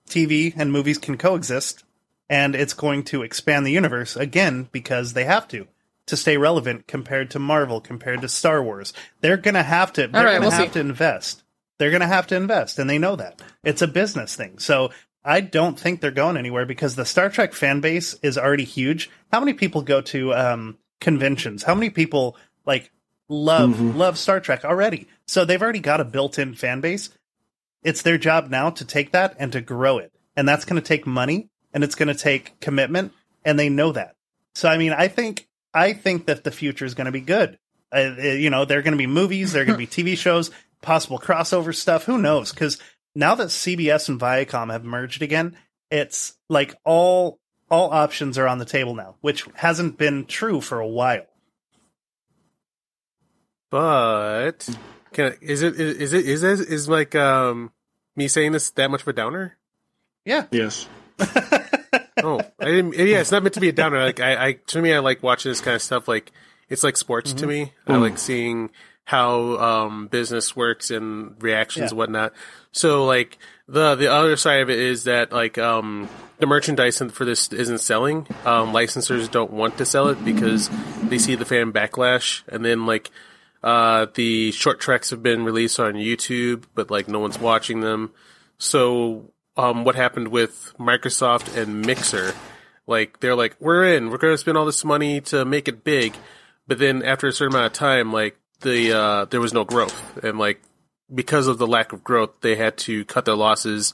TV 0.09 0.53
and 0.55 0.71
movies 0.71 0.97
can 0.97 1.17
coexist, 1.17 1.83
and 2.29 2.55
it's 2.55 2.73
going 2.73 3.03
to 3.05 3.23
expand 3.23 3.65
the 3.65 3.71
universe 3.71 4.15
again 4.15 4.69
because 4.71 5.11
they 5.13 5.25
have 5.25 5.49
to 5.49 5.67
to 6.05 6.15
stay 6.15 6.37
relevant 6.37 6.87
compared 6.87 7.29
to 7.31 7.39
Marvel, 7.39 7.81
compared 7.81 8.21
to 8.21 8.29
Star 8.29 8.63
Wars. 8.63 8.93
They're 9.19 9.35
gonna 9.35 9.63
have 9.63 9.91
to. 9.93 10.07
They're 10.07 10.23
right, 10.23 10.33
gonna 10.35 10.39
we'll 10.45 10.51
have 10.51 10.67
see. 10.67 10.73
to 10.75 10.79
invest. 10.79 11.43
They're 11.77 11.91
gonna 11.91 12.07
have 12.07 12.27
to 12.27 12.35
invest, 12.35 12.79
and 12.79 12.89
they 12.89 12.97
know 12.97 13.15
that 13.15 13.41
it's 13.63 13.81
a 13.81 13.87
business 13.87 14.35
thing. 14.35 14.59
So. 14.59 14.91
I 15.25 15.41
don't 15.41 15.77
think 15.77 15.99
they're 15.99 16.11
going 16.11 16.37
anywhere 16.37 16.65
because 16.65 16.95
the 16.95 17.03
Star 17.03 17.29
Trek 17.29 17.53
fan 17.53 17.81
base 17.81 18.13
is 18.23 18.37
already 18.37 18.63
huge. 18.63 19.09
How 19.29 19.41
many 19.41 19.51
people 19.53 19.81
go 19.81 19.99
to 19.99 20.33
um, 20.33 20.77
conventions? 21.01 21.63
How 21.63 21.75
many 21.75 21.89
people 21.89 22.37
like 22.65 22.91
love 23.29 23.79
love 23.79 24.17
Star 24.17 24.39
Trek 24.39 24.65
already. 24.65 25.07
So 25.25 25.45
they've 25.45 25.61
already 25.61 25.79
got 25.79 26.01
a 26.01 26.05
built-in 26.05 26.55
fan 26.55 26.81
base. 26.81 27.09
It's 27.83 28.01
their 28.01 28.17
job 28.17 28.49
now 28.49 28.69
to 28.71 28.85
take 28.85 29.11
that 29.11 29.35
and 29.39 29.51
to 29.51 29.61
grow 29.61 29.97
it. 29.97 30.11
And 30.35 30.47
that's 30.47 30.65
going 30.65 30.81
to 30.81 30.87
take 30.87 31.07
money 31.07 31.49
and 31.73 31.83
it's 31.83 31.95
going 31.95 32.07
to 32.07 32.15
take 32.15 32.59
commitment 32.59 33.13
and 33.43 33.59
they 33.59 33.69
know 33.69 33.91
that. 33.91 34.15
So 34.55 34.69
I 34.69 34.77
mean, 34.77 34.93
I 34.93 35.07
think 35.07 35.47
I 35.73 35.93
think 35.93 36.25
that 36.25 36.43
the 36.43 36.51
future 36.51 36.85
is 36.85 36.93
going 36.93 37.05
to 37.05 37.11
be 37.11 37.21
good. 37.21 37.57
Uh, 37.93 38.15
you 38.19 38.49
know, 38.49 38.65
there're 38.65 38.81
going 38.81 38.93
to 38.93 38.97
be 38.97 39.07
movies, 39.07 39.53
there 39.53 39.61
are 39.61 39.65
going 39.65 39.79
to 39.79 39.85
be 39.85 39.87
TV 40.13 40.17
shows, 40.17 40.51
possible 40.81 41.19
crossover 41.19 41.73
stuff, 41.73 42.05
who 42.05 42.17
knows? 42.17 42.51
Cuz 42.51 42.79
now 43.15 43.35
that 43.35 43.47
CBS 43.47 44.09
and 44.09 44.19
Viacom 44.19 44.71
have 44.71 44.83
merged 44.83 45.21
again, 45.21 45.57
it's 45.89 46.35
like 46.49 46.75
all 46.83 47.39
all 47.69 47.91
options 47.91 48.37
are 48.37 48.47
on 48.47 48.59
the 48.59 48.65
table 48.65 48.95
now, 48.95 49.15
which 49.21 49.45
hasn't 49.55 49.97
been 49.97 50.25
true 50.25 50.61
for 50.61 50.79
a 50.79 50.87
while. 50.87 51.25
But 53.69 54.69
can 55.11 55.33
I, 55.33 55.37
is 55.41 55.61
it 55.61 55.79
is 55.79 56.13
it 56.13 56.25
is 56.25 56.43
it 56.43 56.59
is 56.69 56.87
like 56.87 57.15
um 57.15 57.71
me 58.15 58.27
saying 58.27 58.53
this 58.53 58.69
that 58.71 58.89
much 58.89 59.01
of 59.01 59.07
a 59.07 59.13
downer? 59.13 59.57
Yeah. 60.25 60.45
yes. 60.51 60.87
Oh, 62.23 62.41
I 62.59 62.65
didn't. 62.65 62.95
Yeah, 62.95 63.19
it's 63.19 63.31
not 63.31 63.43
meant 63.43 63.53
to 63.53 63.59
be 63.59 63.69
a 63.69 63.73
downer. 63.73 63.99
Like 63.99 64.19
I, 64.19 64.47
I 64.47 64.53
to 64.67 64.81
me, 64.81 64.93
I 64.93 64.99
like 64.99 65.21
watching 65.21 65.51
this 65.51 65.61
kind 65.61 65.75
of 65.75 65.81
stuff. 65.81 66.07
Like 66.07 66.31
it's 66.67 66.83
like 66.83 66.97
sports 66.97 67.33
to 67.33 67.47
me. 67.47 67.73
I 67.85 67.97
like 67.97 68.17
seeing 68.17 68.71
how 69.07 69.57
um, 69.57 70.07
business 70.07 70.53
works 70.53 70.91
and 70.91 71.41
reactions 71.41 71.83
Yeah. 71.83 71.89
and 71.91 71.97
whatnot. 71.97 72.33
So 72.73 73.05
like 73.05 73.37
the 73.65 73.95
the 73.95 74.11
other 74.11 74.35
side 74.35 74.59
of 74.59 74.69
it 74.69 74.77
is 74.77 75.05
that 75.05 75.31
like 75.31 75.57
um, 75.57 76.09
the 76.39 76.45
merchandise 76.45 76.97
for 77.13 77.23
this 77.23 77.47
isn't 77.53 77.77
selling. 77.79 78.27
Um, 78.45 78.73
licensors 78.73 79.31
don't 79.31 79.51
want 79.51 79.77
to 79.77 79.85
sell 79.85 80.09
it 80.09 80.23
because 80.25 80.69
they 81.03 81.17
see 81.19 81.35
the 81.35 81.45
fan 81.45 81.71
backlash, 81.71 82.43
and 82.49 82.65
then 82.65 82.85
like 82.85 83.09
uh, 83.63 84.07
the 84.13 84.51
short 84.51 84.81
tracks 84.81 85.11
have 85.11 85.23
been 85.23 85.45
released 85.45 85.79
on 85.79 85.93
YouTube, 85.93 86.65
but 86.75 86.91
like 86.91 87.07
no 87.07 87.19
one's 87.19 87.39
watching 87.39 87.79
them. 87.79 88.11
So, 88.57 89.31
um, 89.55 89.85
what 89.85 89.95
happened 89.95 90.27
with 90.27 90.73
Microsoft 90.77 91.55
and 91.55 91.85
Mixer? 91.85 92.33
Like, 92.87 93.19
they're 93.19 93.35
like, 93.35 93.55
we're 93.59 93.85
in, 93.95 94.09
we're 94.09 94.17
going 94.17 94.33
to 94.33 94.37
spend 94.37 94.57
all 94.57 94.65
this 94.65 94.83
money 94.85 95.21
to 95.21 95.45
make 95.45 95.67
it 95.67 95.83
big. 95.83 96.15
But 96.67 96.79
then 96.79 97.03
after 97.03 97.27
a 97.27 97.31
certain 97.31 97.53
amount 97.53 97.67
of 97.67 97.73
time, 97.73 98.11
like, 98.13 98.37
the, 98.61 98.93
uh, 98.93 99.25
there 99.25 99.41
was 99.41 99.53
no 99.53 99.63
growth. 99.63 100.23
And 100.23 100.37
like, 100.37 100.61
because 101.13 101.47
of 101.47 101.57
the 101.57 101.67
lack 101.67 101.93
of 101.93 102.03
growth, 102.03 102.31
they 102.41 102.55
had 102.55 102.77
to 102.77 103.05
cut 103.05 103.25
their 103.25 103.35
losses 103.35 103.93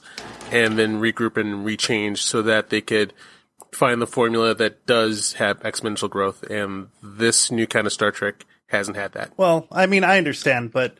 and 0.50 0.78
then 0.78 1.00
regroup 1.00 1.36
and 1.36 1.64
rechange 1.64 2.18
so 2.18 2.42
that 2.42 2.70
they 2.70 2.80
could 2.80 3.12
find 3.72 4.00
the 4.00 4.06
formula 4.06 4.54
that 4.54 4.86
does 4.86 5.34
have 5.34 5.60
exponential 5.60 6.10
growth. 6.10 6.42
And 6.44 6.88
this 7.02 7.50
new 7.50 7.66
kind 7.66 7.86
of 7.86 7.92
Star 7.92 8.10
Trek 8.10 8.44
hasn't 8.68 8.96
had 8.96 9.12
that. 9.12 9.32
Well, 9.36 9.66
I 9.70 9.86
mean, 9.86 10.04
I 10.04 10.18
understand, 10.18 10.72
but 10.72 10.98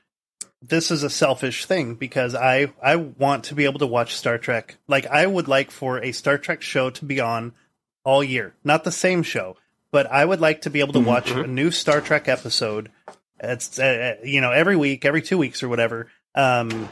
this 0.63 0.91
is 0.91 1.03
a 1.03 1.11
selfish 1.11 1.67
thing 1.67 1.95
because 1.95 2.35
I 2.35 2.73
I 2.83 2.97
want 2.97 3.45
to 3.45 3.55
be 3.55 3.65
able 3.65 3.81
to 3.81 3.87
watch 3.87 4.15
Star 4.15 4.39
Trek. 4.39 4.77
Like 4.87 5.07
I 5.07 5.27
would 5.27 5.49
like 5.49 5.71
for 5.71 5.99
a 5.99 6.13
Star 6.13 6.39
Trek 6.39 6.63
show 6.63 6.91
to 6.91 7.05
be 7.05 7.21
on 7.21 7.53
all 8.05 8.25
year, 8.25 8.55
not 8.65 8.85
the 8.85 8.93
same 8.93 9.23
show, 9.23 9.57
but 9.91 10.07
I 10.07 10.25
would 10.25 10.41
like 10.41 10.63
to 10.63 10.71
be 10.71 10.81
able 10.81 10.93
to 10.95 11.01
watch 11.01 11.31
a 11.31 11.47
new 11.47 11.71
Star 11.71 12.01
Trek 12.01 12.29
episode. 12.29 12.91
It's 13.41 13.79
uh, 13.79 14.17
you 14.23 14.41
know 14.41 14.53
every 14.53 14.77
week, 14.77 15.05
every 15.05 15.23
two 15.23 15.39
weeks 15.39 15.63
or 15.63 15.69
whatever, 15.69 16.09
um, 16.35 16.89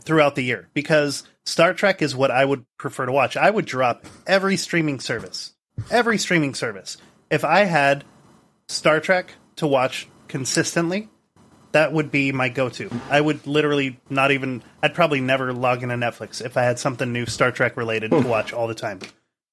throughout 0.00 0.34
the 0.34 0.42
year 0.42 0.68
because 0.74 1.24
Star 1.44 1.74
Trek 1.74 2.02
is 2.02 2.14
what 2.14 2.30
I 2.30 2.44
would 2.44 2.64
prefer 2.78 3.06
to 3.06 3.12
watch. 3.12 3.36
I 3.36 3.50
would 3.50 3.66
drop 3.66 4.06
every 4.26 4.56
streaming 4.56 5.00
service, 5.00 5.52
every 5.90 6.18
streaming 6.18 6.54
service 6.54 6.96
if 7.30 7.44
I 7.44 7.64
had 7.64 8.04
Star 8.68 9.00
Trek 9.00 9.34
to 9.56 9.66
watch 9.66 10.08
consistently 10.28 11.08
that 11.72 11.92
would 11.92 12.10
be 12.10 12.32
my 12.32 12.48
go-to. 12.48 12.90
I 13.08 13.20
would 13.20 13.46
literally 13.46 14.00
not 14.08 14.32
even. 14.32 14.62
I'd 14.82 14.94
probably 14.94 15.20
never 15.20 15.52
log 15.52 15.82
into 15.82 15.94
Netflix 15.94 16.44
if 16.44 16.56
I 16.56 16.62
had 16.62 16.78
something 16.78 17.12
new 17.12 17.26
Star 17.26 17.52
Trek 17.52 17.76
related 17.76 18.10
to 18.10 18.20
watch 18.20 18.52
all 18.52 18.66
the 18.66 18.74
time. 18.74 19.00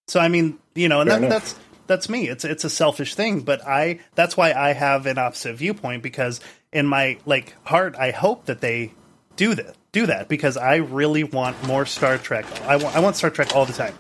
So 0.08 0.20
I 0.20 0.28
mean, 0.28 0.58
you 0.74 0.90
know, 0.90 1.02
and 1.02 1.12
that, 1.12 1.22
that's 1.22 1.60
that's 1.88 2.10
me. 2.10 2.28
It's 2.28 2.46
it's 2.46 2.64
a 2.64 2.70
selfish 2.70 3.16
thing, 3.16 3.42
but 3.42 3.66
I 3.68 4.00
that's 4.16 4.36
why 4.38 4.54
I 4.54 4.74
have 4.74 5.06
an 5.06 5.18
opposite 5.18 5.56
viewpoint 5.56 6.04
because 6.04 6.40
in 6.72 6.86
my 6.86 7.18
like 7.26 7.56
heart, 7.66 7.96
I 7.98 8.12
hope 8.12 8.46
that 8.46 8.62
they 8.62 8.94
do 9.36 9.56
that 9.56 9.76
do 9.92 10.06
that 10.08 10.28
because 10.28 10.58
I 10.58 10.76
really 10.78 11.24
want 11.24 11.66
more 11.66 11.86
Star 11.86 12.18
Trek. 12.18 12.46
I 12.64 12.76
want 12.78 12.96
I 12.96 13.00
want 13.00 13.16
Star 13.16 13.30
Trek 13.30 13.56
all 13.56 13.66
the 13.66 13.74
time, 13.74 13.96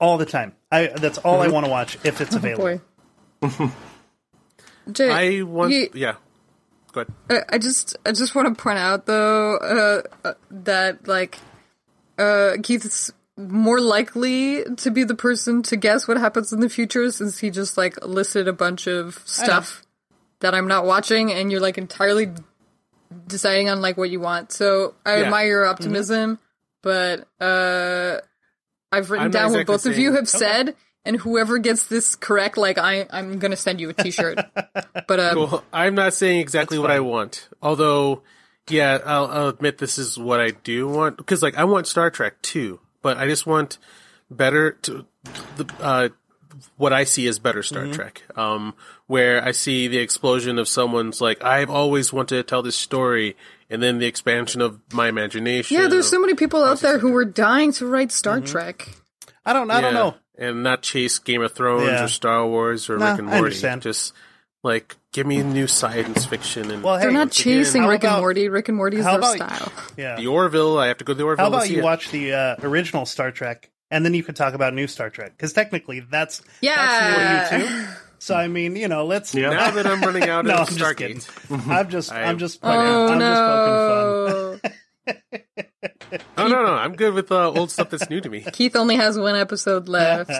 all 0.00 0.18
the 0.18 0.26
time. 0.26 0.54
I 0.72 0.86
that's 0.88 1.18
all 1.18 1.40
I 1.40 1.48
want 1.48 1.66
to 1.66 1.70
watch 1.70 1.98
if 2.04 2.20
it's 2.20 2.34
available. 2.36 2.80
Boy. 3.40 3.70
Jay, 4.92 5.38
I 5.38 5.42
want, 5.42 5.72
you- 5.72 5.90
yeah. 5.94 6.14
Go 6.92 7.02
ahead. 7.02 7.12
I 7.50 7.54
I 7.54 7.58
just 7.58 7.96
I 8.04 8.10
just 8.12 8.34
want 8.34 8.48
to 8.56 8.60
point 8.60 8.78
out 8.78 9.06
though 9.06 9.56
uh, 9.58 10.02
uh, 10.28 10.34
that 10.50 11.06
like 11.06 11.38
uh, 12.18 12.54
Keith's 12.62 13.12
more 13.48 13.80
likely 13.80 14.64
to 14.76 14.90
be 14.90 15.04
the 15.04 15.14
person 15.14 15.62
to 15.64 15.76
guess 15.76 16.06
what 16.06 16.16
happens 16.18 16.52
in 16.52 16.60
the 16.60 16.68
future 16.68 17.10
since 17.10 17.38
he 17.38 17.50
just 17.50 17.76
like 17.78 18.04
listed 18.04 18.48
a 18.48 18.52
bunch 18.52 18.86
of 18.86 19.20
stuff 19.24 19.82
that 20.40 20.54
I'm 20.54 20.68
not 20.68 20.84
watching 20.86 21.32
and 21.32 21.50
you're 21.50 21.60
like 21.60 21.78
entirely 21.78 22.32
deciding 23.26 23.68
on 23.68 23.80
like 23.80 23.96
what 23.96 24.10
you 24.10 24.20
want. 24.20 24.52
So 24.52 24.94
I 25.04 25.18
Yeah. 25.18 25.24
admire 25.24 25.46
your 25.48 25.66
optimism, 25.66 26.38
but 26.82 27.26
uh, 27.40 28.18
I've 28.92 29.10
written 29.10 29.26
I'm 29.26 29.30
not 29.30 29.38
down 29.38 29.52
what 29.52 29.60
exactly 29.60 29.74
both 29.74 29.86
of 29.86 29.98
you 29.98 30.08
saying- 30.10 30.16
have 30.16 30.28
said. 30.28 30.76
And 31.02 31.16
whoever 31.16 31.56
gets 31.56 31.86
this 31.86 32.14
correct, 32.14 32.58
like 32.58 32.76
I, 32.76 33.06
I'm 33.10 33.38
gonna 33.38 33.56
send 33.56 33.80
you 33.80 33.88
a 33.88 33.94
T-shirt. 33.94 34.38
But 35.08 35.18
uh, 35.18 35.32
Well, 35.34 35.64
I'm 35.72 35.94
not 35.94 36.12
saying 36.12 36.40
exactly 36.40 36.78
what 36.78 36.90
I 36.90 37.00
want. 37.00 37.48
Although, 37.62 38.22
yeah, 38.68 38.98
I'll, 39.04 39.26
I'll 39.26 39.48
admit 39.48 39.78
this 39.78 39.98
is 39.98 40.18
what 40.18 40.40
I 40.40 40.50
do 40.50 40.86
want 40.86 41.16
because, 41.16 41.42
like, 41.42 41.56
I 41.56 41.64
want 41.64 41.86
Star 41.86 42.10
Trek 42.10 42.40
too, 42.42 42.80
but 43.02 43.16
I 43.18 43.26
just 43.26 43.46
want 43.46 43.78
better 44.30 44.72
to 44.72 45.06
the 45.56 45.72
uh, 45.80 46.08
what 46.76 46.92
I 46.92 47.04
see 47.04 47.26
as 47.28 47.38
better 47.38 47.62
Star 47.62 47.86
Trek. 47.86 48.22
Um, 48.36 48.74
where 49.06 49.42
I 49.44 49.52
see 49.52 49.88
the 49.88 49.98
explosion 49.98 50.58
of 50.58 50.68
someone's 50.68 51.20
like, 51.20 51.42
I've 51.42 51.70
always 51.70 52.12
wanted 52.12 52.36
to 52.36 52.42
tell 52.42 52.62
this 52.62 52.76
story, 52.76 53.36
and 53.68 53.82
then 53.82 53.98
the 53.98 54.06
expansion 54.06 54.60
of 54.60 54.78
my 54.92 55.08
imagination. 55.08 55.76
Yeah, 55.76 55.88
there's 55.88 56.06
of- 56.06 56.10
so 56.10 56.20
many 56.20 56.34
people 56.34 56.62
out 56.64 56.80
there 56.80 56.98
who 56.98 57.12
were 57.12 57.24
dying 57.24 57.72
to 57.74 57.86
write 57.86 58.12
Star 58.12 58.40
Trek. 58.40 58.88
I 59.44 59.52
don't 59.52 59.70
I 59.70 59.80
don't 59.80 59.94
know. 59.94 60.14
and 60.38 60.62
not 60.62 60.82
chase 60.82 61.18
Game 61.18 61.42
of 61.42 61.52
Thrones 61.52 61.84
Yeah. 61.86 62.04
or 62.04 62.08
Star 62.08 62.46
Wars 62.46 62.88
or 62.90 62.98
Nah, 62.98 63.10
Rick 63.12 63.18
and 63.20 63.28
I 63.28 63.32
Morty. 63.32 63.44
understand. 63.46 63.82
Just 63.82 64.12
like 64.62 64.96
give 65.12 65.26
me 65.26 65.42
new 65.42 65.66
science 65.66 66.24
fiction 66.26 66.70
and 66.70 66.82
Well, 66.82 66.96
hey, 66.96 67.02
They're 67.04 67.10
not 67.12 67.18
once 67.28 67.40
again, 67.40 67.54
chasing 67.64 67.82
how 67.82 67.88
Rick 67.90 68.04
and 68.04 68.18
Morty. 68.18 68.48
Rick 68.48 68.68
and 68.68 68.76
Morty 68.76 68.98
is 68.98 69.04
their 69.04 69.18
about- 69.18 69.36
style. 69.36 69.72
Yeah. 69.96 70.16
the 70.16 70.26
Orville. 70.26 70.78
I 70.78 70.88
have 70.88 70.98
to 70.98 71.04
go 71.04 71.12
to 71.14 71.16
the 71.18 71.24
Orville. 71.24 71.44
How 71.44 71.50
to 71.50 71.56
about 71.56 71.66
see 71.66 71.74
you 71.74 71.80
it. 71.80 71.84
watch 71.84 72.10
the 72.10 72.32
uh, 72.34 72.56
original 72.62 73.06
Star 73.06 73.30
Trek, 73.30 73.70
and 73.90 74.04
then 74.04 74.12
you 74.14 74.22
could 74.22 74.36
talk 74.36 74.54
about 74.54 74.74
new 74.74 74.86
Star 74.86 75.08
Trek 75.10 75.32
because 75.36 75.52
technically 75.52 76.00
that's 76.00 76.42
Yeah. 76.60 76.76
that's 76.76 77.52
new 77.52 77.66
to. 77.66 77.88
So 78.18 78.34
I 78.34 78.48
mean, 78.48 78.76
you 78.76 78.86
know, 78.88 79.06
let's. 79.06 79.34
Yeah. 79.34 79.48
Now 79.50 79.70
that 79.70 79.86
I'm 79.86 80.02
running 80.02 80.28
out 80.28 80.44
no, 80.46 80.52
I'm 80.54 80.60
of 80.62 80.76
just 80.76 80.96
kidding. 80.98 81.20
I'm 81.50 81.88
just, 81.88 82.12
I- 82.12 82.24
I'm 82.24 82.38
just, 82.38 82.60
poking, 82.60 82.78
Oh 82.78 83.08
I'm 83.08 84.60
just 84.60 84.60
poking 84.60 84.60
fun. 84.60 84.60
no! 85.06 86.30
Oh 86.36 86.46
no, 86.48 86.62
no, 86.64 86.74
I'm 86.74 86.94
good 86.96 87.14
with 87.14 87.32
uh, 87.32 87.50
old 87.50 87.70
stuff 87.70 87.88
that's 87.90 88.10
new 88.10 88.20
to 88.20 88.28
me. 88.28 88.44
Keith 88.52 88.76
only 88.76 88.96
has 88.96 89.18
one 89.18 89.36
episode 89.36 89.88
left. 89.88 90.30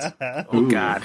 Oh 0.53 0.67
God, 0.69 1.03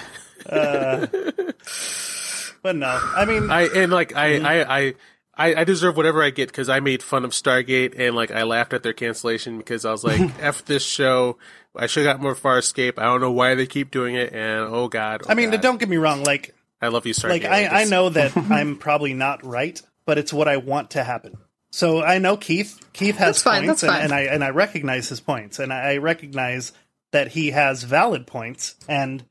But 2.66 2.76
no, 2.78 2.88
I 2.88 3.26
mean, 3.26 3.52
I 3.52 3.68
and 3.68 3.92
like 3.92 4.16
I 4.16 4.30
Mm-hmm. 4.32 4.46
I 4.46 4.64
I. 4.80 4.94
I, 5.38 5.54
I 5.54 5.64
deserve 5.66 5.98
whatever 5.98 6.24
I 6.24 6.30
get 6.30 6.48
because 6.48 6.70
I 6.70 6.80
made 6.80 7.04
fun 7.04 7.26
of 7.26 7.32
Stargate 7.32 8.00
and 8.00 8.16
like 8.16 8.32
I 8.32 8.44
laughed 8.44 8.72
at 8.72 8.84
their 8.84 8.94
cancellation 8.94 9.58
because 9.58 9.84
I 9.84 9.92
was 9.92 10.02
like, 10.02 10.22
"F 10.40 10.64
this 10.64 10.82
show." 10.82 11.38
I 11.76 11.88
should 11.88 12.06
have 12.06 12.16
got 12.16 12.22
more 12.24 12.36
Farscape. 12.36 12.98
I 12.98 13.04
don't 13.04 13.20
know 13.20 13.34
why 13.34 13.54
they 13.54 13.66
keep 13.66 13.92
doing 13.92 14.16
it, 14.16 14.32
and 14.32 14.62
oh 14.62 14.88
god, 14.88 15.24
oh 15.26 15.30
I 15.30 15.34
mean, 15.34 15.52
God. 15.52 15.60
don't 15.60 15.78
get 15.78 15.90
me 15.90 15.98
wrong. 15.98 16.24
Like, 16.24 16.56
I 16.82 16.88
love 16.88 17.06
you, 17.06 17.14
Stargate. 17.14 17.30
like 17.30 17.44
I, 17.44 17.66
I 17.68 17.80
just- 17.82 17.92
know 17.92 18.08
that 18.12 18.38
I'm 18.50 18.78
probably 18.78 19.14
not 19.14 19.44
right, 19.46 19.80
but 20.06 20.18
it's 20.18 20.32
what 20.32 20.48
I 20.48 20.56
want 20.56 20.92
to 20.92 21.04
happen. 21.04 21.36
So 21.74 22.02
I 22.02 22.20
know 22.20 22.38
Keith. 22.38 22.80
Keith 22.94 23.18
has 23.18 23.36
That's 23.36 23.44
fine, 23.44 23.66
points, 23.68 23.82
fine. 23.82 23.94
And, 23.96 24.04
and 24.04 24.14
I 24.14 24.22
and 24.34 24.42
I 24.42 24.52
recognize 24.52 25.10
his 25.10 25.20
points, 25.20 25.60
and 25.60 25.74
I 25.74 25.98
recognize 25.98 26.72
that 27.12 27.28
he 27.28 27.52
has 27.52 27.84
valid 27.84 28.26
points. 28.26 28.76
And 28.88 29.26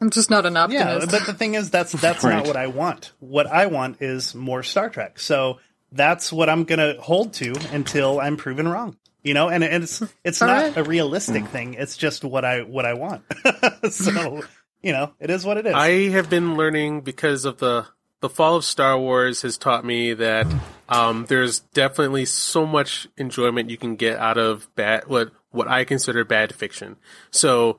I'm 0.00 0.10
just 0.10 0.30
not 0.30 0.44
an 0.44 0.54
yeah, 0.70 0.98
but 0.98 1.24
the 1.24 1.32
thing 1.32 1.54
is, 1.54 1.70
that's 1.70 1.92
that's 1.92 2.22
not 2.22 2.46
what 2.46 2.56
I 2.56 2.66
want. 2.66 3.12
What 3.18 3.46
I 3.46 3.66
want 3.66 4.02
is 4.02 4.34
more 4.34 4.62
Star 4.62 4.90
Trek. 4.90 5.18
So 5.18 5.58
that's 5.90 6.32
what 6.32 6.50
I'm 6.50 6.64
gonna 6.64 7.00
hold 7.00 7.32
to 7.34 7.54
until 7.72 8.20
I'm 8.20 8.36
proven 8.36 8.68
wrong. 8.68 8.96
You 9.22 9.34
know, 9.34 9.48
and, 9.48 9.64
and 9.64 9.82
it's 9.84 10.02
it's 10.22 10.42
All 10.42 10.48
not 10.48 10.62
right. 10.62 10.76
a 10.76 10.84
realistic 10.84 11.46
thing. 11.46 11.74
It's 11.74 11.96
just 11.96 12.24
what 12.24 12.44
I 12.44 12.62
what 12.62 12.84
I 12.84 12.94
want. 12.94 13.24
so 13.90 14.42
you 14.82 14.92
know, 14.92 15.12
it 15.18 15.30
is 15.30 15.44
what 15.44 15.56
it 15.56 15.66
is. 15.66 15.74
I 15.74 16.10
have 16.10 16.28
been 16.28 16.56
learning 16.56 17.00
because 17.00 17.44
of 17.44 17.58
the 17.58 17.86
the 18.20 18.28
fall 18.28 18.56
of 18.56 18.64
Star 18.64 18.98
Wars 18.98 19.42
has 19.42 19.58
taught 19.58 19.84
me 19.84 20.14
that 20.14 20.46
um, 20.88 21.26
there's 21.28 21.60
definitely 21.60 22.24
so 22.24 22.64
much 22.64 23.08
enjoyment 23.16 23.70
you 23.70 23.76
can 23.76 23.96
get 23.96 24.18
out 24.18 24.38
of 24.38 24.72
bad 24.74 25.06
what 25.06 25.32
what 25.50 25.68
I 25.68 25.84
consider 25.84 26.24
bad 26.24 26.54
fiction. 26.54 26.96
So 27.30 27.78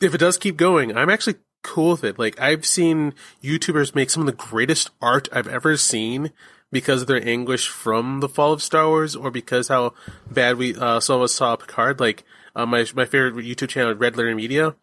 if 0.00 0.14
it 0.14 0.18
does 0.18 0.38
keep 0.38 0.56
going, 0.56 0.96
I'm 0.96 1.10
actually 1.10 1.36
cool 1.62 1.92
with 1.92 2.04
it. 2.04 2.18
Like 2.18 2.40
I've 2.40 2.64
seen 2.64 3.14
YouTubers 3.42 3.94
make 3.94 4.10
some 4.10 4.22
of 4.22 4.26
the 4.26 4.32
greatest 4.32 4.90
art 5.00 5.28
I've 5.32 5.48
ever 5.48 5.76
seen 5.76 6.32
because 6.70 7.02
of 7.02 7.08
their 7.08 7.26
anguish 7.26 7.68
from 7.68 8.20
the 8.20 8.28
fall 8.28 8.52
of 8.52 8.62
Star 8.62 8.86
Wars, 8.86 9.16
or 9.16 9.30
because 9.30 9.68
how 9.68 9.94
bad 10.30 10.56
we 10.56 10.74
uh, 10.76 11.00
some 11.00 11.16
of 11.16 11.22
us 11.22 11.34
saw 11.34 11.56
Picard. 11.56 12.00
Like 12.00 12.24
uh, 12.54 12.66
my 12.66 12.86
my 12.94 13.04
favorite 13.04 13.44
YouTube 13.44 13.68
channel, 13.68 13.94
Red 13.94 14.16
Letter 14.16 14.34
Media, 14.34 14.74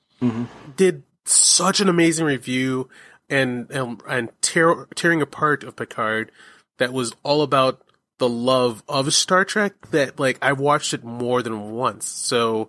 did 0.76 1.04
such 1.26 1.80
an 1.80 1.90
amazing 1.90 2.26
review 2.26 2.90
and 3.30 3.70
and, 3.72 4.02
and 4.08 4.30
tear, 4.42 4.88
tearing 4.96 5.22
apart 5.22 5.64
of 5.64 5.76
Picard 5.76 6.32
that 6.78 6.94
was 6.94 7.14
all 7.24 7.42
about 7.42 7.82
the 8.18 8.30
love 8.30 8.84
of 8.88 9.14
Star 9.14 9.46
Trek 9.46 9.74
that 9.92 10.20
like 10.20 10.38
I 10.42 10.54
watched 10.54 10.94
it 10.94 11.04
more 11.04 11.42
than 11.42 11.72
once. 11.72 12.08
So 12.08 12.68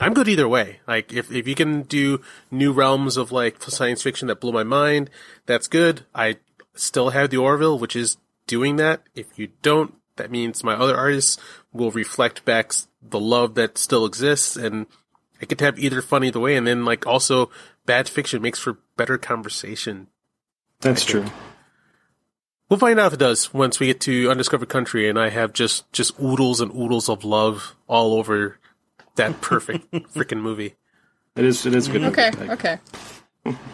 I'm 0.00 0.14
good 0.14 0.28
either 0.28 0.48
way. 0.48 0.80
Like 0.86 1.12
if 1.12 1.30
if 1.30 1.46
you 1.46 1.54
can 1.54 1.82
do 1.82 2.22
new 2.50 2.72
realms 2.72 3.16
of 3.16 3.30
like 3.30 3.62
science 3.62 4.02
fiction 4.02 4.28
that 4.28 4.40
blow 4.40 4.52
my 4.52 4.64
mind, 4.64 5.10
that's 5.46 5.68
good. 5.68 6.06
I 6.14 6.38
still 6.74 7.10
have 7.10 7.30
the 7.30 7.36
Orville, 7.36 7.78
which 7.78 7.94
is 7.94 8.16
doing 8.46 8.76
that. 8.76 9.02
If 9.14 9.38
you 9.38 9.48
don't, 9.62 9.94
that 10.16 10.30
means 10.30 10.64
my 10.64 10.74
other 10.74 10.96
artists 10.96 11.38
will 11.72 11.90
reflect 11.90 12.44
back 12.44 12.72
the 13.02 13.20
love 13.20 13.54
that 13.54 13.78
still 13.78 14.06
exists 14.06 14.56
and 14.56 14.86
I 15.40 15.46
get 15.46 15.58
to 15.58 15.64
have 15.64 15.78
either 15.78 16.02
fun 16.02 16.24
either 16.24 16.40
way, 16.40 16.56
and 16.56 16.66
then 16.66 16.84
like 16.84 17.06
also 17.06 17.50
bad 17.86 18.08
fiction 18.08 18.42
makes 18.42 18.58
for 18.58 18.78
better 18.96 19.16
conversation. 19.16 20.08
That's 20.80 21.04
true. 21.04 21.26
We'll 22.68 22.78
find 22.78 23.00
out 23.00 23.08
if 23.08 23.14
it 23.14 23.20
does 23.20 23.52
once 23.52 23.80
we 23.80 23.88
get 23.88 24.00
to 24.02 24.30
Undiscovered 24.30 24.68
Country, 24.68 25.08
and 25.08 25.18
I 25.18 25.30
have 25.30 25.52
just 25.52 25.90
just 25.92 26.18
oodles 26.20 26.60
and 26.60 26.72
oodles 26.72 27.08
of 27.08 27.24
love 27.24 27.74
all 27.88 28.14
over 28.14 28.58
that 29.20 29.40
perfect 29.40 29.90
freaking 30.14 30.40
movie. 30.40 30.74
It 31.36 31.44
is. 31.44 31.64
It 31.66 31.74
is 31.74 31.88
good. 31.88 32.02
okay, 32.04 32.30
Like, 32.32 32.50
okay, 32.50 32.78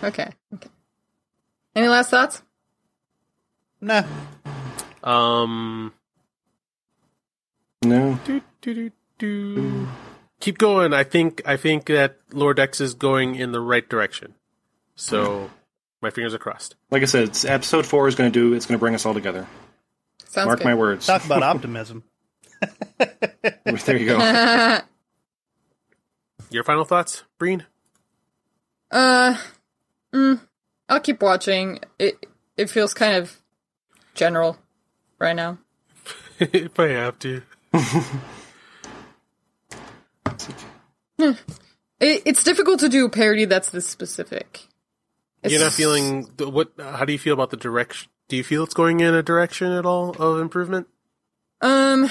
okay, 0.04 0.30
okay. 0.54 0.68
Any 1.74 1.88
last 1.88 2.10
thoughts? 2.10 2.42
nah, 3.80 4.02
Um, 5.02 5.92
No. 7.84 8.18
do, 8.24 8.40
do, 8.60 8.74
do, 8.74 8.90
do. 9.18 9.88
keep 10.40 10.58
going. 10.58 10.92
I 10.92 11.04
think 11.04 11.42
I 11.46 11.56
think 11.56 11.86
that 11.86 12.18
Lower 12.32 12.54
Decks 12.54 12.80
is 12.80 12.94
going 12.94 13.34
in 13.34 13.52
the 13.52 13.60
right 13.60 13.88
direction. 13.88 14.34
So 14.94 15.50
my 16.00 16.10
fingers 16.10 16.34
are 16.34 16.38
crossed. 16.38 16.76
Like 16.90 17.02
I 17.02 17.06
said, 17.06 17.24
it's, 17.24 17.44
episode 17.44 17.84
four 17.86 18.08
is 18.08 18.14
going 18.14 18.30
to 18.32 18.38
do. 18.38 18.54
It's 18.54 18.66
going 18.66 18.78
to 18.78 18.80
bring 18.80 18.94
us 18.94 19.04
all 19.06 19.14
together. 19.14 19.46
Sounds 20.28 20.46
Mark 20.46 20.58
good. 20.58 20.64
my 20.66 20.74
words. 20.74 21.06
talk 21.06 21.24
about 21.24 21.42
optimism. 21.54 22.04
there 22.98 23.96
you 23.96 24.06
go. 24.06 24.80
Your 26.56 26.64
final 26.64 26.86
thoughts, 26.86 27.22
Breen? 27.36 27.66
Uh, 28.90 29.36
mm, 30.10 30.40
I'll 30.88 31.00
keep 31.00 31.20
watching. 31.20 31.80
It 31.98 32.24
it 32.56 32.70
feels 32.70 32.94
kind 32.94 33.14
of 33.14 33.36
general 34.14 34.56
right 35.18 35.36
now. 35.36 35.58
if 36.40 36.80
I 36.80 36.88
have 36.88 37.18
to. 37.18 37.42
It, 41.98 42.22
it's 42.24 42.42
difficult 42.42 42.80
to 42.80 42.88
do 42.88 43.04
a 43.04 43.10
parody 43.10 43.44
that's 43.44 43.68
this 43.70 43.86
specific. 43.86 44.66
You're 45.42 45.60
not 45.60 45.72
feeling 45.72 46.24
what? 46.38 46.72
How 46.78 47.04
do 47.04 47.12
you 47.12 47.18
feel 47.18 47.34
about 47.34 47.50
the 47.50 47.58
direction? 47.58 48.10
Do 48.28 48.36
you 48.36 48.44
feel 48.44 48.64
it's 48.64 48.72
going 48.72 49.00
in 49.00 49.14
a 49.14 49.22
direction 49.22 49.72
at 49.72 49.84
all 49.84 50.10
of 50.18 50.40
improvement? 50.40 50.88
Um, 51.60 52.08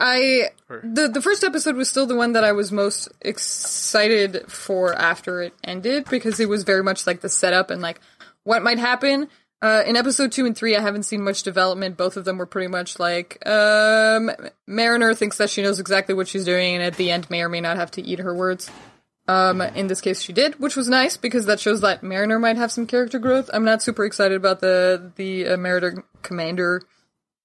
I 0.00 0.50
the 0.68 1.08
the 1.08 1.20
first 1.20 1.44
episode 1.44 1.76
was 1.76 1.90
still 1.90 2.06
the 2.06 2.16
one 2.16 2.32
that 2.32 2.42
I 2.42 2.52
was 2.52 2.72
most 2.72 3.08
excited 3.20 4.50
for 4.50 4.94
after 4.94 5.42
it 5.42 5.54
ended 5.62 6.06
because 6.08 6.40
it 6.40 6.48
was 6.48 6.64
very 6.64 6.82
much 6.82 7.06
like 7.06 7.20
the 7.20 7.28
setup 7.28 7.70
and 7.70 7.82
like 7.82 8.00
what 8.44 8.62
might 8.62 8.78
happen. 8.78 9.28
Uh, 9.62 9.82
in 9.86 9.94
episode 9.94 10.32
two 10.32 10.46
and 10.46 10.56
three, 10.56 10.74
I 10.74 10.80
haven't 10.80 11.02
seen 11.02 11.22
much 11.22 11.42
development. 11.42 11.98
Both 11.98 12.16
of 12.16 12.24
them 12.24 12.38
were 12.38 12.46
pretty 12.46 12.68
much 12.68 12.98
like, 12.98 13.46
um, 13.46 14.30
Mariner 14.66 15.12
thinks 15.12 15.36
that 15.36 15.50
she 15.50 15.60
knows 15.60 15.78
exactly 15.78 16.14
what 16.14 16.28
she's 16.28 16.46
doing, 16.46 16.76
and 16.76 16.82
at 16.82 16.96
the 16.96 17.10
end, 17.10 17.28
may 17.28 17.42
or 17.42 17.50
may 17.50 17.60
not 17.60 17.76
have 17.76 17.90
to 17.92 18.02
eat 18.02 18.20
her 18.20 18.34
words. 18.34 18.70
Um, 19.28 19.60
in 19.60 19.88
this 19.88 20.00
case, 20.00 20.22
she 20.22 20.32
did, 20.32 20.58
which 20.58 20.76
was 20.76 20.88
nice 20.88 21.18
because 21.18 21.44
that 21.44 21.60
shows 21.60 21.82
that 21.82 22.02
Mariner 22.02 22.38
might 22.38 22.56
have 22.56 22.72
some 22.72 22.86
character 22.86 23.18
growth. 23.18 23.50
I'm 23.52 23.64
not 23.64 23.82
super 23.82 24.06
excited 24.06 24.34
about 24.34 24.60
the 24.60 25.12
the 25.16 25.48
uh, 25.48 25.56
Mariner 25.58 26.04
commander 26.22 26.80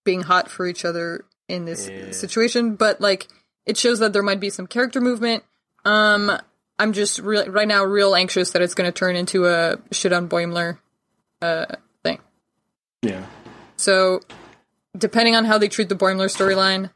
being 0.06 0.22
hot 0.22 0.50
for 0.50 0.66
each 0.66 0.86
other 0.86 1.26
in 1.48 1.66
this 1.66 1.86
situation, 2.18 2.76
but 2.76 3.00
like 3.02 3.28
it 3.66 3.78
shows 3.78 4.00
that 4.00 4.14
there 4.14 4.24
might 4.24 4.40
be 4.40 4.50
some 4.50 4.68
character 4.68 5.02
movement. 5.02 5.44
Um, 5.84 6.32
I'm 6.78 6.94
just 6.94 7.20
re- 7.20 7.48
right 7.48 7.68
now 7.68 7.84
real 7.84 8.16
anxious 8.16 8.52
that 8.52 8.62
it's 8.62 8.74
going 8.74 8.92
to 8.92 8.98
turn 8.98 9.16
into 9.16 9.46
a 9.48 9.78
shit 9.92 10.12
on 10.14 10.28
Boimler 10.28 10.80
uh 11.42 11.66
thing. 12.04 12.20
Yeah. 13.02 13.26
So, 13.78 14.22
depending 14.98 15.36
on 15.36 15.46
how 15.46 15.58
they 15.58 15.68
treat 15.68 15.90
the 15.90 15.96
Boimler 15.96 16.28
storyline, 16.34 16.90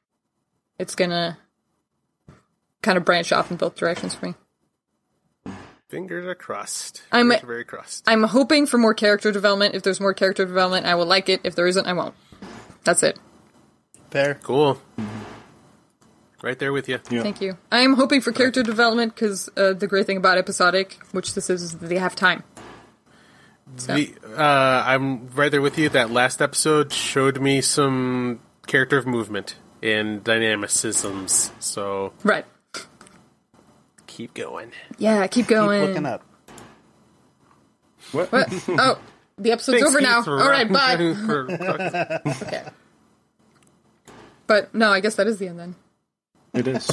it's 0.80 0.96
gonna 0.96 1.38
kind 2.82 2.98
of 2.98 3.04
branch 3.06 3.32
off 3.32 3.52
in 3.52 3.58
both 3.58 3.76
directions 3.76 4.16
for 4.16 4.28
me. 4.28 4.36
Fingers 5.90 6.26
are 6.26 6.36
crossed. 6.36 7.02
I'm- 7.12 7.32
are 7.32 7.40
very 7.40 7.66
crossed. 7.66 8.04
I'm 8.08 8.24
hoping 8.24 8.66
for 8.68 8.78
more 8.78 8.94
character 8.94 9.32
development. 9.32 9.76
If 9.76 9.84
there's 9.84 10.00
more 10.00 10.14
character 10.14 10.46
development, 10.46 10.86
I 10.86 10.96
will 10.96 11.06
like 11.08 11.30
it. 11.30 11.42
If 11.44 11.56
there 11.56 11.68
isn't, 11.68 11.86
I 11.88 11.94
won't. 11.94 12.14
That's 12.84 13.04
it. 13.04 13.20
Fair. 14.11 14.36
Cool. 14.36 14.81
Right 16.41 16.57
there 16.57 16.72
with 16.72 16.88
you. 16.88 16.99
Yeah. 17.11 17.22
Thank 17.22 17.41
you. 17.41 17.57
I 17.72 17.81
am 17.81 17.94
hoping 17.95 18.22
for 18.22 18.31
character 18.31 18.64
development 18.64 19.14
because 19.14 19.49
uh, 19.57 19.73
the 19.73 19.88
great 19.88 20.06
thing 20.06 20.18
about 20.18 20.38
episodic, 20.38 20.98
which 21.11 21.34
this 21.34 21.49
is, 21.49 21.61
is 21.61 21.77
that 21.77 21.88
they 21.88 21.98
have 21.98 22.15
time. 22.15 22.44
So, 23.76 23.94
The, 23.95 24.15
uh, 24.38 24.84
I'm 24.86 25.27
right 25.30 25.52
there 25.52 25.61
with 25.61 25.77
you. 25.77 25.90
That 25.90 26.11
last 26.11 26.41
episode 26.41 26.94
showed 26.94 27.40
me 27.41 27.61
some 27.61 28.40
character 28.68 28.98
of 28.98 29.06
movement 29.06 29.57
and 29.84 30.23
dynamicisms. 30.23 31.52
So 31.61 32.14
right. 32.23 32.45
keep 34.07 34.34
going. 34.34 34.72
Yeah, 34.98 35.27
keep 35.27 35.45
Keep 35.45 35.49
going. 35.49 35.81
looking 35.86 36.06
up. 36.06 36.23
What? 38.11 38.31
What? 38.31 38.48
oh, 38.69 38.99
the 39.38 39.52
episode's 39.52 39.84
over 39.84 40.02
now. 40.02 40.18
Keith, 40.19 40.26
for- 40.26 40.41
All 40.41 40.49
right, 40.49 40.72
bye. 40.72 40.95
Okay. 42.41 42.64
But 44.50 44.74
no, 44.74 44.92
I 44.92 45.00
guess 45.00 45.14
that 45.14 45.28
is 45.28 45.38
the 45.38 45.48
end 45.48 45.60
then. 45.60 45.76
It 46.56 46.68
is. 46.68 46.90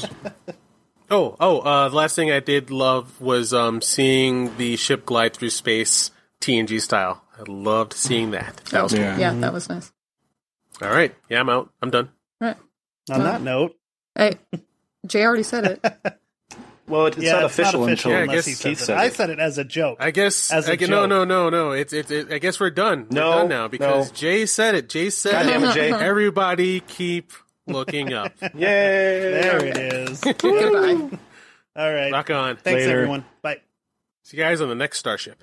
oh, 1.10 1.36
oh. 1.40 1.60
Uh, 1.60 1.88
the 1.88 1.96
last 1.96 2.14
thing 2.14 2.30
I 2.30 2.40
did 2.40 2.70
love 2.70 3.18
was 3.18 3.54
um, 3.54 3.80
seeing 3.80 4.54
the 4.58 4.76
ship 4.76 5.06
glide 5.06 5.32
through 5.34 5.48
space 5.48 6.10
TNG 6.42 6.82
style. 6.82 7.24
I 7.38 7.50
loved 7.50 7.94
seeing 7.94 8.32
that. 8.32 8.56
That 8.72 8.82
was 8.82 8.92
Yeah. 8.92 9.16
Yeah, 9.16 9.32
that 9.32 9.54
was 9.54 9.70
nice. 9.70 9.90
All 10.82 10.90
right. 10.90 11.14
Yeah, 11.30 11.40
I'm 11.40 11.48
out. 11.48 11.70
I'm 11.80 11.88
done. 11.88 12.10
All 12.42 12.48
right. 12.48 12.56
On 13.10 13.20
that 13.20 13.40
note, 13.40 13.74
Hey, 14.14 14.34
Jay 15.06 15.24
already 15.24 15.42
said 15.42 15.64
it. 15.64 16.18
Well, 16.88 17.06
it's 17.06 17.18
yeah, 17.18 17.32
not 17.32 17.44
it's 17.46 17.54
official 17.58 17.80
not 17.80 17.88
official 17.88 17.88
until 17.88 18.10
Yeah, 18.12 18.18
I 18.18 18.20
unless 18.22 18.36
guess 18.36 18.46
he 18.46 18.52
says 18.52 18.62
Keith 18.62 18.80
it. 18.80 18.84
said 18.84 18.96
I 18.96 19.04
it. 19.06 19.14
said 19.14 19.30
it 19.30 19.38
as 19.40 19.58
a 19.58 19.64
joke. 19.64 19.96
I 19.98 20.12
guess. 20.12 20.52
As 20.52 20.68
a 20.68 20.72
I, 20.72 20.76
joke. 20.76 20.88
no, 20.90 21.04
no, 21.06 21.24
no, 21.24 21.50
no. 21.50 21.72
It's. 21.72 21.92
It, 21.92 22.10
it, 22.12 22.32
I 22.32 22.38
guess 22.38 22.60
we're 22.60 22.70
done. 22.70 23.08
No, 23.10 23.28
we're 23.30 23.36
done 23.38 23.48
now 23.48 23.66
because 23.66 24.10
no. 24.10 24.14
Jay 24.14 24.46
said 24.46 24.76
it. 24.76 24.88
Jay 24.88 25.10
said 25.10 25.32
God 25.32 25.64
it, 25.64 25.68
it. 25.70 25.74
Jay. 25.74 25.92
Everybody 25.92 26.78
keep 26.78 27.32
looking 27.66 28.12
up. 28.12 28.32
Yay! 28.54 28.60
there 28.60 29.64
it 29.64 29.76
is. 29.76 30.20
Goodbye. 30.38 31.18
All 31.76 31.92
right. 31.92 32.12
Rock 32.12 32.30
on. 32.30 32.56
Thanks, 32.56 32.80
Later. 32.84 32.92
everyone. 33.00 33.24
Bye. 33.42 33.60
See 34.22 34.36
you 34.36 34.42
guys 34.42 34.60
on 34.60 34.68
the 34.68 34.74
next 34.74 34.98
starship. 34.98 35.42